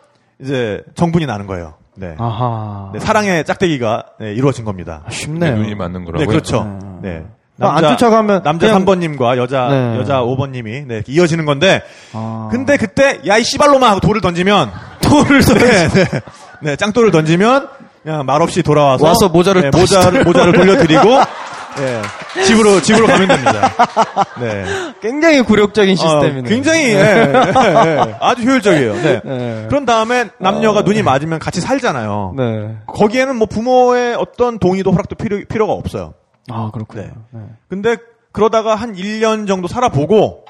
이제 0.41 0.83
정분이 0.95 1.25
나는 1.25 1.45
거예요. 1.45 1.75
네. 1.95 2.15
아하. 2.17 2.91
네, 2.93 2.99
사랑의 2.99 3.45
짝대기가 3.45 4.05
네, 4.19 4.33
이루어진 4.33 4.65
겁니다. 4.65 5.03
쉽네요. 5.09 5.55
눈이 5.55 5.75
맞는 5.75 6.05
거라고요. 6.05 6.25
네, 6.25 6.29
그렇죠. 6.29 6.99
네. 7.01 7.25
아, 7.61 7.77
안 7.77 7.83
쫓아가면 7.83 8.43
남자 8.43 8.67
그냥- 8.67 8.83
3번님과 8.85 9.37
여자 9.37 9.67
네. 9.69 9.97
여자 9.97 10.21
5번님이 10.21 10.85
네, 10.87 11.03
이어지는 11.07 11.45
건데 11.45 11.81
아. 12.13 12.49
근데 12.51 12.75
그때 12.77 13.19
야 13.27 13.37
이 13.37 13.43
씨발로마 13.43 13.89
하고 13.91 13.99
돌을 14.01 14.19
던지면 14.21 14.71
돌을 15.01 15.41
네, 15.41 15.87
네, 15.87 16.05
네, 16.61 16.75
짱돌을 16.75 17.11
던지면 17.11 17.67
그냥 18.03 18.25
말없이 18.25 18.61
돌아와서 18.61 19.05
와서 19.05 19.29
모자를 19.29 19.69
네, 19.69 19.69
모자를 19.79 20.23
모자를 20.25 20.51
돌려드리고 20.53 21.03
네, 21.77 22.01
집으로 22.45 22.81
집으로 22.81 23.05
가면 23.05 23.27
됩니다. 23.27 23.73
네. 24.39 24.63
굉장히 25.01 25.41
굴욕적인 25.41 25.93
어, 25.93 25.95
시스템이네요. 25.97 26.43
굉장히 26.43 26.93
예, 26.93 26.95
예, 26.95 27.97
예. 27.97 28.15
아주 28.21 28.43
효율적이에요. 28.43 28.93
네. 28.95 29.21
네. 29.25 29.65
그런 29.67 29.85
다음에 29.85 30.25
남녀가 30.39 30.81
눈이 30.83 31.03
맞으면 31.03 31.39
같이 31.39 31.59
살잖아요. 31.59 32.33
네. 32.37 32.75
거기에는 32.87 33.35
뭐 33.35 33.47
부모의 33.47 34.15
어떤 34.15 34.57
동의도 34.57 34.91
허락도 34.93 35.15
필요, 35.15 35.39
필요가 35.49 35.73
없어요. 35.73 36.13
아, 36.49 36.71
그렇군요. 36.71 37.03
네. 37.03 37.11
네. 37.31 37.39
근데 37.67 37.97
그러다가 38.31 38.75
한 38.75 38.95
1년 38.95 39.47
정도 39.47 39.67
살아보고 39.67 40.45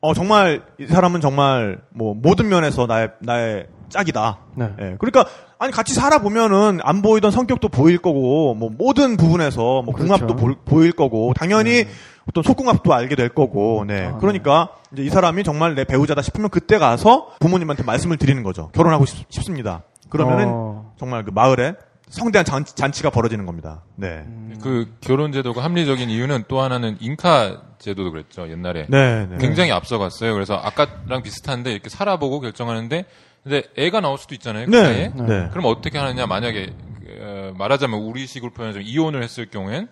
어 0.00 0.14
정말 0.14 0.62
이 0.78 0.86
사람은 0.86 1.20
정말 1.20 1.78
뭐 1.90 2.14
모든 2.14 2.48
면에서 2.48 2.86
나의 2.86 3.10
나의 3.20 3.66
짝이다. 3.90 4.38
네. 4.54 4.70
예. 4.80 4.96
그러니까 4.98 5.26
아니 5.58 5.72
같이 5.72 5.92
살아보면은 5.92 6.78
안 6.82 7.02
보이던 7.02 7.30
성격도 7.30 7.68
보일 7.68 7.98
거고 7.98 8.54
뭐 8.54 8.70
모든 8.70 9.18
부분에서 9.18 9.82
뭐 9.82 9.94
궁합도 9.94 10.36
그렇죠. 10.36 10.36
보, 10.36 10.64
보일 10.64 10.92
거고 10.92 11.34
당연히 11.34 11.84
어떤 12.26 12.42
속궁합도 12.42 12.94
알게 12.94 13.14
될 13.16 13.28
거고 13.28 13.84
네. 13.86 14.06
아, 14.06 14.16
그러니까 14.16 14.70
이제 14.92 15.02
이 15.02 15.10
사람이 15.10 15.44
정말 15.44 15.74
내 15.74 15.84
배우자다 15.84 16.22
싶으면 16.22 16.48
그때 16.48 16.78
가서 16.78 17.28
부모님한테 17.40 17.82
말씀을 17.82 18.16
드리는 18.16 18.42
거죠. 18.42 18.70
결혼하고 18.72 19.04
싶, 19.04 19.30
습니다 19.30 19.82
그러면은 20.08 20.46
어. 20.48 20.92
정말 20.98 21.24
그 21.24 21.30
마을에 21.30 21.74
성대한 22.10 22.44
잔치, 22.44 22.74
잔치가 22.74 23.08
벌어지는 23.10 23.46
겁니다. 23.46 23.82
네. 23.96 24.26
그 24.62 24.92
결혼 25.00 25.32
제도가 25.32 25.64
합리적인 25.64 26.10
이유는 26.10 26.44
또 26.48 26.60
하나는 26.60 26.96
잉카 27.00 27.62
제도도 27.78 28.10
그랬죠 28.10 28.50
옛날에. 28.50 28.86
네, 28.88 29.26
네. 29.26 29.38
굉장히 29.38 29.70
앞서갔어요. 29.70 30.34
그래서 30.34 30.54
아까랑 30.54 31.22
비슷한데 31.22 31.72
이렇게 31.72 31.88
살아보고 31.88 32.40
결정하는데 32.40 33.04
근데 33.42 33.62
애가 33.78 34.00
나올 34.00 34.18
수도 34.18 34.34
있잖아요. 34.34 34.66
그 34.66 34.70
네. 34.70 35.12
네. 35.14 35.48
그럼 35.50 35.64
어떻게 35.64 35.98
하느냐 35.98 36.26
만약에 36.26 36.74
어, 37.20 37.52
말하자면 37.56 37.98
우리식으로 38.00 38.52
표현하자면 38.52 38.86
이혼을 38.86 39.22
했을 39.22 39.46
경우엔 39.46 39.82
예, 39.82 39.88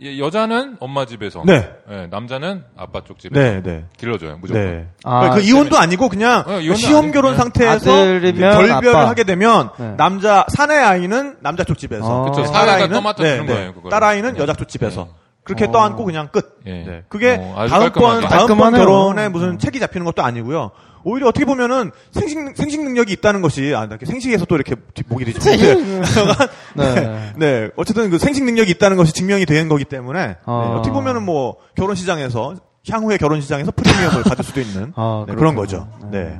여자는 0.00 0.78
엄마 0.80 1.04
집에서 1.04 1.42
네. 1.44 1.70
예, 1.90 2.06
남자는 2.10 2.64
아빠 2.76 3.02
쪽 3.04 3.18
집에서 3.18 3.38
네, 3.40 3.62
네. 3.62 3.84
길러줘요 3.98 4.38
무조건. 4.40 4.62
네. 4.64 4.88
아, 5.04 5.20
그러니까 5.20 5.34
그 5.36 5.42
이혼도 5.42 5.76
아니고 5.76 6.08
그냥 6.08 6.44
어, 6.46 6.60
이혼도 6.60 6.76
시험 6.76 7.04
아니고 7.04 7.12
결혼 7.12 7.32
그냥 7.32 7.44
상태에서 7.44 7.92
아들이면 7.92 8.56
결별을 8.56 8.96
아빠. 8.96 9.08
하게 9.08 9.24
되면 9.24 9.68
네. 9.78 9.94
남자 9.98 10.46
사내 10.48 10.76
아이는 10.76 11.36
남자 11.40 11.62
쪽 11.64 11.76
집에서, 11.76 12.22
아. 12.24 12.30
그쵸, 12.30 12.44
사회가 12.46 12.88
떠맡아 12.88 13.22
주는 13.22 13.46
거예요, 13.46 13.74
그걸. 13.74 13.90
딸 13.90 14.02
아이는 14.02 14.32
네. 14.34 14.40
여자 14.40 14.54
쪽 14.54 14.66
집에서 14.68 15.04
네. 15.04 15.10
그렇게 15.44 15.64
어. 15.66 15.70
떠안고 15.72 16.04
그냥 16.04 16.28
끝. 16.28 16.60
예. 16.66 16.70
네. 16.70 17.02
그게 17.08 17.36
어, 17.38 17.66
다음번. 17.68 18.20
다음번. 18.22 18.72
결혼에 18.74 19.28
무슨 19.28 19.58
책이 19.58 19.78
잡히는 19.80 20.04
것도 20.06 20.22
아니고요. 20.22 20.70
오히려 21.04 21.28
어떻게 21.28 21.44
보면은 21.44 21.90
생식 22.12 22.38
생식 22.56 22.82
능력이 22.82 23.12
있다는 23.14 23.42
것이 23.42 23.74
아, 23.74 23.80
나 23.80 23.86
이렇게 23.86 24.06
생식에서 24.06 24.44
또 24.46 24.54
이렇게 24.54 24.74
뒤- 24.94 25.02
목이 25.08 25.24
뒤집는데 25.24 26.02
네. 26.76 27.32
네, 27.36 27.68
어쨌든 27.76 28.10
그 28.10 28.18
생식 28.18 28.44
능력이 28.44 28.70
있다는 28.72 28.96
것이 28.96 29.12
증명이 29.12 29.46
된 29.46 29.68
거기 29.68 29.84
때문에 29.84 30.36
아. 30.44 30.62
네, 30.66 30.72
어떻게 30.78 30.92
보면은 30.92 31.22
뭐 31.24 31.56
결혼 31.76 31.94
시장에서 31.96 32.54
향후의 32.88 33.18
결혼 33.18 33.40
시장에서 33.40 33.70
프리미엄을 33.72 34.22
받을 34.24 34.44
수도 34.44 34.60
있는 34.60 34.92
아, 34.96 35.24
네, 35.28 35.34
그런. 35.34 35.54
거죠. 35.54 35.88
네, 36.10 36.38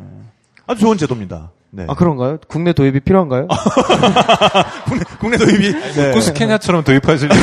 아주 0.66 0.80
좋은 0.80 0.96
제도입니다. 0.98 1.52
네, 1.74 1.86
아, 1.88 1.94
그런가요? 1.94 2.36
국내 2.48 2.72
도입이 2.74 3.00
필요한가요? 3.00 3.46
국내, 4.86 5.04
국내 5.18 5.36
도입이 5.38 5.72
네. 5.94 6.10
코스케냐처럼 6.12 6.84
도입하시려고 6.84 7.34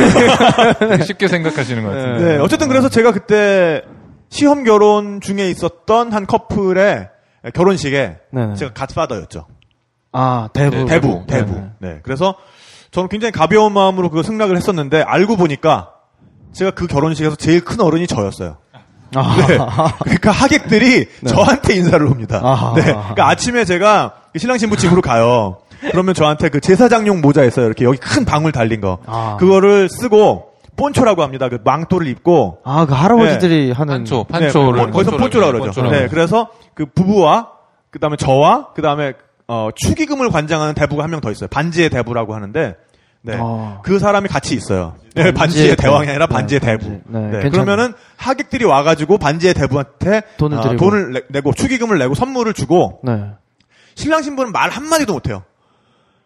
쉽게 1.03 1.27
생각하시는 1.27 1.83
것 1.83 1.89
같은데. 1.89 2.23
네, 2.25 2.37
어쨌든 2.37 2.67
그래서 2.67 2.89
제가 2.89 3.11
그때 3.11 3.81
시험 4.29 4.63
결혼 4.63 5.21
중에 5.21 5.49
있었던 5.49 6.13
한 6.13 6.25
커플의 6.25 7.09
결혼식에 7.53 8.17
네네. 8.31 8.55
제가 8.55 8.73
갓파더였죠. 8.73 9.47
아, 10.11 10.49
대부. 10.53 10.75
네, 10.75 10.85
대부, 10.85 11.23
대부. 11.27 11.53
네. 11.53 11.69
네. 11.79 11.99
그래서 12.03 12.35
저는 12.91 13.09
굉장히 13.09 13.31
가벼운 13.31 13.73
마음으로 13.73 14.09
그 14.09 14.23
승낙을 14.23 14.57
했었는데 14.57 15.01
알고 15.01 15.35
보니까 15.37 15.91
제가 16.53 16.71
그 16.71 16.87
결혼식에서 16.87 17.35
제일 17.35 17.63
큰 17.63 17.81
어른이 17.81 18.07
저였어요. 18.07 18.57
아, 19.15 19.35
네. 19.47 19.57
그러니까 20.01 20.31
하객들이 20.31 21.07
저한테 21.27 21.75
인사를 21.75 22.05
옵니다. 22.05 22.39
아하. 22.43 22.73
네. 22.75 22.83
그러니까 22.83 23.29
아침에 23.29 23.65
제가 23.65 24.15
신랑 24.37 24.57
신부 24.57 24.77
집으로 24.77 25.01
가요. 25.01 25.59
그러면 25.91 26.13
저한테 26.13 26.49
그 26.49 26.59
제사장용 26.59 27.21
모자 27.21 27.43
있어요. 27.43 27.65
이렇게 27.65 27.85
여기 27.85 27.97
큰 27.97 28.25
방울 28.25 28.51
달린 28.51 28.81
거. 28.81 28.99
아. 29.05 29.37
그거를 29.39 29.89
쓰고 29.89 30.48
본초라고 30.79 31.21
합니다. 31.23 31.49
그 31.49 31.59
망토를 31.63 32.07
입고 32.07 32.59
아, 32.63 32.85
그 32.85 32.93
할아버지들이 32.93 33.71
하는. 33.71 33.93
판초, 33.93 34.25
네, 34.31 34.39
판초를 34.39 34.81
뭐, 34.83 34.91
거기서 34.91 35.17
본초라 35.17 35.47
그러죠. 35.47 35.63
본초라고 35.65 35.95
네. 35.95 36.07
그래서 36.07 36.49
그 36.73 36.85
부부와 36.85 37.49
그다음에 37.91 38.15
저와 38.17 38.73
그다음에 38.73 39.13
어, 39.47 39.69
축의금을 39.75 40.29
관장하는 40.29 40.73
대부가 40.75 41.03
한 41.03 41.09
명 41.11 41.21
더 41.21 41.31
있어요. 41.31 41.47
반지의 41.49 41.89
대부라고 41.89 42.33
하는데 42.35 42.75
네. 43.21 43.37
아. 43.37 43.79
그 43.83 43.99
사람이 43.99 44.29
같이 44.29 44.55
있어요. 44.55 44.95
네, 45.15 45.31
반지의 45.33 45.75
대- 45.75 45.83
대왕이 45.83 46.07
아니라 46.07 46.27
네, 46.27 46.33
반지의 46.33 46.59
대부. 46.61 46.85
반지. 46.87 47.01
네, 47.07 47.19
네, 47.19 47.39
괜찮아요. 47.41 47.51
그러면은 47.51 47.93
하객들이 48.15 48.63
와가지고 48.63 49.17
반지의 49.17 49.53
대부한테 49.55 50.21
돈을 50.37 50.57
아, 50.57 50.61
드리고. 50.61 50.77
돈을 50.85 51.11
내, 51.13 51.21
내고 51.29 51.51
축의금을 51.51 51.97
내고 51.97 52.13
선물을 52.15 52.53
주고 52.53 53.01
네. 53.03 53.25
신랑 53.95 54.21
신부는 54.21 54.53
말 54.53 54.69
한마디도 54.69 55.11
못해요. 55.11 55.43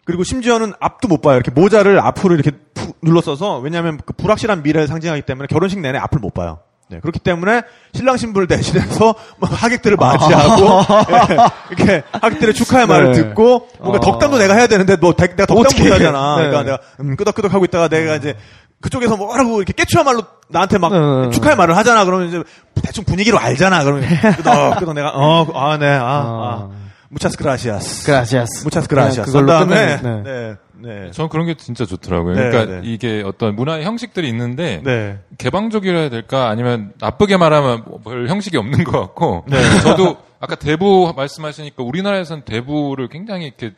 그리고 0.06 0.24
심지어는 0.24 0.74
앞도 0.80 1.08
못 1.08 1.22
봐요. 1.22 1.36
이렇게 1.36 1.52
모자를 1.52 2.00
앞으로 2.00 2.36
이렇게 2.36 2.52
푹 2.74 2.98
눌러 3.02 3.22
써서 3.22 3.60
왜냐하면 3.60 4.00
그 4.06 4.14
불확실한 4.14 4.64
미래를 4.64 4.88
상징하기 4.88 5.22
때문에 5.24 5.48
결혼식 5.48 5.80
내내 5.80 5.98
앞을 6.00 6.20
못 6.20 6.34
봐요. 6.34 6.60
네, 6.90 7.00
그렇기 7.00 7.20
때문에 7.20 7.62
신랑 7.94 8.18
신부를 8.18 8.48
대신해서 8.48 9.16
뭐 9.40 9.50
하객들을 9.50 9.96
맞이하고 9.96 10.66
예, 11.32 11.38
이렇게 11.72 12.04
하객들의 12.12 12.54
축하의 12.54 12.86
말을 12.88 13.14
네. 13.14 13.14
듣고 13.14 13.70
뭔가 13.80 13.98
아. 13.98 14.00
덕담도 14.02 14.38
내가 14.38 14.54
해야 14.54 14.68
되는데 14.68 14.98
뭐 14.98 15.14
대- 15.14 15.28
내가 15.30 15.46
덕담 15.46 15.66
어떻게 15.66 15.84
못하잖아. 15.86 16.38
해. 16.38 16.44
네. 16.44 16.50
그러니까 16.50 16.64
내가 16.64 16.80
음, 17.00 17.16
끄덕끄덕 17.16 17.54
하고 17.54 17.64
있다가 17.66 17.88
내가 17.88 18.16
이제 18.16 18.36
그쪽에서 18.82 19.16
뭐라고 19.16 19.60
이렇게 19.60 19.72
깨추한 19.72 20.06
말로 20.06 20.24
나한테 20.50 20.78
막 20.78 20.92
네. 20.92 21.30
축하의 21.32 21.56
말을 21.56 21.78
하잖아. 21.78 22.04
그러면 22.04 22.28
이제 22.28 22.44
대충 22.84 23.06
분위기로 23.06 23.40
알잖아. 23.40 23.86
그러면 23.86 24.04
끄덕 24.36 24.80
끄덕 24.80 24.94
내가 24.94 25.10
어아 25.12 25.78
네아 25.78 26.02
아. 26.04 26.70
무차스 27.14 27.38
그라시아스. 27.38 28.06
그라시아스. 28.06 28.64
무차스 28.64 28.88
그라시아스. 28.90 29.32
그걸로 29.32 29.46
그다음에 29.46 29.98
끝내는, 29.98 30.24
네. 30.24 30.56
네. 30.74 31.12
전 31.12 31.30
그런 31.30 31.46
게 31.46 31.54
진짜 31.54 31.86
좋더라고요. 31.86 32.36
네, 32.36 32.50
그러니까 32.50 32.82
네. 32.82 32.82
이게 32.84 33.24
어떤 33.26 33.56
문화의 33.56 33.86
형식들이 33.86 34.28
있는데 34.30 34.82
네. 34.84 35.20
개방적이라 35.38 35.98
해야 35.98 36.10
될까 36.10 36.50
아니면 36.50 36.92
나쁘게 37.00 37.38
말하면 37.38 37.84
뭐별 37.88 38.28
형식이 38.28 38.58
없는 38.58 38.84
것 38.84 39.00
같고 39.00 39.46
네. 39.48 39.58
저도 39.82 40.18
아까 40.40 40.56
대부 40.56 41.14
말씀하시니까 41.16 41.84
우리나라에서는 41.84 42.44
대부를 42.44 43.08
굉장히 43.08 43.46
이렇게 43.46 43.74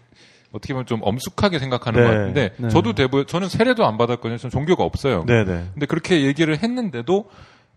어떻게 0.52 0.74
보면 0.74 0.86
좀 0.86 1.02
엄숙하게 1.04 1.60
생각하는 1.60 2.00
네. 2.00 2.08
것 2.08 2.14
같은데 2.14 2.52
네. 2.58 2.70
저도 2.70 2.94
대부 2.94 3.26
저는 3.26 3.50
세례도 3.50 3.86
안 3.86 3.98
받았거든요. 3.98 4.38
저는 4.38 4.52
종교가 4.52 4.84
없어요. 4.84 5.26
네, 5.28 5.44
네. 5.44 5.66
근데 5.74 5.86
그렇게 5.86 6.24
얘기를 6.24 6.58
했는데도 6.58 7.26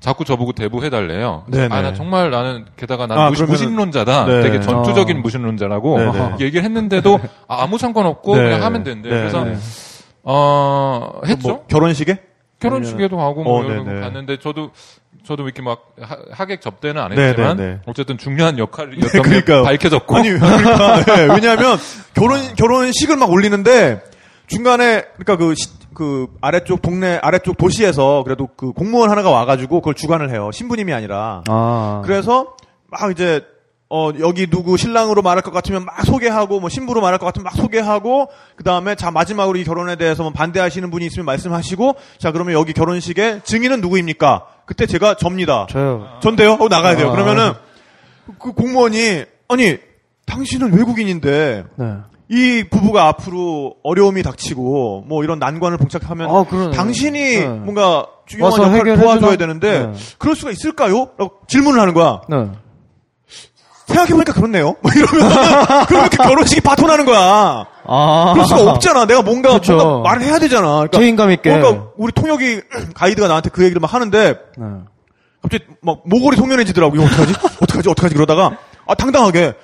자꾸 0.00 0.24
저보고 0.24 0.52
대부 0.52 0.84
해달래요. 0.84 1.44
네, 1.48 1.64
아, 1.64 1.82
나 1.82 1.90
네. 1.90 1.94
정말 1.94 2.30
나는 2.30 2.66
게다가 2.76 3.06
난 3.08 3.18
아, 3.18 3.30
무신, 3.30 3.46
그러면은- 3.46 3.50
무신론자다. 3.50 4.26
네. 4.26 4.42
되게 4.42 4.60
전투적인 4.60 5.16
어. 5.16 5.20
무신론자라고 5.20 5.98
네, 5.98 6.10
네. 6.12 6.34
얘기를 6.40 6.62
했는데도 6.64 7.18
아, 7.48 7.66
무 7.66 7.78
상관없고 7.78 8.36
네. 8.36 8.42
그냥 8.44 8.62
하면 8.62 8.84
된대. 8.84 9.08
네, 9.10 9.18
그래서 9.18 9.44
네. 9.44 9.56
어 10.22 11.20
했죠. 11.26 11.48
뭐 11.48 11.64
결혼식에? 11.66 12.18
결혼식에도 12.60 13.16
가고 13.16 13.42
뭐 13.44 13.60
어, 13.60 13.64
이런 13.64 13.84
거 13.84 13.90
네네. 13.90 14.00
갔는데 14.00 14.36
저도 14.38 14.70
저도 15.24 15.44
이렇게 15.44 15.62
막 15.62 15.92
하, 16.00 16.16
하객 16.32 16.60
접대는 16.60 17.00
안 17.00 17.14
네, 17.14 17.28
했지만 17.28 17.56
네, 17.56 17.62
네. 17.64 17.78
어쨌든 17.86 18.18
중요한 18.18 18.58
역할이었던 18.58 19.22
네. 19.22 19.42
게 19.44 19.62
밝혀졌고 19.62 20.16
아니, 20.16 20.30
그러니까, 20.30 21.04
네, 21.06 21.22
왜냐하면 21.34 21.76
결혼 22.14 22.40
결혼식을 22.56 23.16
막 23.16 23.30
올리는데 23.30 24.02
중간에 24.48 25.02
그러니까 25.16 25.36
그, 25.36 25.54
시- 25.54 25.68
그 25.94 26.26
아래쪽 26.40 26.82
동네 26.82 27.18
아래쪽 27.22 27.56
도시에서 27.56 28.22
그래도 28.24 28.48
그 28.56 28.72
공무원 28.72 29.10
하나가 29.10 29.30
와가지고 29.30 29.80
그걸 29.80 29.94
주관을 29.94 30.30
해요. 30.30 30.50
신부님이 30.52 30.92
아니라. 30.92 31.42
아. 31.48 32.02
그래서 32.04 32.54
막 32.88 33.10
이제 33.10 33.42
어 33.90 34.10
여기 34.20 34.46
누구 34.48 34.76
신랑으로 34.76 35.22
말할 35.22 35.42
것 35.42 35.50
같으면 35.50 35.84
막 35.86 36.04
소개하고 36.04 36.60
뭐 36.60 36.68
신부로 36.68 37.00
말할 37.00 37.18
것 37.18 37.24
같으면 37.26 37.44
막 37.44 37.54
소개하고 37.56 38.28
그 38.56 38.62
다음에 38.62 38.94
자 38.94 39.10
마지막으로 39.10 39.58
이 39.58 39.64
결혼에 39.64 39.96
대해서 39.96 40.22
뭐 40.22 40.32
반대하시는 40.32 40.90
분이 40.90 41.06
있으면 41.06 41.24
말씀하시고 41.24 41.96
자 42.18 42.30
그러면 42.30 42.52
여기 42.54 42.74
결혼식에 42.74 43.40
증인은 43.44 43.80
누구입니까? 43.80 44.46
그때 44.66 44.84
제가 44.86 45.14
접니다. 45.14 45.66
저요. 45.70 46.06
전데요? 46.20 46.52
하고 46.52 46.68
나가야 46.68 46.96
돼요. 46.96 47.08
아. 47.08 47.12
그러면은 47.12 47.52
그 48.38 48.52
공무원이 48.52 49.24
아니 49.48 49.78
당신은 50.26 50.74
외국인인데 50.74 51.64
네. 51.76 51.94
이 52.30 52.64
부부가 52.70 53.06
앞으로 53.08 53.76
어려움이 53.82 54.22
닥치고 54.22 55.04
뭐 55.06 55.24
이런 55.24 55.38
난관을 55.38 55.78
봉착하면 55.78 56.28
아. 56.30 56.70
당신이 56.74 57.18
네. 57.20 57.46
뭔가 57.48 58.06
중요한 58.26 58.62
역할을? 58.62 58.98
도와줘야 58.98 59.36
되는데 59.36 59.86
네. 59.86 59.92
그럴 60.18 60.36
수가 60.36 60.50
있을까요? 60.50 61.10
라고 61.16 61.38
질문을 61.48 61.80
하는 61.80 61.94
거야. 61.94 62.20
네. 62.28 62.50
생각해보니까 63.86 64.34
그렇네요. 64.34 64.76
뭐 64.82 64.92
이러면 64.94 65.30
그럼 65.88 66.02
이렇게 66.02 66.16
결혼식이 66.18 66.60
바토나는 66.60 67.06
거야. 67.06 67.66
아. 67.86 68.30
그럴 68.34 68.46
수가 68.46 68.72
없잖아. 68.72 69.06
내가 69.06 69.22
뭔가 69.22 69.48
그렇죠. 69.50 69.76
뭔가 69.76 70.10
말을 70.10 70.26
해야 70.26 70.38
되잖아. 70.38 70.68
그러니까, 70.68 70.98
책임감 70.98 71.30
있게. 71.30 71.50
그러니까 71.50 71.86
우리 71.96 72.12
통역이 72.12 72.60
가이드가 72.94 73.28
나한테 73.28 73.48
그 73.48 73.64
얘기를 73.64 73.80
막 73.80 73.94
하는데 73.94 74.38
네. 74.58 74.66
갑자기 75.40 75.64
막 75.80 76.02
모골이 76.04 76.36
송연해지더라고. 76.36 76.96
이거 76.96 77.04
어떡하지? 77.06 77.34
어떡하지? 77.62 77.88
어떡하지? 77.88 78.14
그러다가 78.14 78.58
아 78.86 78.94
당당하게 78.94 79.54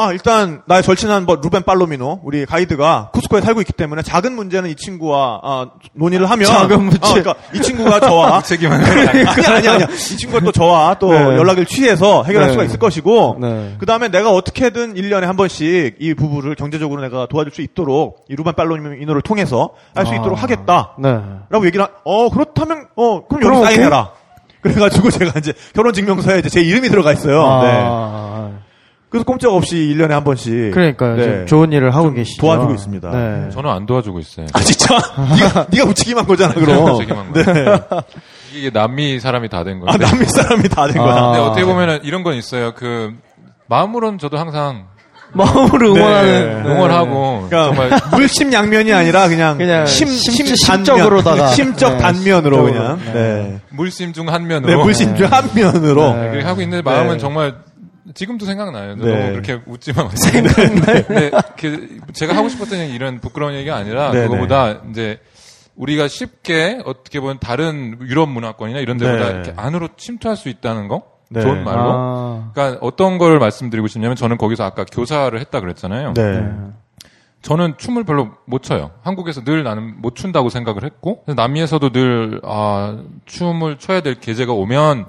아 0.00 0.12
일단 0.12 0.62
나의 0.66 0.82
절친한 0.82 1.26
뭐 1.26 1.36
루벤 1.36 1.62
팔로미노 1.62 2.20
우리 2.24 2.46
가이드가 2.46 3.10
쿠스코에 3.12 3.40
살고 3.42 3.60
있기 3.60 3.72
때문에 3.72 4.02
작은 4.02 4.34
문제는 4.34 4.70
이 4.70 4.74
친구와 4.74 5.40
아, 5.42 5.66
논의를 5.92 6.30
하면 6.30 6.46
작은 6.48 6.82
문제. 6.82 6.98
아, 7.02 7.08
그러니까 7.12 7.34
이 7.52 7.60
친구가 7.60 8.00
저와 8.00 8.40
책임은 8.42 8.82
아니 8.82 9.46
아니 9.46 9.68
아니 9.68 9.84
이 9.92 10.16
친구가 10.16 10.44
또 10.44 10.52
저와 10.52 10.96
또 10.98 11.12
네. 11.12 11.18
연락을 11.18 11.66
취해서 11.66 12.22
해결할 12.22 12.48
네. 12.48 12.52
수가 12.52 12.64
있을 12.64 12.78
것이고 12.78 13.38
네. 13.40 13.76
그 13.78 13.86
다음에 13.86 14.08
내가 14.08 14.32
어떻게든 14.32 14.94
1년에 14.94 15.22
한 15.22 15.36
번씩 15.36 15.96
이 15.98 16.14
부부를 16.14 16.54
경제적으로 16.54 17.02
내가 17.02 17.26
도와줄 17.26 17.52
수 17.52 17.62
있도록 17.62 18.24
이 18.28 18.36
루벤 18.36 18.54
팔로미노를 18.54 19.22
통해서 19.22 19.70
할수 19.94 20.12
아. 20.12 20.16
있도록 20.16 20.42
하겠다. 20.42 20.92
네. 20.98 21.20
라고 21.50 21.66
얘기를, 21.66 21.84
하, 21.84 21.88
어, 22.04 22.30
그렇다면, 22.30 22.86
어, 22.96 23.26
그럼 23.26 23.54
여기. 23.54 23.64
사인해라. 23.64 24.12
그래가지고 24.60 25.10
제가 25.10 25.38
이제 25.38 25.52
결혼 25.74 25.92
증명서에 25.92 26.38
이제 26.40 26.48
제 26.48 26.60
이름이 26.60 26.88
들어가 26.88 27.12
있어요. 27.12 27.62
네. 27.62 28.69
아. 29.10 29.12
그래서 29.12 29.24
꼼짝없이 29.24 29.74
1년에 29.76 30.10
한 30.10 30.22
번씩. 30.24 30.70
그러니까 30.72 31.14
네. 31.16 31.22
좀 31.24 31.46
좋은 31.46 31.72
일을 31.72 31.94
하고 31.94 32.12
계시죠. 32.12 32.40
도와주고 32.40 32.74
있습니다. 32.74 33.10
네. 33.10 33.48
저는 33.50 33.68
안 33.70 33.84
도와주고 33.86 34.20
있어요. 34.20 34.46
아, 34.52 34.60
진짜? 34.60 34.94
네가, 35.38 35.66
네가 35.70 35.86
무책임한 35.86 36.26
거잖아, 36.26 36.54
그럼. 36.54 36.84
무책임한. 36.84 37.32
네. 37.32 37.42
이게 38.54 38.70
남미 38.70 39.18
사람이 39.20 39.48
다된 39.48 39.80
아, 39.86 39.90
건데. 39.92 40.04
남미 40.06 40.24
사람이 40.26 40.68
다 40.68 40.86
된 40.86 40.96
거야. 40.98 41.14
아. 41.14 41.26
근데 41.32 41.38
어떻게 41.40 41.64
보면은 41.64 42.00
이런 42.04 42.22
건 42.22 42.34
있어요. 42.34 42.72
그 42.74 43.12
마음으로는 43.68 44.18
저도 44.18 44.38
항상 44.38 44.86
마음으로 45.32 45.92
네. 45.94 46.00
응원하는. 46.00 46.62
네. 46.64 46.68
응원하고 46.70 47.46
그러니까 47.48 47.74
정말 47.74 48.00
물심 48.16 48.52
양면이 48.52 48.92
아니라 48.92 49.28
그냥, 49.28 49.58
그냥 49.58 49.86
심, 49.86 50.08
심- 50.08 50.46
심, 50.46 50.56
심적으로다가. 50.56 51.36
단면, 51.36 51.54
심적 51.54 51.92
네, 51.92 51.98
단면으로. 51.98 52.62
그냥. 52.64 52.98
네. 53.12 53.60
물심 53.70 54.12
중 54.12 54.26
네, 54.26 54.32
한면으로 54.32 54.82
물심 54.84 55.14
중 55.16 55.26
한면으로. 55.30 56.14
네. 56.14 56.30
그렇게 56.30 56.46
하고 56.46 56.60
있는데 56.62 56.82
마음은 56.82 57.12
네. 57.14 57.18
정말 57.18 57.54
지금도 58.14 58.46
생각나요. 58.46 58.96
네. 58.96 59.04
너무 59.04 59.32
그렇게 59.32 59.60
웃지만 59.66 60.10
생각나요. 60.16 61.04
근데 61.06 61.30
그 61.58 61.98
제가 62.12 62.36
하고 62.36 62.48
싶었던 62.48 62.78
얘기 62.78 62.94
이런 62.94 63.20
부끄러운 63.20 63.54
얘기가 63.54 63.76
아니라 63.76 64.10
네, 64.12 64.26
그거보다 64.26 64.80
이제 64.90 65.18
우리가 65.76 66.08
쉽게 66.08 66.80
어떻게 66.84 67.20
보면 67.20 67.38
다른 67.38 67.96
유럽 68.02 68.28
문화권이나 68.28 68.80
이런 68.80 68.98
데보다 68.98 69.24
네. 69.24 69.30
이렇게 69.30 69.52
안으로 69.56 69.88
침투할 69.96 70.36
수 70.36 70.48
있다는 70.48 70.88
거 70.88 71.04
네. 71.30 71.40
좋은 71.42 71.64
말로. 71.64 71.92
아. 71.94 72.50
그러니까 72.52 72.78
어떤 72.82 73.18
걸 73.18 73.38
말씀드리고 73.38 73.86
싶냐면 73.86 74.16
저는 74.16 74.36
거기서 74.36 74.64
아까 74.64 74.84
교사를 74.84 75.38
했다 75.38 75.60
그랬잖아요. 75.60 76.14
네. 76.14 76.50
저는 77.42 77.74
춤을 77.78 78.04
별로 78.04 78.32
못 78.44 78.62
춰요. 78.62 78.90
한국에서 79.02 79.42
늘 79.44 79.62
나는 79.62 80.00
못 80.02 80.14
춘다고 80.14 80.50
생각을 80.50 80.84
했고 80.84 81.24
남미에서도 81.26 81.90
늘 81.90 82.40
아, 82.44 82.98
춤을 83.24 83.78
춰야 83.78 84.02
될 84.02 84.16
계제가 84.20 84.52
오면 84.52 85.06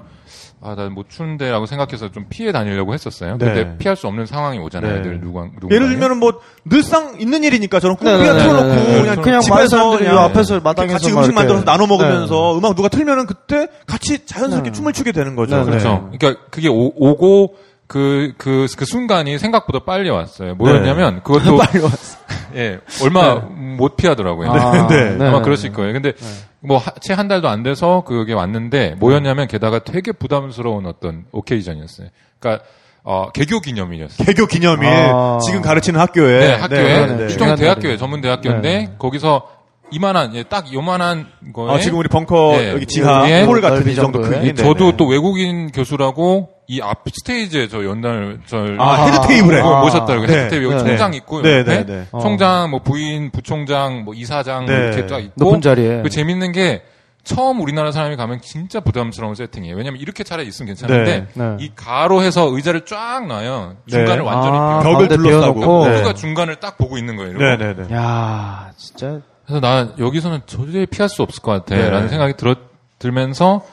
아, 0.64 0.76
나못 0.76 1.10
추는데라고 1.10 1.66
생각해서 1.66 2.12
좀 2.12 2.26
피해 2.28 2.52
다니려고 2.52 2.94
했었어요. 2.94 3.36
네. 3.36 3.46
근데 3.46 3.78
피할 3.78 3.96
수 3.96 4.06
없는 4.06 4.26
상황이 4.26 4.58
오잖아요. 4.60 4.96
네. 4.96 5.02
늘 5.02 5.20
누가 5.20 5.48
누가 5.60 5.74
예를 5.74 5.88
들면은 5.88 6.18
뭐 6.18 6.40
늘상 6.64 7.16
있는 7.20 7.42
일이니까 7.42 7.80
저는 7.80 7.96
꼭 7.96 8.04
네, 8.04 8.16
그냥 8.16 8.36
네, 8.36 8.42
틀어놓고 8.44 8.68
네, 8.68 8.84
네. 8.84 9.00
그냥, 9.00 9.22
그냥 9.22 9.40
집에서 9.40 10.04
요 10.04 10.18
앞에서 10.20 10.60
마당에서 10.60 10.94
같이 10.94 11.12
막 11.12 11.20
음식. 11.22 11.34
만들어서 11.34 11.64
나눠 11.64 11.86
먹으면서 11.88 12.56
음악 12.58 12.76
누가 12.76 12.88
틀면은 12.88 13.26
그때 13.26 13.66
같이 13.86 14.24
자연스럽게 14.24 14.70
네. 14.70 14.72
춤을 14.72 14.92
추게 14.92 15.10
되는 15.10 15.34
거죠. 15.34 15.56
네, 15.56 15.64
네. 15.64 15.70
그렇죠. 15.70 16.10
그러니까 16.12 16.40
그게 16.50 16.68
오, 16.68 16.92
오고 16.94 17.56
그, 17.92 18.32
그, 18.38 18.66
그 18.74 18.84
순간이 18.86 19.38
생각보다 19.38 19.80
빨리 19.84 20.08
왔어요. 20.08 20.54
뭐였냐면 20.54 21.22
그것도 21.22 21.58
빨리 21.60 21.82
왔어. 21.84 22.18
예, 22.56 22.78
얼마 23.02 23.34
못 23.34 23.96
피하더라고요. 23.96 24.50
아, 24.50 24.86
네. 24.86 25.16
아마 25.20 25.42
그러실 25.42 25.72
거예요. 25.72 25.92
근데 25.92 26.14
뭐 26.60 26.80
채 27.02 27.12
한 27.12 27.28
달도 27.28 27.48
안 27.48 27.62
돼서 27.62 28.02
그게 28.06 28.32
왔는데 28.32 28.94
뭐였냐면 28.98 29.46
게다가 29.46 29.78
되게 29.80 30.12
부담스러운 30.12 30.86
어떤 30.86 31.24
오케이전이었어요. 31.32 32.08
그러니까 32.40 32.64
어, 33.04 33.30
개교 33.32 33.60
기념일이었어요. 33.60 34.24
개교 34.26 34.46
기념일 34.46 34.88
아. 34.88 35.38
지금 35.44 35.60
가르치는 35.60 36.00
학교에 36.00 36.38
네, 36.38 36.52
학교에 36.54 36.82
네, 36.82 37.06
네. 37.06 37.22
일종 37.24 37.38
중요한 37.38 37.58
대학교에. 37.58 37.96
전문 37.98 38.20
대학교인데 38.22 38.94
거기서 38.98 39.46
이만한 39.92 40.34
예, 40.34 40.42
딱 40.42 40.72
요만한 40.72 41.26
거에 41.52 41.74
아, 41.74 41.78
지금 41.78 41.98
우리 41.98 42.08
벙커 42.08 42.54
네. 42.56 42.72
여기 42.72 42.86
지하 42.86 43.20
여기에 43.22 43.42
홀 43.44 43.60
같은 43.60 43.88
이 43.88 43.94
정도. 43.94 44.20
크기. 44.22 44.54
저도 44.54 44.74
네네. 44.86 44.96
또 44.96 45.06
외국인 45.06 45.70
교수라고 45.70 46.48
이 46.68 46.80
앞 46.80 47.04
스테이지에 47.12 47.68
저 47.68 47.84
연단을 47.84 48.40
저 48.46 48.64
아, 48.78 49.04
헤드 49.06 49.26
테이블에. 49.28 49.60
아. 49.60 49.80
모셨더라고요. 49.80 50.26
네. 50.26 50.32
헤드 50.34 50.48
테이블 50.50 50.64
여기 50.72 50.74
네. 50.82 50.88
총장 50.90 51.14
있고 51.14 51.42
네, 51.42 51.58
옆에 51.60 51.84
네, 51.84 51.86
네. 51.86 52.06
어. 52.12 52.20
총장 52.20 52.70
뭐 52.70 52.80
부인 52.80 53.30
부총장 53.30 54.04
뭐 54.04 54.14
이사장 54.14 54.66
네. 54.66 54.72
이렇게 54.74 55.06
딱 55.06 55.18
있고 55.18 55.32
높은 55.44 55.60
자리에. 55.60 56.02
그 56.02 56.08
재밌는 56.08 56.52
게 56.52 56.82
처음 57.24 57.60
우리나라 57.60 57.92
사람이 57.92 58.16
가면 58.16 58.40
진짜 58.40 58.80
부담스러운 58.80 59.36
세팅이에요. 59.36 59.76
왜냐면 59.76 60.00
이렇게 60.00 60.24
차라리 60.24 60.48
있으면 60.48 60.68
괜찮은데 60.74 61.26
네. 61.34 61.44
네. 61.44 61.56
이 61.60 61.70
가로 61.76 62.20
해서 62.22 62.48
의자를 62.50 62.84
쫙 62.84 63.26
놔요. 63.28 63.76
중간을 63.88 64.22
네. 64.24 64.28
완전히 64.28 64.56
아. 64.58 64.80
벽을 64.82 65.06
둘러싸고. 65.08 65.60
네. 65.60 65.66
모두가 65.66 66.14
중간을 66.14 66.56
딱 66.56 66.78
보고 66.78 66.96
있는 66.98 67.14
거예요. 67.16 67.38
네네네. 67.38 67.94
야, 67.94 68.70
진짜 68.76 69.20
그래서 69.46 69.60
난 69.60 69.92
여기서는 69.98 70.40
도저히 70.46 70.86
피할 70.86 71.08
수 71.08 71.22
없을 71.22 71.42
것 71.42 71.64
네. 71.66 71.76
같아라는 71.76 72.08
생각이 72.08 72.34
들어 72.36 72.54
들면서 72.98 73.64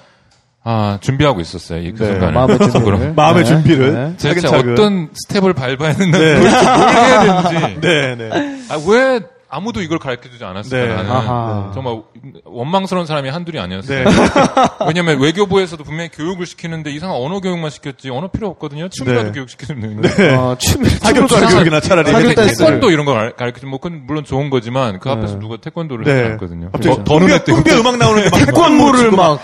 아 0.63 0.97
준비하고 1.01 1.39
있었어요 1.39 1.81
이그 1.81 2.03
네. 2.03 2.11
순간을. 2.11 2.33
마음의 2.33 2.57
준비를. 2.71 3.13
마음의 3.13 3.43
네. 3.43 3.49
준비를. 3.49 3.93
네. 3.93 4.17
제가. 4.17 4.57
어떤 4.57 5.09
스텝을 5.13 5.53
밟아야 5.53 5.93
된다 5.93 6.17
네. 6.17 6.33
뭘, 6.39 6.49
뭘 6.49 6.89
해야 6.89 7.43
되는지 7.43 7.81
네네. 7.81 8.29
아, 8.69 8.77
왜 8.87 9.19
아무도 9.51 9.81
이걸 9.81 9.97
가르쳐주지 9.97 10.43
않았을까 10.43 10.77
네. 10.85 10.95
나는 10.95 11.11
아하. 11.11 11.71
정말 11.73 12.01
원망스러운 12.45 13.07
사람이 13.07 13.29
한둘이 13.29 13.59
아니었어요. 13.59 14.03
네. 14.03 14.11
왜냐면 14.87 15.19
외교부에서도 15.19 15.83
분명히 15.83 16.09
교육을 16.09 16.45
시키는데 16.45 16.91
이상한 16.91 17.17
언어 17.17 17.39
교육만 17.39 17.71
시켰지 17.71 18.11
언어 18.11 18.27
필요 18.27 18.47
없거든요. 18.49 18.89
춤이라도 18.89 19.23
네. 19.29 19.31
교육 19.31 19.49
시키면 19.49 19.81
되는 19.81 20.01
거예요. 20.01 20.39
어, 20.39 20.55
춤, 20.59 20.83
춤을 20.83 21.27
교육이나 21.27 21.79
차라리. 21.79 22.11
태권도 22.35 22.91
이런 22.91 23.05
걸 23.05 23.35
가르치면 23.35 23.71
뭐 23.71 23.79
그건 23.79 24.05
물론 24.05 24.23
좋은 24.23 24.51
거지만 24.51 24.99
그 24.99 25.09
앞에서 25.09 25.33
네. 25.33 25.39
누가 25.39 25.57
태권도를 25.57 26.05
네. 26.05 26.37
갑자기 26.71 26.95
더, 26.95 26.95
더 26.97 27.03
덤벼, 27.03 27.25
눈에 27.25 27.43
띄고. 27.43 27.63
덤벼 27.63 27.79
음악 27.79 27.97
나오는 27.97 28.21
게막 28.29 28.45
태권도를 28.45 29.11
막 29.11 29.39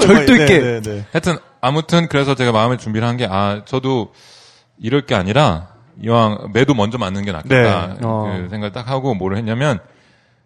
절도 0.00 0.32
있게. 0.36 0.58
네, 0.58 0.80
네, 0.80 0.80
네. 0.80 1.04
하여튼 1.12 1.36
아무튼 1.60 2.08
그래서 2.08 2.34
제가 2.34 2.52
마음의 2.52 2.78
준비를 2.78 3.06
한 3.06 3.16
게 3.18 3.26
아 3.30 3.62
저도 3.66 4.12
이럴 4.80 5.04
게 5.06 5.14
아니라 5.14 5.68
이왕 6.02 6.50
매도 6.52 6.74
먼저 6.74 6.96
맞는 6.98 7.24
게 7.24 7.32
낫겠다 7.32 7.86
네. 7.94 7.94
어. 8.02 8.38
그 8.42 8.48
생각을 8.50 8.72
딱 8.72 8.88
하고 8.88 9.14
뭐를 9.14 9.36
했냐면 9.36 9.78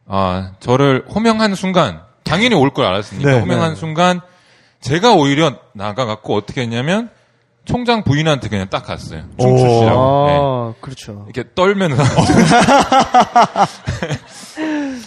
아 0.07 0.53
저를 0.61 1.05
호명한 1.15 1.55
순간 1.55 2.01
당연히 2.24 2.55
올 2.55 2.70
걸 2.70 2.87
알았으니까 2.87 3.31
네. 3.31 3.41
호명한 3.41 3.70
네. 3.70 3.77
순간 3.77 4.20
제가 4.81 5.15
오히려 5.15 5.53
나가갖고 5.74 6.35
어떻게 6.35 6.62
했냐면 6.62 7.11
총장 7.65 8.03
부인한테 8.03 8.49
그냥 8.49 8.66
딱 8.70 8.85
갔어요 8.85 9.23
춤 9.39 9.57
추시라고 9.57 10.27
네. 10.27 10.39
아, 10.41 10.74
그렇죠. 10.81 11.27
이렇게 11.33 11.49
떨면서 11.55 12.03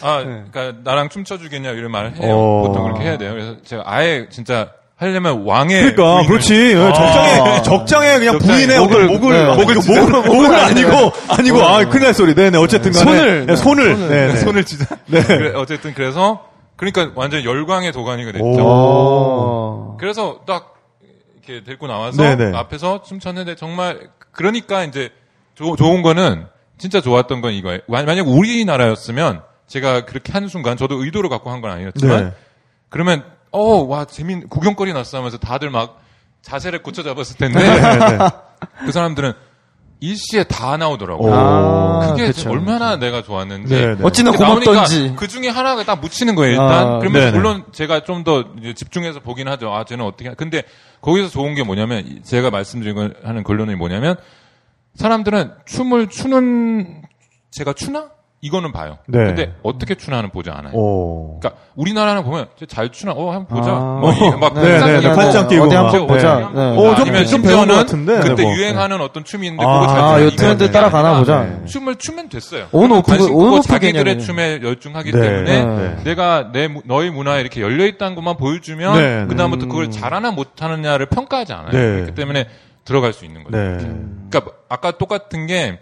아 0.02 0.24
그러니까 0.24 0.74
나랑 0.84 1.10
춤춰주겠냐 1.10 1.72
이런 1.72 1.92
말을 1.92 2.16
해요 2.18 2.34
어. 2.38 2.68
보통 2.68 2.84
그렇게 2.84 3.04
해야 3.04 3.18
돼요 3.18 3.32
그래서 3.32 3.56
제가 3.64 3.84
아예 3.86 4.28
진짜 4.30 4.72
하려면 4.98 5.44
왕의 5.46 5.92
그러니까 5.94 6.04
부인을- 6.24 6.28
그렇지 6.28 6.54
예, 6.56 6.74
적장에 6.76 7.62
적장에 7.64 8.20
그냥 8.20 8.40
적장에 8.40 8.66
부인의 8.66 8.80
목을- 8.80 9.08
목을 9.08 9.34
네. 9.34 9.56
목을 9.56 9.76
목을 9.76 10.22
목을 10.24 10.56
아니고 10.56 11.12
아니고 11.28 11.62
아 11.64 11.84
큰일 11.90 12.04
날 12.06 12.14
소리 12.14 12.34
네네 12.34 12.58
어쨌든 12.58 12.94
간에 12.94 13.04
손을. 13.04 13.46
네, 13.46 13.56
손을 13.58 14.08
네네 14.10 14.38
손을 14.38 14.64
찢어. 14.64 14.86
네. 15.08 15.22
그래, 15.28 15.54
어쨌든 15.56 15.94
그래서 15.94 16.46
그러니까 16.78 17.12
완전 17.16 17.44
열광의 17.44 17.92
도가니가 17.92 18.32
됐죠. 18.32 18.46
오. 18.46 19.98
그래서 20.00 20.40
딱 20.48 20.76
이렇게 21.46 21.64
데리고 21.64 21.88
나와서 21.88 22.22
네네. 22.22 22.56
앞에서 22.58 23.02
춤췄는데 23.04 23.56
정말 23.56 24.00
그러니까 24.32 24.84
이제 24.86 25.10
조- 25.56 25.76
좋은 25.76 26.02
거는 26.04 26.46
진짜 26.78 27.02
좋았던 27.02 27.42
건 27.42 27.52
이거예요. 27.54 27.80
만- 27.88 28.06
만약 28.06 28.28
우리나라였으면 28.28 29.42
제가 29.68 30.06
그렇게 30.06 30.32
한 30.32 30.48
순간 30.48 30.78
저도 30.78 31.04
의도를 31.04 31.30
갖고 31.30 31.50
한 31.52 31.62
건 31.62 31.72
아니었지만 31.72 32.24
네. 32.26 32.32
그러면 32.90 33.24
어 33.56 33.86
와 33.86 34.06
재밌 34.06 34.50
구경거리 34.50 34.94
났어 34.94 35.18
하면서 35.18 35.38
다들 35.38 35.70
막 35.70 36.02
자세를 36.42 36.84
고쳐 36.84 37.02
잡았을 37.04 37.38
텐데 37.38 37.60
네. 37.60 38.18
그 38.86 38.92
사람들은 38.92 39.34
일시에 40.02 40.44
다 40.44 40.76
나오더라고. 40.78 41.26
오. 41.26 41.30
요 41.30 41.34
아, 41.34 42.08
그게 42.12 42.28
그쵸. 42.28 42.52
얼마나 42.52 42.98
내가 42.98 43.24
좋았는지. 43.24 43.74
네, 43.74 43.96
네. 43.96 44.04
어찌나 44.04 44.32
고맙던지. 44.32 45.14
그 45.16 45.28
중에 45.28 45.48
하나가 45.48 45.84
딱 45.84 46.02
묻히는 46.02 46.36
거예요, 46.36 46.52
일단. 46.52 46.72
아, 46.72 47.00
그러면 47.00 47.14
네네. 47.14 47.32
물론 47.32 47.64
제가 47.72 48.04
좀 48.04 48.24
더 48.26 48.44
집중해서 48.76 49.22
보긴 49.22 49.48
하죠. 49.48 49.74
아, 49.74 49.86
쟤는 49.86 50.04
어떻게. 50.06 50.28
하- 50.30 50.36
근데 50.36 50.64
거기서 51.02 51.30
좋은 51.30 51.56
게 51.56 51.64
뭐냐면, 51.64 52.06
이- 52.06 52.22
제가 52.24 52.50
말씀드린 52.52 52.94
거- 52.94 53.10
하는 53.24 53.44
결론이 53.44 53.76
뭐냐면, 53.76 54.18
사람들은 54.96 55.54
춤을 55.66 56.08
추는, 56.10 57.02
제가 57.52 57.74
추나? 57.74 58.10
이거는 58.46 58.72
봐요. 58.72 59.00
네. 59.08 59.26
근데 59.26 59.54
어떻게 59.64 59.96
추나는 59.96 60.30
보지 60.30 60.52
않아요. 60.52 60.72
오. 60.76 61.40
그러니까 61.40 61.60
우리나라는 61.76 62.24
보면 62.24 62.46
쟤잘 62.60 62.90
추나? 62.92 63.12
어, 63.14 63.32
한번 63.32 63.58
보자. 63.58 63.72
아. 63.72 63.80
뭐, 64.00 64.12
이- 64.14 64.40
막 64.40 64.54
네, 64.54 64.62
팔짱 64.62 64.86
네, 64.88 64.94
네, 64.94 65.00
끼고 65.02 65.16
팔짱 65.16 65.48
끼고 65.48 65.64
어디 65.66 65.76
막. 65.76 65.84
한번 65.86 66.08
보자. 66.08 66.36
네. 66.36 66.46
네. 66.54 66.62
어, 66.78 66.96
좀- 66.96 67.02
아니면 67.02 67.26
심지어는 67.26 67.76
같은데, 67.76 68.20
그때 68.20 68.44
뭐. 68.44 68.54
유행하는 68.56 69.02
어떤 69.02 69.24
춤이 69.24 69.48
있는데 69.48 69.66
아, 69.66 69.80
그거 69.80 69.88
잘 69.92 70.00
아? 70.04 70.22
요 70.24 70.30
트렌드 70.30 70.72
따라 70.72 70.90
가나 70.92 71.08
아니라 71.16 71.20
보자. 71.20 71.42
네. 71.44 71.66
춤을 71.66 71.96
추면 71.96 72.30
됐어요. 72.30 72.68
관심 73.02 73.34
온 73.36 73.46
있고 73.48 73.56
오프 73.58 73.68
자기들의. 73.68 74.20
춤에 74.20 74.60
열중하기 74.62 75.12
네. 75.12 75.20
때문에 75.22 75.66
네. 75.66 75.96
내가 76.04 76.52
내 76.52 76.68
무- 76.68 76.84
너의 76.86 77.10
문화에 77.10 77.42
이렇게 77.42 77.62
열려 77.62 77.86
있다는 77.88 78.14
것만 78.16 78.38
보여주면 78.38 78.94
네, 78.98 79.20
네. 79.22 79.26
그다음부터 79.28 79.66
그걸 79.68 79.90
잘하나 79.90 80.30
못하느냐를 80.32 81.08
평가하지 81.08 81.54
않아요. 81.54 81.72
네. 81.72 81.78
그렇기 81.96 82.14
때문에 82.14 82.46
들어갈 82.86 83.14
수 83.14 83.26
있는 83.26 83.44
거죠. 83.44 83.58
네. 83.58 83.78
그러니까 84.30 84.52
아까 84.70 84.92
똑같은 84.92 85.48
게 85.48 85.80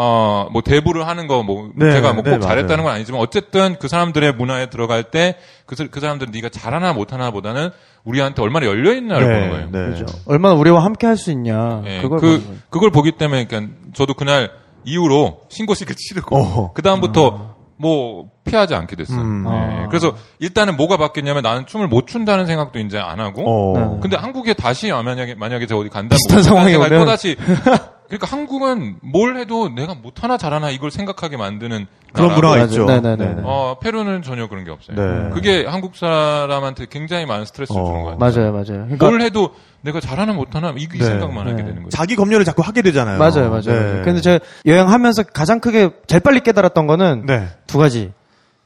어, 0.00 0.48
뭐, 0.52 0.62
대부를 0.62 1.08
하는 1.08 1.26
거, 1.26 1.42
뭐, 1.42 1.70
네, 1.74 1.90
제가 1.90 2.12
뭐꼭 2.12 2.34
네, 2.34 2.38
잘했다는. 2.40 2.84
건 2.84 2.92
아니지만, 2.94 3.20
어쨌든 3.20 3.76
그 3.80 3.88
사람들의 3.88 4.32
문화에 4.34 4.70
들어갈 4.70 5.02
때, 5.02 5.34
그, 5.66 5.74
사- 5.74 5.86
그 5.90 5.98
사람들은 5.98 6.30
네가 6.32 6.50
잘하나 6.50 6.92
못하나 6.92 7.32
보다는 7.32 7.70
우리한테 8.04 8.40
얼마나 8.42 8.66
열려 8.66 8.94
있나를 8.94 9.26
보는 9.26 9.50
거예요. 9.50 9.68
네. 9.72 9.90
그죠. 10.00 10.06
얼마나 10.26 10.54
우리와 10.54 10.84
함께 10.84 11.06
할 11.08 11.16
수 11.16 11.32
있냐. 11.32 11.82
예, 11.84 12.00
그걸 12.00 12.18
그. 12.20 12.60
그걸 12.70 12.90
보기 12.90 13.12
때문에, 13.12 13.46
그러니까 13.46 13.74
저도 13.92 14.14
그날 14.14 14.50
이후로 14.84 15.40
신고식을 15.48 15.96
치르고, 15.96 16.36
어허. 16.36 16.72
그다음부터 16.74 17.56
뭐, 17.76 18.26
피하지 18.44 18.74
않게 18.74 18.94
됐어요. 18.96 19.20
음. 19.20 19.44
예, 19.46 19.50
아. 19.84 19.86
그래서 19.88 20.14
일단은 20.38 20.76
뭐가 20.76 20.96
바뀌었냐면 20.96 21.42
나는 21.42 21.66
춤을 21.66 21.88
못 21.88 22.06
춘다는 22.06 22.46
생각도 22.46 22.78
이제 22.78 22.98
안 22.98 23.18
하고, 23.20 23.42
어. 23.46 23.78
네. 23.78 23.98
근데 24.00 24.16
한국에 24.16 24.54
다시 24.54 24.90
만약에 24.92 25.34
만약에 25.34 25.66
제가 25.66 25.80
어디 25.80 25.88
간다 25.88 26.14
비슷한 26.16 26.42
상황이 26.44 26.74
오면. 26.76 26.88
또 26.90 27.04
다시 27.04 27.36
그러니까 28.08 28.26
한국은 28.26 28.96
뭘 29.02 29.36
해도 29.36 29.68
내가 29.68 29.94
못하나 29.94 30.36
잘하나 30.38 30.70
이걸 30.70 30.90
생각하게 30.90 31.36
만드는 31.36 31.86
그런 32.14 32.34
문화가. 32.34 32.64
있죠. 32.64 32.86
네네네. 32.86 33.42
어 33.44 33.76
페루는 33.82 34.22
전혀 34.22 34.48
그런 34.48 34.64
게 34.64 34.70
없어요. 34.70 34.96
네. 34.96 35.30
그게 35.34 35.66
한국 35.66 35.94
사람한테 35.94 36.86
굉장히 36.88 37.26
많은 37.26 37.44
스트레스를 37.44 37.78
어. 37.80 37.84
주는 37.84 38.02
거예요. 38.04 38.16
맞아요, 38.18 38.52
맞아요. 38.52 38.64
그러니까 38.86 39.06
뭘 39.08 39.20
해도 39.20 39.50
내가 39.82 40.00
잘하나 40.00 40.32
못하나 40.32 40.72
이, 40.76 40.84
이 40.84 40.88
네. 40.88 41.04
생각만 41.04 41.46
하게 41.46 41.56
네. 41.58 41.64
되는 41.68 41.82
거죠. 41.84 41.94
자기 41.94 42.16
검열을 42.16 42.46
자꾸 42.46 42.62
하게 42.62 42.80
되잖아요. 42.80 43.18
맞아요, 43.18 43.50
맞아요. 43.50 43.96
네. 43.96 44.02
근데 44.04 44.22
제가 44.22 44.42
여행하면서 44.64 45.24
가장 45.34 45.60
크게 45.60 45.90
제일 46.06 46.20
빨리 46.20 46.40
깨달았던 46.40 46.86
거는 46.86 47.26
네. 47.26 47.48
두 47.66 47.76
가지. 47.76 48.12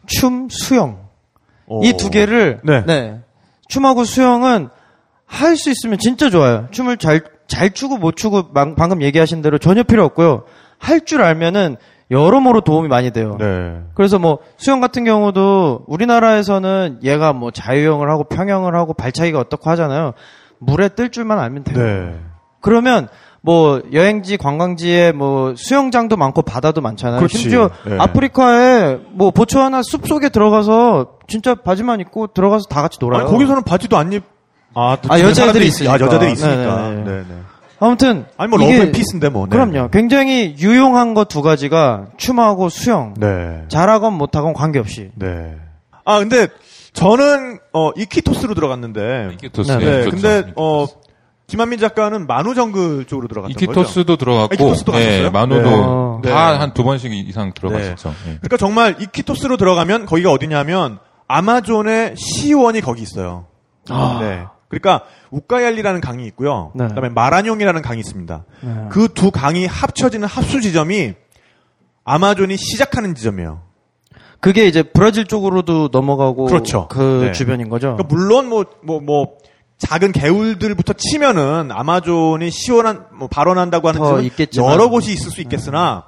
춤, 0.07 0.49
수영. 0.51 1.01
오. 1.67 1.85
이두 1.85 2.11
개를 2.11 2.61
네. 2.65 2.85
네. 2.87 3.21
춤하고 3.69 4.05
수영은 4.05 4.69
할 5.27 5.57
수 5.57 5.71
있으면 5.71 5.99
진짜 5.99 6.29
좋아요. 6.31 6.69
춤을 6.71 6.99
잘 6.99 7.23
잘 7.49 7.71
추고 7.71 7.99
못 7.99 8.17
추고 8.17 8.53
방- 8.53 8.75
방금 8.75 9.03
얘기하신 9.03 9.43
대로 9.43 9.59
전혀 9.59 9.83
필요 9.83 10.05
없고요. 10.05 10.45
할 10.79 11.05
줄 11.05 11.23
알면은 11.23 11.77
여러모로 12.11 12.61
도움이 12.63 12.89
많이 12.89 13.11
돼요. 13.11 13.37
네. 13.39 13.81
그래서 13.95 14.19
뭐 14.19 14.39
수영 14.59 14.81
같은 14.81 15.05
경우도 15.05 15.85
우리나라에서는 15.87 17.01
얘가 17.03 17.33
뭐 17.33 17.51
자유형을 17.51 18.11
하고 18.11 18.25
평형을 18.25 18.75
하고 18.75 18.93
발차기가 18.93 19.39
어떻고 19.39 19.71
하잖아요. 19.71 20.13
물에 20.59 20.89
뜰 20.91 21.11
줄만 21.11 21.39
알면 21.39 21.65
돼요. 21.65 21.79
네. 21.85 22.19
그러면 22.61 23.09
뭐 23.41 23.83
여행지 23.93 24.37
관광지에 24.37 25.13
뭐 25.13 25.55
수영장도 25.57 26.17
많고 26.17 26.43
바다도 26.43 26.81
많잖아요. 26.81 27.19
그렇지. 27.19 27.39
심지어 27.39 27.71
네. 27.87 27.97
아프리카에 27.99 28.99
뭐 29.13 29.31
보츠와나 29.31 29.83
숲 29.83 30.07
속에 30.07 30.29
들어가서 30.29 31.19
진짜 31.29 31.55
바지만 31.55 32.01
입고 32.01 32.29
들어가서 32.29 32.67
다 32.69 32.83
같이 32.83 32.99
놀아요. 33.01 33.23
아니, 33.23 33.31
거기서는 33.31 33.63
바지도 33.63 33.97
안 33.97 34.13
입. 34.13 34.23
아, 34.75 34.97
또 35.01 35.13
아, 35.13 35.19
여자애들이 35.21 35.35
사람들이- 35.35 35.67
있으니까. 35.69 35.93
아, 35.95 35.99
여자들이 36.01 36.33
있으니까. 36.33 36.77
네네 36.91 37.05
네. 37.05 37.11
네, 37.13 37.25
네. 37.29 37.35
아무튼 37.81 38.27
아니 38.37 38.49
뭐 38.49 38.61
이게- 38.61 38.73
love 38.75 38.87
and 38.87 38.93
peace인데 38.93 39.29
뭐. 39.29 39.47
네. 39.47 39.51
그럼요. 39.51 39.91
굉장히 39.91 40.55
유용한 40.59 41.15
거 41.15 41.25
두 41.25 41.43
가지가 41.43 42.07
춤하고 42.17 42.69
수영. 42.69 43.15
네. 43.19 43.65
잘하건 43.69 44.13
못하건 44.15 44.53
관계없이. 44.53 45.11
네. 45.17 45.57
아 46.05 46.19
근데 46.19 46.49
저는 46.93 47.59
어 47.73 47.91
이키토스로 47.97 48.55
들어갔는데. 48.55 49.31
이키토스. 49.35 49.73
네, 49.73 50.05
네. 50.05 50.11
근데 50.11 50.53
어 50.57 50.87
김한민 51.49 51.79
작가는 51.81 52.27
마누정글 52.27 53.05
쪽으로 53.07 53.29
들어갔던 53.29 53.53
거죠. 53.55 53.65
이키토스도 53.65 54.17
들어갔고, 54.17 54.55
이키토스도 54.55 54.93
가셨어요? 54.93 55.25
예, 55.25 55.29
마누도 55.29 56.21
네. 56.23 56.31
다 56.31 56.48
한 56.48 56.73
두 56.73 56.83
번씩 56.85 57.13
이상 57.13 57.53
들어갔었죠. 57.53 58.09
예. 58.29 58.37
그러니까 58.41 58.57
정말 58.57 58.97
이키토스로 59.01 59.57
들어가면 59.57 60.07
거기가 60.07 60.31
어디냐면 60.31 60.99
아마존의 61.29 62.15
시의원이 62.17 62.81
거기 62.81 63.03
있어요. 63.03 63.47
아. 63.91 64.19
네. 64.23 64.45
그러니까 64.81 65.05
우까얄리라는 65.31 66.01
강이 66.01 66.25
있고요. 66.29 66.73
네. 66.75 66.89
그다음에 66.89 67.11
마라뇽이라는 67.11 67.83
강이 67.83 68.01
있습니다. 68.01 68.45
네. 68.63 68.75
그두 68.91 69.31
강이 69.31 69.67
합쳐지는 69.67 70.27
합수 70.27 70.61
지점이 70.61 71.15
아마존이 72.05 72.57
시작하는 72.57 73.15
지점이에요. 73.15 73.61
그게 74.41 74.67
이제 74.67 74.83
브라질 74.83 75.27
쪽으로도 75.27 75.91
넘어가고 75.93 76.47
그렇죠. 76.47 76.89
그 76.89 77.25
네. 77.27 77.33
주변인 77.33 77.69
거죠. 77.69 77.97
그러니까 77.97 78.05
물론 78.15 78.49
뭐 78.49 78.65
뭐 78.83 79.01
뭐 79.01 79.27
작은 79.79 80.13
개울들부터 80.13 80.93
치면은 80.93 81.71
아마존이 81.73 82.51
시원한 82.51 83.07
뭐 83.13 83.27
발원한다고 83.29 83.89
하는 83.89 84.23
있겠지만. 84.25 84.71
여러 84.73 84.89
곳이 84.89 85.13
있을 85.13 85.31
수 85.33 85.41
있겠으나 85.41 86.05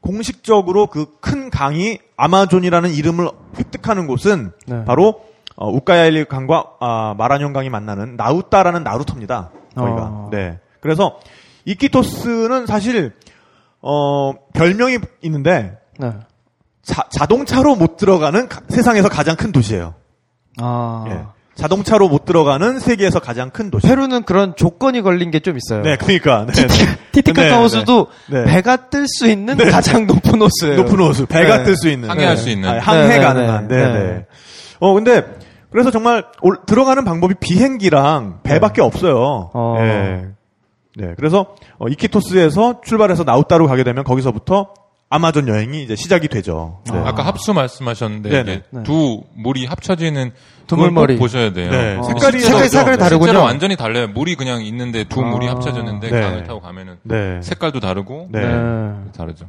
공식적으로 0.00 0.86
그 0.86 1.06
큰 1.20 1.50
강이 1.50 1.98
아마존이라는 2.16 2.90
이름을 2.94 3.28
획득하는 3.58 4.06
곳은 4.06 4.52
네. 4.66 4.84
바로 4.86 5.20
어, 5.60 5.68
우까야일리 5.68 6.24
강과 6.24 6.64
아, 6.80 7.14
마라뇽 7.18 7.52
강이 7.52 7.68
만나는 7.68 8.16
나우따라는 8.16 8.82
나루터입니다. 8.82 9.50
거기가. 9.76 10.02
어. 10.02 10.28
네. 10.32 10.58
그래서 10.80 11.20
이키토스는 11.66 12.64
사실 12.66 13.12
어 13.82 14.32
별명이 14.54 14.98
있는데 15.22 15.76
네. 15.98 16.12
자, 16.82 17.04
자동차로 17.10 17.76
못 17.76 17.98
들어가는 17.98 18.48
가- 18.48 18.62
세상에서 18.70 19.10
가장 19.10 19.36
큰 19.36 19.52
도시예요. 19.52 19.94
아. 20.58 21.04
예. 21.08 21.20
자동차로 21.56 22.08
못 22.08 22.24
들어가는 22.24 22.78
세계에서 22.78 23.20
가장 23.20 23.50
큰 23.50 23.70
도시. 23.70 23.86
페루는 23.86 24.22
그런 24.22 24.56
조건이 24.56 25.02
걸린 25.02 25.30
게 25.30 25.40
좀 25.40 25.58
있어요. 25.58 25.82
네, 25.82 25.96
그러니까 25.96 26.46
네, 26.46 26.52
네. 26.66 26.68
티티카카 27.12 27.60
호수도 27.60 28.06
네, 28.30 28.44
네. 28.44 28.50
배가 28.50 28.88
뜰 28.88 29.06
수 29.06 29.28
있는 29.28 29.58
가장 29.58 30.06
높은 30.06 30.40
호수예요. 30.40 30.76
높은 30.82 30.98
호수, 31.00 31.26
배가 31.26 31.58
네. 31.58 31.64
뜰수 31.64 31.90
있는 31.90 32.08
항해할 32.08 32.36
네. 32.36 32.40
수 32.42 32.48
있는. 32.48 32.66
아, 32.66 32.78
항해 32.78 33.08
네, 33.08 33.18
네, 33.18 33.20
가능한. 33.20 33.68
네, 33.68 33.76
네, 33.76 33.92
네. 33.92 33.98
네. 33.98 34.26
어 34.78 34.94
근데 34.94 35.22
그래서 35.70 35.90
정말 35.90 36.24
올- 36.42 36.58
들어가는 36.66 37.04
방법이 37.04 37.34
비행기랑 37.40 38.40
배밖에 38.42 38.82
없어요. 38.82 39.50
어. 39.54 39.74
네. 39.78 40.26
네, 40.96 41.14
그래서 41.16 41.54
어, 41.78 41.86
이키토스에서 41.88 42.80
출발해서 42.84 43.24
나우따로 43.24 43.66
가게 43.68 43.84
되면 43.84 44.02
거기서부터 44.04 44.74
아마존 45.08 45.48
여행이 45.48 45.82
이제 45.82 45.96
시작이 45.96 46.28
되죠. 46.28 46.80
네. 46.92 46.98
아까 47.04 47.24
합수 47.24 47.52
말씀하셨는데 47.54 48.28
네네. 48.28 48.52
이게 48.52 48.62
네. 48.70 48.82
두 48.84 49.22
물이 49.34 49.66
합쳐지는 49.66 50.30
두 50.68 50.76
그걸 50.76 50.90
물머리. 50.92 51.14
꼭 51.16 51.20
보셔야 51.24 51.52
돼요. 51.52 51.70
네, 51.70 51.96
어. 51.96 52.02
색깔이 52.04 52.38
색깔이- 52.38 52.68
색깔이 52.68 52.96
네, 52.96 52.96
다르군요. 52.96 53.26
실제로 53.26 53.44
완전히 53.44 53.76
달라요. 53.76 54.06
물이 54.08 54.36
그냥 54.36 54.62
있는데 54.62 55.04
두 55.04 55.22
물이 55.22 55.48
아. 55.48 55.52
합쳐졌는데 55.52 56.10
네. 56.10 56.20
강을 56.20 56.44
타고 56.44 56.60
가면은 56.60 56.96
네. 57.02 57.40
색깔도 57.42 57.80
다르고 57.80 58.28
네. 58.30 58.40
네. 58.40 58.92
다르죠. 59.16 59.46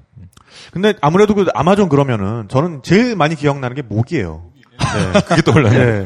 근데 0.71 0.93
아무래도 1.01 1.33
그 1.35 1.45
아마존 1.53 1.89
그러면은 1.89 2.47
저는 2.49 2.81
제일 2.83 3.15
많이 3.15 3.35
기억나는 3.35 3.75
게 3.75 3.81
모기예요. 3.83 4.43
네. 4.81 5.21
그게 5.27 5.41
떠올라요. 5.41 5.73
네. 5.73 6.05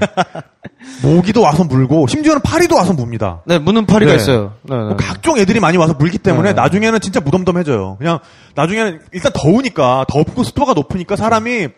모기도 1.01 1.41
와서 1.41 1.63
물고 1.63 2.07
심지어는 2.07 2.41
파리도 2.41 2.75
와서 2.75 2.93
뭅니다. 2.93 3.41
네, 3.45 3.59
무는 3.59 3.85
파리가 3.85 4.11
네. 4.11 4.17
있어요. 4.17 4.53
네, 4.63 4.75
네. 4.75 4.83
뭐 4.83 4.95
각종 4.95 5.37
애들이 5.37 5.59
많이 5.59 5.77
와서 5.77 5.93
물기 5.93 6.17
때문에 6.17 6.49
네. 6.49 6.53
나중에는 6.53 6.99
진짜 6.99 7.19
무덤덤해져요. 7.19 7.97
그냥 7.97 8.19
나중에는 8.55 9.01
일단 9.11 9.31
더우니까 9.33 10.05
덥고 10.07 10.43
습도가 10.43 10.73
높으니까 10.73 11.15
사람이 11.15 11.69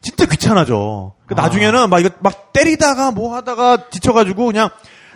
진짜 0.00 0.26
귀찮아져. 0.26 1.12
그 1.26 1.34
아. 1.36 1.42
나중에는 1.42 1.90
막 1.90 2.00
이거 2.00 2.10
막 2.20 2.52
때리다가 2.52 3.10
뭐 3.10 3.34
하다가 3.34 3.88
지쳐가지고 3.90 4.46
그냥 4.46 4.68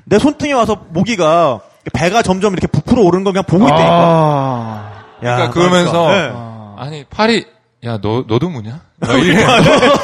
내 0.04 0.18
손등에 0.18 0.52
와서 0.52 0.86
모기가 0.90 1.60
배가 1.92 2.22
점점 2.22 2.52
이렇게 2.52 2.66
부풀어 2.66 3.02
오르는 3.02 3.24
거 3.24 3.32
그냥 3.32 3.44
보고 3.44 3.66
있다니까. 3.66 3.90
아. 3.90 4.90
야, 5.22 5.34
그러니까 5.36 5.50
그러면서 5.50 6.08
네. 6.08 6.32
아니 6.76 7.04
파리 7.04 7.46
야 7.82 7.98
너 8.02 8.24
너도 8.28 8.50
무냐? 8.50 8.80
막 8.98 9.18
이래. 9.18 9.36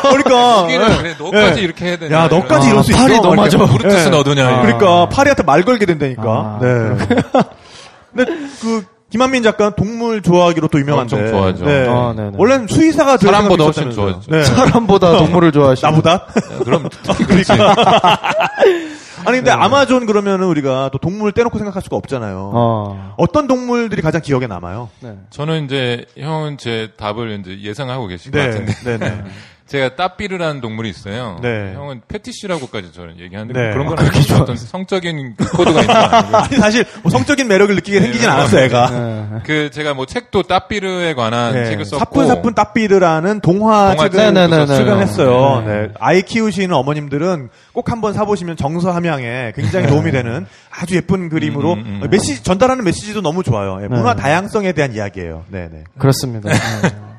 그러니까 0.02 0.62
웃기는 0.62 0.96
그래 0.96 1.14
너까지 1.18 1.54
네. 1.56 1.60
이렇게 1.60 1.84
해야 1.84 1.96
되냐? 1.98 2.16
야 2.16 2.28
너까지 2.28 2.68
아, 2.68 2.70
이럴 2.70 2.82
수 2.84 2.90
있어. 2.92 3.00
팔이 3.02 3.12
이렇게. 3.14 3.36
맞아. 3.36 3.58
브루투스 3.58 4.08
너도냐? 4.08 4.48
아. 4.48 4.62
그러니까 4.62 5.08
파리한테 5.10 5.42
말 5.42 5.62
걸게 5.62 5.84
된다니까. 5.84 6.22
아, 6.22 6.58
네. 6.62 6.68
근데 8.14 8.32
그 8.62 8.82
김한민 9.10 9.42
작가는 9.42 9.72
동물 9.76 10.22
좋아하기로 10.22 10.68
또 10.68 10.80
유명한데. 10.80 11.16
엄청 11.16 11.30
좋아하죠. 11.30 11.64
네. 11.66 11.86
아. 11.86 12.14
원래는 12.34 12.66
수의사가 12.66 13.18
될 13.18 13.30
사람보다 13.30 13.64
훨씬. 13.64 13.90
좋아하죠. 13.90 14.20
네. 14.30 14.42
사람보다 14.42 15.18
동물을 15.18 15.52
좋아하시고. 15.52 15.86
나보다? 15.86 16.10
야, 16.12 16.28
그럼 16.64 16.88
특히 17.04 17.24
그렇지. 17.26 17.52
아니 19.24 19.38
근데 19.38 19.50
아마존 19.50 20.06
그러면은 20.06 20.46
우리가 20.48 20.90
또 20.92 20.98
동물 20.98 21.32
떼놓고 21.32 21.58
생각할 21.58 21.82
수가 21.82 21.96
없잖아요. 21.96 22.50
어. 22.54 23.14
어떤 23.16 23.46
동물들이 23.46 24.02
가장 24.02 24.20
기억에 24.20 24.46
남아요? 24.46 24.90
네. 25.00 25.16
저는 25.30 25.64
이제 25.64 26.04
형은 26.18 26.58
제 26.58 26.92
답을 26.96 27.40
이제 27.40 27.60
예상하고 27.60 28.06
계실 28.06 28.32
것 28.32 28.38
네, 28.38 28.50
같은데 28.50 28.98
네, 28.98 28.98
네. 28.98 29.24
제가 29.66 29.96
따삐르라는 29.96 30.60
동물이 30.60 30.88
있어요. 30.88 31.38
네. 31.42 31.72
형은 31.74 32.02
패티시라고까지 32.06 32.92
저는 32.92 33.18
얘기하는데 33.18 33.52
네. 33.52 33.72
그런 33.72 33.86
아, 33.86 33.90
건 33.90 33.98
아니고 33.98 34.34
어떤 34.42 34.56
성적인 34.56 35.34
그 35.36 35.56
코드가 35.56 35.80
있는 35.80 35.94
아니 36.34 36.56
사실 36.56 36.84
뭐 37.02 37.10
성적인 37.10 37.48
매력을 37.48 37.74
느끼게 37.74 38.00
생기진 38.00 38.28
않았어 38.30 38.60
애가. 38.60 38.90
네. 38.90 39.26
그 39.44 39.70
제가 39.70 39.94
뭐 39.94 40.06
책도 40.06 40.44
따삐르에 40.44 41.14
관한 41.14 41.54
네. 41.54 41.64
책을 41.66 41.84
썼고 41.84 41.98
사뿐사뿐 41.98 42.54
따삐르라는 42.54 43.40
동화, 43.40 43.94
동화 43.96 44.08
책을 44.08 44.34
네, 44.34 44.46
네, 44.46 44.46
네, 44.46 44.66
네, 44.66 44.76
출간했어요. 44.76 45.64
네. 45.66 45.72
네. 45.72 45.88
아이 45.98 46.22
키우시는 46.22 46.72
어머님들은 46.72 47.48
꼭 47.72 47.90
한번 47.90 48.12
사보시면 48.12 48.56
정서 48.56 48.92
함양에 48.92 49.52
굉장히 49.56 49.88
도움이 49.88 50.12
되는 50.12 50.46
아주 50.70 50.94
예쁜 50.94 51.28
그림으로 51.28 51.72
음, 51.72 51.78
음, 51.78 52.00
음. 52.04 52.08
메시지 52.10 52.44
전달하는 52.44 52.84
메시지도 52.84 53.20
너무 53.20 53.42
좋아요. 53.42 53.78
예, 53.82 53.88
네. 53.88 53.96
문화 53.96 54.14
다양성에 54.14 54.72
대한 54.72 54.94
이야기예요. 54.94 55.44
네, 55.48 55.68
네. 55.72 55.82
그렇습니다. 55.98 56.50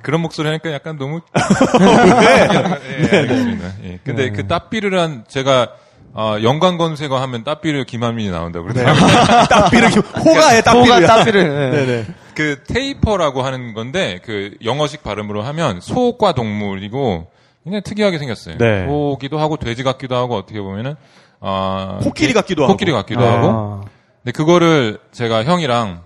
네. 0.08 0.10
그런 0.10 0.22
목소리 0.22 0.48
하니까 0.48 0.72
약간 0.72 0.98
너무 0.98 1.20
네. 1.80 3.08
예, 3.14 3.18
알겠습니다. 3.18 3.68
예. 3.84 4.00
근데 4.06 4.30
그 4.32 4.48
따삐르란 4.48 5.26
제가 5.28 5.68
어, 6.14 6.38
연관 6.42 6.78
검색어 6.78 7.18
하면 7.20 7.44
따삐르 7.44 7.84
김한민이 7.86 8.32
나온다고 8.32 8.72
네. 8.72 8.84
그러더라고요. 8.86 9.46
따삐르 9.50 9.88
호가의 9.88 10.64
따삐르야. 10.64 10.96
호가 10.96 11.06
따삐르. 11.08 11.44
네. 11.44 11.70
네, 11.72 11.86
네. 11.86 12.06
그 12.36 12.64
테이퍼라고 12.64 13.42
하는 13.42 13.74
건데 13.74 14.20
그 14.24 14.52
영어식 14.64 15.04
발음으로 15.04 15.42
하면 15.44 15.82
소과 15.82 16.32
동물이고 16.34 17.28
굉장히 17.66 17.82
특이하게 17.84 18.18
생겼어요. 18.18 18.58
네. 18.58 18.86
소기도 18.88 19.40
하고 19.40 19.58
돼지 19.58 19.84
같기도 19.84 20.16
하고 20.16 20.36
어떻게 20.38 20.62
보면은 20.62 20.96
어, 21.42 22.00
코끼리 22.02 22.30
게- 22.30 22.34
같기도 22.34 22.64
하고. 22.64 22.74
코끼리 22.74 22.92
같기도 22.94 23.20
네. 23.22 23.28
하고. 23.28 23.48
아. 23.50 23.82
근데 24.24 24.32
그거를 24.32 25.00
제가 25.12 25.44
형이랑 25.44 26.02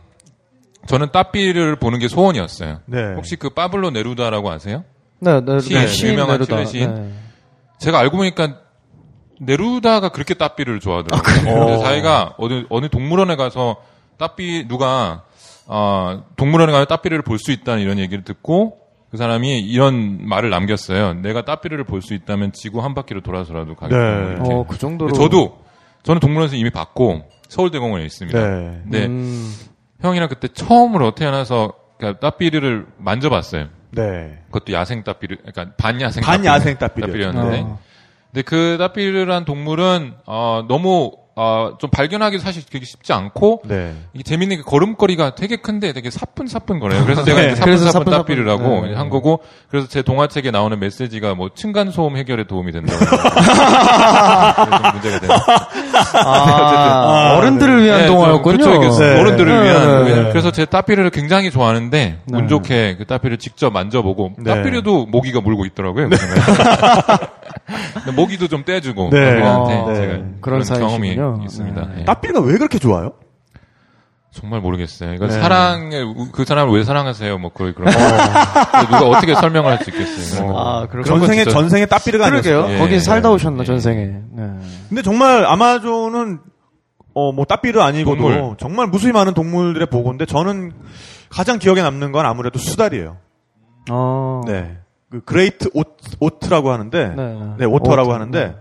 저는 0.87 1.11
따삐를 1.11 1.75
보는 1.77 1.99
게 1.99 2.07
소원이었어요. 2.07 2.79
네. 2.85 3.13
혹시 3.15 3.35
그 3.35 3.49
파블로 3.49 3.91
네루다라고 3.91 4.49
아세요? 4.51 4.83
네, 5.19 5.39
네, 5.41 5.59
시인, 5.59 5.79
네, 5.81 5.87
시인 5.87 6.13
유명한. 6.13 6.43
칠레 6.43 6.65
시인. 6.65 6.93
네. 6.93 7.11
제가 7.79 7.99
알고 7.99 8.17
보니까 8.17 8.57
네루다가 9.39 10.09
그렇게 10.09 10.33
따삐를 10.33 10.79
좋아하더라고요. 10.79 11.65
그래서 11.65 11.83
자기가 11.83 12.35
어느 12.37 12.63
어느 12.69 12.89
동물원에 12.89 13.35
가서 13.35 13.77
따삐 14.17 14.67
누가 14.67 15.23
어, 15.67 16.23
동물원에 16.35 16.71
가서 16.71 16.85
따삐를 16.85 17.21
볼 17.23 17.37
수 17.39 17.51
있다는 17.51 17.81
이런 17.81 17.97
얘기를 17.97 18.23
듣고 18.23 18.77
그 19.09 19.17
사람이 19.17 19.59
이런 19.61 20.19
말을 20.27 20.49
남겼어요. 20.49 21.15
내가 21.15 21.43
따삐를 21.43 21.83
볼 21.85 22.01
수 22.01 22.13
있다면 22.13 22.51
지구 22.53 22.81
한 22.83 22.93
바퀴로 22.93 23.21
돌아서라도 23.21 23.75
가겠다. 23.75 23.99
네. 23.99 24.35
어, 24.39 24.65
그 24.67 24.77
정도로. 24.77 25.13
저도 25.13 25.59
저는 26.03 26.19
동물원에서 26.19 26.55
이미 26.55 26.69
봤고 26.69 27.23
서울대공원에 27.49 28.05
있습니다. 28.05 28.39
네. 28.39 28.81
네. 28.85 29.05
음, 29.07 29.53
형이랑 30.01 30.29
그때 30.29 30.47
처음으로 30.47 31.15
태어나서 31.15 31.73
그러니까 31.97 32.19
따삐를 32.19 32.87
만져봤어요. 32.97 33.67
네. 33.91 34.39
그것도 34.47 34.73
야생 34.73 35.03
따삐르, 35.03 35.37
그러니까 35.37 35.75
반야생 35.77 36.23
반야생 36.23 36.77
따삐르. 36.77 37.21
였는데 37.21 37.61
어. 37.61 37.79
근데 38.31 38.41
그 38.43 38.77
따삐르란 38.79 39.45
동물은 39.45 40.13
어, 40.25 40.65
너무 40.67 41.11
어, 41.43 41.75
좀 41.79 41.89
발견하기 41.89 42.37
사실 42.37 42.61
되게 42.63 42.85
쉽지 42.85 43.13
않고 43.13 43.63
네. 43.65 43.95
이게 44.13 44.21
재밌는 44.21 44.57
게 44.57 44.61
걸음걸이가 44.61 45.33
되게 45.33 45.55
큰데 45.55 45.91
되게 45.91 46.11
사뿐사뿐 46.11 46.79
거려요. 46.79 47.03
그래서 47.03 47.23
제가 47.25 47.41
네, 47.41 47.47
이제 47.47 47.55
사뿐사뿐 47.55 47.91
사뿐 47.91 48.13
사뿐. 48.13 48.17
따삐르라고 48.19 48.85
네. 48.85 48.93
한 48.93 49.09
거고 49.09 49.39
그래서 49.67 49.87
제 49.87 50.03
동화책에 50.03 50.51
나오는 50.51 50.79
메시지가 50.79 51.33
뭐 51.33 51.49
층간 51.55 51.89
소음 51.89 52.15
해결에 52.15 52.43
도움이 52.45 52.71
된다고. 52.71 52.99
문제가 54.93 55.19
되는. 55.19 55.35
아, 56.25 57.33
어른들을 57.37 57.83
위한 57.85 58.01
네, 58.01 58.05
동화였군요. 58.07 58.57
그렇죠. 58.57 58.99
네. 58.99 59.19
어른들을 59.19 59.51
네. 59.51 59.63
위한. 59.63 60.05
네. 60.05 60.29
그래서 60.29 60.51
제 60.51 60.65
따삐르를 60.65 61.09
굉장히 61.09 61.49
좋아하는데 61.49 62.19
네. 62.23 62.37
운 62.37 62.47
좋게 62.49 62.97
그 62.99 63.05
따삐를 63.05 63.37
직접 63.37 63.73
만져보고 63.73 64.33
네. 64.37 64.53
따삐르도 64.53 65.07
모기가 65.07 65.41
물고 65.41 65.65
있더라고요. 65.65 66.07
모기도 68.15 68.47
좀 68.47 68.63
떼주고 68.63 69.09
네. 69.11 69.41
아, 69.43 69.65
제가 69.65 69.91
네. 69.93 69.99
그런, 70.41 70.41
그런 70.41 70.63
경험이 70.63 71.07
사이시군요. 71.15 71.39
있습니다. 71.43 71.81
네. 71.87 71.95
예. 72.01 72.05
따삐르가 72.05 72.39
왜 72.41 72.53
그렇게 72.57 72.79
좋아요? 72.79 73.13
정말 74.33 74.61
모르겠어요. 74.61 75.13
이거 75.13 75.27
네. 75.27 75.33
사랑을 75.33 76.13
그 76.31 76.45
사람을 76.45 76.73
왜 76.73 76.85
사랑하세요? 76.85 77.37
뭐 77.37 77.51
그런 77.53 77.73
그런. 77.73 77.93
거. 77.93 77.99
누가 78.85 78.99
어떻게 79.09 79.35
설명을 79.35 79.69
할 79.71 79.83
수 79.83 79.89
있겠어요. 79.89 80.47
거. 80.47 80.57
아, 80.57 80.87
전생에 81.05 81.43
전생에 81.43 81.85
따삐르가 81.85 82.29
그러게요. 82.29 82.59
아니었어요. 82.59 82.75
예. 82.75 82.79
거기 82.79 82.99
살다 83.01 83.29
오셨나, 83.31 83.63
예. 83.63 83.65
전생에. 83.65 84.05
네. 84.05 84.49
근데 84.87 85.01
정말 85.01 85.45
아마존은 85.45 86.39
어 87.13 87.23
뭐 87.23 87.43
따삐르 87.43 87.81
아니고도 87.81 88.21
동물. 88.21 88.55
정말 88.57 88.87
무수히 88.87 89.11
많은 89.11 89.33
동물들의 89.33 89.87
보고인데 89.87 90.25
저는 90.25 90.71
가장 91.29 91.59
기억에 91.59 91.81
남는 91.81 92.13
건 92.13 92.25
아무래도 92.25 92.57
수달이에요. 92.57 93.17
어. 93.89 94.41
네. 94.47 94.77
그 95.11 95.21
great 95.21 95.69
오, 95.73 95.81
otter라고 96.19 96.71
하는데 96.71 97.09
네. 97.15 97.25
네, 97.59 97.65
otter라고 97.65 98.09
otter. 98.09 98.13
하는데 98.13 98.45
네. 98.47 98.55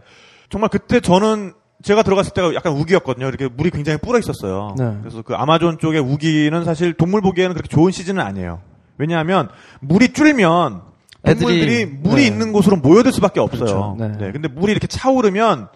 정말 0.51 0.69
그때 0.69 1.01
저는 1.01 1.53
제가 1.83 2.03
들어갔을 2.03 2.33
때가 2.35 2.55
약간 2.55 2.73
우기였거든요. 2.75 3.29
이렇게 3.29 3.49
물이 3.49 3.71
굉장히 3.71 3.99
불어 3.99 4.19
있었어요. 4.19 4.75
네. 4.77 4.97
그래서 5.01 5.23
그 5.23 5.35
아마존 5.35 5.79
쪽의 5.79 6.01
우기는 6.01 6.65
사실 6.65 6.93
동물 6.93 7.21
보기에는 7.23 7.55
그렇게 7.55 7.69
좋은 7.69 7.91
시즌은 7.93 8.23
아니에요. 8.23 8.61
왜냐하면 8.99 9.49
물이 9.81 10.13
줄면 10.13 10.83
동물들이 11.25 11.85
애들이- 11.85 12.01
물이 12.03 12.17
네. 12.23 12.27
있는 12.27 12.53
곳으로 12.53 12.77
모여들 12.77 13.13
수밖에 13.13 13.41
없어요. 13.41 13.61
그렇죠. 13.61 13.97
네. 13.99 14.09
네. 14.27 14.33
근데 14.33 14.49
물이 14.49 14.73
이렇게 14.73 14.87
차오르면 14.89 15.69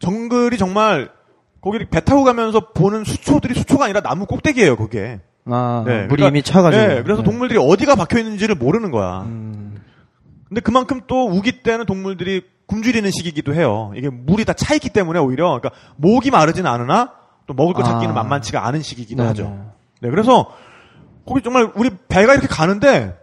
정글이 0.00 0.56
정말 0.58 1.10
거기 1.60 1.78
배 1.88 2.00
타고 2.00 2.24
가면서 2.24 2.70
보는 2.72 3.04
수초들이 3.04 3.54
수초가 3.54 3.84
아니라 3.84 4.00
나무 4.00 4.26
꼭대기예요, 4.26 4.76
그게. 4.76 5.20
아, 5.44 5.84
네, 5.86 5.92
물이 6.06 6.08
그러니까- 6.08 6.28
이미 6.28 6.42
차가지고. 6.42 6.82
네, 6.86 7.02
그래서 7.04 7.22
네. 7.22 7.30
동물들이 7.30 7.60
어디가 7.62 7.94
박혀 7.94 8.18
있는지를 8.18 8.56
모르는 8.56 8.90
거야. 8.90 9.20
음, 9.26 9.71
근데 10.52 10.60
그만큼 10.60 11.00
또 11.06 11.28
우기 11.28 11.62
때는 11.62 11.86
동물들이 11.86 12.42
굶주리는 12.66 13.10
시기이기도 13.10 13.54
해요. 13.54 13.90
이게 13.96 14.10
물이 14.10 14.44
다 14.44 14.52
차 14.52 14.74
있기 14.74 14.90
때문에 14.90 15.18
오히려 15.18 15.58
그러니까 15.58 15.70
목이 15.96 16.30
마르진 16.30 16.66
않으나 16.66 17.14
또 17.46 17.54
먹을 17.54 17.72
거 17.72 17.80
아. 17.80 17.84
찾기는 17.84 18.12
만만치가 18.14 18.66
않은 18.66 18.82
시기이기도 18.82 19.22
네, 19.22 19.28
하죠. 19.28 19.44
네. 19.44 19.58
네, 20.02 20.10
그래서 20.10 20.50
거기 21.26 21.40
정말 21.42 21.70
우리 21.74 21.88
배가 22.06 22.34
이렇게 22.34 22.48
가는데 22.48 23.18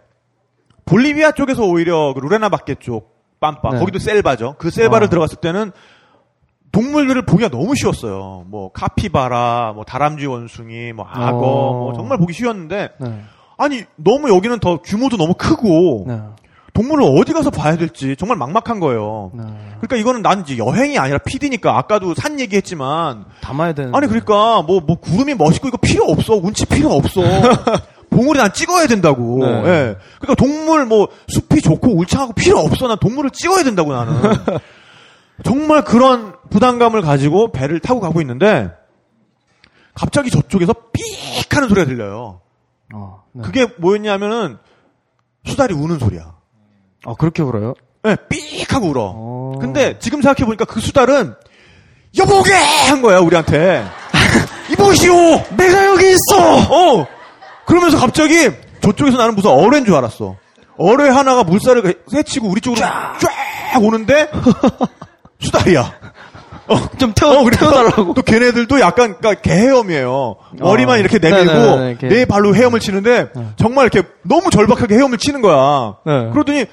볼리비아 0.86 1.30
쪽에서 1.30 1.62
오히려 1.62 2.12
그 2.14 2.18
루레나 2.18 2.48
바케 2.48 2.74
쪽 2.74 3.14
빰빠 3.38 3.74
네. 3.74 3.78
거기도 3.78 4.00
셀바죠. 4.00 4.56
그 4.58 4.70
셀바를 4.70 5.06
어. 5.06 5.10
들어갔을 5.10 5.36
때는 5.38 5.70
동물들을 6.72 7.26
보기가 7.26 7.48
너무 7.48 7.76
쉬웠어요. 7.76 8.44
뭐 8.48 8.72
카피바라, 8.72 9.74
뭐 9.76 9.84
다람쥐 9.84 10.26
원숭이, 10.26 10.92
뭐 10.92 11.06
악어, 11.08 11.38
어. 11.38 11.78
뭐 11.78 11.92
정말 11.92 12.18
보기 12.18 12.32
쉬웠는데 12.32 12.88
네. 12.98 13.20
아니 13.56 13.84
너무 13.94 14.30
여기는 14.34 14.58
더 14.58 14.78
규모도 14.82 15.16
너무 15.16 15.34
크고 15.34 16.06
네. 16.08 16.20
동물을 16.72 17.04
어디 17.04 17.32
가서 17.32 17.50
봐야 17.50 17.76
될지 17.76 18.16
정말 18.16 18.36
막막한 18.38 18.80
거예요. 18.80 19.30
네. 19.34 19.42
그러니까 19.80 19.96
이거는 19.96 20.22
난 20.22 20.40
이제 20.40 20.56
여행이 20.58 20.98
아니라 20.98 21.18
PD니까 21.18 21.76
아까도 21.76 22.14
산 22.14 22.38
얘기했지만 22.40 23.24
담아야 23.40 23.72
되는. 23.72 23.94
아니 23.94 24.06
그러니까 24.06 24.62
뭐뭐 24.62 24.96
구름이 25.00 25.34
멋있고 25.34 25.68
이거 25.68 25.76
필요 25.78 26.04
없어 26.04 26.34
운치 26.34 26.66
필요 26.66 26.90
없어 26.92 27.22
봉우리 28.10 28.38
난 28.38 28.52
찍어야 28.52 28.86
된다고. 28.86 29.44
네. 29.44 29.52
예. 29.66 29.96
그러니까 30.20 30.34
동물 30.36 30.86
뭐 30.86 31.08
숲이 31.28 31.60
좋고 31.60 31.96
울창하고 31.96 32.32
필요 32.34 32.58
없어 32.60 32.88
난 32.88 32.98
동물을 32.98 33.30
찍어야 33.30 33.62
된다고 33.64 33.92
나는 33.92 34.14
정말 35.44 35.84
그런 35.84 36.34
부담감을 36.50 37.02
가지고 37.02 37.50
배를 37.52 37.80
타고 37.80 38.00
가고 38.00 38.20
있는데 38.20 38.70
갑자기 39.94 40.30
저쪽에서 40.30 40.74
삑 40.92 41.54
하는 41.54 41.68
소리가 41.68 41.86
들려요. 41.86 42.40
어, 42.94 43.22
네. 43.32 43.42
그게 43.42 43.66
뭐였냐면은 43.78 44.58
수달이 45.44 45.74
우는 45.74 45.98
소리야. 45.98 46.39
아, 47.06 47.14
그렇게 47.18 47.42
울어요? 47.42 47.74
예, 48.06 48.16
삑 48.28 48.72
하고 48.72 48.88
울어. 48.88 49.12
어. 49.14 49.52
근데 49.60 49.98
지금 49.98 50.22
생각해 50.22 50.44
보니까 50.46 50.64
그 50.64 50.80
수달은 50.80 51.34
여보게 52.18 52.52
한 52.88 53.02
거야 53.02 53.18
우리한테. 53.20 53.84
이보시오, 54.72 55.14
내가 55.56 55.86
여기 55.86 56.10
있어. 56.10 56.56
어. 56.70 57.06
그러면서 57.66 57.98
갑자기 57.98 58.50
저쪽에서 58.80 59.16
나는 59.18 59.34
무슨 59.34 59.50
어뢰인 59.50 59.84
줄 59.84 59.94
알았어. 59.94 60.36
어뢰 60.78 61.10
하나가 61.10 61.44
물살을 61.44 61.94
헤치고 62.12 62.48
우리 62.48 62.60
쪽으로 62.60 62.80
쫙, 62.80 63.18
오는데 63.82 64.30
수달이야. 65.40 65.92
좀 66.98 67.12
태워, 67.14 67.40
어, 67.40 67.50
태워달라고. 67.50 68.14
또 68.14 68.22
걔네들도 68.22 68.78
약간 68.80 69.16
그러니까 69.18 69.42
개헤엄이에요. 69.42 70.36
머리만 70.60 70.96
어. 70.96 70.98
이렇게 71.00 71.18
내밀고 71.18 71.52
네네네, 71.52 71.90
이렇게. 71.90 72.08
내 72.08 72.24
발로 72.24 72.54
헤엄을 72.54 72.78
치는데 72.80 73.30
정말 73.56 73.88
이렇게 73.90 74.08
너무 74.22 74.50
절박하게 74.50 74.94
헤엄을 74.94 75.18
치는 75.18 75.42
거야. 75.42 75.96
네. 76.06 76.30
그러더니 76.32 76.66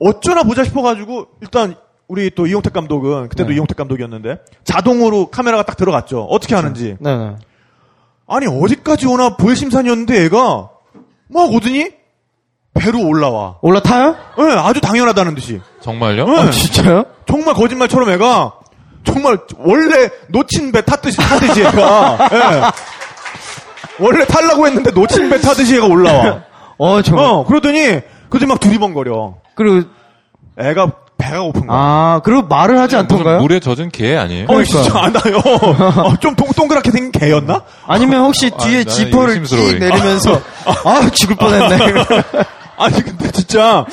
어쩌나 0.00 0.42
보자 0.42 0.64
싶어가지고 0.64 1.26
일단 1.42 1.76
우리 2.08 2.30
또 2.34 2.46
이용택 2.46 2.72
감독은 2.72 3.28
그때도 3.28 3.50
네. 3.50 3.54
이용택 3.56 3.76
감독이었는데 3.76 4.38
자동으로 4.64 5.26
카메라가 5.30 5.62
딱 5.62 5.76
들어갔죠. 5.76 6.22
어떻게 6.24 6.54
하는지. 6.54 6.96
네네. 6.98 7.36
아니 8.26 8.46
어디까지 8.46 9.06
오나 9.06 9.36
볼심산이었는데 9.36 10.24
얘가 10.24 10.70
막 11.28 11.52
오더니 11.52 11.90
배로 12.74 13.04
올라와. 13.06 13.58
올라타요? 13.62 14.16
예, 14.38 14.42
아주 14.58 14.80
당연하다는 14.80 15.34
듯이. 15.34 15.60
정말요? 15.82 16.26
예. 16.28 16.38
아, 16.38 16.50
진짜요? 16.50 17.04
정말 17.26 17.54
거짓말처럼 17.54 18.08
애가 18.10 18.54
정말 19.04 19.38
원래 19.58 20.08
놓친 20.28 20.72
배 20.72 20.80
탔듯이 20.82 21.16
타듯이 21.16 21.62
애가 21.62 22.28
예. 22.32 24.04
원래 24.04 24.24
타려고 24.24 24.66
했는데 24.66 24.90
놓친 24.92 25.28
배 25.28 25.40
타듯이 25.40 25.76
애가 25.76 25.86
올라와. 25.86 26.44
어, 26.78 27.02
정말. 27.02 27.24
어 27.26 27.44
그러더니 27.44 28.00
그러더니 28.30 28.46
막 28.46 28.60
두리번거려. 28.60 29.34
그리고, 29.60 29.86
애가 30.58 30.90
배가 31.18 31.40
고픈 31.42 31.66
거야. 31.66 31.78
아, 31.78 32.20
그리고 32.24 32.42
말을 32.42 32.78
하지 32.78 32.96
않던가요? 32.96 33.40
물에 33.40 33.60
젖은 33.60 33.90
개 33.90 34.16
아니에요? 34.16 34.46
어 34.48 34.62
진짜 34.64 34.98
안 35.02 35.12
나요. 35.12 35.36
어, 35.36 36.16
좀 36.18 36.34
동, 36.34 36.48
동그랗게 36.48 36.90
생긴 36.90 37.12
개였나? 37.12 37.60
아니면 37.86 38.24
혹시 38.24 38.50
아, 38.54 38.56
뒤에 38.56 38.84
나는 38.84 38.88
지퍼를 38.88 39.44
쭉. 39.44 39.78
내리면서, 39.78 40.40
아, 40.64 41.10
죽을 41.10 41.36
뻔했네. 41.36 41.76
아니 42.78 43.02
근데 43.04 43.30
진짜 43.32 43.84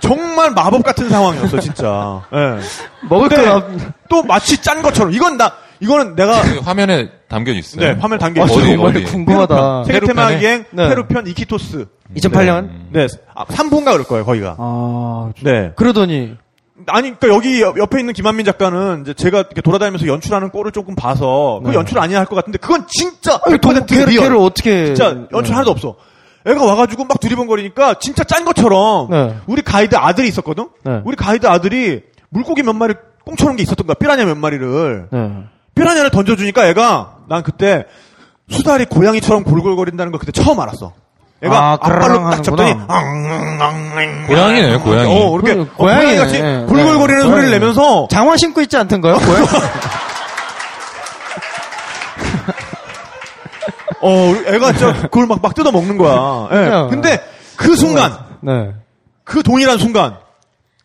정말 0.00 0.52
마법 0.52 0.84
같은 0.84 1.08
상황이었어 1.08 1.58
진짜. 1.58 2.22
예. 2.32 2.60
먹을 3.08 3.28
근데 3.28 3.50
거, 3.50 3.64
또 4.08 4.22
마치 4.22 4.62
짠 4.62 4.80
것처럼 4.82 5.12
이건 5.12 5.36
나 5.36 5.52
이거는 5.80 6.14
내가 6.14 6.42
그 6.42 6.58
화면에 6.58 7.10
담겨 7.28 7.52
있어요. 7.52 7.80
네 7.80 7.98
화면 8.00 8.18
담겨 8.18 8.42
아, 8.42 8.44
있어요. 8.44 8.58
어디, 8.58 8.68
정말 8.76 8.96
어디? 8.96 9.04
궁금하다. 9.04 9.84
세계 9.84 10.00
테마 10.00 10.26
페루편에? 10.28 10.38
기행 10.40 10.64
네. 10.70 10.88
페루편 10.88 11.26
이키토스. 11.26 11.86
2008년? 12.16 12.68
네, 12.90 13.06
아, 13.34 13.44
3부인가 13.44 13.92
그럴 13.92 14.04
거예요, 14.04 14.24
거기가. 14.24 14.56
아, 14.58 15.30
네. 15.42 15.72
그러더니, 15.76 16.34
아니, 16.88 17.14
그러니까 17.18 17.28
여기 17.28 17.60
옆- 17.62 17.78
옆에 17.78 18.00
있는 18.00 18.12
김한민 18.14 18.44
작가는 18.44 19.02
이제 19.02 19.14
제가 19.14 19.38
이렇게 19.38 19.60
돌아다니면서 19.62 20.06
연출하는 20.06 20.50
꼴을 20.50 20.72
조금 20.72 20.94
봐서 20.96 21.60
그 21.64 21.70
네. 21.70 21.76
연출 21.76 21.98
아니야 22.00 22.18
할 22.18 22.26
것 22.26 22.34
같은데 22.36 22.58
그건 22.58 22.86
진짜 22.88 23.38
아니, 23.46 23.58
동, 23.58 23.74
100% 23.74 23.86
걔를, 23.86 24.06
리얼. 24.06 24.24
걔를 24.24 24.36
어떻게. 24.38 24.86
진짜 24.86 25.10
연출 25.32 25.42
네. 25.44 25.52
하나도 25.52 25.70
없어. 25.70 25.96
애가 26.46 26.64
와가지고 26.64 27.04
막 27.04 27.20
두리번거리니까 27.20 27.94
진짜 28.00 28.24
짠 28.24 28.44
것처럼 28.44 29.08
네. 29.10 29.36
우리 29.46 29.62
가이드 29.62 29.94
아들이 29.94 30.26
있었거든. 30.28 30.68
네. 30.84 31.00
우리 31.04 31.14
가이드 31.16 31.46
아들이 31.46 32.00
물고기 32.30 32.62
몇 32.62 32.72
마리 32.72 32.94
꽁쳐놓은 33.24 33.56
게 33.56 33.62
있었던 33.62 33.86
거야. 33.86 33.94
삐라냐 33.94 34.24
몇 34.24 34.36
마리를. 34.38 35.08
네. 35.80 35.84
삐라냐를 35.84 36.10
던져주니까 36.10 36.66
애가 36.68 37.16
난 37.28 37.42
그때 37.42 37.84
수달이 38.48 38.86
고양이처럼 38.86 39.44
골골거린다는 39.44 40.12
걸 40.12 40.18
그때 40.18 40.32
처음 40.32 40.60
알았어. 40.60 40.92
애가 41.42 41.56
아, 41.56 41.72
앞발로 41.72 42.30
딱 42.30 42.42
잡더니 42.42 42.72
음. 42.72 44.26
고양이네요, 44.26 44.80
고양이. 44.82 45.08
어, 45.10 45.34
이렇게 45.36 45.54
고- 45.54 45.62
어, 45.62 45.66
고양이네. 45.76 46.04
고양이 46.04 46.16
같이 46.18 46.42
네. 46.42 46.64
골골거리는 46.66 47.22
네. 47.22 47.28
소리를 47.28 47.50
내면서 47.50 48.08
장화 48.10 48.36
신고 48.36 48.60
있지 48.60 48.76
않던가요? 48.76 49.14
고양 49.18 49.46
어, 54.02 54.34
애가 54.46 54.72
진짜 54.72 54.92
그걸 55.02 55.26
막, 55.26 55.40
막 55.42 55.54
뜯어 55.54 55.70
먹는 55.72 55.98
거야. 55.98 56.48
예. 56.52 56.64
그냥. 56.64 56.88
근데 56.88 57.22
그 57.56 57.76
순간, 57.76 58.12
네. 58.40 58.72
그 59.24 59.42
동일한 59.42 59.78
순간, 59.78 60.16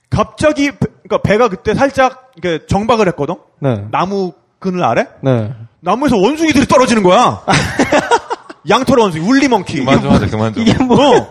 갑자기, 0.10 0.72
배, 0.72 0.78
그러니까 1.08 1.18
배가 1.24 1.48
그때 1.50 1.74
살짝 1.74 2.32
이렇게 2.36 2.66
정박을 2.68 3.08
했거든? 3.10 3.36
네. 3.60 3.86
나무 3.92 4.34
그늘 4.66 4.84
아래? 4.84 5.08
네. 5.22 5.52
나무에서 5.82 6.18
원숭이들이 6.18 6.66
떨어지는 6.66 7.04
거야. 7.04 7.42
양털 8.70 8.98
원숭이, 9.00 9.24
울리멍키. 9.26 9.80
그만 9.86 10.02
좀 10.02 10.12
하자, 10.12 10.26
그만 10.28 10.54
좀. 10.54 10.64
이게 10.64 10.74
뭐, 10.84 11.18
어. 11.18 11.28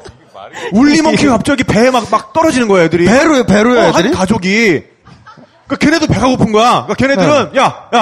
울리멍키가 0.72 1.32
갑자기 1.32 1.64
배에 1.64 1.90
막, 1.90 2.06
막 2.10 2.32
떨어지는 2.32 2.68
거야, 2.68 2.84
애들이. 2.84 3.06
배로요, 3.06 3.44
배로요, 3.44 3.80
어, 3.80 3.84
애들이? 3.88 4.08
한 4.08 4.14
가족이. 4.14 4.82
그러니까 5.66 5.76
걔네도 5.80 6.06
배가 6.06 6.26
고픈 6.28 6.52
거야. 6.52 6.86
그러니까 6.86 6.94
걔네들은, 6.94 7.56
야, 7.56 7.88
야, 7.94 8.00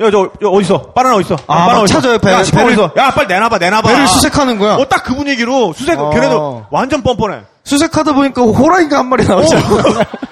야, 0.00 0.10
저, 0.10 0.30
저 0.40 0.48
어딨어? 0.48 0.92
바나나 0.92 1.16
어딨어? 1.16 1.34
아, 1.46 1.54
바나나 1.56 1.72
막 1.72 1.82
어딨어? 1.82 1.94
찾아요, 2.00 2.18
배- 2.18 2.32
야, 2.32 2.42
배를- 2.42 2.66
어딨어? 2.72 2.92
야, 2.96 3.10
빨리 3.10 3.26
내놔봐, 3.26 3.58
내놔봐. 3.58 3.88
배를 3.88 4.06
수색하는 4.06 4.58
거야. 4.58 4.74
어, 4.76 4.84
딱 4.88 5.02
그 5.04 5.14
분위기로 5.16 5.72
수색, 5.72 5.98
어. 5.98 6.10
걔네도 6.10 6.66
완전 6.70 7.02
뻔뻔해. 7.02 7.40
수색하다 7.64 8.12
보니까 8.12 8.42
호랑이가 8.42 8.98
한 8.98 9.08
마리 9.08 9.26
나오잖아. 9.26 9.62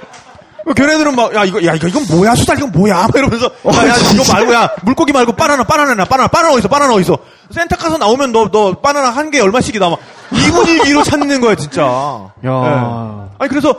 그 0.69 0.74
걔네들은 0.74 1.16
막, 1.16 1.35
야, 1.35 1.45
이거, 1.45 1.65
야, 1.65 1.74
이거, 1.74 1.89
이건 1.89 2.05
뭐야? 2.11 2.35
수달, 2.35 2.59
이건 2.59 2.70
뭐야? 2.73 2.95
막 3.09 3.16
이러면서, 3.16 3.47
야, 3.47 3.89
야, 3.89 3.95
이거 4.15 4.32
말고, 4.32 4.53
야, 4.55 4.70
물고기 4.82 5.12
말고 5.12 5.32
바나나, 5.32 5.65
바나나, 5.65 5.95
나, 5.95 6.05
바나나, 6.05 6.28
바나나 6.28 6.55
어딨어? 6.55 6.69
바나나 6.69 6.95
어딨어? 6.95 7.16
센터카서 7.51 7.99
나오면 7.99 8.32
너, 8.32 8.49
너, 8.51 8.73
바나나 8.74 9.09
한 9.11 9.31
개 9.31 9.40
얼마씩이다? 9.40 9.89
막, 9.89 9.99
이 10.32 10.51
분위기로 10.51 11.03
찾는 11.03 11.40
거야, 11.40 11.55
진짜. 11.55 11.82
야. 11.85 12.31
네. 12.43 13.31
아니, 13.39 13.49
그래서, 13.49 13.74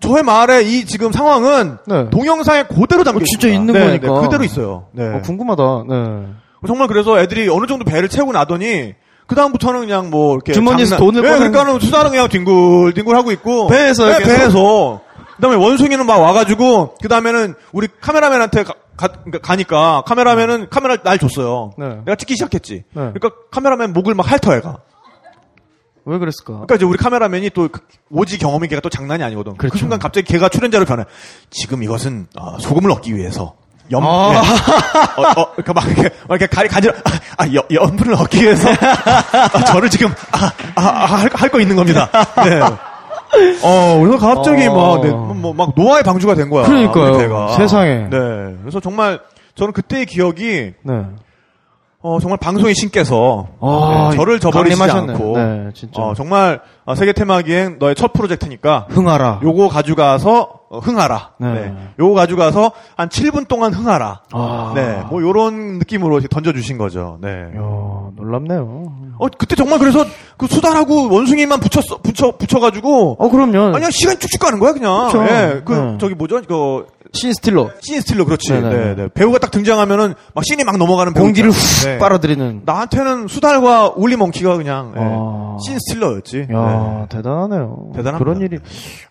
저의 0.00 0.22
말의 0.22 0.70
이 0.72 0.86
지금 0.86 1.12
상황은, 1.12 1.78
네. 1.86 2.10
동영상에 2.10 2.64
그대로 2.64 3.04
담겨 3.04 3.20
어, 3.20 3.24
진짜. 3.24 3.48
있는 3.48 3.72
네, 3.74 3.80
거니까. 3.80 4.08
네, 4.14 4.20
그대로 4.26 4.44
있어요. 4.44 4.86
네. 4.92 5.04
어, 5.06 5.20
궁금하다. 5.22 5.62
네. 5.88 6.26
정말 6.66 6.88
그래서 6.88 7.18
애들이 7.20 7.48
어느 7.48 7.66
정도 7.66 7.84
배를 7.84 8.08
채우고 8.08 8.32
나더니, 8.32 8.94
그 9.26 9.34
다음부터는 9.36 9.80
그냥 9.80 10.10
뭐 10.10 10.34
이렇게 10.34 10.52
주머니에서 10.52 10.96
돈을 10.96 11.22
네, 11.22 11.28
꺼내는- 11.28 11.38
그러니까는 11.52 11.80
수다는 11.80 12.10
그냥 12.10 12.28
뒹굴 12.28 12.92
뒹굴 12.94 13.14
하고 13.16 13.30
있고 13.30 13.68
배에서 13.68 14.06
네. 14.08 14.18
배에서 14.24 15.00
그다음에 15.40 15.56
원숭이는 15.56 16.04
막 16.06 16.18
와가지고 16.18 16.96
그다음에는 17.02 17.54
우리 17.72 17.88
카메라맨한테 18.00 18.64
가, 18.64 19.54
니까 19.56 20.02
카메라맨은 20.06 20.68
카메라 20.68 20.96
날 21.02 21.18
줬어요. 21.18 21.72
네. 21.78 21.88
내가 22.04 22.14
찍기 22.16 22.34
시작했지. 22.34 22.74
네. 22.92 23.12
그러니까 23.12 23.30
카메라맨 23.50 23.92
목을 23.94 24.14
막 24.14 24.30
핥어 24.30 24.54
애가. 24.56 24.78
왜 26.04 26.18
그랬을까? 26.18 26.52
그러니까 26.52 26.74
이제 26.76 26.84
우리 26.84 26.98
카메라맨이 26.98 27.50
또 27.50 27.68
그- 27.68 27.80
오지 28.10 28.38
경험이 28.38 28.68
걔가 28.68 28.80
또 28.80 28.88
장난이 28.88 29.22
아니거든. 29.22 29.52
그 29.52 29.58
그렇죠. 29.58 29.78
순간 29.78 29.98
갑자기 29.98 30.26
걔가 30.30 30.48
출연자로 30.48 30.84
변해. 30.84 31.04
지금 31.50 31.82
이것은 31.82 32.26
어, 32.38 32.58
소금을 32.58 32.90
얻기 32.90 33.16
위해서 33.16 33.54
염, 33.90 34.04
아. 34.06 34.32
네. 34.32 34.38
어, 35.22 35.40
어, 35.40 35.54
그막 35.64 35.84
이렇게, 35.86 36.02
막 36.28 36.40
이렇게 36.40 36.46
가리, 36.46 36.68
간지러, 36.68 36.94
아, 36.94 37.42
아, 37.44 37.46
여- 37.54 37.66
염분을 37.72 38.14
얻기 38.14 38.40
위해서, 38.42 38.68
아, 38.70 39.64
저를 39.64 39.90
지금, 39.90 40.14
아, 40.30 40.46
아, 40.76 40.82
아, 40.86 41.04
할, 41.06 41.30
할거 41.32 41.58
있는 41.60 41.74
겁니다. 41.74 42.08
네. 42.44 42.60
어, 43.62 44.00
그래서 44.00 44.18
갑자기 44.18 44.66
어. 44.66 44.74
막, 44.74 45.00
네, 45.02 45.10
뭐, 45.10 45.52
막 45.52 45.72
노아의 45.76 46.02
방주가 46.02 46.34
된 46.34 46.50
거야. 46.50 46.64
그러니까요. 46.66 47.48
세상에. 47.56 48.08
네. 48.10 48.56
그래서 48.60 48.80
정말, 48.80 49.20
저는 49.54 49.72
그때의 49.72 50.06
기억이, 50.06 50.72
네. 50.82 51.04
어, 52.02 52.18
정말 52.18 52.38
방송의 52.38 52.74
신께서, 52.74 53.46
아, 53.60 54.08
네, 54.10 54.16
저를 54.16 54.40
저버리지. 54.40 54.82
않고, 54.82 55.36
네, 55.36 55.70
진짜. 55.74 56.00
어, 56.00 56.14
정말, 56.14 56.60
어, 56.86 56.94
세계 56.94 57.12
테마기행 57.12 57.76
너의 57.78 57.94
첫 57.94 58.12
프로젝트니까, 58.12 58.86
흥하라. 58.88 59.40
요거 59.42 59.68
가져가서 59.68 60.60
어, 60.70 60.78
흥하라. 60.78 61.32
네. 61.38 61.52
네. 61.52 61.74
요거 61.98 62.14
가져가서 62.14 62.70
한 62.96 63.08
7분 63.08 63.48
동안 63.48 63.74
흥하라. 63.74 64.20
아. 64.32 64.72
네. 64.76 65.02
뭐 65.10 65.20
요런 65.20 65.78
느낌으로 65.78 66.14
이렇게 66.14 66.28
던져 66.28 66.52
주신 66.52 66.78
거죠. 66.78 67.18
네. 67.20 67.28
이야, 67.28 67.60
놀랍네요. 68.14 68.92
어, 69.20 69.28
그때 69.36 69.54
정말 69.54 69.78
그래서 69.78 70.04
그 70.36 70.46
수달하고 70.46 71.10
원숭이만 71.12 71.60
붙였어, 71.60 71.98
붙여, 72.02 72.30
붙여가지고. 72.36 73.16
어, 73.18 73.28
그럼요. 73.28 73.76
아니, 73.76 73.86
시간이 73.92 74.18
쭉쭉 74.18 74.40
가는 74.40 74.58
거야, 74.58 74.72
그냥. 74.72 75.06
그쵸. 75.06 75.24
예. 75.24 75.60
그, 75.64 75.72
네. 75.74 75.98
저기 76.00 76.14
뭐죠? 76.14 76.40
그, 76.42 76.86
scene 77.12 77.32
stealer. 77.34 77.70
scene 77.80 78.00
stealer, 78.00 78.24
그렇지. 78.24 78.52
네네. 78.52 78.68
네, 78.70 78.94
네. 78.96 79.08
배우가 79.12 79.38
딱 79.38 79.50
등장하면은 79.50 80.14
막 80.34 80.44
scene이 80.44 80.64
막 80.64 80.78
넘어가는 80.78 81.12
배우 81.12 81.24
공기를 81.24 81.50
훅. 81.50 81.86
네. 81.86 81.98
빨아들이는. 81.98 82.62
나한테는 82.64 83.28
수달과 83.28 83.92
woolly 83.96 84.22
monkey가 84.22 84.56
그냥, 84.56 84.94
예. 84.96 85.00
아. 85.02 85.56
scene 85.66 85.78
stealer였지. 85.78 86.38
야 86.38 86.44
네. 86.44 87.06
대단하네요. 87.16 87.90
대단합니다. 87.94 88.18
그런 88.18 88.40
일이. 88.40 88.58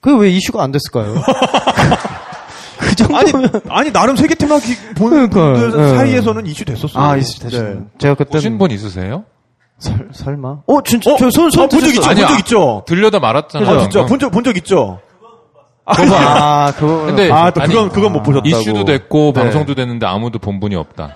그게 0.01 0.19
왜 0.19 0.29
이슈가 0.31 0.63
안 0.63 0.71
됐을까요? 0.71 1.13
그 2.79 3.15
아니, 3.15 3.31
정도면. 3.31 3.61
아니, 3.69 3.91
나름 3.91 4.15
세계 4.15 4.35
테마 4.35 4.57
기행 4.59 4.75
보는 4.95 5.29
그러니까요. 5.29 5.53
분들 5.71 5.81
네. 5.81 5.95
사이에서는 5.97 6.45
이슈 6.47 6.65
됐었어요. 6.65 7.03
아, 7.03 7.17
이슈 7.17 7.39
됐어요. 7.41 7.73
네. 7.73 7.79
제가 7.97 8.15
그때. 8.15 8.31
보신 8.31 8.57
분 8.57 8.71
있으세요? 8.71 9.25
설, 9.79 10.09
설마? 10.11 10.57
어, 10.67 10.83
진짜, 10.83 11.15
저 11.17 11.29
손, 11.31 11.49
손 11.49 11.63
어, 11.63 11.67
본적 11.67 11.89
있죠? 11.95 12.01
아니, 12.09 12.19
본적 12.19 12.35
아, 12.35 12.39
있죠? 12.39 12.83
들려다 12.85 13.19
말았잖아요. 13.19 13.77
아, 13.77 13.79
진짜. 13.79 14.05
본 14.05 14.19
적 14.19 14.29
본 14.31 14.43
적 14.43 14.55
있죠? 14.57 14.99
그거, 15.95 16.15
아, 16.15 16.71
그거. 16.77 17.05
근데 17.07 17.31
아, 17.31 17.49
또 17.51 17.61
아니, 17.61 17.73
그건 17.73 17.89
그건 17.89 18.13
못 18.13 18.21
보셨다고. 18.21 18.47
이슈도 18.47 18.85
됐고 18.85 19.31
네. 19.33 19.41
방송도 19.41 19.73
됐는데 19.73 20.05
아무도 20.05 20.37
본 20.37 20.59
분이 20.59 20.75
없다. 20.75 21.15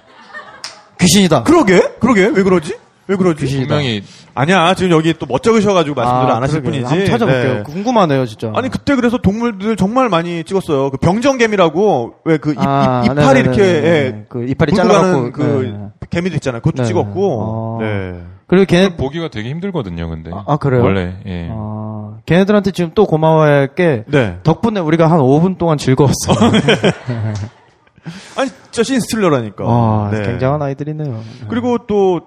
귀신이다. 0.99 1.43
그러게? 1.43 1.79
그러게? 1.99 2.25
왜 2.33 2.41
그러지? 2.43 2.75
왜 3.07 3.17
그러지? 3.17 3.43
귀신이다. 3.45 3.67
분명히 3.75 4.01
아니야. 4.33 4.73
지금 4.75 4.91
여기 4.91 5.13
또 5.19 5.25
멋쩍으셔가지고 5.27 5.93
말씀들을 5.95 6.31
아, 6.31 6.37
안 6.37 6.41
하실 6.43 6.61
그러게요. 6.61 6.83
뿐이지. 6.85 6.89
한번 6.89 7.05
찾아볼게요. 7.11 7.53
네. 7.57 7.63
궁금하네요, 7.63 8.25
진짜. 8.25 8.51
아니 8.55 8.69
그때 8.69 8.95
그래서 8.95 9.17
동물들 9.17 9.75
정말 9.75 10.07
많이 10.09 10.43
찍었어요. 10.45 10.89
그 10.89 10.97
병정개미라고 10.97 12.13
왜 12.25 12.37
그 12.37 12.55
아, 12.57 13.03
이파리 13.05 13.15
네네네네. 13.15 13.39
이렇게 13.41 13.61
예, 13.63 14.25
그 14.29 14.45
이파리 14.47 14.73
잘라갖고. 14.73 15.31
그 15.33 15.89
개미도 16.13 16.35
있잖아요. 16.35 16.61
그것도 16.61 16.83
네. 16.83 16.87
찍었고. 16.87 17.79
아. 17.81 17.83
네. 17.83 18.23
그리고 18.47 18.65
걔네, 18.65 18.95
보기가 18.97 19.29
되게 19.29 19.49
힘들거든요. 19.49 20.09
근데 20.09 20.31
아, 20.33 20.43
아, 20.47 20.57
그래요? 20.57 20.83
원래 20.83 21.15
예. 21.25 21.49
아, 21.51 22.17
걔네들한테 22.25 22.71
지금 22.71 22.91
또 22.93 23.05
고마워야 23.05 23.51
할 23.51 23.75
게, 23.75 24.03
네. 24.07 24.39
덕분에 24.43 24.79
우리가 24.79 25.09
한 25.09 25.19
5분 25.19 25.57
동안 25.57 25.77
즐거웠어요. 25.77 26.35
아니 28.37 28.49
진짜 28.71 28.83
신스틸러라니까. 28.83 29.63
아, 29.65 30.09
네. 30.11 30.23
굉장한 30.23 30.61
아이들이네요. 30.61 31.21
그리고 31.47 31.77
또 31.87 32.21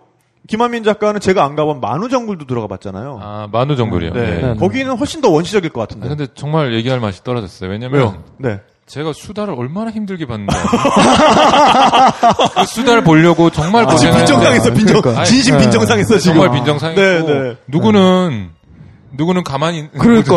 김한민 0.49 0.85
작가는 0.85 1.21
제가 1.21 1.45
안 1.45 1.55
가본 1.55 1.81
만우 1.81 2.09
정글도 2.09 2.47
들어가 2.47 2.67
봤잖아요. 2.67 3.19
아 3.21 3.49
만우 3.53 3.77
정글이요. 3.77 4.13
네. 4.13 4.21
예. 4.21 4.47
네. 4.47 4.55
거기는 4.57 4.97
훨씬 4.97 5.21
더 5.21 5.31
원시적일 5.31 5.71
것 5.71 5.81
아, 5.81 5.85
같은데. 5.87 6.09
근데 6.09 6.27
정말 6.35 6.73
얘기할 6.75 6.99
맛이 7.01 7.23
떨어졌어요. 7.23 7.71
왜냐면 7.71 8.23
네. 8.39 8.61
제가 8.87 9.13
수다를 9.13 9.55
얼마나 9.59 9.91
힘들게 9.91 10.27
봤는데 10.27 10.55
그 12.55 12.65
수다를 12.67 13.03
보려고 13.03 13.51
정말 13.51 13.85
아, 13.85 13.97
지금 13.97 14.13
고생했는데 14.13 14.27
빈정상했어, 14.27 14.73
빈정. 14.75 15.01
그러니까. 15.01 15.25
진심 15.25 15.57
네. 15.57 15.63
빈정상했어, 15.63 16.19
지금. 16.19 16.37
정말 16.41 16.57
빈정상했고 16.57 17.01
네, 17.03 17.23
네. 17.25 17.57
누구는 17.67 18.51
누구는 19.13 19.45
가만히 19.45 19.79
있- 19.81 19.93
그러니까, 19.99 20.35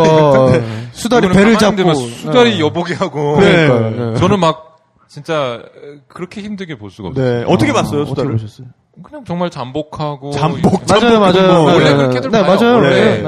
수달이 0.92 1.28
누구는 1.28 1.44
배를 1.44 1.58
잡고. 1.58 1.94
수달이 1.94 2.52
네. 2.54 2.60
여보게 2.60 2.94
하고 2.94 3.36
그러니까요. 3.36 4.12
네. 4.14 4.18
저는 4.18 4.40
막 4.40 4.78
진짜 5.06 5.60
그렇게 6.08 6.40
힘들게 6.40 6.76
볼 6.78 6.90
수가 6.90 7.08
없어요. 7.08 7.40
네. 7.40 7.44
어떻게 7.46 7.72
봤어요, 7.72 8.00
어떻게 8.02 8.08
수다를? 8.10 8.32
보셨어요? 8.32 8.66
그냥 9.02 9.24
정말 9.24 9.50
잠복하고 9.50 10.30
잠복, 10.32 10.82
맞아요, 10.88 11.20
맞아요. 11.20 11.52
뭐, 11.62 11.72
원래 11.72 11.90
네, 11.90 11.96
그렇게들 11.96 12.30
네, 12.30 12.42
봐요, 12.42 12.54
맞아요. 12.56 12.74
원래. 12.76 13.22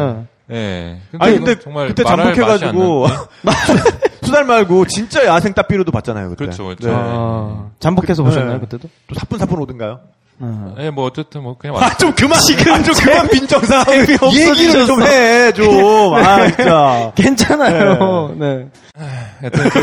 네, 0.53 0.59
네. 0.59 0.99
예. 1.15 1.19
아니 1.19 1.37
근데 1.37 1.59
정말 1.59 1.89
그때 1.89 2.05
잠복해가지고. 2.05 3.07
수달 4.23 4.45
말고 4.45 4.87
진짜 4.87 5.27
야생 5.27 5.53
따삐로도 5.53 5.91
봤잖아요 5.93 6.31
그때. 6.31 6.45
그렇죠, 6.45 6.65
그렇죠. 6.65 6.89
네. 6.89 6.95
아, 6.97 7.67
잠복해서 7.81 8.23
그- 8.23 8.29
보셨나요, 8.31 8.55
네. 8.55 8.61
그때도? 8.61 8.89
또 9.09 9.15
사뿐사뿐 9.15 9.59
오든가요? 9.61 10.01
네. 10.39 10.49
예, 10.87 10.91
뭐 10.91 11.05
어쨌든 11.07 11.43
뭐 11.43 11.57
그냥 11.59 11.77
아 11.77 11.91
좀 11.97 12.13
그만 12.15 12.39
지금 12.41 12.83
좀 12.85 12.95
그만 12.95 13.29
빈정상 13.29 13.85
얘기를 13.93 14.87
좀 14.87 15.03
해 15.03 15.53
좀. 15.53 16.15
아 16.15 16.47
진짜. 16.51 17.13
괜찮아요. 17.15 18.35
네. 18.39 18.67
하여튼 19.41 19.69
그 19.71 19.81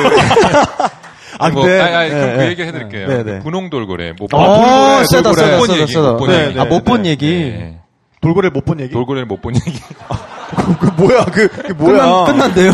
아 1.42 1.50
뭐, 1.52 1.62
근데 1.62 1.80
아니, 1.80 1.96
아니, 1.96 2.10
그럼 2.10 2.26
네, 2.26 2.34
그 2.36 2.42
네. 2.42 2.50
얘기 2.50 2.64
해드릴게요. 2.64 3.08
네, 3.08 3.24
네. 3.24 3.40
분홍돌고래. 3.40 4.14
돌고래, 4.16 5.04
세다, 5.10 5.22
돌고래. 5.32 5.34
세다, 5.46 5.58
못본 5.58 5.68
세다, 5.68 5.82
얘기, 5.82 5.94
세다. 5.94 6.12
못본 6.12 6.30
네, 6.30 6.44
얘기. 6.46 6.54
네. 6.56 6.60
아, 6.60 6.66
못본 6.66 7.06
예, 7.06 7.10
얘기. 7.12 7.32
예. 7.34 7.78
돌고래 8.22 8.50
못 8.50 8.66
본 8.66 8.80
얘기? 8.82 8.92
돌고래를 8.92 9.26
못본 9.28 9.56
얘기. 9.56 9.80
그 10.80 11.02
뭐야 11.02 11.26
그, 11.26 11.48
그 11.48 11.72
뭐야? 11.74 12.26
끝난, 12.26 12.54
끝난데요? 12.54 12.72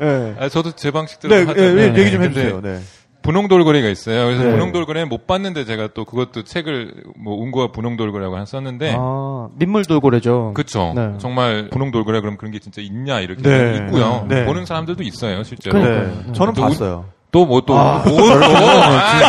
네. 0.00 0.34
아, 0.38 0.48
저도 0.48 0.72
제 0.72 0.90
방식대로 0.90 1.34
네, 1.34 1.44
하잖아요. 1.44 1.78
예, 1.78 1.94
얘기 1.96 2.10
좀 2.10 2.22
해주세요. 2.22 2.60
네. 2.60 2.80
분홍 3.22 3.48
돌고래가 3.48 3.88
있어요. 3.88 4.24
그래서 4.26 4.42
네. 4.42 4.50
분홍 4.50 4.72
돌고래는 4.72 5.08
못 5.08 5.26
봤는데 5.26 5.64
제가 5.64 5.90
또 5.94 6.04
그것도 6.04 6.42
책을 6.42 7.04
뭐 7.16 7.40
운구와 7.40 7.70
분홍 7.70 7.96
돌고래라고 7.96 8.34
하나 8.34 8.44
썼는데 8.44 8.96
아, 8.98 9.48
민물 9.54 9.84
돌고래죠. 9.84 10.52
그쵸. 10.54 10.92
네. 10.94 11.12
정말 11.18 11.68
분홍 11.70 11.92
돌고래 11.92 12.20
그럼 12.20 12.36
그런 12.36 12.50
게 12.50 12.58
진짜 12.58 12.82
있냐 12.82 13.20
이렇게 13.20 13.42
네. 13.42 13.76
있고요. 13.76 14.26
네. 14.28 14.44
보는 14.44 14.66
사람들도 14.66 15.02
있어요 15.04 15.42
실제로. 15.44 15.78
네. 15.78 16.32
저는 16.32 16.54
또 16.54 16.62
봤어요. 16.62 17.04
또 17.30 17.46
뭐또 17.46 17.78
아, 17.78 18.02
뭐, 18.06 18.12
뭐, 18.18 18.30
아, 18.30 19.20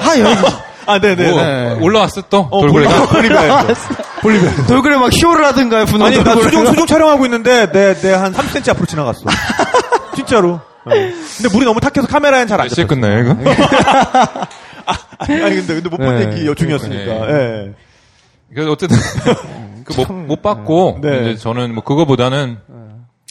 아, 0.00 0.18
여기. 0.18 0.61
아, 0.86 0.98
네네. 0.98 1.30
뭐, 1.30 1.42
네. 1.42 1.78
올라왔어 1.80 2.22
또 2.28 2.48
어, 2.50 2.60
돌고래가. 2.60 3.06
볼리비아에서. 3.06 3.94
볼리비아. 4.22 4.66
돌고래 4.66 4.96
막 4.96 5.12
쇼를 5.12 5.44
하든가요, 5.46 5.84
분홍 5.86 6.06
아니, 6.06 6.16
나 6.18 6.24
돌고래. 6.24 6.44
수중, 6.44 6.66
수중 6.66 6.86
촬영하고 6.88 7.24
있는데, 7.26 7.70
내, 7.72 7.94
내 7.94 8.12
한 8.14 8.32
3cm 8.32 8.70
앞으로 8.70 8.86
지나갔어. 8.86 9.22
진짜로. 10.16 10.60
네. 10.86 11.12
근데 11.36 11.48
물이 11.52 11.64
너무 11.64 11.80
탁해서 11.80 12.06
카메라엔 12.08 12.46
잘안몇 12.48 12.74
시에 12.74 12.84
잡혔어. 12.84 13.00
끝나요 13.00 13.20
이거? 13.20 13.30
아니, 15.18 15.54
근데, 15.56 15.74
근데 15.74 15.88
못본 15.88 16.18
네. 16.18 16.36
얘기 16.38 16.54
중이었으니까. 16.54 17.26
네. 17.26 17.32
예. 17.32 17.72
그래서 18.52 18.72
어쨌든 18.72 18.96
그못못 19.84 20.42
봤고 20.42 20.98
네. 21.00 21.30
이제 21.30 21.36
저는 21.36 21.72
뭐 21.74 21.82
그거보다는 21.84 22.58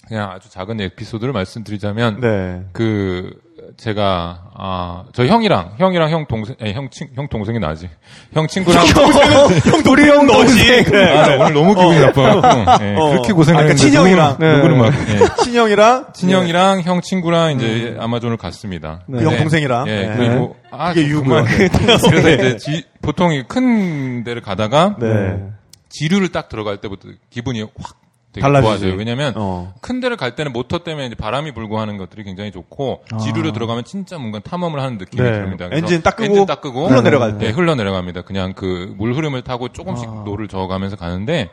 그냥 0.08 0.32
아주 0.32 0.50
작은 0.50 0.80
에피소드를 0.82 1.32
말씀드리자면 1.34 2.20
네. 2.22 2.62
그 2.74 3.32
제가 3.78 4.44
아 4.56 5.04
저 5.14 5.26
형이랑 5.26 5.74
형이랑 5.78 6.10
형 6.12 6.26
동생 6.28 6.56
아니, 6.62 6.74
형 6.74 6.90
친 6.90 7.08
형 7.16 7.28
동생이 7.28 7.60
나지 7.60 7.90
형 8.34 8.48
친구랑 8.48 8.86
형, 8.88 9.92
우리 9.92 10.08
형 10.10 10.26
너지. 10.28 10.84
네. 10.84 11.18
아, 11.18 11.36
오늘 11.44 11.54
너무 11.54 11.74
기분이 11.76 12.00
나빠요. 12.00 12.42
예, 12.82 12.96
어. 12.96 13.10
그렇게 13.12 13.32
아, 13.32 13.36
고생했는데 13.36 13.54
그러니까 13.54 13.76
친형이랑. 13.76 14.38
누구는, 14.40 14.78
막 14.78 14.94
예. 15.10 15.44
친형이랑. 15.44 16.14
친형이랑 16.14 16.82
형 16.82 17.02
친구랑 17.02 17.52
이제 17.58 17.96
아마존을 18.00 18.38
갔습니다. 18.38 19.02
그 19.12 19.22
형 19.24 19.38
동생이랑. 19.38 19.88
예, 19.88 19.92
네. 20.08 20.14
그리고 20.18 20.56
아 20.72 20.94
그만. 20.94 21.08
유고요. 21.10 21.44
그래서 22.10 22.30
이제 22.30 22.58
지- 22.58 22.84
보통 23.02 23.34
이 23.34 23.52
큰 23.52 24.24
데를 24.24 24.42
가다가 24.42 24.96
네. 25.00 25.38
지류를 25.90 26.30
딱 26.30 26.48
들어갈 26.50 26.78
때부터 26.78 27.10
기분이 27.30 27.62
확 27.62 28.01
되게 28.34 28.42
달라지지. 28.42 28.68
좋아져요. 28.68 28.96
왜냐면 28.98 29.34
어. 29.36 29.74
큰 29.82 30.00
데를 30.00 30.16
갈 30.18 30.36
때는 30.36 30.54
모터 30.54 30.80
때문에 30.80 31.14
바람이 31.16 31.52
불고 31.54 31.80
하는 31.80 31.98
것들이 31.98 32.24
굉장히 32.24 32.52
좋고 32.52 33.04
아. 33.12 33.18
지류로 33.18 33.52
들어가면 33.52 33.84
진짜 33.84 34.18
뭔가 34.18 34.40
탐험을 34.40 34.80
하는 34.80 34.98
느낌이 34.98 35.22
네. 35.22 35.32
듭니다. 35.42 35.68
엔진 35.72 36.02
딱 36.02 36.16
끄고 36.16 36.46
딱 36.46 36.62
끄고 36.62 36.88
흘러내려갈 36.88 37.38
때. 37.38 37.48
네, 37.48 37.52
흘러내려갑니다. 37.52 38.22
그냥 38.22 38.54
그 38.54 38.94
물 38.98 39.14
흐름을 39.14 39.42
타고 39.42 39.68
조금씩 39.70 40.08
아. 40.10 40.24
노를 40.26 40.48
저어가면서 40.48 40.96
가는데 40.96 41.50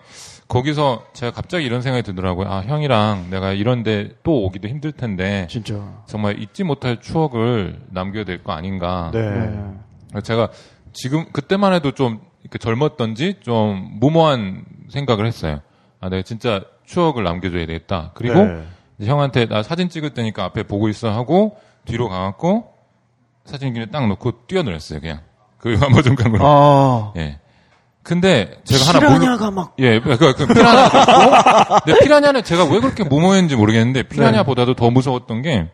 거기서 0.48 1.04
제가 1.12 1.32
갑자기 1.32 1.64
이런 1.66 1.82
생각이 1.82 2.02
들더라고요. 2.04 2.48
아 2.48 2.62
형이랑 2.62 3.26
내가 3.30 3.52
이런데 3.52 4.10
또 4.22 4.44
오기도 4.44 4.68
힘들 4.68 4.92
텐데 4.92 5.46
진짜. 5.50 5.74
정말 6.06 6.40
잊지 6.40 6.64
못할 6.64 7.00
추억을 7.00 7.80
남겨야 7.90 8.24
될 8.24 8.42
거 8.42 8.52
아닌가. 8.52 9.10
네. 9.12 10.20
제가 10.22 10.48
지금 10.92 11.26
그때만 11.32 11.72
해도 11.74 11.90
좀 11.92 12.20
이렇게 12.42 12.58
젊었던지 12.58 13.36
좀 13.40 13.98
무모한 14.00 14.64
생각을 14.90 15.26
했어요. 15.26 15.60
아, 16.00 16.08
내가 16.08 16.22
진짜 16.22 16.62
추억을 16.84 17.24
남겨줘야 17.24 17.66
되겠다. 17.66 18.12
그리고 18.14 18.44
네. 18.44 18.64
형한테 19.06 19.46
나 19.46 19.62
사진 19.62 19.88
찍을 19.88 20.14
테니까 20.14 20.44
앞에 20.44 20.64
보고 20.64 20.88
있어 20.88 21.10
하고 21.10 21.58
뒤로 21.84 22.08
가갖고 22.08 22.72
사진기를 23.44 23.90
딱 23.90 24.06
놓고 24.06 24.46
뛰어내렸어요. 24.46 25.00
그냥 25.00 25.20
그 25.58 25.78
아마존 25.82 26.14
강으로. 26.14 26.44
아. 26.44 27.12
예. 27.16 27.38
근데 28.02 28.60
제가 28.64 28.88
하나 28.88 29.00
모르 29.00 29.20
피라냐가 29.20 29.50
막. 29.50 29.74
예, 29.78 30.00
그, 30.00 30.16
그 30.16 30.46
피라냐도 30.46 30.98
있고, 30.98 31.80
근데 31.84 32.00
피라냐는 32.00 32.42
제가 32.42 32.64
왜 32.64 32.80
그렇게 32.80 33.04
무모했는지 33.04 33.54
모르겠는데, 33.54 34.04
피라냐보다도 34.04 34.74
더 34.76 34.90
무서웠던 34.90 35.42
게, 35.42 35.68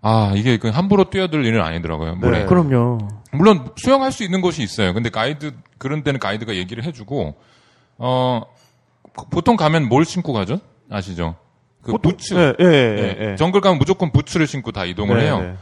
아 0.00 0.32
이게 0.36 0.58
그 0.58 0.68
함부로 0.68 1.10
뛰어들 1.10 1.44
일은 1.44 1.60
아니더라고요. 1.60 2.14
물에. 2.16 2.40
네. 2.40 2.46
그럼요. 2.46 2.98
물론 3.32 3.70
수영할 3.76 4.12
수 4.12 4.22
있는 4.22 4.40
곳이 4.40 4.62
있어요. 4.62 4.94
근데 4.94 5.10
가이드 5.10 5.54
그런 5.78 6.02
데는 6.02 6.20
가이드가 6.20 6.54
얘기를 6.54 6.84
해 6.84 6.92
주고 6.92 7.34
어 7.98 8.42
보통 9.30 9.56
가면 9.56 9.88
뭘 9.88 10.04
신고 10.04 10.32
가죠? 10.32 10.58
아시죠? 10.90 11.36
그 11.82 11.92
보통- 11.92 12.12
부츠. 12.12 12.34
예, 12.34 12.54
예, 12.60 12.64
예, 12.66 13.16
예. 13.20 13.30
예. 13.32 13.36
정글 13.36 13.60
가면 13.60 13.78
무조건 13.78 14.10
부츠를 14.12 14.46
신고 14.46 14.70
다 14.72 14.84
이동을 14.84 15.18
네, 15.18 15.24
해요. 15.24 15.40
네. 15.40 15.54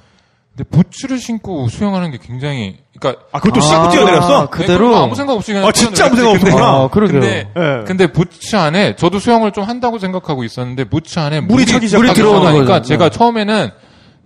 근데 0.56 0.70
부츠를 0.70 1.18
신고 1.18 1.68
수영하는 1.68 2.10
게 2.10 2.18
굉장히 2.20 2.78
그러니까 2.98 3.22
아, 3.30 3.38
그것도 3.38 3.60
아, 3.60 3.62
씻고 3.62 3.90
뛰어내렸어? 3.90 4.40
네, 4.40 4.46
그대로? 4.50 4.96
아무 4.96 5.14
생각 5.14 5.34
없이 5.34 5.52
그냥 5.52 5.68
아, 5.68 5.72
진짜 5.72 6.06
아무. 6.06 6.16
생각 6.16 6.30
없었구나. 6.32 6.66
아, 6.66 6.88
그러게요. 6.88 7.20
근데 7.20 7.48
예. 7.56 7.84
근데 7.86 8.06
부츠 8.08 8.56
안에 8.56 8.96
저도 8.96 9.20
수영을 9.20 9.52
좀 9.52 9.62
한다고 9.64 9.98
생각하고 10.00 10.42
있었는데 10.42 10.84
부츠 10.84 11.18
안에 11.20 11.40
물이 11.42 11.66
차기 11.66 11.86
시작- 11.86 11.98
물이 11.98 12.12
들어오는 12.14 12.40
들어오니까. 12.50 12.82
제가 12.82 13.08
네. 13.10 13.16
처음에는 13.16 13.70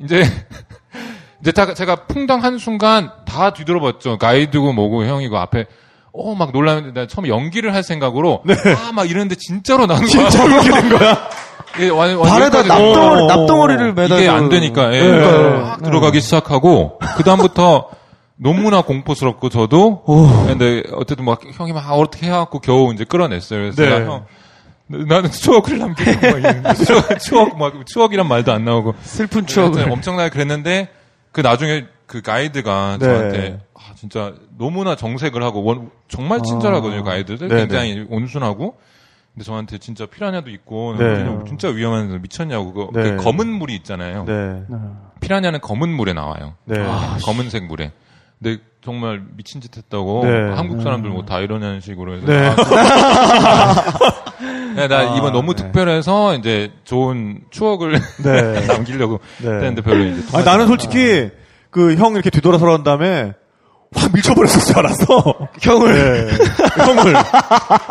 이제 0.03 0.23
이제 1.43 1.53
다- 1.53 1.75
제가 1.75 2.07
풍당 2.07 2.43
한 2.43 2.57
순간 2.57 3.11
다 3.27 3.53
뒤돌아봤죠. 3.53 4.17
가이드고 4.17 4.73
뭐고 4.73 5.05
형이고 5.05 5.37
앞에 5.37 5.67
어 6.13 6.35
막 6.35 6.53
놀라는데 6.53 7.01
나 7.01 7.07
처음에 7.07 7.29
연기를 7.29 7.75
할 7.75 7.83
생각으로 7.83 8.43
아막 8.89 9.09
이러는데 9.11 9.35
진짜로 9.37 9.87
나는 9.87 10.07
거야. 10.07 10.29
진짜 10.29 10.45
이렇게 10.45 10.71
된 10.71 10.99
거야? 10.99 11.29
이게 11.77 11.89
완, 11.91 12.15
완 12.17 12.29
발에다 12.31 12.63
납덩어리, 12.65 13.23
어, 13.23 13.27
납덩어리를 13.27 13.95
매달 13.95 14.19
이게 14.21 14.29
안 14.29 14.49
되니까 14.51 14.95
예. 14.95 15.01
그러니까요. 15.01 15.61
막 15.63 15.83
들어가기 15.83 16.21
시작하고 16.21 16.99
그 17.17 17.25
다음부터 17.25 17.89
너무나 18.37 18.83
공포스럽고 18.83 19.49
저도 19.49 20.03
근데 20.49 20.83
어쨌든 20.95 21.25
막 21.25 21.41
형이 21.55 21.73
막 21.73 21.91
어떻게 21.93 22.27
해갖고 22.27 22.59
겨우 22.61 22.93
이제 22.93 23.05
끌어냈어요. 23.05 23.61
그래서 23.73 23.83
네. 23.83 24.05
형 24.05 24.27
나는 24.89 25.31
추억을 25.31 25.79
남기고 25.79 26.11
추억, 26.85 27.19
추억 27.21 27.57
막 27.59 27.87
추억이란 27.87 28.29
말도 28.29 28.53
안 28.53 28.65
나오고 28.67 28.95
슬픈 29.03 29.47
추억을. 29.47 29.91
엄청나게 29.91 30.29
그랬는데 30.29 30.89
그 31.31 31.41
나중에 31.41 31.85
그 32.07 32.21
가이드가 32.21 32.99
네. 33.01 33.07
저한테 33.07 33.59
아, 33.72 33.72
진짜 34.03 34.33
너무나 34.59 34.97
정색을 34.97 35.45
하고 35.45 35.63
원- 35.63 35.91
정말 36.09 36.43
친절하거든요 36.43 37.05
가이드들 37.05 37.47
네, 37.47 37.57
굉장히 37.59 38.05
온순하고 38.11 38.77
근데 39.33 39.45
저한테 39.45 39.79
진짜 39.79 40.07
피라냐도 40.07 40.51
있고 40.51 40.97
네. 40.99 41.05
그냥 41.05 41.45
진짜 41.47 41.69
위험한 41.69 42.21
미쳤냐고 42.21 42.73
그, 42.73 42.89
네. 42.99 43.11
그 43.17 43.23
검은 43.23 43.47
물이 43.47 43.77
있잖아요. 43.77 44.25
네. 44.25 44.65
피라냐는 45.21 45.61
검은 45.61 45.89
물에 45.89 46.15
나와요. 46.15 46.55
네. 46.65 46.85
검은색 47.25 47.67
물에. 47.67 47.93
근데 48.43 48.61
정말 48.85 49.23
미친 49.37 49.61
짓 49.61 49.77
했다고 49.77 50.25
네. 50.27 50.51
한국 50.57 50.83
사람들 50.83 51.09
뭐 51.11 51.25
다 51.25 51.39
이러냐는 51.39 51.81
식으로 51.81 52.17
해서 52.17 52.27
네. 52.27 52.49
아, 52.49 52.57
네, 54.75 54.89
나 54.89 54.99
아, 54.99 55.17
이번 55.17 55.33
너무 55.33 55.55
네. 55.55 55.63
특별해서 55.63 56.35
이제 56.35 56.73
좋은 56.83 57.43
추억을 57.51 58.01
네. 58.25 58.61
남기려고 58.67 59.21
네. 59.43 59.49
했는데 59.49 59.81
별로 59.83 60.05
이제 60.07 60.37
아니, 60.37 60.45
나는 60.45 60.67
솔직히 60.67 61.31
그 61.71 61.95
형 61.97 62.15
이렇게 62.15 62.31
뒤돌아서 62.31 62.69
한 62.71 62.83
다음에 62.83 63.33
확 63.95 64.13
밀쳐버렸을 64.13 64.61
줄 64.61 64.79
알았어. 64.79 65.07
형을. 65.61 66.33
형을. 66.79 67.15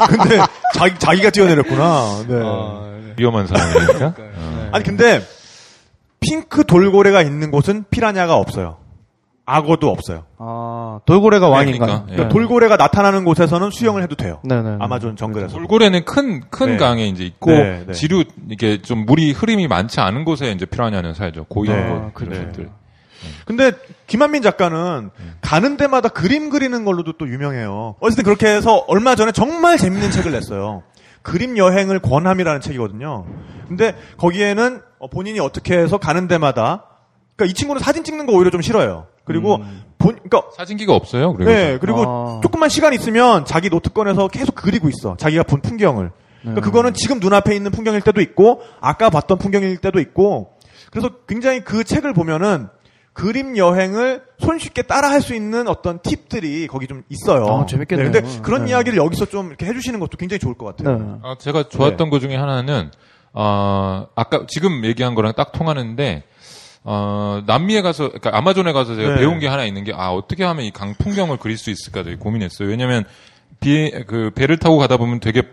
근데 0.10 0.40
자기, 0.74 1.00
자기가 1.00 1.30
뛰어내렸구나. 1.30 2.24
네. 2.28 3.14
위험한 3.18 3.48
사람이니까. 3.48 4.14
아니, 4.72 4.84
근데 4.84 5.22
핑크 6.20 6.64
돌고래가 6.66 7.22
있는 7.22 7.52
곳은 7.52 7.86
피라냐가 7.90 8.36
없어요. 8.36 8.78
악어도 9.46 9.90
없어요. 9.90 10.24
아, 10.38 11.00
돌고래가 11.06 11.50
왕인가요? 11.50 11.80
그러니까, 11.80 12.06
그러니까 12.06 12.26
예. 12.26 12.30
돌고래가 12.30 12.78
나타나는 12.78 13.26
곳에서는 13.26 13.72
수영을 13.72 14.04
해도 14.04 14.16
돼요. 14.16 14.40
네네. 14.44 14.78
아마존 14.80 15.18
정글에서. 15.18 15.58
돌고래는 15.58 16.06
큰, 16.06 16.42
큰 16.50 16.68
네. 16.74 16.78
강에 16.78 17.08
이제 17.08 17.26
있고, 17.26 17.52
네, 17.52 17.84
네. 17.88 17.94
지류, 17.94 18.24
이게 18.50 18.82
좀 18.82 19.06
물이 19.06 19.32
흐름이 19.32 19.68
많지 19.68 20.00
않은 20.00 20.24
곳에 20.24 20.52
이제 20.52 20.66
피라냐는 20.66 21.14
살죠. 21.14 21.46
고인 21.46 21.72
네, 21.74 21.90
곳, 21.90 22.14
그런 22.14 22.34
네. 22.34 22.46
것들. 22.46 22.70
근데 23.46 23.72
김한민 24.08 24.42
작가는 24.42 25.10
가는 25.42 25.78
데마다 25.78 26.10
그림 26.10 26.50
그리는 26.50 26.86
걸로도 26.86 27.14
또 27.18 27.28
유명해요. 27.28 27.96
어쨌든 28.00 28.24
그렇게 28.24 28.48
해서 28.48 28.84
얼마 28.88 29.16
전에 29.16 29.32
정말 29.32 29.78
재밌는 29.78 30.12
책을 30.12 30.32
냈어요. 30.32 30.84
그림 31.22 31.58
여행을 31.58 32.00
권함이라는 32.00 32.62
책이거든요. 32.62 33.26
근데 33.68 33.96
거기에는 34.18 34.82
어, 35.00 35.08
본인이 35.08 35.40
어떻게 35.40 35.78
해서 35.78 35.98
가는 35.98 36.28
데마다 36.28 36.86
그러니까 37.36 37.52
이 37.52 37.54
친구는 37.54 37.82
사진 37.82 38.04
찍는 38.04 38.26
거 38.26 38.34
오히려 38.34 38.52
좀 38.52 38.62
싫어요. 38.62 39.08
그리고 39.24 39.60
본 39.98 40.16
그러니까 40.16 40.44
사진기가 40.56 40.94
없어요. 40.94 41.34
그리고 41.34 41.52
네, 41.52 41.78
그리고 41.80 42.04
아. 42.08 42.40
조금만 42.42 42.70
시간 42.70 42.94
있으면 42.94 43.46
자기 43.46 43.70
노트 43.70 43.92
꺼내서 43.92 44.28
계속 44.28 44.56
그리고 44.56 44.90
있어. 44.90 45.16
자기가 45.18 45.44
본 45.44 45.62
풍경을. 45.62 46.12
그러니까 46.42 46.62
그거는 46.62 46.94
지금 46.96 47.20
눈앞에 47.20 47.56
있는 47.56 47.72
풍경일 47.72 48.02
때도 48.02 48.20
있고, 48.22 48.62
아까 48.80 49.12
봤던 49.12 49.38
풍경일 49.38 49.78
때도 49.78 50.00
있고, 50.00 50.54
그래서 50.90 51.10
굉장히 51.28 51.64
그 51.64 51.84
책을 51.84 52.14
보면은 52.14 52.68
그림 53.14 53.58
여행을 53.58 54.24
손쉽게 54.40 54.84
따라 54.84 55.10
할 55.12 55.22
수 55.22 55.36
있는 55.36 55.68
어떤 55.68 56.00
팁들이 56.02 56.68
거기 56.68 56.88
좀 56.88 57.04
있어요. 57.10 57.46
아, 57.46 57.66
재밌겠네요. 57.66 58.12
네, 58.12 58.22
근데 58.22 58.42
그런 58.42 58.66
네. 58.66 58.72
이야기를 58.72 58.98
여기서 58.98 59.26
좀 59.26 59.48
이렇게 59.48 59.66
해주시는 59.66 60.00
것도 60.00 60.18
굉장히 60.18 60.40
좋을 60.40 60.54
것 60.56 60.76
같아요. 60.76 60.98
네. 60.98 61.06
아, 61.24 61.36
제가 61.40 61.64
좋았던 61.70 62.10
것 62.10 62.20
중에 62.20 62.36
하나는 62.36 62.90
어, 63.34 64.08
아까 64.16 64.46
지금 64.48 64.84
얘기한 64.86 65.14
거랑 65.16 65.34
딱 65.36 65.52
통하는데 65.52 66.24
어, 66.84 67.44
남미에 67.46 67.82
가서 67.82 68.08
그러니까 68.08 68.36
아마존에 68.38 68.72
가서 68.74 68.96
제가 68.96 69.10
네. 69.16 69.20
배운 69.22 69.40
게 69.40 69.48
하나 69.48 69.66
있는 69.66 69.84
게 69.84 69.92
아 69.94 70.12
어떻게 70.12 70.44
하면 70.44 70.66
이 70.66 70.72
강 70.72 70.96
풍경을 70.96 71.38
그릴 71.38 71.58
수 71.58 71.70
있을까 71.70 72.04
되게 72.04 72.16
고민했어요. 72.16 72.68
왜냐면 72.70 73.04
비, 73.60 73.92
그 74.08 74.32
배를 74.34 74.58
타고 74.58 74.78
가다 74.78 74.98
보면 74.98 75.20
되게 75.20 75.44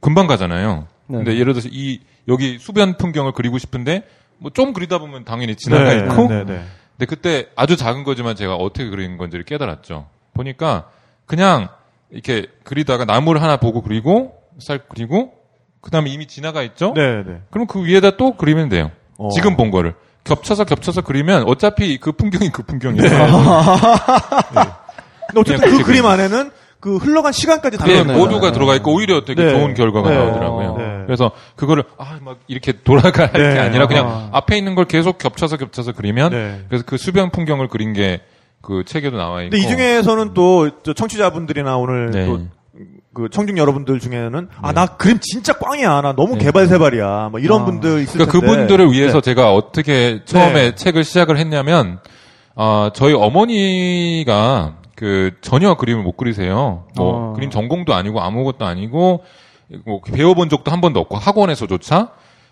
금방 0.00 0.26
가잖아요. 0.26 0.86
네. 1.06 1.16
근데 1.18 1.34
예를 1.38 1.54
들어서 1.54 1.68
이 1.72 2.00
여기 2.28 2.58
수변 2.58 2.96
풍경을 2.98 3.32
그리고 3.32 3.56
싶은데 3.58 4.02
뭐 4.38 4.50
좀 4.52 4.72
그리다 4.74 4.98
보면 4.98 5.24
당연히 5.24 5.54
지나가 5.56 5.84
네, 5.94 5.98
있고 6.00 6.28
네, 6.28 6.44
네. 6.44 6.62
근데 6.96 7.06
그때 7.06 7.48
아주 7.56 7.76
작은 7.76 8.04
거지만 8.04 8.36
제가 8.36 8.54
어떻게 8.54 8.88
그리는 8.88 9.16
건지를 9.16 9.44
깨달았죠. 9.44 10.08
보니까 10.32 10.88
그냥 11.26 11.68
이렇게 12.10 12.46
그리다가 12.62 13.04
나무를 13.04 13.42
하나 13.42 13.56
보고 13.56 13.82
그리고 13.82 14.34
쌀 14.58 14.80
그리고 14.88 15.32
그다음에 15.80 16.10
이미 16.10 16.26
지나가 16.26 16.62
있죠. 16.62 16.92
네, 16.94 17.22
네. 17.24 17.40
그럼 17.50 17.66
그 17.66 17.84
위에다 17.84 18.16
또 18.16 18.36
그리면 18.36 18.68
돼요. 18.68 18.90
어. 19.18 19.28
지금 19.30 19.56
본 19.56 19.70
거를 19.70 19.94
겹쳐서 20.24 20.64
겹쳐서 20.64 21.02
그리면 21.02 21.44
어차피 21.46 21.98
그 21.98 22.12
풍경이 22.12 22.50
그 22.50 22.62
풍경이에요. 22.62 23.08
근데 25.28 25.40
어쨌든 25.40 25.60
그냥 25.60 25.78
그 25.78 25.84
그림 25.84 26.06
안에는 26.06 26.50
그 26.84 26.96
흘러간 26.98 27.32
시간까지 27.32 27.78
다 27.78 27.86
네, 27.86 28.02
모두가 28.02 28.40
거예요. 28.40 28.52
들어가 28.52 28.74
있고 28.76 28.92
오히려 28.94 29.24
되게 29.24 29.42
네. 29.42 29.50
좋은 29.52 29.72
결과가 29.72 30.10
네. 30.10 30.16
나오더라고요. 30.18 30.76
네. 30.76 31.02
그래서 31.06 31.30
그거를 31.56 31.84
아 31.96 32.18
막 32.22 32.38
이렇게 32.46 32.72
돌아갈 32.84 33.32
게 33.32 33.38
네. 33.38 33.58
아니라 33.58 33.86
그냥 33.86 34.06
아. 34.06 34.28
앞에 34.32 34.58
있는 34.58 34.74
걸 34.74 34.84
계속 34.84 35.16
겹쳐서 35.16 35.56
겹쳐서 35.56 35.92
그리면 35.92 36.30
네. 36.30 36.60
그래서 36.68 36.84
그 36.86 36.98
수변 36.98 37.30
풍경을 37.30 37.68
그린 37.68 37.94
게 37.94 38.20
그 38.66 38.82
책에도 38.86 39.18
나와 39.18 39.42
있고. 39.42 39.50
근데 39.50 39.58
이 39.62 39.68
중에서는 39.68 40.32
또저 40.32 40.94
청취자분들이나 40.94 41.76
오늘 41.76 42.10
네. 42.10 42.24
또그 42.24 43.28
청중 43.30 43.58
여러분들 43.58 44.00
중에는 44.00 44.48
아 44.62 44.72
나 44.72 44.86
그림 44.86 45.18
진짜 45.20 45.52
꽝이야 45.52 46.00
나 46.00 46.14
너무 46.14 46.38
네. 46.38 46.46
개발세발이야 46.46 47.28
뭐 47.30 47.40
이런 47.40 47.60
아. 47.62 47.64
분들 47.66 48.00
있을 48.00 48.14
그러니까 48.14 48.32
텐데 48.32 48.46
그분들을 48.46 48.90
위해서 48.92 49.20
제가 49.20 49.52
어떻게 49.54 50.22
처음에 50.24 50.52
네. 50.54 50.74
책을 50.74 51.04
시작을 51.04 51.36
했냐면 51.38 51.98
어, 52.56 52.88
저희 52.94 53.12
어머니가 53.12 54.76
그 55.04 55.32
전혀 55.42 55.74
그림을 55.74 56.02
못 56.02 56.16
그리세요. 56.16 56.84
뭐 56.96 57.30
어. 57.30 57.32
그림 57.34 57.50
전공도 57.50 57.92
아니고 57.92 58.22
아무것도 58.22 58.64
아니고 58.64 59.22
뭐 59.84 60.00
배워본 60.00 60.48
적도 60.48 60.70
한 60.72 60.80
번도 60.80 60.98
없고 61.00 61.18
학원에서조차. 61.18 62.08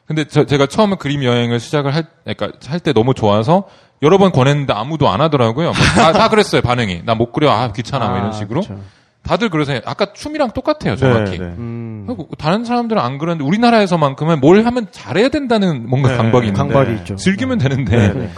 근데 0.06 0.24
저- 0.26 0.44
제가 0.44 0.66
처음에 0.66 0.96
그림 0.96 1.24
여행을 1.24 1.60
시작을 1.60 1.94
할, 1.94 2.04
그러니까 2.24 2.50
할 2.68 2.80
때 2.80 2.92
너무 2.92 3.14
좋아서 3.14 3.64
여러 4.02 4.18
번 4.18 4.32
권했는데 4.32 4.74
아무도 4.74 5.08
안 5.08 5.22
하더라고요. 5.22 5.66
뭐 5.68 5.74
다, 5.94 6.12
다 6.12 6.28
그랬어요 6.28 6.60
반응이. 6.60 7.02
나 7.06 7.14
못 7.14 7.32
그려, 7.32 7.50
아 7.50 7.72
귀찮아, 7.72 8.08
뭐 8.08 8.18
이런 8.18 8.28
아, 8.28 8.32
식으로. 8.32 8.60
그쵸. 8.60 8.78
다들 9.22 9.48
그러세요. 9.48 9.80
아까 9.86 10.12
춤이랑 10.12 10.50
똑같아요, 10.50 10.96
정확히. 10.96 11.38
네, 11.38 11.46
네. 11.46 11.54
음, 11.56 12.06
다른 12.36 12.64
사람들은 12.66 13.00
안 13.00 13.16
그러는데 13.16 13.44
우리나라에서만큼은 13.44 14.40
뭘 14.40 14.66
하면 14.66 14.88
잘해야 14.90 15.30
된다는 15.30 15.88
뭔가 15.88 16.10
네, 16.10 16.16
강박이 16.18 16.48
있는데 16.48 16.92
있죠. 16.96 17.16
즐기면 17.16 17.56
되는데 17.58 17.96
네, 17.96 18.12
네. 18.12 18.30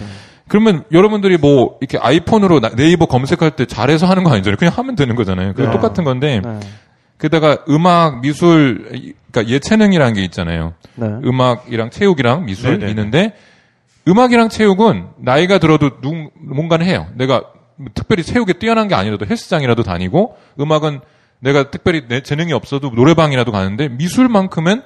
그러면 0.49 0.85
여러분들이 0.93 1.39
뭐 1.39 1.79
이렇게 1.81 1.99
아이폰으로 1.99 2.61
나- 2.61 2.71
네이버 2.71 3.07
검색할 3.07 3.53
때 3.53 3.65
잘해서 3.67 4.07
하는 4.07 4.25
거 4.25 4.31
아니잖아요. 4.33 4.57
그냥 4.57 4.75
하면 4.77 4.95
되는 4.95 5.17
거잖아요. 5.17 5.55
그 5.55 5.63
네. 5.63 5.71
똑같은 5.71 6.05
건데 6.05 6.41
네. 6.45 6.61
게다가 7.19 7.59
음악, 7.69 8.21
미술, 8.21 8.89
이- 8.95 9.15
그러니까 9.31 9.53
예체능이라는 9.55 10.15
게 10.15 10.23
있잖아요. 10.25 10.75
네. 10.97 11.07
음악이랑 11.25 11.91
체육이랑 11.91 12.45
미술 12.45 12.73
네, 12.73 12.79
네, 12.79 12.85
네. 12.87 12.91
있는데 12.91 13.33
음악이랑 14.07 14.51
체육은 14.51 15.07
나이가 15.19 15.59
들어도 15.59 16.01
누, 16.01 16.31
뭔가는 16.39 16.85
해요. 16.85 17.07
내가 17.15 17.43
특별히 17.95 18.23
체육에 18.23 18.53
뛰어난 18.55 18.87
게 18.87 18.95
아니라도 18.95 19.25
헬스장이라도 19.27 19.83
다니고 19.83 20.37
음악은 20.61 21.01
내가 21.41 21.71
특별히 21.71 22.03
내 22.07 22.21
재능이 22.23 22.53
없어도 22.53 22.91
노래방이라도 22.91 23.51
가는데 23.51 23.89
미술만큼은 23.89 24.83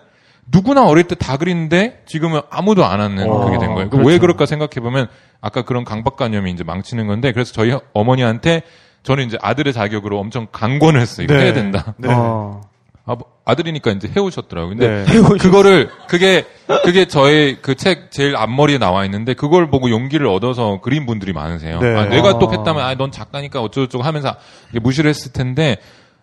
누구나 0.51 0.87
어릴 0.87 1.05
때 1.05 1.15
다 1.15 1.37
그리는데 1.37 2.03
지금은 2.07 2.41
아무도 2.51 2.85
안 2.85 3.01
하는 3.01 3.29
어, 3.29 3.45
그게 3.45 3.59
된 3.59 3.75
거예요. 3.75 3.91
그렇죠. 3.91 4.09
왜 4.09 4.19
그럴까 4.19 4.47
생각해 4.47 4.81
보면 4.81 5.09
아까 5.41 5.63
그런 5.63 5.85
강박관념이 5.85 6.51
이제 6.51 6.65
망치는 6.65 7.07
건데 7.07 7.33
그래서 7.33 7.53
저희 7.53 7.77
어머니한테 7.93 8.63
저는 9.03 9.27
이제 9.27 9.39
아들의 9.41 9.73
자격으로 9.73 10.19
엄청 10.19 10.47
강권을 10.51 11.01
했어요. 11.01 11.25
이거 11.25 11.35
네. 11.35 11.45
해야 11.45 11.53
된다. 11.53 11.95
네. 11.99 12.09
어, 12.11 12.61
아버, 13.07 13.25
아들이니까 13.45 13.91
이제 13.93 14.11
해오셨더라고요. 14.15 14.77
근데 14.77 15.05
네. 15.05 15.21
그거를 15.39 15.91
그게 16.09 16.45
그게 16.85 17.07
저의 17.07 17.61
그 17.63 17.75
책 17.75 18.11
제일 18.11 18.37
앞머리에 18.37 18.79
나와 18.79 19.05
있는데 19.05 19.35
그걸 19.35 19.71
보고 19.71 19.91
용기를 19.91 20.27
얻어서 20.27 20.81
그린 20.81 21.07
분들이 21.07 21.33
많으세요. 21.33 21.79
네. 21.81 21.95
아, 21.97 22.05
내가 22.07 22.31
아. 22.31 22.39
똑했다면 22.39 22.83
아, 22.85 22.95
넌 22.97 23.11
작가니까 23.11 23.61
어쩌고저쩌고 23.63 24.03
하면서 24.05 24.35
무시를 24.83 25.09
했을 25.11 25.33
텐데 25.33 25.77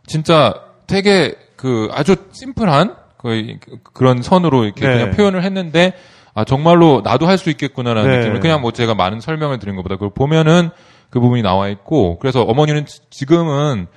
진짜 0.06 0.54
되게 0.88 1.36
그 1.56 1.90
아주 1.92 2.16
심플한 2.32 2.96
거의 3.26 3.58
그- 3.60 3.78
그런 3.94 4.22
선으로 4.22 4.66
이렇게 4.66 4.88
네. 4.88 4.94
그냥 4.94 5.12
표현을 5.12 5.44
했는데 5.44 5.94
아 6.36 6.44
정말로 6.44 7.02
나도 7.04 7.26
할 7.28 7.38
수 7.38 7.50
있겠구나라는 7.50 8.10
네. 8.12 8.18
느낌을 8.20 8.40
그냥 8.40 8.62
뭐 8.62 8.72
제가 8.72 8.94
많은 8.94 9.20
설명을 9.20 9.58
드린 9.58 9.76
것보다 9.76 9.96
그걸 9.96 10.12
보면은 10.14 10.70
그 11.10 11.20
부분이 11.20 11.42
나와 11.42 11.70
있고 11.70 12.20
그래서 12.20 12.42
어머니는 12.44 12.86
지- 12.86 13.00
지금은 13.10 13.88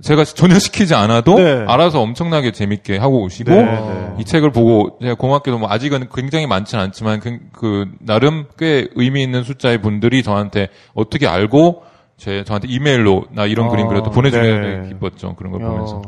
제가 0.00 0.22
전혀 0.24 0.58
시키지 0.60 0.94
않아도 0.94 1.34
네. 1.34 1.64
알아서 1.66 2.00
엄청나게 2.00 2.52
재밌게 2.52 2.98
하고 2.98 3.22
오시고 3.24 3.50
네, 3.50 3.62
네. 3.64 4.14
이 4.20 4.24
책을 4.24 4.52
보고 4.52 4.96
제가 5.02 5.14
고맙게도 5.14 5.58
뭐 5.58 5.68
아직은 5.70 6.08
굉장히 6.14 6.46
많지는 6.46 6.84
않지만 6.84 7.18
그, 7.20 7.38
그 7.52 7.86
나름 8.00 8.46
꽤 8.58 8.86
의미 8.94 9.22
있는 9.24 9.42
숫자의 9.42 9.82
분들이 9.82 10.22
저한테 10.22 10.68
어떻게 10.94 11.26
알고 11.26 11.82
제 12.16 12.44
저한테 12.44 12.68
이메일로 12.68 13.24
나 13.32 13.44
이런 13.46 13.66
아, 13.66 13.70
그림 13.70 13.88
그래도 13.88 14.10
보내주면 14.10 14.82
네. 14.82 14.88
기뻤죠 14.88 15.34
그런 15.34 15.50
걸 15.52 15.62
야. 15.62 15.66
보면서 15.68 16.02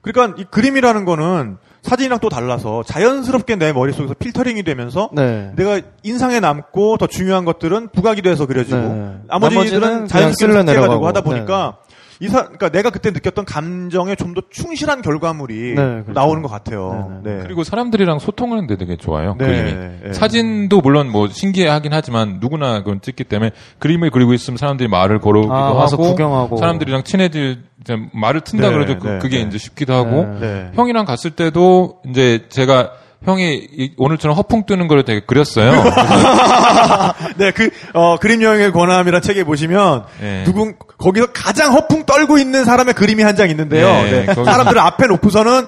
그러니까 0.00 0.40
이 0.40 0.44
그림이라는 0.50 1.04
거는 1.04 1.58
사진이랑 1.84 2.18
또 2.20 2.30
달라서 2.30 2.82
자연스럽게 2.84 3.56
내 3.56 3.72
머릿속에서 3.72 4.14
필터링이 4.14 4.62
되면서 4.62 5.10
네. 5.12 5.52
내가 5.54 5.82
인상에 6.02 6.40
남고 6.40 6.96
더 6.96 7.06
중요한 7.06 7.44
것들은 7.44 7.88
부각이 7.88 8.22
돼서 8.22 8.46
그려지고 8.46 8.78
네. 8.78 9.16
나머지들은 9.28 10.08
자연스럽게 10.08 10.62
내려가고. 10.62 11.06
하다 11.06 11.20
보니까 11.20 11.76
이사 12.24 12.42
그러니까 12.44 12.68
내가 12.70 12.90
그때 12.90 13.10
느꼈던 13.10 13.44
감정에 13.44 14.14
좀 14.16 14.34
더 14.34 14.42
충실한 14.50 15.00
결과물이 15.02 15.54
네, 15.54 15.74
그렇죠. 15.74 16.12
나오는 16.12 16.42
것 16.42 16.48
같아요. 16.48 17.20
네, 17.22 17.36
네. 17.36 17.42
그리고 17.44 17.62
사람들이랑 17.62 18.18
소통하는 18.18 18.66
데 18.66 18.76
되게 18.76 18.96
좋아요 18.96 19.36
네, 19.38 19.46
그림이 19.46 19.72
네. 19.72 20.12
사진도 20.12 20.80
물론 20.80 21.10
뭐 21.12 21.28
신기하긴 21.28 21.92
하지만 21.92 22.38
누구나 22.40 22.82
그건 22.82 23.00
찍기 23.00 23.24
때문에 23.24 23.52
그림을 23.78 24.10
그리고 24.10 24.32
있으면 24.34 24.56
사람들이 24.58 24.88
말을 24.88 25.20
걸어오기도 25.20 25.54
아, 25.54 25.82
하고 25.86 25.96
구경하고. 25.98 26.56
사람들이랑 26.56 27.04
친해질 27.04 27.62
이제 27.80 27.96
말을 28.12 28.40
튼다 28.40 28.70
네, 28.70 28.74
그러죠 28.74 28.98
그, 28.98 29.06
네, 29.06 29.18
그게 29.18 29.36
네. 29.38 29.42
이제 29.44 29.58
쉽기도 29.58 29.94
하고 29.94 30.24
네. 30.24 30.40
네. 30.40 30.70
형이랑 30.74 31.04
갔을 31.04 31.30
때도 31.30 32.00
이제 32.10 32.46
제가 32.48 32.90
형이 33.24 33.68
이- 33.72 33.92
오늘처럼 33.96 34.36
허풍 34.36 34.64
뜨는 34.66 34.86
거를 34.88 35.04
되게 35.04 35.20
그렸어요. 35.20 35.72
네, 37.36 37.50
그, 37.52 37.70
어, 37.94 38.18
그림 38.18 38.42
여행의 38.42 38.72
권함이라는 38.72 39.22
책에 39.22 39.44
보시면, 39.44 40.04
네. 40.20 40.44
누군, 40.44 40.74
거기서 40.98 41.28
가장 41.32 41.72
허풍 41.72 42.04
떨고 42.04 42.38
있는 42.38 42.64
사람의 42.64 42.94
그림이 42.94 43.22
한 43.22 43.34
장 43.34 43.50
있는데요. 43.50 43.86
네, 43.88 44.10
네, 44.10 44.26
거기서- 44.26 44.44
사람들을 44.44 44.78
앞에 44.78 45.06
놓고서는 45.08 45.66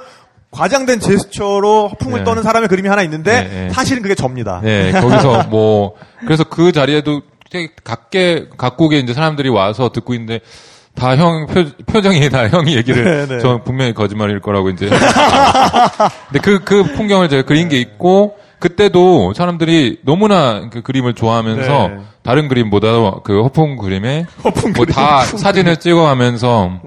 과장된 0.52 1.00
제스처로 1.00 1.88
허풍을 1.88 2.20
네. 2.20 2.24
떠는 2.24 2.42
사람의 2.44 2.68
그림이 2.68 2.88
하나 2.88 3.02
있는데, 3.02 3.40
네, 3.42 3.48
네. 3.66 3.70
사실은 3.70 4.02
그게 4.02 4.14
접니다. 4.14 4.60
네, 4.62 4.92
거기서 4.92 5.44
뭐 5.50 5.94
그래서 6.20 6.44
그 6.44 6.70
자리에도 6.72 7.22
되게 7.50 7.70
각계 7.84 8.46
각국에 8.56 8.98
이제 8.98 9.12
사람들이 9.14 9.48
와서 9.48 9.90
듣고 9.92 10.14
있는데 10.14 10.40
다 10.96 11.14
형 11.16 11.46
표 11.86 12.00
정이 12.00 12.28
다 12.30 12.48
형이 12.48 12.74
얘기를 12.76 13.04
네, 13.04 13.26
네. 13.36 13.40
저 13.40 13.60
분명히 13.62 13.92
거짓말일 13.94 14.40
거라고 14.40 14.70
이제 14.70 14.88
근데 14.88 16.40
그 16.42 16.64
그 16.64 16.82
풍경을 16.94 17.28
제가 17.28 17.42
그린 17.42 17.68
게 17.68 17.78
있고 17.80 18.36
그때도 18.58 19.34
사람들이 19.34 20.00
너무나 20.04 20.68
그 20.70 20.80
그림을 20.82 21.14
좋아하면서 21.14 21.88
네. 21.88 21.98
다른 22.22 22.48
그림보다 22.48 23.20
그 23.22 23.42
허풍 23.42 23.76
그림에 23.76 24.24
허풍 24.44 24.72
뭐 24.72 24.84
그림. 24.84 24.94
다 24.94 25.20
사진을 25.24 25.76
찍어가면서 25.76 26.80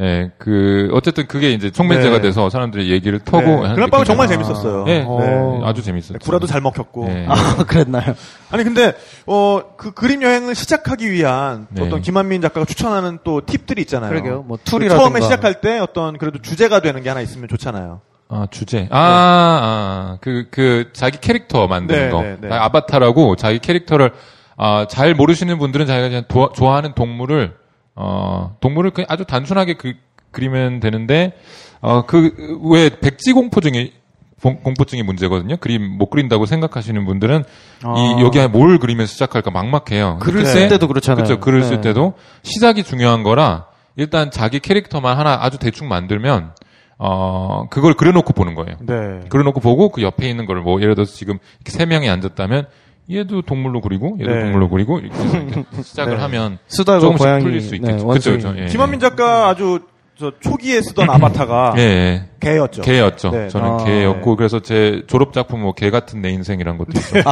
예, 0.00 0.30
그 0.38 0.88
어쨌든 0.94 1.26
그게 1.26 1.50
이제 1.52 1.70
총매제가 1.70 2.16
네. 2.16 2.22
돼서 2.22 2.48
사람들이 2.48 2.90
얘기를 2.90 3.18
터고 3.18 3.44
네. 3.44 3.74
그날 3.74 3.90
밤은 3.90 4.06
정말. 4.06 4.26
재밌었어요. 4.26 4.86
예, 4.88 5.04
어. 5.06 5.60
아주 5.64 5.82
재밌었어요. 5.82 6.18
구라도 6.20 6.46
잘 6.46 6.62
먹혔고. 6.62 7.08
예. 7.10 7.26
아, 7.28 7.34
그랬나요? 7.68 8.14
아니 8.50 8.64
근데 8.64 8.94
어 9.26 9.60
그 9.76 9.90
그림 9.92 10.22
여행을 10.22 10.54
시작하기 10.54 11.10
위한 11.10 11.66
네. 11.70 11.82
어떤 11.82 12.00
김한민 12.00 12.40
작가가 12.40 12.64
추천하는 12.64 13.18
또 13.24 13.40
팁들이 13.44 13.82
있잖아요. 13.82 14.10
그러게요. 14.10 14.42
뭐그 14.46 14.62
툴이라든가. 14.64 15.02
처음에 15.02 15.20
시작할 15.20 15.60
때 15.60 15.78
어떤 15.78 16.16
그래도 16.18 16.40
주제가 16.40 16.80
되는 16.80 17.02
게 17.02 17.08
하나 17.08 17.20
있으면 17.20 17.48
좋잖아요. 17.48 18.00
아, 18.28 18.46
주제. 18.50 18.88
아, 18.90 18.98
아, 18.98 20.18
그, 20.22 20.46
그, 20.50 20.88
자기 20.94 21.18
캐릭터 21.20 21.66
만드는 21.66 22.04
네, 22.04 22.10
거. 22.10 22.22
네, 22.22 22.36
네. 22.40 22.48
자기 22.48 22.54
아바타라고 22.62 23.36
자기 23.36 23.58
캐릭터를, 23.58 24.12
아, 24.56 24.86
잘 24.88 25.14
모르시는 25.14 25.58
분들은 25.58 25.84
자기가 25.86 26.08
그냥 26.08 26.24
도- 26.28 26.50
좋아하는 26.54 26.94
동물을, 26.94 27.52
어, 27.94 28.56
동물을 28.60 28.92
아주 29.08 29.24
단순하게 29.24 29.74
그, 29.74 29.94
그리면 30.30 30.80
되는데, 30.80 31.34
어, 31.80 32.06
그, 32.06 32.58
왜 32.70 32.88
백지 32.88 33.32
공포증이, 33.32 33.92
공- 34.40 34.60
공포증이 34.62 35.02
문제거든요. 35.02 35.56
그림 35.58 35.98
못 35.98 36.10
그린다고 36.10 36.46
생각하시는 36.46 37.04
분들은 37.04 37.44
아. 37.84 37.94
이 37.96 38.22
여기에 38.22 38.48
뭘 38.48 38.78
그리면서 38.78 39.12
시작할까 39.12 39.50
막막해요. 39.52 40.18
글을 40.20 40.44
쓸 40.46 40.68
때도 40.68 40.88
그렇잖아요. 40.88 41.24
그렇죠. 41.24 41.40
글을 41.40 41.62
쓸 41.62 41.76
네. 41.76 41.80
때도 41.82 42.14
시작이 42.42 42.82
중요한 42.82 43.22
거라 43.22 43.66
일단 43.94 44.32
자기 44.32 44.58
캐릭터만 44.58 45.16
하나 45.16 45.38
아주 45.42 45.58
대충 45.58 45.86
만들면 45.86 46.54
어 46.98 47.66
그걸 47.70 47.94
그려놓고 47.94 48.32
보는 48.32 48.54
거예요. 48.56 48.76
네. 48.80 49.28
그려놓고 49.28 49.60
보고 49.60 49.90
그 49.90 50.02
옆에 50.02 50.28
있는 50.28 50.44
거를 50.46 50.62
뭐 50.62 50.80
예를 50.80 50.94
들어서 50.96 51.12
지금 51.14 51.38
이렇게 51.60 51.70
세 51.70 51.86
명이 51.86 52.08
앉았다면 52.10 52.66
얘도 53.12 53.42
동물로 53.42 53.80
그리고 53.80 54.16
얘도 54.20 54.30
네. 54.32 54.40
동물로 54.42 54.68
그리고 54.68 54.98
이렇게, 55.00 55.18
이렇게 55.38 55.64
시작을 55.82 56.16
네. 56.16 56.22
하면 56.22 56.58
수다가 56.66 57.00
조금씩 57.00 57.22
고양이 57.24 57.42
풀릴 57.42 57.60
수 57.60 57.74
있겠죠. 57.76 57.96
네, 57.96 58.02
그렇죠, 58.02 58.30
원숭이. 58.30 58.38
그렇죠. 58.54 58.62
예, 58.62 58.66
김한민 58.66 59.00
작가 59.00 59.48
아주 59.48 59.80
저 60.18 60.30
초기에 60.40 60.82
쓰던 60.82 61.08
아바타가 61.10 61.74
예, 61.78 61.80
예. 61.82 62.24
개였죠. 62.40 62.82
개였죠. 62.82 63.30
네. 63.30 63.48
저는 63.48 63.68
아, 63.70 63.84
개였고 63.84 64.36
그래서 64.36 64.60
제 64.60 65.02
졸업 65.06 65.32
작품 65.32 65.62
뭐 65.62 65.72
개 65.74 65.90
같은 65.90 66.20
내 66.22 66.30
인생이란 66.30 66.76
것도 66.78 66.90
있었고 66.94 67.30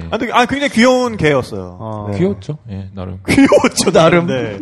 예. 0.00 0.06
아, 0.10 0.18
근데, 0.18 0.32
아, 0.32 0.44
굉장히 0.46 0.72
귀여운 0.72 1.16
개였어요. 1.16 1.78
아. 1.80 2.10
네. 2.10 2.18
귀여웠죠. 2.18 2.58
예, 2.70 2.88
나름. 2.94 3.18
귀여웠죠, 3.28 3.92
나름. 3.92 4.26
네. 4.26 4.58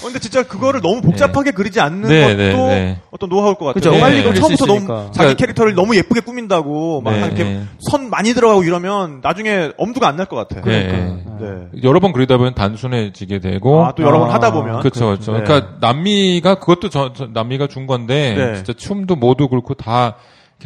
어, 0.00 0.04
근데 0.04 0.18
진짜 0.18 0.42
그거를 0.42 0.80
너무 0.80 1.02
복잡하게 1.02 1.50
그리지 1.50 1.80
않는 1.80 2.08
네, 2.08 2.22
것도 2.22 2.36
네, 2.36 2.52
네. 2.54 3.00
어떤 3.10 3.28
노하우일 3.28 3.56
것 3.56 3.66
같아요. 3.66 3.74
그죠. 3.74 3.90
네. 3.90 4.00
빨리 4.00 4.22
그 4.22 4.34
처음부터 4.34 4.66
너무. 4.66 4.86
자기 4.86 5.10
그러니까- 5.18 5.34
캐릭터를 5.34 5.74
너무 5.74 5.94
예쁘게 5.96 6.20
꾸민다고 6.20 7.00
막 7.02 7.10
네, 7.12 7.18
이렇게 7.26 7.44
네. 7.44 7.62
선 7.90 8.08
많이 8.10 8.32
들어가고 8.32 8.62
이러면 8.64 9.20
나중에 9.22 9.72
엄두가 9.76 10.08
안 10.08 10.16
날 10.16 10.26
것 10.26 10.36
같아요. 10.36 10.62
네. 10.64 11.22
네. 11.40 11.66
여러 11.82 11.98
번 12.00 12.12
그리다 12.12 12.36
보면 12.36 12.54
단순해지게 12.54 13.40
되고 13.40 13.84
아, 13.84 13.92
또 13.96 14.02
여러 14.04 14.18
번 14.20 14.30
아, 14.30 14.34
하다 14.34 14.52
보면. 14.52 14.80
그렇죠, 14.80 15.06
그렇죠. 15.06 15.32
네. 15.32 15.42
그러니까 15.42 15.72
남미가 15.80 16.56
그것도 16.56 16.88
저, 16.90 17.12
저 17.12 17.26
남미가 17.32 17.66
준 17.66 17.86
건데 17.86 18.34
네. 18.36 18.54
진짜 18.56 18.72
춤도 18.72 19.16
모두 19.16 19.48
그렇고 19.48 19.74
다 19.74 20.16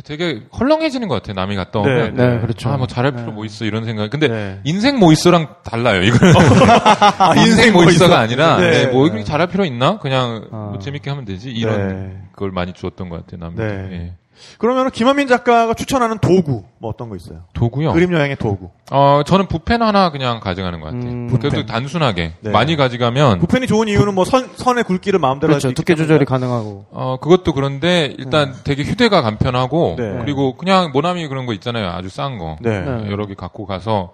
되게 0.02 0.43
헐렁해지는 0.59 1.09
것 1.09 1.14
같아요. 1.16 1.35
남미 1.35 1.56
갔다 1.56 1.78
오면 1.81 2.14
네, 2.14 2.27
네, 2.27 2.40
그렇죠. 2.40 2.68
아, 2.68 2.77
뭐 2.77 2.86
잘할 2.86 3.12
필요 3.12 3.32
뭐 3.32 3.44
있어 3.44 3.64
이런 3.64 3.85
생각. 3.85 4.10
근데 4.10 4.28
네. 4.28 4.60
인생 4.64 4.98
뭐 4.98 5.12
있어랑 5.12 5.56
달라요. 5.64 6.02
이거는 6.02 6.35
아, 7.18 7.35
인생 7.36 7.73
뭐 7.73 7.85
있어가 7.85 8.14
있어. 8.14 8.16
아니라 8.16 8.56
네. 8.59 8.70
네, 8.70 8.86
뭐 8.86 9.06
이렇게 9.06 9.24
잘할 9.24 9.48
필요 9.48 9.64
있나? 9.64 9.98
그냥 9.98 10.48
아. 10.52 10.68
뭐 10.70 10.78
재밌게 10.78 11.10
하면 11.10 11.24
되지. 11.24 11.51
이런 11.51 11.89
네. 11.89 12.16
걸 12.35 12.51
많이 12.51 12.73
주었던 12.73 13.09
것 13.09 13.24
같아요. 13.27 13.40
남미. 13.40 13.56
네. 13.56 14.16
예. 14.37 14.57
그러면 14.59 14.91
김한민 14.91 15.27
작가가 15.29 15.75
추천하는 15.75 16.19
도구 16.19 16.65
뭐 16.79 16.91
어떤 16.91 17.09
거 17.09 17.17
있어요? 17.17 17.41
도구요. 17.53 17.93
그림 17.93 18.13
여행의 18.13 18.37
도구. 18.37 18.71
어, 18.91 19.23
저는 19.27 19.47
붓펜 19.47 19.83
하나 19.83 20.11
그냥 20.11 20.41
가져가는 20.41 20.79
것 20.81 20.87
같아요. 20.87 21.03
음, 21.11 21.27
그래도 21.29 21.49
붓펜. 21.51 21.67
단순하게 21.67 22.33
네. 22.41 22.51
많이 22.51 22.77
가져가면 22.77 23.39
붓펜이 23.41 23.67
좋은 23.67 23.89
이유는 23.89 24.15
뭐 24.15 24.25
선, 24.25 24.49
선의 24.57 24.85
굵기를 24.85 25.19
마음대로 25.19 25.53
그렇죠. 25.53 25.73
두께 25.73 25.95
조절이. 25.95 26.25
가능하고. 26.25 26.87
어, 26.91 27.17
그것도 27.21 27.53
그런데 27.53 28.15
일단 28.19 28.55
되게 28.65 28.83
휴대가 28.83 29.23
간편하고 29.23 29.97
네. 29.99 30.19
그리고 30.21 30.57
그냥 30.57 30.91
모나미 30.93 31.27
그런 31.29 31.47
거 31.47 31.53
있잖아요. 31.55 31.89
아주 31.89 32.09
싼 32.09 32.39
거. 32.39 32.57
네. 32.61 32.81
네. 32.81 33.11
여러 33.11 33.27
개 33.27 33.35
갖고 33.35 33.67
가서 33.67 34.13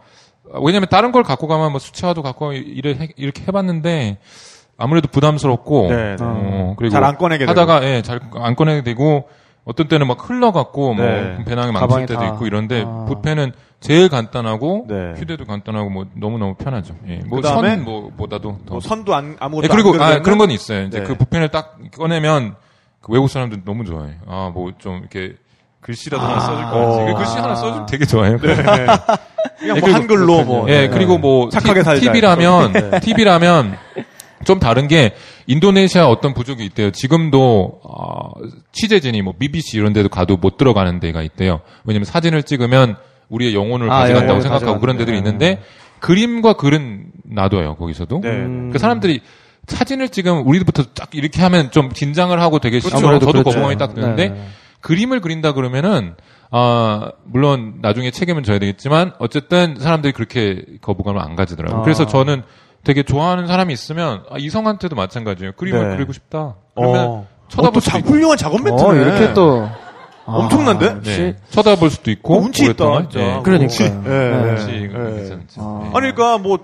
왜냐면 0.63 0.89
다른 0.91 1.13
걸 1.13 1.23
갖고 1.23 1.47
가면 1.47 1.71
뭐 1.71 1.79
수채화도 1.79 2.23
갖고 2.23 2.53
해- 2.53 2.59
이렇게 2.59 3.43
해봤는데 3.47 4.19
아무래도 4.77 5.09
부담스럽고 5.09 5.89
네, 5.91 6.17
네. 6.17 6.17
어, 6.21 6.75
그리고 6.77 6.91
잘 6.93 7.05
안 7.05 7.17
꺼내게 7.17 7.45
하다가 7.45 7.85
예, 7.85 8.03
잘 8.03 8.21
안 8.35 8.57
꺼내게 8.57 8.83
되고 8.83 9.29
어떤 9.65 9.87
때는 9.89 10.07
막 10.09 10.29
흘러갖고 10.29 10.95
네. 10.97 11.35
뭐 11.37 11.45
배낭에 11.45 11.73
가방에 11.73 11.87
망칠 11.89 12.07
때도 12.07 12.21
다. 12.21 12.27
있고 12.29 12.47
이런데 12.47 12.85
아. 12.87 13.05
붓펜은 13.09 13.53
제일 13.81 14.09
간단하고 14.09 14.87
네. 14.89 15.15
휴대도 15.17 15.45
간단하고 15.45 15.91
뭐 15.91 16.05
너무 16.15 16.39
너무 16.39 16.55
편하죠. 16.55 16.95
예. 17.09 17.17
뭐선 17.27 17.85
뭐보다도 17.85 18.59
더 18.67 18.75
뭐 18.75 18.81
선도 18.81 19.15
안, 19.15 19.37
아무것도 19.39 19.65
예, 19.65 19.69
그리고 19.69 19.95
안 19.95 20.01
아, 20.03 20.21
그런 20.23 20.39
건 20.39 20.51
있어요. 20.51 20.83
이제 20.85 20.99
네. 21.01 21.05
그 21.05 21.15
붓펜을 21.17 21.49
딱 21.51 21.77
꺼내면 21.97 22.55
그 23.01 23.13
외국 23.13 23.29
사람들 23.29 23.63
너무 23.65 23.85
좋아해. 23.85 24.15
아, 24.27 24.51
뭐 24.53 24.71
좀 24.79 24.99
이렇게 24.99 25.37
글씨라도 25.81 26.25
하나 26.25 26.41
써줄 26.41 26.65
거 26.65 26.71
어. 26.71 26.97
같지. 26.97 27.13
그 27.13 27.19
글씨 27.19 27.39
하나 27.39 27.55
써주면 27.57 27.87
되게 27.87 28.05
좋아해요. 28.05 28.39
네. 28.39 28.55
그냥 28.57 28.99
예, 29.65 29.67
뭐 29.73 29.75
그리고 29.81 29.91
한글로 29.97 30.45
뭐. 30.45 30.69
예, 30.69 30.83
네. 30.83 30.89
그리고 30.89 31.19
뭐 31.19 31.49
착하게 31.51 31.83
살자. 31.83 32.01
TV라면 32.13 32.73
네. 32.73 33.01
TV라면 33.01 33.77
좀 34.45 34.59
다른 34.61 34.87
게 34.89 35.15
인도네시아 35.47 36.07
어떤 36.09 36.35
부족이 36.35 36.65
있대요. 36.65 36.91
지금도 36.91 37.81
어, 37.83 38.31
취재진이 38.73 39.23
뭐 39.23 39.35
BBC 39.39 39.77
이런 39.79 39.93
데도 39.93 40.09
가도 40.09 40.37
못 40.37 40.57
들어가는 40.57 41.01
데가 41.01 41.23
있대요. 41.23 41.61
왜냐면 41.85 42.05
사진을 42.05 42.43
찍으면 42.45 42.97
우리의 43.29 43.55
영혼을 43.55 43.91
아, 43.91 44.01
가져간다고 44.01 44.29
영혼을 44.29 44.43
생각하고 44.43 44.81
그런. 44.81 44.97
데들이 44.97 45.17
있는데 45.19 45.63
그림과 46.01 46.55
글은 46.55 47.07
놔둬요. 47.25 47.77
거기서도. 47.77 48.21
네. 48.23 48.29
음. 48.29 48.71
그 48.73 48.79
사람들이 48.79 49.21
사진을 49.67 50.09
찍으면 50.09 50.43
우리부터 50.43 50.85
쫙 50.95 51.11
이렇게 51.15 51.41
하면 51.43 51.71
좀 51.71 51.89
긴장을 51.89 52.39
하고 52.41 52.59
되게 52.59 52.79
그렇죠. 52.79 52.97
저도 52.97 53.07
아무래도 53.07 53.27
그렇죠. 53.27 53.45
거부감이 53.45 53.77
딱 53.77 53.95
드는데 53.95 54.29
네. 54.31 54.49
그림을 54.81 55.21
그린다 55.21 55.53
그러면은 55.53 56.15
아 56.51 57.13
물론 57.25 57.79
나중에 57.81 58.11
책임은 58.11 58.43
져야 58.43 58.59
되겠지만 58.59 59.13
어쨌든 59.19 59.77
사람들이 59.79 60.13
그렇게 60.13 60.65
거부감을 60.83 61.21
안 61.21 61.37
가지더라고요. 61.37 61.81
아. 61.81 61.85
그래서 61.85 62.07
저는 62.07 62.43
되게 62.85 63.03
좋아하는 63.03 63.47
사람이 63.47 63.73
있으면 63.73 64.25
아, 64.31 64.37
이성한테도 64.39 64.97
마찬가지예요. 64.97 65.53
그림을 65.53 65.91
네. 65.91 65.97
그리고 65.97 66.13
싶다. 66.13 66.55
그러면 66.75 67.07
어. 67.07 67.27
쳐다볼 67.49 67.69
어, 67.69 67.73
또 67.75 67.81
수도 67.81 67.91
자, 67.93 67.99
있고. 67.99 68.11
훌륭한 68.11 68.37
작업 68.37 68.63
멘트네. 68.63 68.89
어, 68.89 68.95
이렇게 68.95 69.33
또. 69.35 69.69
아, 70.25 70.33
엄청난데? 70.35 71.01
네. 71.03 71.37
쳐다볼 71.51 71.91
수도 71.91 72.11
있고 72.11 72.35
어, 72.37 72.39
운치 72.39 72.65
있다. 72.65 72.85
네. 73.13 73.41
예, 74.07 74.11
네. 74.11 74.57
예, 74.69 74.79
이거 74.85 75.11
예. 75.11 75.15
괜찮죠. 75.17 75.61
아. 75.61 75.81
네. 75.83 75.91
아 75.95 76.01
니 76.01 76.13
그러니까 76.15 76.39
뭐 76.39 76.59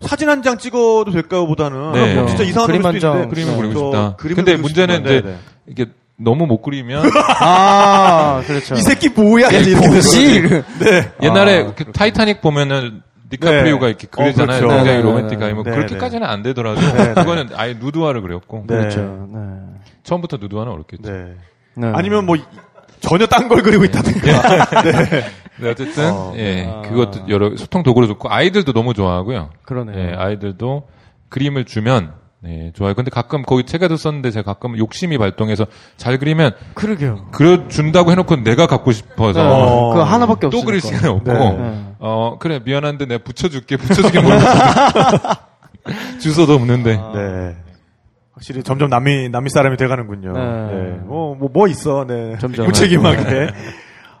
사진 0.00 0.28
한 0.28 0.42
장 0.42 0.58
찍어도 0.58 1.10
될까요?보다는 1.12 1.92
네. 1.92 2.14
뭐 2.16 2.26
진짜 2.26 2.42
이상한 2.42 2.66
그림 2.66 2.84
한 2.84 2.98
장, 3.00 3.28
그림을 3.28 3.52
네. 3.52 3.58
그리고 3.60 3.72
저 3.74 3.78
싶다. 3.86 4.16
그림을 4.16 4.36
근데 4.36 4.52
그리고 4.52 4.62
문제는 4.62 4.96
싶다. 4.96 5.10
이제 5.10 5.22
네, 5.22 5.30
네. 5.32 5.38
이게 5.66 5.86
너무 6.16 6.46
못 6.46 6.60
그리면 6.62 7.04
아, 7.40 8.42
그렇죠. 8.46 8.74
이 8.74 8.80
새끼 8.82 9.08
뭐야? 9.08 9.48
이제 9.48 9.70
이렇게 9.70 9.88
뭐지? 9.88 10.42
네. 10.80 11.10
옛날에 11.22 11.66
아, 11.68 11.72
그 11.74 11.90
타이타닉 11.92 12.40
보면은 12.42 13.02
디카프리오가 13.36 13.86
네. 13.86 13.90
이렇게 13.90 14.06
그리잖아요. 14.08 14.56
어, 14.56 14.60
그렇죠. 14.60 14.76
굉장히 14.76 14.98
네, 14.98 15.02
로맨틱하게. 15.02 15.46
네, 15.46 15.52
뭐 15.54 15.62
네, 15.64 15.70
그렇게까지는 15.70 16.26
안 16.26 16.42
되더라도 16.42 16.80
네. 16.80 17.14
그거는 17.14 17.48
아예 17.54 17.74
누드화를 17.74 18.22
그렸고 18.22 18.64
네. 18.66 18.76
그렇죠. 18.76 19.00
네. 19.32 19.40
처음부터 20.02 20.36
누드화는 20.38 20.72
어렵겠죠. 20.72 21.10
네. 21.12 21.34
네. 21.74 21.90
아니면 21.94 22.26
뭐 22.26 22.36
이- 22.36 22.42
전혀 23.00 23.26
딴 23.26 23.48
걸 23.48 23.62
그리고 23.62 23.84
있다든가. 23.84 24.82
네. 24.82 25.24
네, 25.60 25.70
어쨌든 25.70 26.10
어. 26.10 26.32
예 26.36 26.66
아. 26.68 26.82
그것도 26.82 27.28
여러 27.28 27.54
소통 27.56 27.82
도구로 27.82 28.06
좋고 28.06 28.30
아이들도 28.32 28.72
너무 28.72 28.92
좋아하고요. 28.94 29.50
그러네요. 29.64 29.98
예, 29.98 30.14
아이들도 30.16 30.88
그림을 31.28 31.64
주면 31.64 32.12
네, 32.40 32.72
좋아요. 32.74 32.92
근데 32.94 33.10
가끔 33.10 33.42
거기 33.42 33.64
책에도 33.64 33.96
썼는데 33.96 34.30
제가 34.30 34.52
가끔 34.54 34.76
욕심이 34.76 35.16
발동해서 35.16 35.64
잘 35.96 36.18
그리면 36.18 36.52
그러게요. 36.74 37.28
그려 37.32 37.68
준다고 37.68 38.10
해놓고 38.10 38.36
내가 38.36 38.66
갖고 38.66 38.92
싶어서 38.92 39.42
네. 39.42 39.48
어. 39.48 39.90
그거 39.90 40.02
하나밖에 40.04 40.40
또 40.50 40.58
없으니까. 40.58 40.66
그릴 40.66 40.80
시간이 40.80 41.06
없고 41.08 41.32
네. 41.32 41.84
네. 42.04 42.10
어 42.10 42.36
그래 42.38 42.60
미안한데 42.62 43.06
내가 43.06 43.24
붙여줄게 43.24 43.76
붙여주긴 43.78 44.22
모르겠어 44.22 44.48
주소도 46.20 46.54
없는데 46.54 46.96
네. 46.96 47.56
확실히 48.34 48.62
점점 48.62 48.90
남미 48.90 49.28
남미 49.28 49.48
사람이 49.48 49.76
돼가는군요. 49.76 50.32
네. 50.32 50.40
네. 50.40 50.90
뭐, 51.04 51.34
뭐, 51.34 51.48
뭐 51.52 51.68
있어. 51.68 52.04
네. 52.06 52.36
점점. 52.40 52.66
무책임하게. 52.66 53.48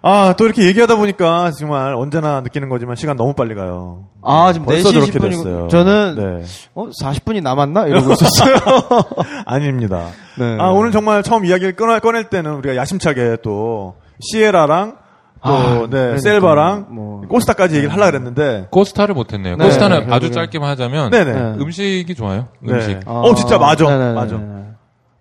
아, 0.02 0.34
또 0.36 0.44
이렇게 0.44 0.66
얘기하다 0.66 0.96
보니까 0.96 1.50
정말 1.58 1.94
언제나 1.94 2.42
느끼는 2.42 2.68
거지만 2.68 2.94
시간 2.94 3.16
너무 3.16 3.32
빨리 3.32 3.54
가요. 3.54 4.04
아, 4.22 4.52
지금 4.52 4.66
벌써 4.66 4.90
4시 4.90 4.92
저렇게 4.92 5.12
10분이고 5.12 5.30
됐어요. 5.30 5.68
저는 5.68 6.14
네. 6.16 6.46
어, 6.74 6.88
40분이 7.02 7.42
남았나? 7.42 7.86
이러고 7.86 8.12
있었어요. 8.12 8.54
아닙니다. 9.46 10.08
네. 10.38 10.58
아, 10.60 10.68
오늘 10.68 10.92
정말 10.92 11.22
처음 11.22 11.46
이야기를 11.46 11.74
꺼낼, 11.74 12.00
꺼낼 12.00 12.28
때는 12.28 12.52
우리가 12.56 12.76
야심차게 12.76 13.38
또 13.42 13.96
시에라랑 14.20 14.98
또 15.46 15.52
아, 15.52 15.72
네, 15.82 15.86
그러니까. 15.88 16.18
셀바랑 16.18 16.86
뭐. 16.90 17.20
코스타까지 17.28 17.76
얘기를 17.76 17.92
하려고 17.92 18.10
그랬는데 18.12 18.68
코스타를 18.70 19.14
못했네요. 19.14 19.56
네, 19.56 19.64
코스타는 19.64 19.96
네, 19.98 20.02
아주 20.04 20.28
결국엔. 20.28 20.32
짧게만 20.32 20.70
하자면 20.70 21.10
네네. 21.10 21.32
네. 21.32 21.40
음식이 21.60 22.14
좋아요. 22.14 22.48
네. 22.60 22.72
음식 22.74 23.00
어, 23.06 23.34
진짜 23.34 23.58
맞아. 23.58 23.84
네네네. 23.84 24.12
맞아. 24.14 24.40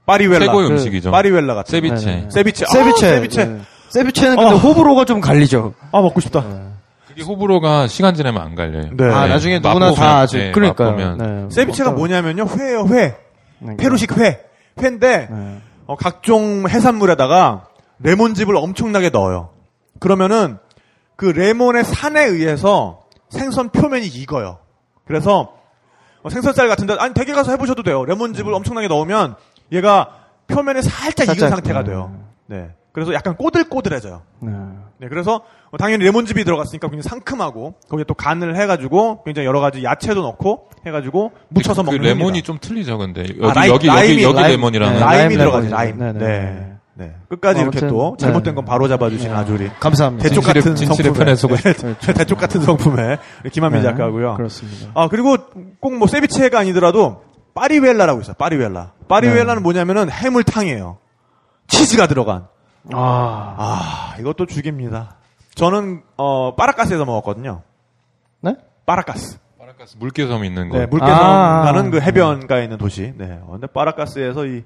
파리웰라. 0.05 0.45
최고의 0.45 0.67
그 0.67 0.73
음식이죠. 0.73 1.11
파리웰라 1.11 1.55
같은. 1.55 1.71
세비체. 1.71 2.05
네네. 2.05 2.27
세비체. 2.29 2.65
아, 2.65 2.71
세비체. 2.71 3.09
세비체. 3.09 3.45
네. 3.45 3.59
세비체는 3.89 4.35
근데 4.37 4.53
어. 4.53 4.57
호불호가 4.57 5.05
좀 5.05 5.21
갈리죠. 5.21 5.73
아, 5.91 6.01
먹고 6.01 6.19
싶다. 6.19 6.43
그게 7.07 7.21
호불호가 7.23 7.87
시간 7.87 8.15
지나면 8.15 8.41
안 8.41 8.55
갈려요. 8.55 8.89
네. 8.93 9.05
아, 9.05 9.27
나중에 9.27 9.55
누구나 9.59 9.87
맛보면, 9.87 9.95
다 9.95 10.19
아직. 10.19 10.37
네, 10.37 10.51
그러니까요. 10.51 10.91
맛보면. 10.95 11.17
네. 11.47 11.55
세비체가 11.55 11.91
뭐냐면요. 11.91 12.47
회예요, 12.57 12.85
회. 12.89 13.15
그러니까. 13.59 13.81
페루식 13.83 14.17
회. 14.17 14.39
회인데 14.81 15.27
네. 15.31 15.57
어, 15.85 15.95
각종 15.95 16.65
해산물에다가 16.67 17.65
레몬즙을 17.99 18.55
엄청나게 18.57 19.09
넣어요. 19.11 19.49
그러면은 19.99 20.57
그 21.15 21.25
레몬의 21.25 21.83
산에 21.83 22.25
의해서 22.25 23.03
생선 23.29 23.69
표면이 23.69 24.07
익어요. 24.07 24.59
그래서 25.05 25.53
어, 26.21 26.29
생선살 26.29 26.67
같은데 26.67 26.95
아니 26.99 27.13
댁에 27.13 27.33
가서 27.33 27.51
해보셔도 27.51 27.83
돼요. 27.83 28.05
레몬즙을 28.05 28.53
엄청나게 28.53 28.87
넣으면 28.87 29.35
얘가 29.71 30.09
표면에 30.47 30.81
살짝, 30.81 31.25
익은 31.25 31.35
살짝, 31.35 31.49
상태가 31.49 31.83
네. 31.83 31.91
돼요. 31.91 32.15
네. 32.47 32.71
그래서 32.91 33.13
약간 33.13 33.35
꼬들꼬들해져요. 33.35 34.21
네. 34.41 34.51
네, 34.99 35.09
그래서 35.09 35.41
어, 35.71 35.77
당연히 35.77 36.05
레몬즙이 36.05 36.43
들어갔으니까 36.43 36.87
굉장히 36.89 37.09
상큼하고 37.09 37.73
거기에 37.89 38.05
또 38.07 38.13
간을 38.13 38.55
해가지고 38.55 39.23
굉장히 39.23 39.47
여러 39.47 39.59
가지 39.59 39.83
야채도 39.83 40.21
넣고 40.21 40.69
해가지고 40.85 41.31
무쳐서 41.49 41.81
그 41.81 41.87
먹는 41.87 42.01
레몬이 42.03 42.41
겁니다. 42.41 42.45
좀 42.45 42.57
틀리죠, 42.61 42.97
근데 42.99 43.21
여기 43.21 43.45
아, 43.45 43.53
라임, 43.53 43.73
여기 43.73 43.87
라임이, 43.87 44.23
여기 44.23 44.39
라임. 44.39 44.51
레몬이랑 44.51 44.93
네, 44.93 44.99
라임이 44.99 45.35
라임 45.35 45.37
들어가죠. 45.39 45.69
라임. 45.69 45.97
네, 45.97 46.13
네. 46.13 46.72
네. 46.95 47.05
네. 47.07 47.15
끝까지 47.29 47.61
이렇게 47.61 47.79
아무튼, 47.79 47.87
또 47.89 48.15
잘못된 48.19 48.51
네. 48.51 48.55
건 48.55 48.65
바로 48.65 48.87
잡아주시는 48.87 49.35
아주 49.35 49.53
우리 49.53 49.69
감사합니다. 49.79 50.27
대쪽 50.29 50.43
진실의- 50.43 50.47
같은 50.47 50.75
진실의 50.75 51.13
성품의 51.13 51.13
편에 51.13 51.35
서고 51.35 51.55
네, 51.55 51.73
대쪽 52.13 52.37
같은 52.37 52.61
성품의 52.61 53.17
김한민 53.51 53.81
네, 53.81 53.87
작가고요. 53.89 54.35
그렇습니다. 54.35 54.91
아 54.93 55.07
그리고 55.07 55.37
꼭 55.79 55.93
뭐 55.93 56.07
세비체가 56.07 56.59
아니더라도 56.59 57.23
파리웰라라고 57.55 58.21
있어요. 58.21 58.35
파리웰라. 58.35 58.91
파리웰라는 59.07 59.55
네. 59.55 59.61
뭐냐면은 59.61 60.09
해물탕이에요. 60.11 60.97
치즈가 61.67 62.07
들어간. 62.07 62.47
아. 62.91 63.55
아 63.57 64.15
이것도 64.19 64.45
죽입니다. 64.45 65.15
저는 65.55 66.01
어 66.17 66.55
파라카스에서 66.55 67.05
먹었거든요. 67.05 67.61
네? 68.41 68.55
파라카스. 68.85 69.39
파라카스 69.59 69.97
물개섬 69.99 70.45
있는 70.45 70.69
거. 70.69 70.77
네, 70.79 70.85
물개섬 70.87 71.15
아. 71.15 71.61
가는 71.63 71.89
그 71.91 72.01
해변가에 72.01 72.63
있는 72.63 72.77
도시. 72.77 73.13
네. 73.17 73.39
어, 73.43 73.51
근데 73.53 73.67
파라카스에서 73.67 74.45
이 74.45 74.63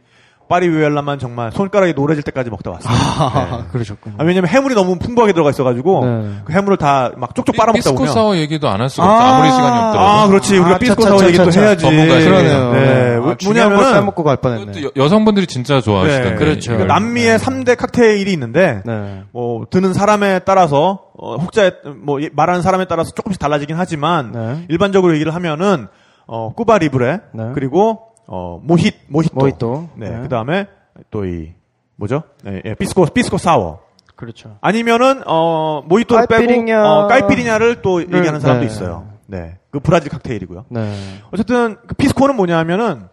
파리웰라만 0.48 1.19
정말 1.19 1.52
손가락이 1.52 1.94
노래질 1.94 2.24
때까지 2.24 2.49
먹다 2.49 2.72
왔어요. 2.72 2.94
아, 2.94 3.57
네. 3.61 3.64
그러셨군요. 3.72 4.15
아, 4.18 4.24
왜냐면 4.24 4.49
해물이 4.49 4.76
너무 4.76 4.98
풍부하게 4.98 5.34
들어가 5.34 5.49
있어가지고 5.49 6.06
네. 6.06 6.32
그 6.45 6.53
해물을 6.53 6.78
다 6.78 7.11
막 7.18 7.34
쪽쪽 7.36 7.56
빨아먹다 7.56 7.90
보면 7.91 8.03
피스코사워 8.06 8.38
얘기도 8.38 8.69
안 8.69 8.82
할 8.82 8.90
수가 8.90 9.11
없어. 9.11 9.24
아무리 9.26 9.52
시간이 9.52 9.78
없더라도. 9.78 9.99
아, 9.99 10.28
그렇지. 10.28 10.57
우리가 10.57 10.76
아, 10.76 10.78
삐스코사워 10.78 11.18
차차차차. 11.19 11.28
얘기 11.28 11.38
또 11.38 11.64
해야지. 11.91 12.26
그러네요. 12.26 12.72
네. 12.74 12.80
네. 12.80 13.18
뭐- 13.18 13.32
아, 13.32 13.36
뭐냐면은 13.44 13.94
빼먹고 13.94 14.24
갈 14.24 14.38
뻔했네. 14.38 14.84
여- 14.84 14.91
여성분들이 14.95 15.48
진짜 15.48 15.82
좋아하시던데. 15.82 16.30
네. 16.32 16.36
그렇죠. 16.36 16.72
그러니까 16.72 16.94
남미의 16.94 17.40
3대 17.40 17.76
칵테일이 17.78 18.32
있는데 18.34 18.82
네. 18.86 19.24
뭐 19.32 19.65
드는 19.69 19.94
사람에 19.94 20.40
따라서 20.40 21.02
어, 21.18 21.36
혹자 21.36 21.72
뭐 22.03 22.19
이- 22.19 22.30
말하는 22.34 22.61
사람에 22.61 22.86
따라서 22.86 23.11
조금씩 23.15 23.40
달라지긴 23.40 23.76
하지만 23.78 24.32
네. 24.32 24.65
일반적으로 24.69 25.14
얘기를 25.15 25.34
하면은 25.36 25.88
어 26.28 26.53
꾸바 26.53 26.78
리브레 26.80 27.19
네. 27.34 27.44
그리고 27.53 27.99
어 28.28 28.60
모힛 28.64 28.94
모히또 29.08 29.36
모히또. 29.36 29.90
네, 29.95 30.10
네. 30.10 30.22
그 30.22 30.30
다음에 30.30 30.68
또 31.12 31.26
이 31.26 31.54
뭐죠? 31.95 32.24
네, 32.44 32.62
예, 32.66 32.76
피스코 32.76 33.06
피스코 33.06 33.38
사워 33.38 33.82
그렇죠. 34.16 34.58
아니면은 34.62 35.24
어 35.26 35.82
모히토를 35.86 36.28
빼고 36.28 36.44
까이피리냐- 36.44 36.84
어, 36.86 37.08
까이피리냐를 37.08 37.82
또 37.82 38.02
얘기하는 38.02 38.40
사람도 38.40 38.62
네. 38.62 38.68
있어요. 38.68 39.08
네. 39.28 39.58
그 39.72 39.80
브라질 39.80 40.10
칵테일이고요. 40.12 40.66
네. 40.70 40.94
어쨌든 41.32 41.78
그 41.88 41.95
피스코는 41.95 42.36
뭐냐면은 42.36 43.08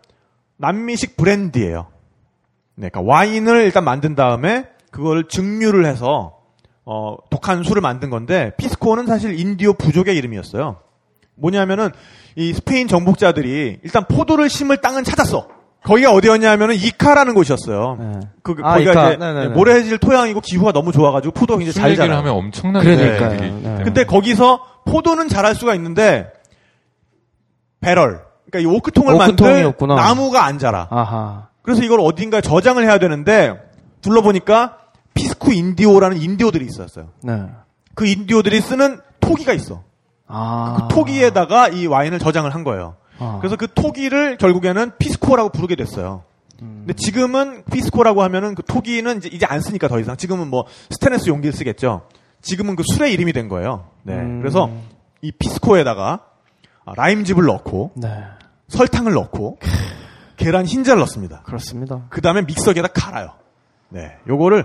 남미식 0.57 1.17
브랜디예요. 1.17 1.87
네, 2.77 2.89
그러니까 2.89 3.01
와인을 3.13 3.63
일단 3.65 3.85
만든 3.85 4.15
다음에 4.15 4.67
그걸 4.91 5.29
증류를 5.29 5.87
해서 5.87 6.39
어, 6.87 7.17
독한 7.31 7.63
술을 7.63 7.81
만든 7.83 8.11
건데 8.11 8.53
피스코는 8.59 9.07
사실 9.07 9.39
인디오 9.39 9.73
부족의 9.75 10.17
이름이었어요. 10.17 10.77
뭐냐면은 11.37 11.91
이 12.37 12.53
스페인 12.53 12.89
정복자들이 12.89 13.81
일단 13.83 14.05
포도를 14.07 14.49
심을 14.49 14.77
땅은 14.79 15.05
찾았어. 15.05 15.49
거기가 15.85 16.13
어디였냐면은 16.13 16.77
이카라는 16.77 17.35
곳이었어요. 17.35 17.97
네. 18.01 18.21
그 18.43 18.55
아, 18.63 18.75
거기가 18.75 18.93
이카. 18.93 19.09
이제 19.11 19.17
네네네. 19.19 19.49
모래질 19.55 19.99
토양이고 19.99 20.41
기후가 20.41 20.73
너무 20.73 20.93
좋아가지고 20.93 21.33
포도가 21.35 21.59
굉장히 21.59 21.73
술잘 21.73 21.97
자라요. 21.97 22.19
하면. 22.19 22.53
얘기를 22.91 23.15
있기 23.33 23.51
네. 23.69 23.81
근데 23.85 24.05
거기서 24.05 24.61
포도는 24.87 25.29
자랄 25.29 25.55
수가 25.55 25.75
있는데 25.75 26.33
배럴, 27.81 28.23
그러니까 28.51 28.71
이 28.71 28.75
오크통을 28.77 29.15
오크통이 29.15 29.63
없구나. 29.63 29.97
나무가 29.97 30.47
안 30.47 30.59
자라. 30.59 30.89
아하. 30.91 31.49
그래서 31.61 31.83
이걸 31.83 32.01
어딘가에 32.01 32.41
저장을 32.41 32.83
해야 32.83 32.99
되는데 32.99 33.61
둘러보니까 34.01 34.79
피스코 35.13 35.53
인디오라는 35.53 36.17
인디오들이 36.19 36.65
있었어요. 36.65 37.09
네. 37.23 37.43
그 37.95 38.07
인디오들이 38.07 38.61
쓰는 38.63 39.01
토기가 39.21 39.53
있어. 39.53 39.83
아. 40.27 40.77
그 40.77 40.95
토기에다가 40.95 41.69
이 41.69 41.87
와인을 41.87 42.19
저장을 42.19 42.55
한 42.55 42.65
거예요. 42.65 42.97
아. 43.19 43.39
그래서 43.41 43.57
그 43.57 43.73
토기를 43.73 44.39
결국에는 44.39 44.93
피스코라고 44.99 45.51
부르게 45.51 45.77
됐어요. 45.77 46.25
음. 46.63 46.85
근데 46.87 46.95
지금은 46.95 47.65
피스코라고 47.71 48.23
하면은 48.23 48.55
그 48.55 48.63
토기는 48.63 49.19
이제, 49.19 49.29
이제 49.33 49.47
안 49.47 49.61
쓰니까 49.61 49.89
더 49.89 50.01
이상 50.01 50.17
지금은 50.17 50.49
뭐 50.49 50.67
스테인레스 50.91 51.29
용기를 51.29 51.53
쓰겠죠. 51.53 52.03
지금은 52.41 52.77
그 52.77 52.83
술의 52.87 53.13
이름이 53.13 53.33
된 53.33 53.49
거예요. 53.49 53.87
네. 54.03 54.15
음. 54.15 54.41
그래서 54.41 54.71
이 55.21 55.33
피스코에다가 55.33 56.21
아, 56.87 56.93
라임즙을 56.97 57.45
넣고 57.45 57.93
네. 57.97 58.09
설탕을 58.69 59.13
넣고 59.13 59.59
계란 60.37 60.67
흰자를 60.67 61.01
넣습니다. 61.01 61.43
그렇습니다. 61.45 62.03
그 62.11 62.21
다음에 62.21 62.43
믹서기에다 62.43 62.89
갈아요. 62.89 63.33
네. 63.89 64.17
요거를 64.29 64.65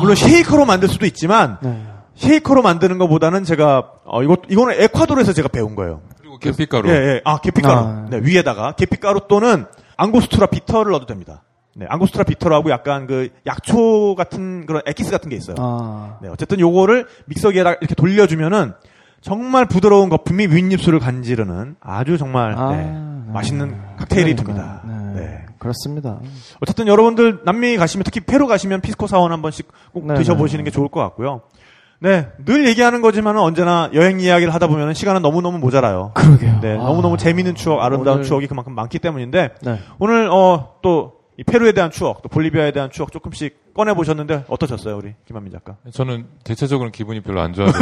물론 0.00 0.14
쉐이커로 0.14 0.64
만들 0.64 0.88
수도 0.88 1.04
있지만 1.06 1.58
네. 1.60 1.84
쉐이커로 2.14 2.62
만드는 2.62 2.98
것보다는 2.98 3.44
제가 3.44 3.92
어 4.04 4.22
이거 4.22 4.36
이거는 4.48 4.80
에콰도르에서 4.80 5.32
제가 5.32 5.48
배운 5.48 5.74
거예요. 5.74 6.02
그리고 6.18 6.38
계피가루. 6.38 6.88
예, 6.90 6.94
예. 6.94 7.20
아, 7.24 7.38
계피가루. 7.38 7.74
아. 7.76 8.06
네, 8.10 8.20
위에다가 8.22 8.72
계피가루 8.72 9.22
또는 9.28 9.66
앙고스투라 9.96 10.46
bitter를 10.46 10.92
넣어도 10.92 11.06
됩니다. 11.06 11.42
네, 11.74 11.86
앙고스투라 11.88 12.24
bitter라고 12.24 12.70
약간 12.70 13.06
그 13.06 13.30
약초 13.46 14.14
같은 14.16 14.66
그런 14.66 14.82
에키스 14.86 15.10
같은 15.10 15.30
게 15.30 15.36
있어요. 15.36 15.56
아. 15.58 16.18
네, 16.22 16.28
어쨌든 16.28 16.60
요거를 16.60 17.06
믹서기에다 17.26 17.74
이렇게 17.74 17.94
돌려주면은 17.94 18.72
정말 19.20 19.66
부드러운 19.66 20.08
거품이 20.08 20.46
윗입술을 20.46 20.98
간지르는 20.98 21.76
아주 21.80 22.16
정말 22.18 22.54
아, 22.56 22.70
네, 22.70 22.84
네. 22.84 23.32
맛있는 23.32 23.76
칵테일이 23.98 24.34
그러니까요. 24.34 24.56
됩니다. 24.56 24.82
네. 25.14 25.20
네. 25.20 25.46
그렇습니다. 25.58 26.18
어쨌든 26.60 26.86
여러분들 26.86 27.40
남미 27.44 27.76
가시면 27.76 28.04
특히 28.04 28.20
페루 28.20 28.46
가시면 28.46 28.80
피스코 28.80 29.06
사원 29.06 29.30
한 29.30 29.42
번씩 29.42 29.68
꼭 29.92 30.06
네, 30.06 30.14
드셔보시는 30.14 30.64
게 30.64 30.70
좋을 30.70 30.88
것 30.88 31.00
같고요. 31.00 31.42
네, 32.02 32.28
늘 32.46 32.66
얘기하는 32.66 33.02
거지만 33.02 33.36
언제나 33.36 33.90
여행 33.92 34.20
이야기를 34.20 34.54
하다 34.54 34.68
보면 34.68 34.94
시간은 34.94 35.20
너무너무 35.20 35.58
모자라요. 35.58 36.12
그러게요. 36.14 36.60
네, 36.62 36.72
아. 36.72 36.76
너무너무 36.84 37.18
재미있는 37.18 37.54
추억, 37.54 37.82
아름다운 37.82 38.18
오늘- 38.18 38.24
추억이 38.26 38.46
그만큼 38.46 38.74
많기 38.74 38.98
때문인데 38.98 39.50
네. 39.60 39.78
오늘 39.98 40.30
어, 40.32 40.76
또이 40.80 41.44
페루에 41.46 41.72
대한 41.72 41.90
추억, 41.90 42.22
또 42.22 42.30
볼리비아에 42.30 42.70
대한 42.72 42.90
추억 42.90 43.12
조금씩 43.12 43.74
꺼내 43.74 43.92
보셨는데 43.92 44.44
어떠셨어요, 44.48 44.96
우리 44.96 45.12
김한민 45.26 45.52
작가? 45.52 45.76
저는 45.92 46.24
대체적으로는 46.44 46.90
기분이 46.90 47.20
별로 47.20 47.42
안 47.42 47.52
좋아요. 47.52 47.70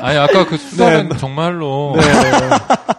아니 0.00 0.18
아까 0.18 0.46
그 0.46 0.56
수다는 0.56 1.10
정말로 1.18 1.94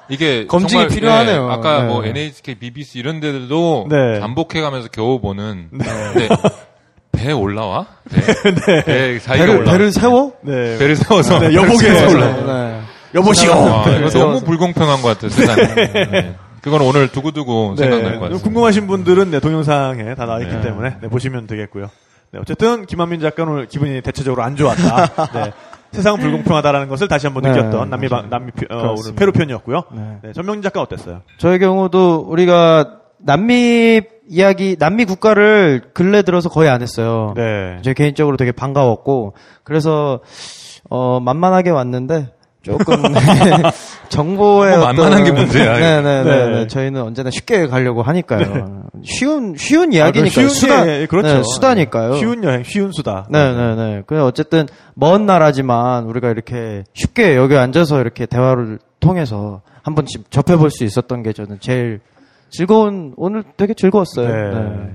이게 0.09 0.45
검증이 0.45 0.69
정말, 0.83 0.87
필요하네요. 0.89 1.47
예, 1.49 1.53
아까 1.53 1.81
네. 1.83 1.87
뭐 1.87 2.05
NHK, 2.05 2.55
BBC 2.55 2.99
이런 2.99 3.19
데들도 3.21 3.87
네. 3.89 4.19
잠복해가면서 4.19 4.89
겨우 4.89 5.19
보는. 5.19 5.69
배 7.13 7.31
올라와? 7.31 7.85
배, 8.09 8.81
배 8.83 9.19
사이가 9.19 9.45
배를, 9.45 9.59
올라. 9.61 9.71
배를 9.71 9.91
세워? 9.91 10.33
네, 10.41 10.77
배를 10.77 10.95
세워서 10.97 11.39
네, 11.39 11.53
여보게. 11.55 11.89
올라와. 12.13 12.33
네. 12.71 12.81
여보시오. 13.15 13.51
와, 13.51 13.81
이거 13.87 14.09
세워서. 14.09 14.19
너무 14.19 14.41
불공평한 14.41 15.01
것 15.01 15.09
같아요, 15.09 15.29
세상에. 15.29 15.63
네. 16.11 16.35
그건 16.61 16.81
오늘 16.81 17.09
두고두고 17.09 17.75
생각날 17.77 18.15
것 18.15 18.19
같아요. 18.21 18.39
궁금하신 18.39 18.87
분들은 18.87 19.31
네, 19.31 19.39
동영상에 19.39 20.15
다 20.15 20.25
나와 20.25 20.39
있기 20.41 20.53
네. 20.55 20.61
때문에 20.61 20.97
네, 21.01 21.07
보시면 21.07 21.45
되겠고요. 21.47 21.89
네, 22.31 22.39
어쨌든 22.41 22.85
김한민 22.85 23.19
작가는 23.21 23.51
오늘 23.53 23.67
기분이 23.67 24.01
대체적으로 24.01 24.41
안 24.43 24.55
좋았다. 24.55 25.31
네, 25.33 25.51
세상은 25.91 26.19
불공평하다라는 26.19 26.87
것을 26.87 27.07
다시 27.07 27.27
한번 27.27 27.43
네, 27.43 27.51
느꼈던 27.51 27.89
남미 27.89 28.09
바-. 28.09 28.23
남미 28.27 28.51
피- 28.51 28.65
어, 28.71 28.95
오늘. 28.97 29.13
페루 29.15 29.31
편이었고요. 29.33 29.83
네. 29.93 30.01
네, 30.23 30.33
전명진 30.33 30.63
작가 30.63 30.81
어땠어요? 30.81 31.21
저의 31.37 31.59
경우도 31.59 32.25
우리가 32.27 33.01
남미 33.23 34.01
이야기, 34.29 34.75
남미 34.79 35.05
국가를 35.05 35.81
근래 35.93 36.21
들어서 36.21 36.49
거의 36.49 36.69
안 36.69 36.81
했어요. 36.81 37.33
네. 37.35 37.77
제 37.83 37.93
개인적으로 37.93 38.37
되게 38.37 38.51
반가웠고, 38.51 39.33
그래서, 39.63 40.19
어, 40.89 41.19
만만하게 41.19 41.69
왔는데, 41.71 42.29
조금, 42.61 42.95
정보에. 44.07 44.71
너무 44.71 44.83
만만한 44.85 45.23
게 45.25 45.31
문제야. 45.31 45.77
네네네. 45.77 46.23
네. 46.23 46.49
네. 46.49 46.67
저희는 46.67 47.01
언제나 47.01 47.29
쉽게 47.29 47.67
가려고 47.67 48.01
하니까요. 48.03 48.83
쉬운, 49.03 49.55
쉬운 49.57 49.91
이야기니까요. 49.91 50.21
아, 50.21 50.23
그 50.23 50.29
쉬운 50.29 50.49
수다. 50.49 50.87
예, 50.87 51.05
그렇죠. 51.05 51.27
네, 51.27 51.43
수다니까요. 51.43 52.15
쉬운 52.15 52.43
여행, 52.45 52.63
쉬운 52.63 52.91
수다. 52.93 53.27
네네네. 53.29 54.03
그 54.07 54.23
어쨌든 54.23 54.67
먼 54.93 55.25
나라지만 55.25 56.05
우리가 56.05 56.29
이렇게 56.29 56.85
쉽게 56.93 57.35
여기 57.35 57.57
앉아서 57.57 57.99
이렇게 57.99 58.25
대화를 58.25 58.79
통해서 59.01 59.61
한 59.81 59.95
번씩 59.95 60.31
접해볼 60.31 60.69
수 60.71 60.85
있었던 60.85 61.21
게 61.23 61.33
저는 61.33 61.57
제일 61.59 61.99
즐거운 62.53 63.13
오늘 63.17 63.43
되게 63.57 63.73
즐거웠어요. 63.73 64.27
네. 64.27 64.59
네. 64.59 64.91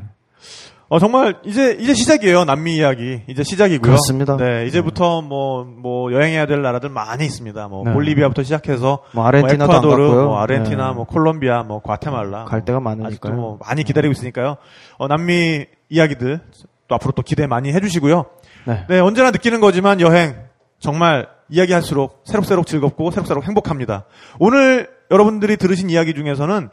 어, 0.91 0.99
정말, 0.99 1.37
이제, 1.45 1.77
이제 1.79 1.93
시작이에요. 1.93 2.47
남미 2.47 2.77
이야기. 2.77 3.21
이제 3.29 3.43
시작이고요. 3.43 3.83
그렇습니다. 3.83 4.39
네, 4.39 4.65
이제부터 4.67 5.21
뭐, 5.21 5.63
뭐, 5.65 6.11
여행해야 6.13 6.47
될 6.47 6.63
나라들 6.63 6.89
많이 6.89 7.27
있습니다. 7.27 7.69
뭐, 7.69 7.85
네. 7.85 7.93
볼리비아부터 7.93 8.43
시작해서, 8.43 9.01
뭐 9.13 9.27
아르헨티나도 9.27 9.71
안 9.71 9.79
에콰도르, 9.79 10.03
갔고요. 10.09 10.25
뭐, 10.25 10.39
아르헨티나, 10.41 10.89
네. 10.89 10.95
뭐, 10.95 11.05
콜롬비아, 11.05 11.63
뭐, 11.63 11.83
과테말라. 11.83 12.47
갈 12.47 12.65
데가 12.65 12.81
뭐, 12.81 12.91
많으니까요. 12.91 13.09
아직도 13.09 13.33
뭐, 13.33 13.59
많이 13.67 13.85
기다리고 13.85 14.13
있으니까요. 14.13 14.57
어, 14.97 15.09
남미 15.09 15.67
이야기들, 15.91 16.41
또 16.89 16.95
앞으로 16.95 17.13
또 17.13 17.21
기대 17.21 17.47
많이 17.47 17.71
해주시고요. 17.71 18.25
네. 18.67 18.87
네, 18.89 18.99
언제나 18.99 19.31
느끼는 19.31 19.61
거지만 19.61 20.01
여행, 20.01 20.37
정말 20.79 21.29
이야기할수록 21.51 22.23
새록새록 22.25 22.67
즐겁고 22.67 23.11
새록새록 23.11 23.47
행복합니다. 23.47 24.07
오늘 24.39 24.89
여러분들이 25.11 25.59
들으신 25.59 25.91
이야기 25.91 26.15
중에서는 26.15 26.71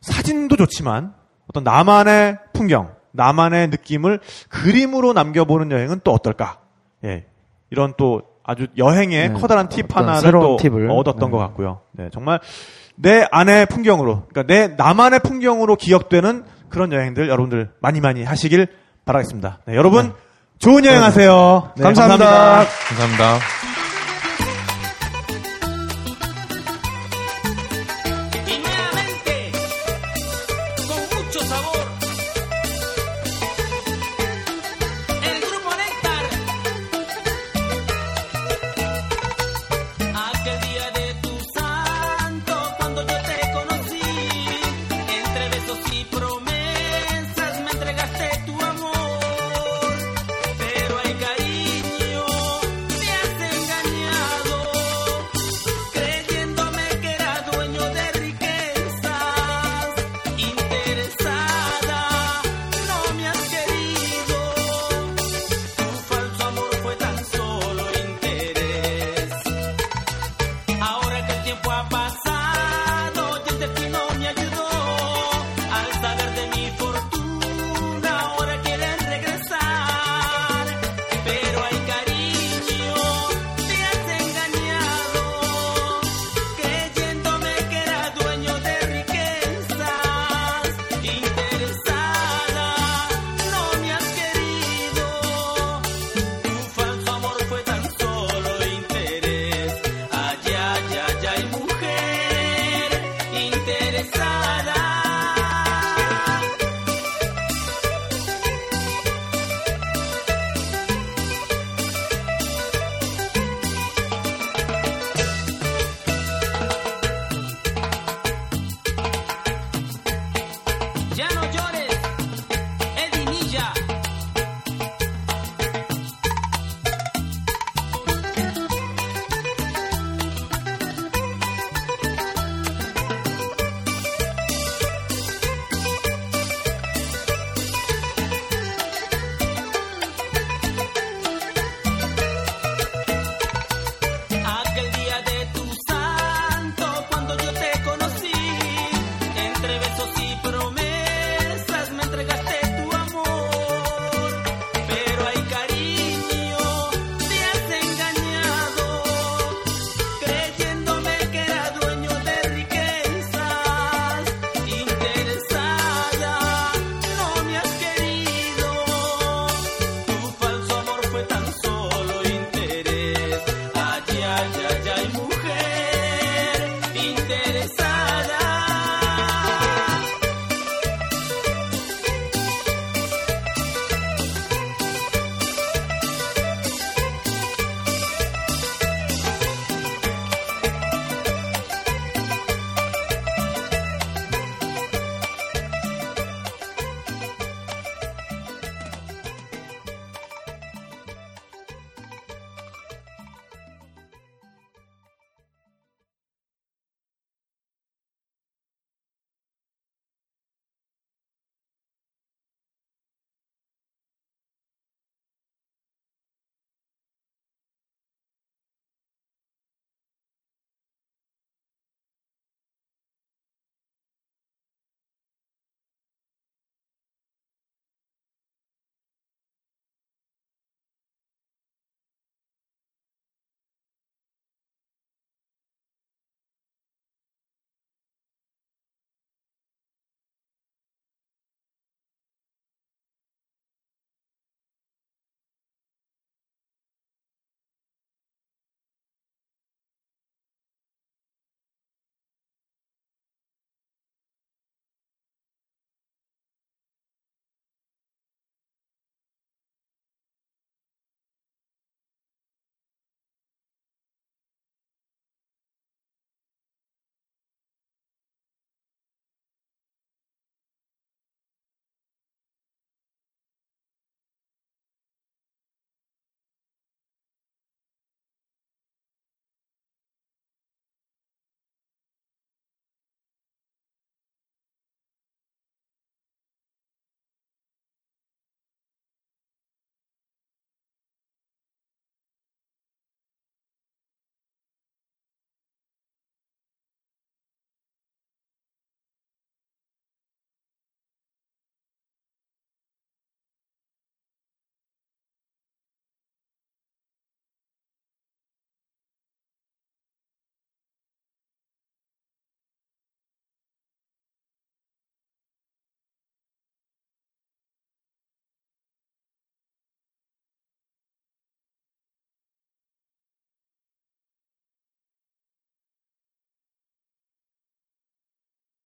사진도 0.00 0.56
좋지만 0.56 1.14
어떤 1.48 1.64
나만의 1.64 2.38
풍경, 2.52 2.94
나만의 3.12 3.68
느낌을 3.68 4.20
그림으로 4.48 5.12
남겨보는 5.12 5.70
여행은 5.70 6.00
또 6.04 6.12
어떨까? 6.12 6.58
예. 7.04 7.26
이런 7.70 7.94
또 7.96 8.22
아주 8.44 8.66
여행의 8.76 9.28
네. 9.28 9.40
커다란 9.40 9.68
팁 9.68 9.94
하나를 9.94 10.20
새로운 10.20 10.42
또 10.42 10.56
팁을. 10.56 10.90
얻었던 10.90 11.30
네. 11.30 11.30
것 11.30 11.38
같고요. 11.38 11.80
네, 11.92 12.08
정말 12.12 12.40
내 12.96 13.26
안의 13.30 13.66
풍경으로, 13.66 14.24
그러니까 14.28 14.42
내 14.52 14.68
나만의 14.68 15.20
풍경으로 15.20 15.76
기억되는 15.76 16.44
그런 16.68 16.92
여행들 16.92 17.28
여러분들 17.28 17.70
많이 17.80 18.00
많이 18.00 18.24
하시길 18.24 18.66
바라겠습니다. 19.04 19.60
네, 19.66 19.74
여러분 19.74 20.12
좋은 20.58 20.84
여행 20.84 21.02
하세요. 21.02 21.72
네, 21.76 21.82
감사합니다. 21.82 22.64
감사합니다. 22.88 23.79